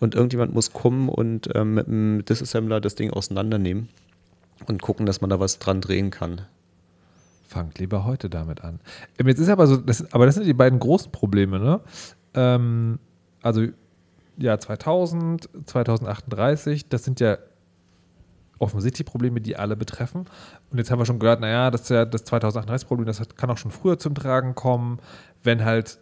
Und 0.00 0.16
irgendjemand 0.16 0.52
muss 0.54 0.72
kommen 0.72 1.08
und 1.08 1.48
ähm, 1.54 1.74
mit 1.74 1.86
einem 1.86 2.24
Disassembler 2.24 2.80
das 2.80 2.96
Ding 2.96 3.12
auseinandernehmen 3.12 3.88
und 4.66 4.82
gucken, 4.82 5.06
dass 5.06 5.20
man 5.20 5.30
da 5.30 5.38
was 5.38 5.60
dran 5.60 5.80
drehen 5.80 6.10
kann. 6.10 6.40
Fangt 7.46 7.78
lieber 7.78 8.04
heute 8.04 8.28
damit 8.28 8.64
an. 8.64 8.80
Ähm, 9.16 9.28
Jetzt 9.28 9.38
ist 9.38 9.50
aber 9.50 9.68
so, 9.68 9.76
das, 9.76 10.12
aber 10.12 10.26
das 10.26 10.34
sind 10.34 10.44
die 10.48 10.54
beiden 10.54 10.80
großen 10.80 11.12
Probleme, 11.12 11.60
ne? 11.60 11.80
Ähm, 12.34 12.98
also 13.42 13.64
ja, 14.38 14.58
2000, 14.58 15.48
2038, 15.66 16.88
das 16.88 17.04
sind 17.04 17.20
ja 17.20 17.38
offensichtlich 18.58 19.06
Probleme, 19.06 19.40
die 19.40 19.56
alle 19.56 19.76
betreffen. 19.76 20.26
Und 20.70 20.78
jetzt 20.78 20.90
haben 20.90 20.98
wir 20.98 21.06
schon 21.06 21.18
gehört, 21.18 21.40
naja, 21.40 21.70
das 21.70 21.88
ja 21.88 22.04
das 22.04 22.26
2038-Problem, 22.26 23.06
das 23.06 23.22
kann 23.36 23.50
auch 23.50 23.58
schon 23.58 23.70
früher 23.70 23.98
zum 23.98 24.14
Tragen 24.14 24.54
kommen, 24.54 24.98
wenn 25.42 25.64
halt 25.64 25.98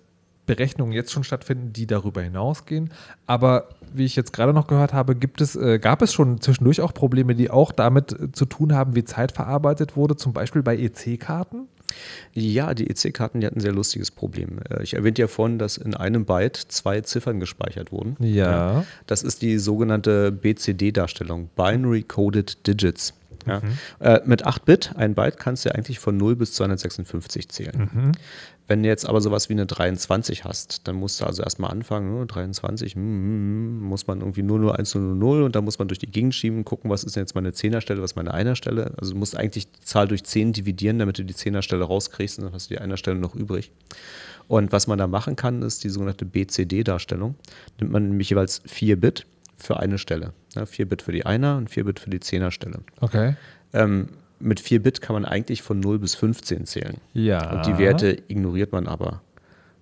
Berechnungen 0.46 0.92
jetzt 0.92 1.12
schon 1.12 1.24
stattfinden, 1.24 1.72
die 1.72 1.86
darüber 1.86 2.22
hinausgehen. 2.22 2.92
Aber 3.26 3.68
wie 3.92 4.04
ich 4.04 4.16
jetzt 4.16 4.32
gerade 4.32 4.52
noch 4.52 4.68
gehört 4.68 4.92
habe, 4.92 5.16
gibt 5.16 5.40
es, 5.40 5.56
äh, 5.56 5.78
gab 5.78 6.02
es 6.02 6.12
schon 6.12 6.40
zwischendurch 6.40 6.80
auch 6.80 6.94
Probleme, 6.94 7.34
die 7.34 7.50
auch 7.50 7.72
damit 7.72 8.12
äh, 8.12 8.32
zu 8.32 8.46
tun 8.46 8.72
haben, 8.72 8.94
wie 8.94 9.04
Zeit 9.04 9.32
verarbeitet 9.32 9.96
wurde, 9.96 10.16
zum 10.16 10.32
Beispiel 10.32 10.62
bei 10.62 10.76
EC-Karten? 10.76 11.68
Ja, 12.32 12.74
die 12.74 12.88
EC-Karten, 12.90 13.40
die 13.40 13.46
hatten 13.46 13.58
ein 13.58 13.62
sehr 13.62 13.72
lustiges 13.72 14.10
Problem. 14.10 14.58
Äh, 14.70 14.82
Ich 14.82 14.94
erwähnte 14.94 15.22
ja 15.22 15.28
vorhin, 15.28 15.58
dass 15.58 15.76
in 15.76 15.94
einem 15.94 16.24
Byte 16.24 16.56
zwei 16.68 17.00
Ziffern 17.00 17.40
gespeichert 17.40 17.92
wurden. 17.92 18.16
Ja. 18.20 18.84
Das 19.06 19.22
ist 19.22 19.42
die 19.42 19.58
sogenannte 19.58 20.32
BCD-Darstellung, 20.32 21.50
Binary 21.56 22.02
Coded 22.02 22.66
Digits. 22.66 23.14
Ja. 23.46 23.60
Mhm. 23.60 23.78
Äh, 24.00 24.20
mit 24.24 24.44
8 24.44 24.64
Bit, 24.64 24.92
ein 24.96 25.14
Byte, 25.14 25.38
kannst 25.38 25.64
du 25.64 25.68
ja 25.68 25.74
eigentlich 25.76 25.98
von 26.00 26.16
0 26.16 26.36
bis 26.36 26.52
256 26.54 27.48
zählen. 27.48 27.90
Mhm. 27.92 28.12
Wenn 28.68 28.82
du 28.82 28.88
jetzt 28.88 29.08
aber 29.08 29.20
sowas 29.20 29.48
wie 29.48 29.52
eine 29.52 29.66
23 29.66 30.44
hast, 30.44 30.88
dann 30.88 30.96
musst 30.96 31.20
du 31.20 31.24
also 31.24 31.42
erstmal 31.42 31.70
anfangen, 31.70 32.18
ne, 32.18 32.26
23, 32.26 32.94
hm, 32.94 33.00
hm, 33.00 33.02
hm, 33.02 33.80
muss 33.82 34.06
man 34.06 34.20
irgendwie 34.20 34.42
001000 34.42 35.44
und 35.44 35.54
dann 35.54 35.64
muss 35.64 35.78
man 35.78 35.86
durch 35.88 36.00
die 36.00 36.10
Gegend 36.10 36.34
schieben, 36.34 36.64
gucken, 36.64 36.90
was 36.90 37.04
ist 37.04 37.14
denn 37.14 37.22
jetzt 37.22 37.34
meine 37.34 37.52
Zehnerstelle, 37.52 38.02
was 38.02 38.12
ist 38.12 38.16
meine 38.16 38.34
Einerstelle. 38.34 38.92
Also 38.96 39.12
du 39.12 39.18
musst 39.18 39.36
eigentlich 39.36 39.70
die 39.70 39.80
Zahl 39.82 40.08
durch 40.08 40.24
10 40.24 40.52
dividieren, 40.52 40.98
damit 40.98 41.18
du 41.18 41.24
die 41.24 41.34
Zehnerstelle 41.34 41.84
rauskriegst 41.84 42.38
und 42.38 42.46
dann 42.46 42.54
hast 42.54 42.70
du 42.70 42.74
die 42.74 42.80
Einerstelle 42.80 43.18
noch 43.18 43.34
übrig. 43.34 43.70
Und 44.48 44.72
was 44.72 44.86
man 44.86 44.98
da 44.98 45.06
machen 45.06 45.36
kann, 45.36 45.62
ist 45.62 45.84
die 45.84 45.88
sogenannte 45.88 46.24
BCD-Darstellung. 46.24 47.36
Nimmt 47.80 47.92
man 47.92 48.08
nämlich 48.08 48.30
jeweils 48.30 48.62
4 48.66 49.00
Bit 49.00 49.26
für 49.56 49.78
eine 49.78 49.98
Stelle. 49.98 50.32
Ja, 50.54 50.66
4 50.66 50.88
Bit 50.88 51.02
für 51.02 51.12
die 51.12 51.26
Einer 51.26 51.56
und 51.56 51.70
4 51.70 51.84
Bit 51.84 52.00
für 52.00 52.10
die 52.10 52.20
Zehnerstelle. 52.20 52.80
Okay. 53.00 53.36
Ähm, 53.72 54.08
mit 54.38 54.60
4 54.60 54.82
Bit 54.82 55.00
kann 55.00 55.14
man 55.14 55.24
eigentlich 55.24 55.62
von 55.62 55.80
0 55.80 55.98
bis 55.98 56.14
15 56.14 56.66
zählen. 56.66 56.96
Ja. 57.14 57.52
Und 57.56 57.66
die 57.66 57.78
Werte 57.78 58.18
ignoriert 58.28 58.72
man 58.72 58.86
aber. 58.86 59.22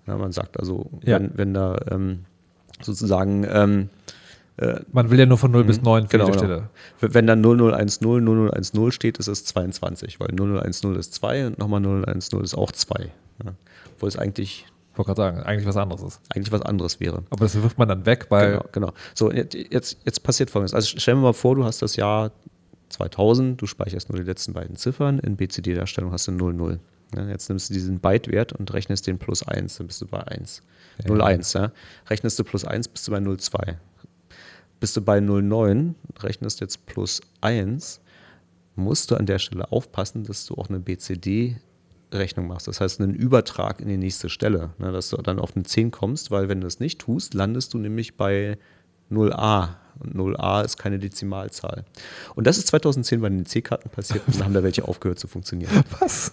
Ja, 0.06 0.16
man 0.16 0.32
sagt 0.32 0.58
also, 0.60 0.90
Ja. 1.02 1.18
wenn, 1.18 1.30
wenn 1.36 1.54
da 1.54 1.78
ähm, 1.90 2.24
sozusagen, 2.82 3.44
ähm, 3.50 3.88
Man 4.92 5.10
will 5.10 5.18
ja 5.18 5.26
nur 5.26 5.38
von 5.38 5.50
0 5.50 5.64
bis 5.64 5.82
9 5.82 6.06
für 6.08 6.18
genau, 6.18 6.30
genau. 6.30 6.62
Wenn 7.00 7.26
dann 7.26 7.42
0010, 7.42 8.24
0010 8.24 8.92
steht, 8.92 9.18
ist 9.18 9.26
es 9.26 9.44
22, 9.46 10.20
weil 10.20 10.28
0010 10.28 10.94
ist 10.94 11.14
2 11.14 11.48
und 11.48 11.58
nochmal 11.58 11.80
0010 11.80 12.40
ist 12.42 12.54
auch 12.54 12.70
2. 12.70 13.10
Ja. 13.44 13.52
Obwohl 13.96 14.08
es 14.08 14.16
eigentlich, 14.16 14.66
Ich 14.92 14.98
wollte 14.98 15.08
gerade 15.14 15.34
sagen, 15.36 15.42
eigentlich 15.42 15.66
was 15.66 15.76
anderes 15.76 16.02
ist. 16.02 16.20
eigentlich 16.34 16.52
was 16.52 16.62
anderes 16.62 17.00
wäre. 17.00 17.24
Aber 17.30 17.44
das 17.44 17.60
wirft 17.60 17.78
man 17.78 17.88
dann 17.88 18.06
weg, 18.06 18.26
weil. 18.28 18.52
Genau, 18.52 18.64
genau. 18.70 18.92
So, 19.14 19.32
jetzt, 19.32 19.54
jetzt 20.04 20.22
passiert 20.22 20.50
folgendes. 20.50 20.72
Also 20.74 20.98
stellen 20.98 21.18
wir 21.18 21.22
mal 21.22 21.32
vor, 21.32 21.56
du 21.56 21.64
hast 21.64 21.82
das 21.82 21.96
Jahr 21.96 22.30
2000, 22.94 23.60
du 23.60 23.66
speicherst 23.66 24.08
nur 24.08 24.18
die 24.18 24.24
letzten 24.24 24.52
beiden 24.52 24.76
Ziffern, 24.76 25.18
in 25.18 25.36
BCD-Darstellung 25.36 26.12
hast 26.12 26.28
du 26.28 26.32
00. 26.32 26.80
Ja, 27.14 27.28
jetzt 27.28 27.48
nimmst 27.48 27.70
du 27.70 27.74
diesen 27.74 28.00
Byte-Wert 28.00 28.52
und 28.54 28.72
rechnest 28.72 29.06
den 29.06 29.18
plus 29.18 29.46
1, 29.46 29.76
dann 29.76 29.86
bist 29.86 30.00
du 30.00 30.06
bei 30.06 30.26
1. 30.26 30.62
Ja. 31.06 31.14
01, 31.14 31.52
ja. 31.52 31.72
Rechnest 32.08 32.38
du 32.38 32.44
plus 32.44 32.64
1, 32.64 32.88
bist 32.88 33.06
du 33.06 33.12
bei 33.12 33.20
02. 33.20 33.78
Bist 34.80 34.96
du 34.96 35.00
bei 35.00 35.20
09, 35.20 35.94
rechnest 36.20 36.60
jetzt 36.60 36.86
plus 36.86 37.20
1, 37.40 38.00
musst 38.76 39.10
du 39.10 39.16
an 39.16 39.26
der 39.26 39.38
Stelle 39.38 39.70
aufpassen, 39.70 40.24
dass 40.24 40.46
du 40.46 40.54
auch 40.54 40.68
eine 40.68 40.80
BCD-Rechnung 40.80 42.46
machst. 42.46 42.68
Das 42.68 42.80
heißt, 42.80 43.00
einen 43.00 43.14
Übertrag 43.14 43.80
in 43.80 43.88
die 43.88 43.96
nächste 43.96 44.28
Stelle, 44.28 44.70
ne, 44.78 44.92
dass 44.92 45.10
du 45.10 45.16
dann 45.18 45.38
auf 45.38 45.54
eine 45.54 45.64
10 45.64 45.90
kommst, 45.90 46.30
weil 46.30 46.48
wenn 46.48 46.60
du 46.60 46.66
das 46.66 46.80
nicht 46.80 47.00
tust, 47.00 47.34
landest 47.34 47.74
du 47.74 47.78
nämlich 47.78 48.16
bei 48.16 48.58
0a. 49.10 49.76
Und 49.98 50.14
0a 50.14 50.64
ist 50.64 50.76
keine 50.76 50.98
Dezimalzahl. 50.98 51.84
Und 52.34 52.46
das 52.46 52.58
ist 52.58 52.68
2010 52.68 53.20
bei 53.20 53.28
den 53.28 53.46
C-Karten 53.46 53.88
passiert 53.90 54.22
und 54.26 54.36
dann 54.36 54.44
haben 54.44 54.54
da 54.54 54.62
welche 54.62 54.86
aufgehört 54.86 55.18
zu 55.18 55.28
funktionieren. 55.28 55.70
Was? 56.00 56.32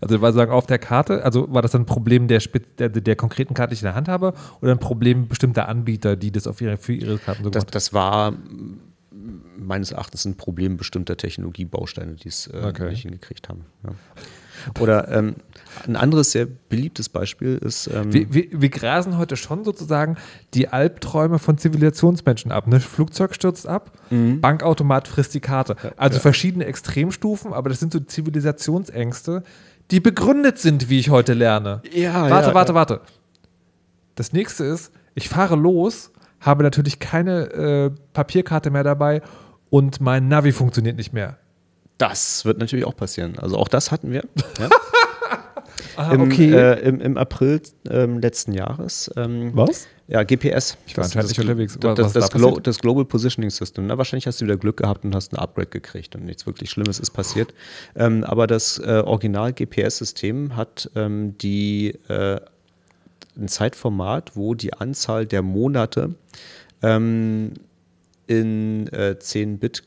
Also 0.00 0.20
war 0.20 0.32
sagen 0.32 0.50
auf 0.50 0.66
der 0.66 0.78
Karte, 0.78 1.24
also 1.24 1.52
war 1.52 1.62
das 1.62 1.74
ein 1.74 1.86
Problem 1.86 2.26
der, 2.26 2.40
der, 2.78 2.88
der, 2.88 3.16
konkreten 3.16 3.54
Karte, 3.54 3.70
die 3.70 3.74
ich 3.74 3.82
in 3.82 3.86
der 3.86 3.94
Hand 3.94 4.08
habe, 4.08 4.34
oder 4.60 4.72
ein 4.72 4.80
Problem 4.80 5.28
bestimmter 5.28 5.68
Anbieter, 5.68 6.16
die 6.16 6.32
das 6.32 6.46
auf 6.46 6.60
ihre, 6.60 6.76
für 6.76 6.92
ihre 6.92 7.18
Karten 7.18 7.44
so 7.44 7.50
das, 7.50 7.66
das 7.66 7.92
war 7.92 8.34
meines 9.56 9.92
Erachtens 9.92 10.24
ein 10.24 10.36
Problem 10.36 10.76
bestimmter 10.76 11.16
Technologiebausteine, 11.16 12.14
die 12.14 12.28
es 12.28 12.46
äh, 12.46 12.62
okay. 12.64 12.90
nicht 12.90 13.02
hingekriegt 13.02 13.48
haben. 13.48 13.66
Ja. 13.84 13.90
Oder 14.78 15.08
ähm, 15.08 15.36
ein 15.86 15.96
anderes 15.96 16.32
sehr 16.32 16.46
beliebtes 16.46 17.08
Beispiel 17.08 17.56
ist. 17.56 17.88
Ähm 17.92 18.12
wir, 18.12 18.32
wir, 18.32 18.46
wir, 18.50 18.68
grasen 18.68 19.18
heute 19.18 19.36
schon 19.36 19.64
sozusagen 19.64 20.16
die 20.54 20.68
Albträume 20.68 21.38
von 21.38 21.58
Zivilisationsmenschen 21.58 22.52
ab. 22.52 22.66
Ne? 22.66 22.80
Flugzeug 22.80 23.34
stürzt 23.34 23.66
ab, 23.66 23.92
mhm. 24.10 24.40
Bankautomat 24.40 25.08
frisst 25.08 25.34
die 25.34 25.40
Karte. 25.40 25.76
Also 25.96 26.16
ja. 26.16 26.20
verschiedene 26.20 26.64
Extremstufen, 26.64 27.52
aber 27.52 27.68
das 27.68 27.80
sind 27.80 27.92
so 27.92 28.00
Zivilisationsängste, 28.00 29.42
die 29.90 30.00
begründet 30.00 30.58
sind, 30.58 30.88
wie 30.88 30.98
ich 30.98 31.10
heute 31.10 31.34
lerne. 31.34 31.82
Ja, 31.92 32.30
warte, 32.30 32.48
ja, 32.48 32.54
warte, 32.54 32.74
warte. 32.74 33.00
Das 34.14 34.32
nächste 34.32 34.64
ist, 34.64 34.92
ich 35.14 35.28
fahre 35.28 35.56
los, 35.56 36.12
habe 36.40 36.62
natürlich 36.62 36.98
keine 36.98 37.50
äh, 37.50 37.90
Papierkarte 38.12 38.70
mehr 38.70 38.84
dabei 38.84 39.22
und 39.68 40.00
mein 40.00 40.28
Navi 40.28 40.52
funktioniert 40.52 40.96
nicht 40.96 41.12
mehr. 41.12 41.38
Das 42.00 42.46
wird 42.46 42.58
natürlich 42.58 42.86
auch 42.86 42.96
passieren. 42.96 43.38
Also 43.38 43.58
auch 43.58 43.68
das 43.68 43.90
hatten 43.92 44.10
wir. 44.10 44.24
Ja. 44.58 44.70
ah, 45.96 46.12
Im, 46.12 46.22
okay. 46.22 46.50
äh, 46.50 46.80
im, 46.80 46.98
Im, 46.98 47.18
April 47.18 47.60
ähm, 47.90 48.20
letzten 48.20 48.54
Jahres. 48.54 49.10
Ähm, 49.16 49.50
Was? 49.54 49.86
Ja, 50.08 50.22
GPS. 50.22 50.78
Ich 50.86 50.96
war 50.96 51.04
anscheinend 51.04 51.28
nicht 51.28 51.40
unterwegs. 51.40 51.76
Das, 51.78 51.94
das, 51.94 52.12
das, 52.14 52.30
Glo 52.30 52.58
das, 52.58 52.78
Global 52.78 53.04
Positioning 53.04 53.50
System. 53.50 53.86
Na, 53.86 53.98
wahrscheinlich 53.98 54.26
hast 54.26 54.40
du 54.40 54.46
wieder 54.46 54.56
Glück 54.56 54.78
gehabt 54.78 55.04
und 55.04 55.14
hast 55.14 55.34
ein 55.34 55.36
Upgrade 55.36 55.68
gekriegt 55.68 56.16
und 56.16 56.24
nichts 56.24 56.46
wirklich 56.46 56.70
Schlimmes 56.70 56.98
ist 56.98 57.10
passiert. 57.10 57.52
Ähm, 57.94 58.24
aber 58.24 58.46
das 58.46 58.78
äh, 58.78 59.02
Original-GPS-System 59.04 60.56
hat 60.56 60.90
ähm, 60.96 61.36
die 61.36 61.98
äh, 62.08 62.40
ein 63.36 63.48
Zeitformat, 63.48 64.36
wo 64.36 64.54
die 64.54 64.72
Anzahl 64.72 65.26
der 65.26 65.42
Monate 65.42 66.14
ähm, 66.82 67.52
in 68.30 68.86
äh, 68.92 69.18
10 69.18 69.58
Bit, 69.58 69.82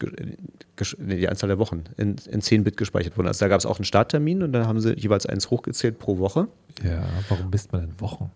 nee, 0.97 1.15
die 1.15 1.29
Anzahl 1.29 1.47
der 1.47 1.59
Wochen 1.59 1.85
in, 1.95 2.17
in 2.29 2.41
10 2.41 2.65
Bit 2.65 2.75
gespeichert 2.75 3.17
wurden. 3.17 3.29
Also 3.29 3.39
da 3.39 3.47
gab 3.47 3.59
es 3.59 3.65
auch 3.65 3.77
einen 3.77 3.85
Starttermin 3.85 4.43
und 4.43 4.51
dann 4.51 4.67
haben 4.67 4.81
sie 4.81 4.93
jeweils 4.99 5.25
eins 5.25 5.49
hochgezählt 5.49 5.97
pro 5.97 6.17
Woche. 6.17 6.49
Ja, 6.83 7.05
warum 7.29 7.51
misst 7.51 7.71
man 7.71 7.87
denn 7.87 8.01
Wochen? 8.01 8.31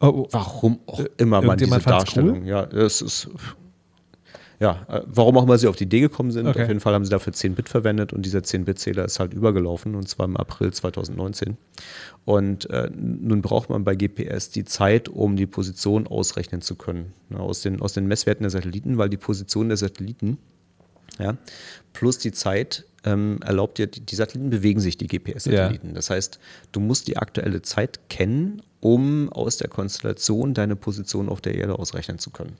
Oh, 0.00 0.06
oh. 0.06 0.28
Warum 0.32 0.80
auch 0.84 1.00
immer 1.16 1.40
man 1.40 1.56
diese 1.56 1.78
Darstellung. 1.78 2.42
Cool? 2.42 2.46
Ja, 2.46 2.66
das 2.66 3.00
ist 3.00 3.30
ja, 4.60 4.84
äh, 4.88 5.00
warum 5.06 5.38
auch 5.38 5.44
immer 5.44 5.56
sie 5.56 5.66
auf 5.68 5.76
die 5.76 5.84
Idee 5.84 6.00
gekommen 6.00 6.30
sind. 6.30 6.46
Okay. 6.46 6.62
Auf 6.62 6.68
jeden 6.68 6.80
Fall 6.80 6.92
haben 6.92 7.04
sie 7.04 7.10
dafür 7.10 7.32
10 7.32 7.54
Bit 7.54 7.70
verwendet 7.70 8.12
und 8.12 8.26
dieser 8.26 8.42
10 8.42 8.66
Bit 8.66 8.78
Zähler 8.78 9.06
ist 9.06 9.18
halt 9.18 9.32
übergelaufen 9.32 9.94
und 9.94 10.06
zwar 10.06 10.26
im 10.26 10.36
April 10.36 10.70
2019. 10.70 11.56
Und 12.26 12.68
äh, 12.68 12.90
nun 12.94 13.40
braucht 13.40 13.70
man 13.70 13.84
bei 13.84 13.94
GPS 13.96 14.50
die 14.50 14.66
Zeit, 14.66 15.08
um 15.08 15.36
die 15.36 15.46
Position 15.46 16.06
ausrechnen 16.06 16.60
zu 16.60 16.74
können. 16.74 17.14
Ja, 17.30 17.38
aus, 17.38 17.62
den, 17.62 17.80
aus 17.80 17.94
den 17.94 18.06
Messwerten 18.06 18.42
der 18.44 18.50
Satelliten, 18.50 18.98
weil 18.98 19.08
die 19.08 19.16
Position 19.16 19.68
der 19.68 19.78
Satelliten 19.78 20.36
ja, 21.18 21.36
plus 21.94 22.18
die 22.18 22.32
Zeit 22.32 22.84
ähm, 23.04 23.40
erlaubt 23.42 23.78
dir, 23.78 23.86
die, 23.86 24.00
die 24.00 24.14
Satelliten 24.14 24.50
bewegen 24.50 24.80
sich, 24.80 24.98
die 24.98 25.06
GPS-Satelliten. 25.06 25.88
Ja. 25.88 25.94
Das 25.94 26.10
heißt, 26.10 26.38
du 26.72 26.80
musst 26.80 27.08
die 27.08 27.16
aktuelle 27.16 27.62
Zeit 27.62 27.98
kennen, 28.10 28.62
um 28.80 29.30
aus 29.30 29.56
der 29.56 29.68
Konstellation 29.68 30.52
deine 30.52 30.76
Position 30.76 31.30
auf 31.30 31.40
der 31.40 31.54
Erde 31.54 31.78
ausrechnen 31.78 32.18
zu 32.18 32.30
können. 32.30 32.56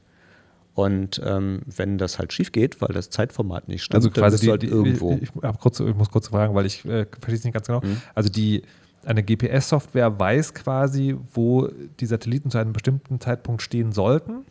Und 0.74 1.20
ähm, 1.24 1.62
wenn 1.66 1.98
das 1.98 2.18
halt 2.18 2.32
schief 2.32 2.52
geht, 2.52 2.80
weil 2.80 2.94
das 2.94 3.10
Zeitformat 3.10 3.68
nicht 3.68 3.82
stimmt, 3.82 3.96
also 3.96 4.10
quasi 4.10 4.36
dann 4.36 4.44
die, 4.44 4.50
halt 4.50 4.72
irgendwo. 4.72 5.12
Ich, 5.14 5.22
ich, 5.22 5.58
kurz, 5.58 5.80
ich, 5.80 5.94
muss 5.94 6.10
kurz 6.10 6.28
fragen, 6.28 6.54
weil 6.54 6.66
ich 6.66 6.84
äh, 6.84 7.06
verstehe 7.06 7.34
es 7.34 7.44
nicht 7.44 7.54
ganz 7.54 7.66
genau. 7.66 7.80
Mhm. 7.80 8.00
Also 8.14 8.30
die 8.30 8.62
eine 9.04 9.22
GPS-Software 9.22 10.18
weiß 10.18 10.54
quasi, 10.54 11.16
wo 11.32 11.68
die 11.98 12.06
Satelliten 12.06 12.50
zu 12.50 12.58
einem 12.58 12.72
bestimmten 12.72 13.20
Zeitpunkt 13.20 13.62
stehen 13.62 13.92
sollten 13.92 14.44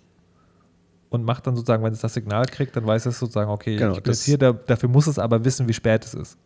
und 1.09 1.23
macht 1.23 1.47
dann 1.47 1.55
sozusagen, 1.55 1.83
wenn 1.83 1.93
es 1.93 2.01
das 2.01 2.13
Signal 2.13 2.45
kriegt, 2.45 2.75
dann 2.75 2.85
weiß 2.85 3.05
es 3.05 3.19
sozusagen, 3.19 3.49
okay, 3.49 3.75
genau, 3.77 3.93
ich 3.93 4.03
bin 4.03 4.11
jetzt 4.11 4.23
hier, 4.23 4.37
da, 4.37 4.53
dafür 4.53 4.89
muss 4.89 5.07
es 5.07 5.19
aber 5.19 5.45
wissen, 5.45 5.67
wie 5.67 5.73
spät 5.73 6.05
es 6.05 6.13
ist. 6.13 6.37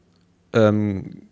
Ähm, 0.53 1.24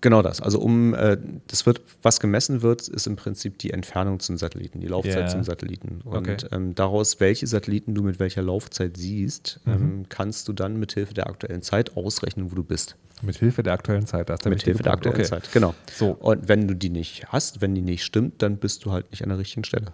Genau 0.00 0.22
das. 0.22 0.40
Also 0.40 0.58
um 0.60 0.94
äh, 0.94 1.18
das 1.48 1.66
wird, 1.66 1.82
was 2.02 2.20
gemessen 2.20 2.62
wird, 2.62 2.88
ist 2.88 3.06
im 3.06 3.16
Prinzip 3.16 3.58
die 3.58 3.70
Entfernung 3.70 4.18
zum 4.18 4.38
Satelliten, 4.38 4.80
die 4.80 4.86
Laufzeit 4.86 5.16
yeah. 5.16 5.28
zum 5.28 5.44
Satelliten. 5.44 6.00
Und 6.04 6.16
okay. 6.16 6.36
ähm, 6.52 6.74
daraus, 6.74 7.20
welche 7.20 7.46
Satelliten 7.46 7.94
du 7.94 8.02
mit 8.02 8.18
welcher 8.18 8.42
Laufzeit 8.42 8.96
siehst, 8.96 9.60
mhm. 9.64 9.72
ähm, 9.72 10.06
kannst 10.08 10.48
du 10.48 10.54
dann 10.54 10.78
mit 10.78 10.92
Hilfe 10.92 11.12
der 11.12 11.26
aktuellen 11.28 11.62
Zeit 11.62 11.96
ausrechnen, 11.96 12.50
wo 12.50 12.54
du 12.54 12.64
bist. 12.64 12.96
Mit 13.22 13.36
Hilfe 13.36 13.62
der 13.62 13.74
aktuellen 13.74 14.06
Zeit, 14.06 14.30
das 14.30 14.40
ist 14.40 14.46
Mit 14.46 14.62
Hilfe 14.62 14.82
der 14.82 14.92
aktuellen 14.92 15.18
okay. 15.18 15.28
Zeit, 15.28 15.52
genau. 15.52 15.74
So. 15.92 16.12
Und 16.12 16.48
wenn 16.48 16.66
du 16.66 16.74
die 16.74 16.88
nicht 16.88 17.26
hast, 17.28 17.60
wenn 17.60 17.74
die 17.74 17.82
nicht 17.82 18.02
stimmt, 18.02 18.40
dann 18.40 18.56
bist 18.56 18.86
du 18.86 18.92
halt 18.92 19.10
nicht 19.10 19.22
an 19.22 19.28
der 19.28 19.38
richtigen 19.38 19.64
Stelle. 19.64 19.92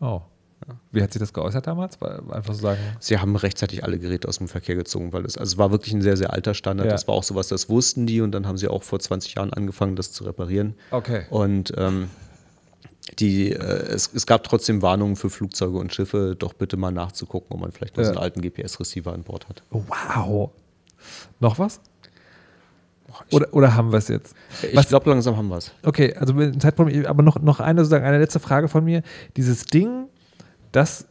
Oh. 0.00 0.22
Wie 0.90 1.02
hat 1.02 1.12
sich 1.12 1.20
das 1.20 1.32
geäußert 1.32 1.66
damals? 1.66 2.00
Einfach 2.02 2.54
so 2.54 2.60
sagen. 2.60 2.80
Sie 3.00 3.18
haben 3.18 3.36
rechtzeitig 3.36 3.84
alle 3.84 3.98
Geräte 3.98 4.28
aus 4.28 4.38
dem 4.38 4.48
Verkehr 4.48 4.76
gezogen, 4.76 5.12
weil 5.12 5.24
es, 5.24 5.36
also 5.36 5.54
es 5.54 5.58
war 5.58 5.70
wirklich 5.70 5.94
ein 5.94 6.02
sehr, 6.02 6.16
sehr 6.16 6.32
alter 6.32 6.54
Standard. 6.54 6.86
Ja. 6.86 6.92
Das 6.92 7.08
war 7.08 7.14
auch 7.14 7.22
sowas, 7.22 7.48
das 7.48 7.68
wussten 7.68 8.06
die 8.06 8.20
und 8.20 8.32
dann 8.32 8.46
haben 8.46 8.58
sie 8.58 8.68
auch 8.68 8.82
vor 8.82 9.00
20 9.00 9.34
Jahren 9.34 9.52
angefangen, 9.52 9.96
das 9.96 10.12
zu 10.12 10.24
reparieren. 10.24 10.74
Okay. 10.90 11.26
Und 11.30 11.72
ähm, 11.76 12.08
die, 13.18 13.52
äh, 13.52 13.56
es, 13.56 14.10
es, 14.14 14.26
gab 14.26 14.44
trotzdem 14.44 14.82
Warnungen 14.82 15.16
für 15.16 15.30
Flugzeuge 15.30 15.78
und 15.78 15.92
Schiffe, 15.92 16.36
doch 16.38 16.52
bitte 16.52 16.76
mal 16.76 16.92
nachzugucken, 16.92 17.48
ob 17.50 17.60
man 17.60 17.72
vielleicht 17.72 17.96
noch 17.96 18.04
ja. 18.04 18.10
einen 18.10 18.18
alten 18.18 18.40
GPS-Receiver 18.40 19.12
an 19.12 19.22
Bord 19.24 19.48
hat. 19.48 19.62
Wow. 19.70 20.50
Noch 21.40 21.58
was? 21.58 21.80
Oder, 23.30 23.52
oder 23.52 23.74
haben 23.74 23.92
wir 23.92 23.98
es 23.98 24.08
jetzt? 24.08 24.34
Ich 24.62 24.88
glaube, 24.88 25.10
langsam 25.10 25.36
haben 25.36 25.48
wir 25.48 25.58
es. 25.58 25.72
Okay, 25.82 26.14
also 26.14 26.32
mit 26.32 26.54
dem 26.54 26.60
Zeitpunkt, 26.60 27.06
aber 27.06 27.22
noch, 27.22 27.40
noch 27.40 27.60
eine, 27.60 27.80
sozusagen 27.80 28.04
eine 28.04 28.18
letzte 28.18 28.40
Frage 28.40 28.68
von 28.68 28.84
mir. 28.84 29.02
Dieses 29.36 29.64
Ding, 29.64 30.08
das, 30.72 31.06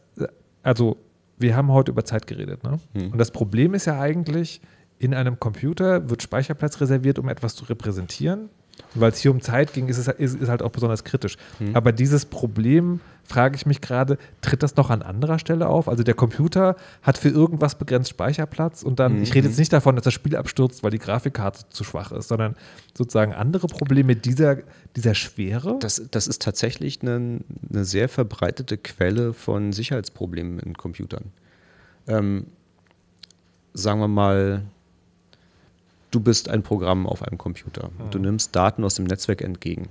also 0.62 0.96
wir 1.38 1.56
haben 1.56 1.72
heute 1.72 1.90
über 1.90 2.04
Zeit 2.04 2.26
geredet, 2.26 2.62
ne? 2.62 2.78
Hm. 2.94 3.12
Und 3.12 3.18
das 3.18 3.30
Problem 3.30 3.74
ist 3.74 3.86
ja 3.86 4.00
eigentlich, 4.00 4.60
in 4.98 5.14
einem 5.14 5.40
Computer 5.40 6.08
wird 6.10 6.22
Speicherplatz 6.22 6.80
reserviert, 6.80 7.18
um 7.18 7.28
etwas 7.28 7.56
zu 7.56 7.64
repräsentieren. 7.64 8.50
Weil 8.94 9.12
es 9.12 9.18
hier 9.18 9.30
um 9.30 9.40
Zeit 9.40 9.72
ging, 9.72 9.88
ist 9.88 9.98
es 9.98 10.08
ist, 10.08 10.40
ist 10.40 10.48
halt 10.48 10.62
auch 10.62 10.70
besonders 10.70 11.04
kritisch. 11.04 11.36
Hm. 11.58 11.74
Aber 11.74 11.92
dieses 11.92 12.26
Problem, 12.26 13.00
frage 13.24 13.56
ich 13.56 13.66
mich 13.66 13.80
gerade, 13.80 14.18
tritt 14.40 14.62
das 14.62 14.76
noch 14.76 14.90
an 14.90 15.02
anderer 15.02 15.38
Stelle 15.38 15.68
auf? 15.68 15.88
Also 15.88 16.02
der 16.02 16.14
Computer 16.14 16.76
hat 17.02 17.18
für 17.18 17.28
irgendwas 17.28 17.76
begrenzt 17.76 18.10
Speicherplatz 18.10 18.82
und 18.82 18.98
dann, 18.98 19.16
mhm. 19.16 19.22
ich 19.22 19.34
rede 19.34 19.48
jetzt 19.48 19.58
nicht 19.58 19.72
davon, 19.72 19.96
dass 19.96 20.04
das 20.04 20.14
Spiel 20.14 20.36
abstürzt, 20.36 20.82
weil 20.82 20.90
die 20.90 20.98
Grafikkarte 20.98 21.64
zu 21.70 21.84
schwach 21.84 22.12
ist, 22.12 22.28
sondern 22.28 22.56
sozusagen 22.96 23.32
andere 23.32 23.66
Probleme 23.66 24.16
dieser, 24.16 24.58
dieser 24.96 25.14
Schwere? 25.14 25.78
Das, 25.80 26.02
das 26.10 26.26
ist 26.26 26.42
tatsächlich 26.42 27.00
eine, 27.02 27.40
eine 27.70 27.84
sehr 27.84 28.08
verbreitete 28.08 28.76
Quelle 28.76 29.32
von 29.32 29.72
Sicherheitsproblemen 29.72 30.58
in 30.58 30.74
Computern. 30.74 31.32
Ähm, 32.06 32.46
sagen 33.74 34.00
wir 34.00 34.08
mal, 34.08 34.62
du 36.12 36.20
bist 36.20 36.48
ein 36.48 36.62
Programm 36.62 37.06
auf 37.06 37.22
einem 37.22 37.38
Computer. 37.38 37.88
Mhm. 37.88 38.10
Du 38.10 38.18
nimmst 38.20 38.54
Daten 38.54 38.84
aus 38.84 38.94
dem 38.94 39.06
Netzwerk 39.06 39.42
entgegen. 39.42 39.88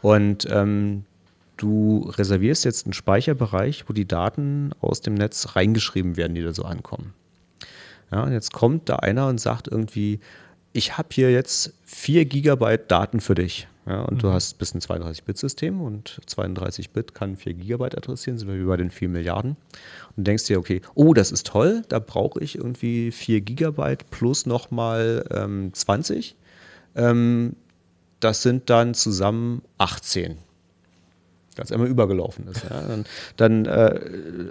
Und 0.00 0.48
ähm, 0.50 1.04
du 1.58 2.10
reservierst 2.16 2.64
jetzt 2.64 2.86
einen 2.86 2.94
Speicherbereich, 2.94 3.84
wo 3.88 3.92
die 3.92 4.08
Daten 4.08 4.70
aus 4.80 5.02
dem 5.02 5.14
Netz 5.14 5.54
reingeschrieben 5.54 6.16
werden, 6.16 6.34
die 6.34 6.42
da 6.42 6.54
so 6.54 6.64
ankommen. 6.64 7.12
Ja, 8.10 8.22
und 8.22 8.32
jetzt 8.32 8.52
kommt 8.52 8.88
da 8.88 8.96
einer 8.96 9.28
und 9.28 9.38
sagt 9.38 9.68
irgendwie, 9.68 10.20
ich 10.72 10.96
habe 10.96 11.08
hier 11.12 11.30
jetzt 11.30 11.74
4 11.84 12.24
Gigabyte 12.24 12.90
Daten 12.90 13.20
für 13.20 13.34
dich. 13.34 13.68
Ja, 13.86 14.02
und 14.02 14.16
mhm. 14.16 14.18
du 14.18 14.32
hast 14.32 14.58
bis 14.58 14.74
ein 14.74 14.80
32-Bit-System 14.80 15.80
und 15.80 16.20
32-Bit 16.26 17.14
kann 17.14 17.36
4 17.36 17.54
Gigabyte 17.54 17.96
adressieren, 17.96 18.38
sind 18.38 18.48
wir 18.48 18.60
wie 18.60 18.66
bei 18.66 18.76
den 18.76 18.90
4 18.90 19.08
Milliarden. 19.08 19.56
Und 20.16 20.26
denkst 20.26 20.44
dir, 20.44 20.58
okay, 20.58 20.82
oh, 20.94 21.14
das 21.14 21.32
ist 21.32 21.46
toll, 21.46 21.82
da 21.88 21.98
brauche 21.98 22.40
ich 22.40 22.56
irgendwie 22.56 23.10
4 23.10 23.40
Gigabyte 23.40 24.10
plus 24.10 24.46
nochmal 24.46 25.24
ähm, 25.30 25.72
20. 25.72 26.36
Ähm, 26.94 27.56
das 28.20 28.42
sind 28.42 28.68
dann 28.68 28.94
zusammen 28.94 29.62
18. 29.78 30.36
als 31.58 31.72
einmal 31.72 31.88
übergelaufen 31.88 32.46
ist. 32.48 32.64
Ja. 32.64 32.82
Dann, 32.86 33.04
dann 33.36 33.66
äh, 33.66 33.98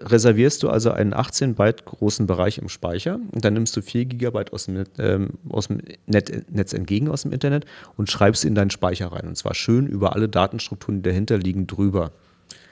reservierst 0.05 0.63
du 0.63 0.69
also 0.69 0.91
einen 0.91 1.13
18 1.13 1.55
Byte 1.55 1.85
großen 1.85 2.27
Bereich 2.27 2.57
im 2.57 2.69
Speicher 2.69 3.19
und 3.31 3.43
dann 3.45 3.53
nimmst 3.53 3.75
du 3.77 3.81
4 3.81 4.05
Gigabyte 4.05 4.53
aus 4.53 4.65
dem, 4.65 4.83
ähm, 4.97 5.29
aus 5.49 5.67
dem 5.67 5.79
Net, 6.05 6.51
Netz 6.51 6.73
entgegen 6.73 7.09
aus 7.09 7.23
dem 7.23 7.31
Internet 7.31 7.65
und 7.97 8.11
schreibst 8.11 8.45
in 8.45 8.55
deinen 8.55 8.69
Speicher 8.69 9.11
rein. 9.11 9.27
Und 9.27 9.37
zwar 9.37 9.55
schön 9.55 9.87
über 9.87 10.13
alle 10.15 10.29
Datenstrukturen, 10.29 11.01
die 11.01 11.09
dahinter 11.09 11.37
liegen, 11.37 11.67
drüber. 11.67 12.11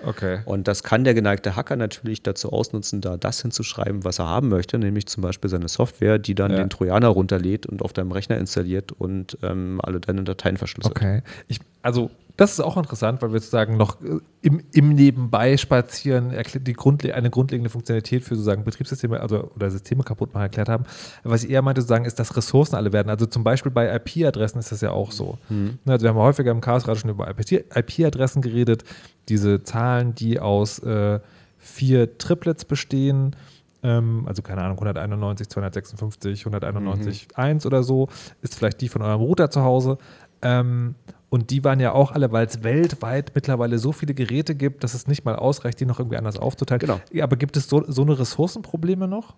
Okay. 0.04 0.42
Und 0.46 0.68
das 0.68 0.84
kann 0.84 1.04
der 1.04 1.16
geneigte 1.16 1.56
Hacker 1.56 1.76
natürlich 1.76 2.22
dazu 2.22 2.52
ausnutzen, 2.52 3.02
da 3.02 3.18
das 3.18 3.42
hinzuschreiben, 3.42 4.04
was 4.04 4.20
er 4.20 4.28
haben 4.28 4.50
möchte, 4.50 4.78
nämlich 4.78 5.08
zum 5.08 5.24
Beispiel 5.24 5.50
seine 5.50 5.68
Software, 5.68 6.20
die 6.20 6.36
dann 6.36 6.52
Ja. 6.52 6.58
den 6.58 6.70
Trojaner 6.70 7.08
runterlädt 7.08 7.66
und 7.66 7.82
auf 7.82 7.94
deinem 7.94 8.12
Rechner 8.12 8.38
installiert 8.38 8.92
und 8.92 9.38
ähm, 9.42 9.80
alle 9.82 10.00
deine 10.00 10.24
Dateien 10.24 10.58
verschlüsselt. 10.58 10.96
Okay. 10.96 11.24
Ich, 11.48 11.60
also, 11.82 12.12
das 12.38 12.52
ist 12.54 12.60
auch 12.60 12.78
interessant, 12.78 13.22
weil 13.22 13.34
wir 13.34 13.40
sozusagen 13.40 13.78
noch 13.78 14.00
äh, 14.02 14.20
im, 14.42 14.62
im 14.72 14.90
Nebenbei 14.90 15.58
spazieren 15.58 16.34
die 16.54 16.74
Grundle 16.74 17.16
eine 17.16 17.32
grundlegende 17.32 17.70
Funktionalität 17.70 18.24
für 18.24 18.36
sozusagen 18.36 18.64
Betriebssysteme 18.64 19.20
also, 19.20 19.52
oder 19.56 19.72
Systeme 19.72 20.04
kaputt 20.04 20.34
machen 20.34 20.44
erklärt 20.44 20.70
haben. 20.70 20.86
Was 21.24 21.44
ich 21.44 21.50
eher 21.50 21.64
meinte, 21.64 21.82
sozusagen, 21.82 22.06
ist, 22.06 22.20
dass 22.20 22.38
Ressourcen 22.38 22.76
alle 22.76 22.94
werden. 22.94 23.10
Also 23.10 23.26
zum 23.26 23.44
Beispiel 23.44 23.72
bei 23.72 23.94
IP-Adressen 23.94 24.60
ist 24.60 24.72
das 24.72 24.82
ja 24.82 24.92
auch 24.92 25.12
so. 25.12 25.40
Mhm. 25.50 25.80
Also 25.86 26.04
wir 26.04 26.12
haben 26.12 26.18
häufiger 26.18 26.52
im 26.52 26.62
Chaos 26.62 26.84
gerade 26.84 27.00
schon 27.00 27.10
über 27.10 27.28
IP-Adressen 27.28 28.44
geredet. 28.44 28.84
Diese 29.30 29.64
Zahlen, 29.64 30.14
die 30.14 30.40
aus 30.40 30.78
äh, 30.80 31.20
vier 31.58 32.20
Triplets 32.20 32.66
bestehen, 32.66 33.36
ähm, 33.82 34.26
also 34.28 34.44
keine 34.44 34.62
Ahnung, 34.62 34.78
191, 34.78 35.50
256, 35.50 36.42
191, 36.42 37.30
1 37.36 37.66
oder 37.66 37.82
so, 37.82 38.10
ist 38.44 38.56
vielleicht 38.56 38.80
die 38.82 38.90
von 38.90 39.02
eurem 39.02 39.22
Router 39.22 39.50
zu 39.50 39.64
Hause. 39.64 39.98
Ähm, 40.44 40.94
und 41.30 41.50
die 41.50 41.64
waren 41.64 41.80
ja 41.80 41.92
auch 41.92 42.12
alle, 42.12 42.32
weil 42.32 42.46
es 42.46 42.64
weltweit 42.64 43.32
mittlerweile 43.36 43.80
so 43.80 43.92
viele 43.92 44.14
Geräte 44.14 44.56
gibt, 44.56 44.84
dass 44.84 44.94
es 44.94 45.08
nicht 45.08 45.26
mal 45.26 45.36
ausreicht, 45.36 45.80
die 45.80 45.86
noch 45.86 46.00
irgendwie 46.00 46.18
anders 46.18 46.38
aufzuteilen. 46.38 46.80
Genau. 46.80 47.02
Ja, 47.12 47.26
aber 47.26 47.36
gibt 47.36 47.58
es 47.58 47.68
so, 47.68 47.84
so 47.88 48.02
eine 48.04 48.18
Ressourcenprobleme 48.18 49.08
noch, 49.08 49.36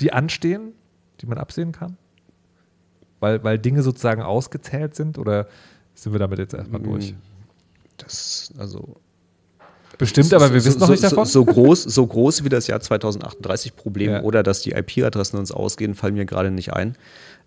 die 0.00 0.12
anstehen, 0.12 0.72
die 1.20 1.26
man 1.26 1.36
absehen 1.36 1.72
kann? 1.72 1.98
Weil, 3.20 3.44
weil 3.44 3.58
Dinge 3.58 3.82
sozusagen 3.82 4.22
ausgezählt 4.22 4.94
sind 4.94 5.18
oder 5.18 5.46
sind 5.94 6.12
wir 6.12 6.18
damit 6.18 6.38
jetzt 6.38 6.54
erstmal 6.54 6.80
durch? 6.80 7.14
Das, 7.98 8.54
also 8.56 8.96
Bestimmt, 9.98 10.32
aber 10.32 10.54
wir 10.54 10.60
so, 10.62 10.66
wissen 10.68 10.80
noch 10.80 10.86
so, 10.86 10.92
nicht 10.92 11.04
davon. 11.04 11.26
So, 11.26 11.44
so, 11.44 11.44
groß, 11.44 11.82
so 11.82 12.06
groß 12.06 12.44
wie 12.44 12.48
das 12.48 12.66
Jahr 12.66 12.80
2038 12.80 13.76
Problem 13.76 14.10
Ja. 14.12 14.22
oder 14.22 14.42
dass 14.42 14.62
die 14.62 14.70
IP-Adressen 14.70 15.38
uns 15.38 15.52
ausgehen, 15.52 15.94
fallen 15.94 16.14
mir 16.14 16.24
gerade 16.24 16.50
nicht 16.50 16.72
ein. 16.72 16.96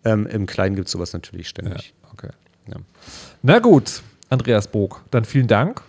Ähm, 0.06 0.28
Im 0.28 0.46
Kleinen 0.46 0.76
gibt 0.76 0.88
es 0.88 0.92
sowas 0.92 1.14
natürlich 1.14 1.48
ja, 1.48 1.50
ständig. 1.50 1.96
okay. 2.12 2.30
Ja. 2.68 2.76
Na 3.42 3.60
gut, 3.60 4.02
Andreas 4.30 4.68
Bog, 4.68 5.04
dann 5.12 5.26
vielen 5.26 5.48
Dank. 5.48 5.82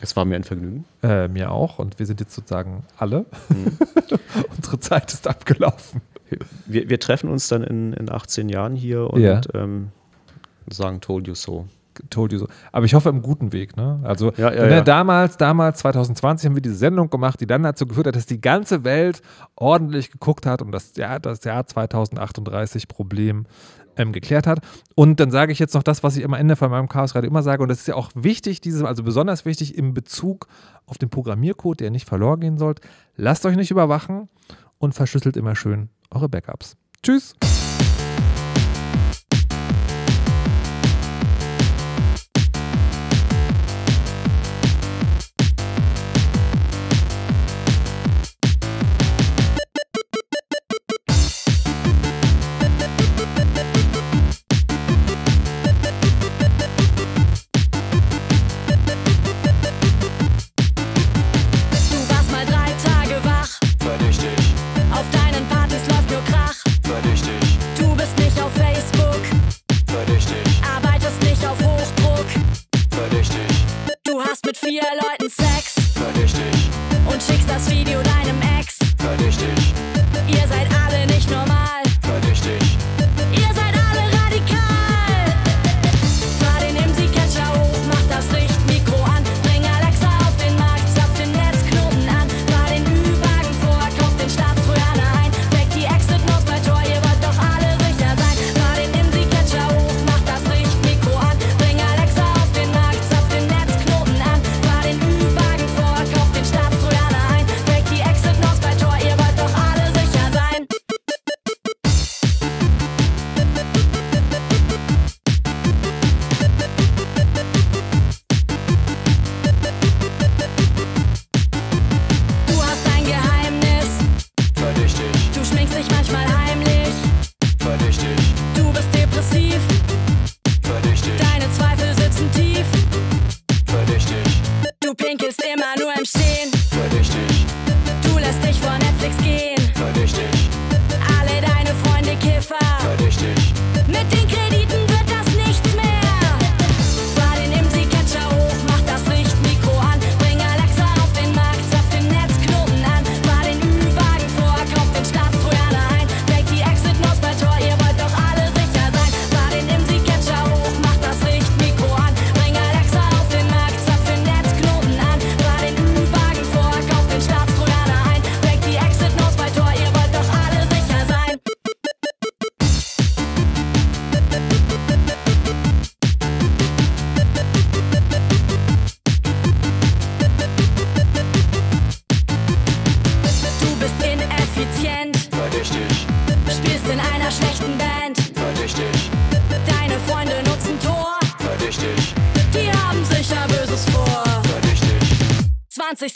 Es 0.00 0.16
war 0.16 0.24
mir 0.24 0.34
ein 0.36 0.44
Vergnügen. 0.44 0.84
Äh, 1.02 1.28
mir 1.28 1.52
auch. 1.52 1.78
Und 1.78 1.98
wir 2.00 2.06
sind 2.06 2.18
jetzt 2.20 2.34
sozusagen 2.34 2.84
alle. 2.98 3.24
Mhm. 3.50 3.78
Unsere 4.56 4.80
Zeit 4.80 5.12
ist 5.12 5.28
abgelaufen. 5.28 6.00
Wir, 6.66 6.88
wir 6.88 6.98
treffen 6.98 7.30
uns 7.30 7.46
dann 7.48 7.62
in, 7.62 7.92
in 7.92 8.10
18 8.10 8.48
Jahren 8.48 8.74
hier 8.74 9.08
und 9.10 9.20
Ja. 9.20 9.40
ähm, 9.54 9.88
sagen 10.68 11.00
Told 11.00 11.28
you 11.28 11.34
so. 11.34 11.66
Told 12.10 12.32
you 12.32 12.38
so. 12.38 12.48
Aber 12.72 12.84
ich 12.86 12.94
hoffe 12.94 13.10
im 13.10 13.20
guten 13.22 13.52
Weg. 13.52 13.76
Ne? 13.76 14.00
Also 14.02 14.32
Ja, 14.38 14.52
ja, 14.52 14.62
ne, 14.66 14.76
ja. 14.76 14.80
damals, 14.80 15.36
damals 15.36 15.78
2020 15.80 16.46
haben 16.48 16.54
wir 16.56 16.62
diese 16.62 16.74
Sendung 16.76 17.10
gemacht, 17.10 17.38
die 17.40 17.46
dann 17.46 17.62
dazu 17.62 17.86
geführt 17.86 18.06
hat, 18.08 18.16
dass 18.16 18.26
die 18.26 18.40
ganze 18.40 18.82
Welt 18.82 19.20
ordentlich 19.56 20.10
geguckt 20.10 20.46
hat 20.46 20.62
und 20.62 20.72
das 20.72 20.96
Jahr, 20.96 21.20
das 21.20 21.44
Jahr 21.44 21.64
2038 21.66 22.88
Problem 22.88 23.44
ähm, 23.96 24.12
geklärt 24.12 24.46
hat. 24.46 24.60
Und 24.94 25.20
dann 25.20 25.30
sage 25.30 25.52
ich 25.52 25.58
jetzt 25.58 25.74
noch 25.74 25.82
das, 25.82 26.02
was 26.02 26.16
ich 26.16 26.24
am 26.24 26.34
Ende 26.34 26.56
von 26.56 26.70
meinem 26.70 26.88
Chaos 26.88 27.12
gerade 27.12 27.26
immer 27.26 27.42
sage. 27.42 27.62
Und 27.62 27.68
das 27.68 27.80
ist 27.80 27.88
ja 27.88 27.94
auch 27.94 28.10
wichtig, 28.14 28.60
diese, 28.60 28.86
also 28.86 29.02
besonders 29.02 29.44
wichtig 29.44 29.76
im 29.76 29.94
Bezug 29.94 30.48
auf 30.86 30.98
den 30.98 31.10
Programmiercode, 31.10 31.80
der 31.80 31.90
nicht 31.90 32.08
verloren 32.08 32.40
gehen 32.40 32.58
sollte. 32.58 32.82
Lasst 33.16 33.46
euch 33.46 33.56
nicht 33.56 33.70
überwachen 33.70 34.28
und 34.78 34.94
verschlüsselt 34.94 35.36
immer 35.36 35.56
schön 35.56 35.88
eure 36.10 36.28
Backups. 36.28 36.76
Tschüss. 37.02 37.34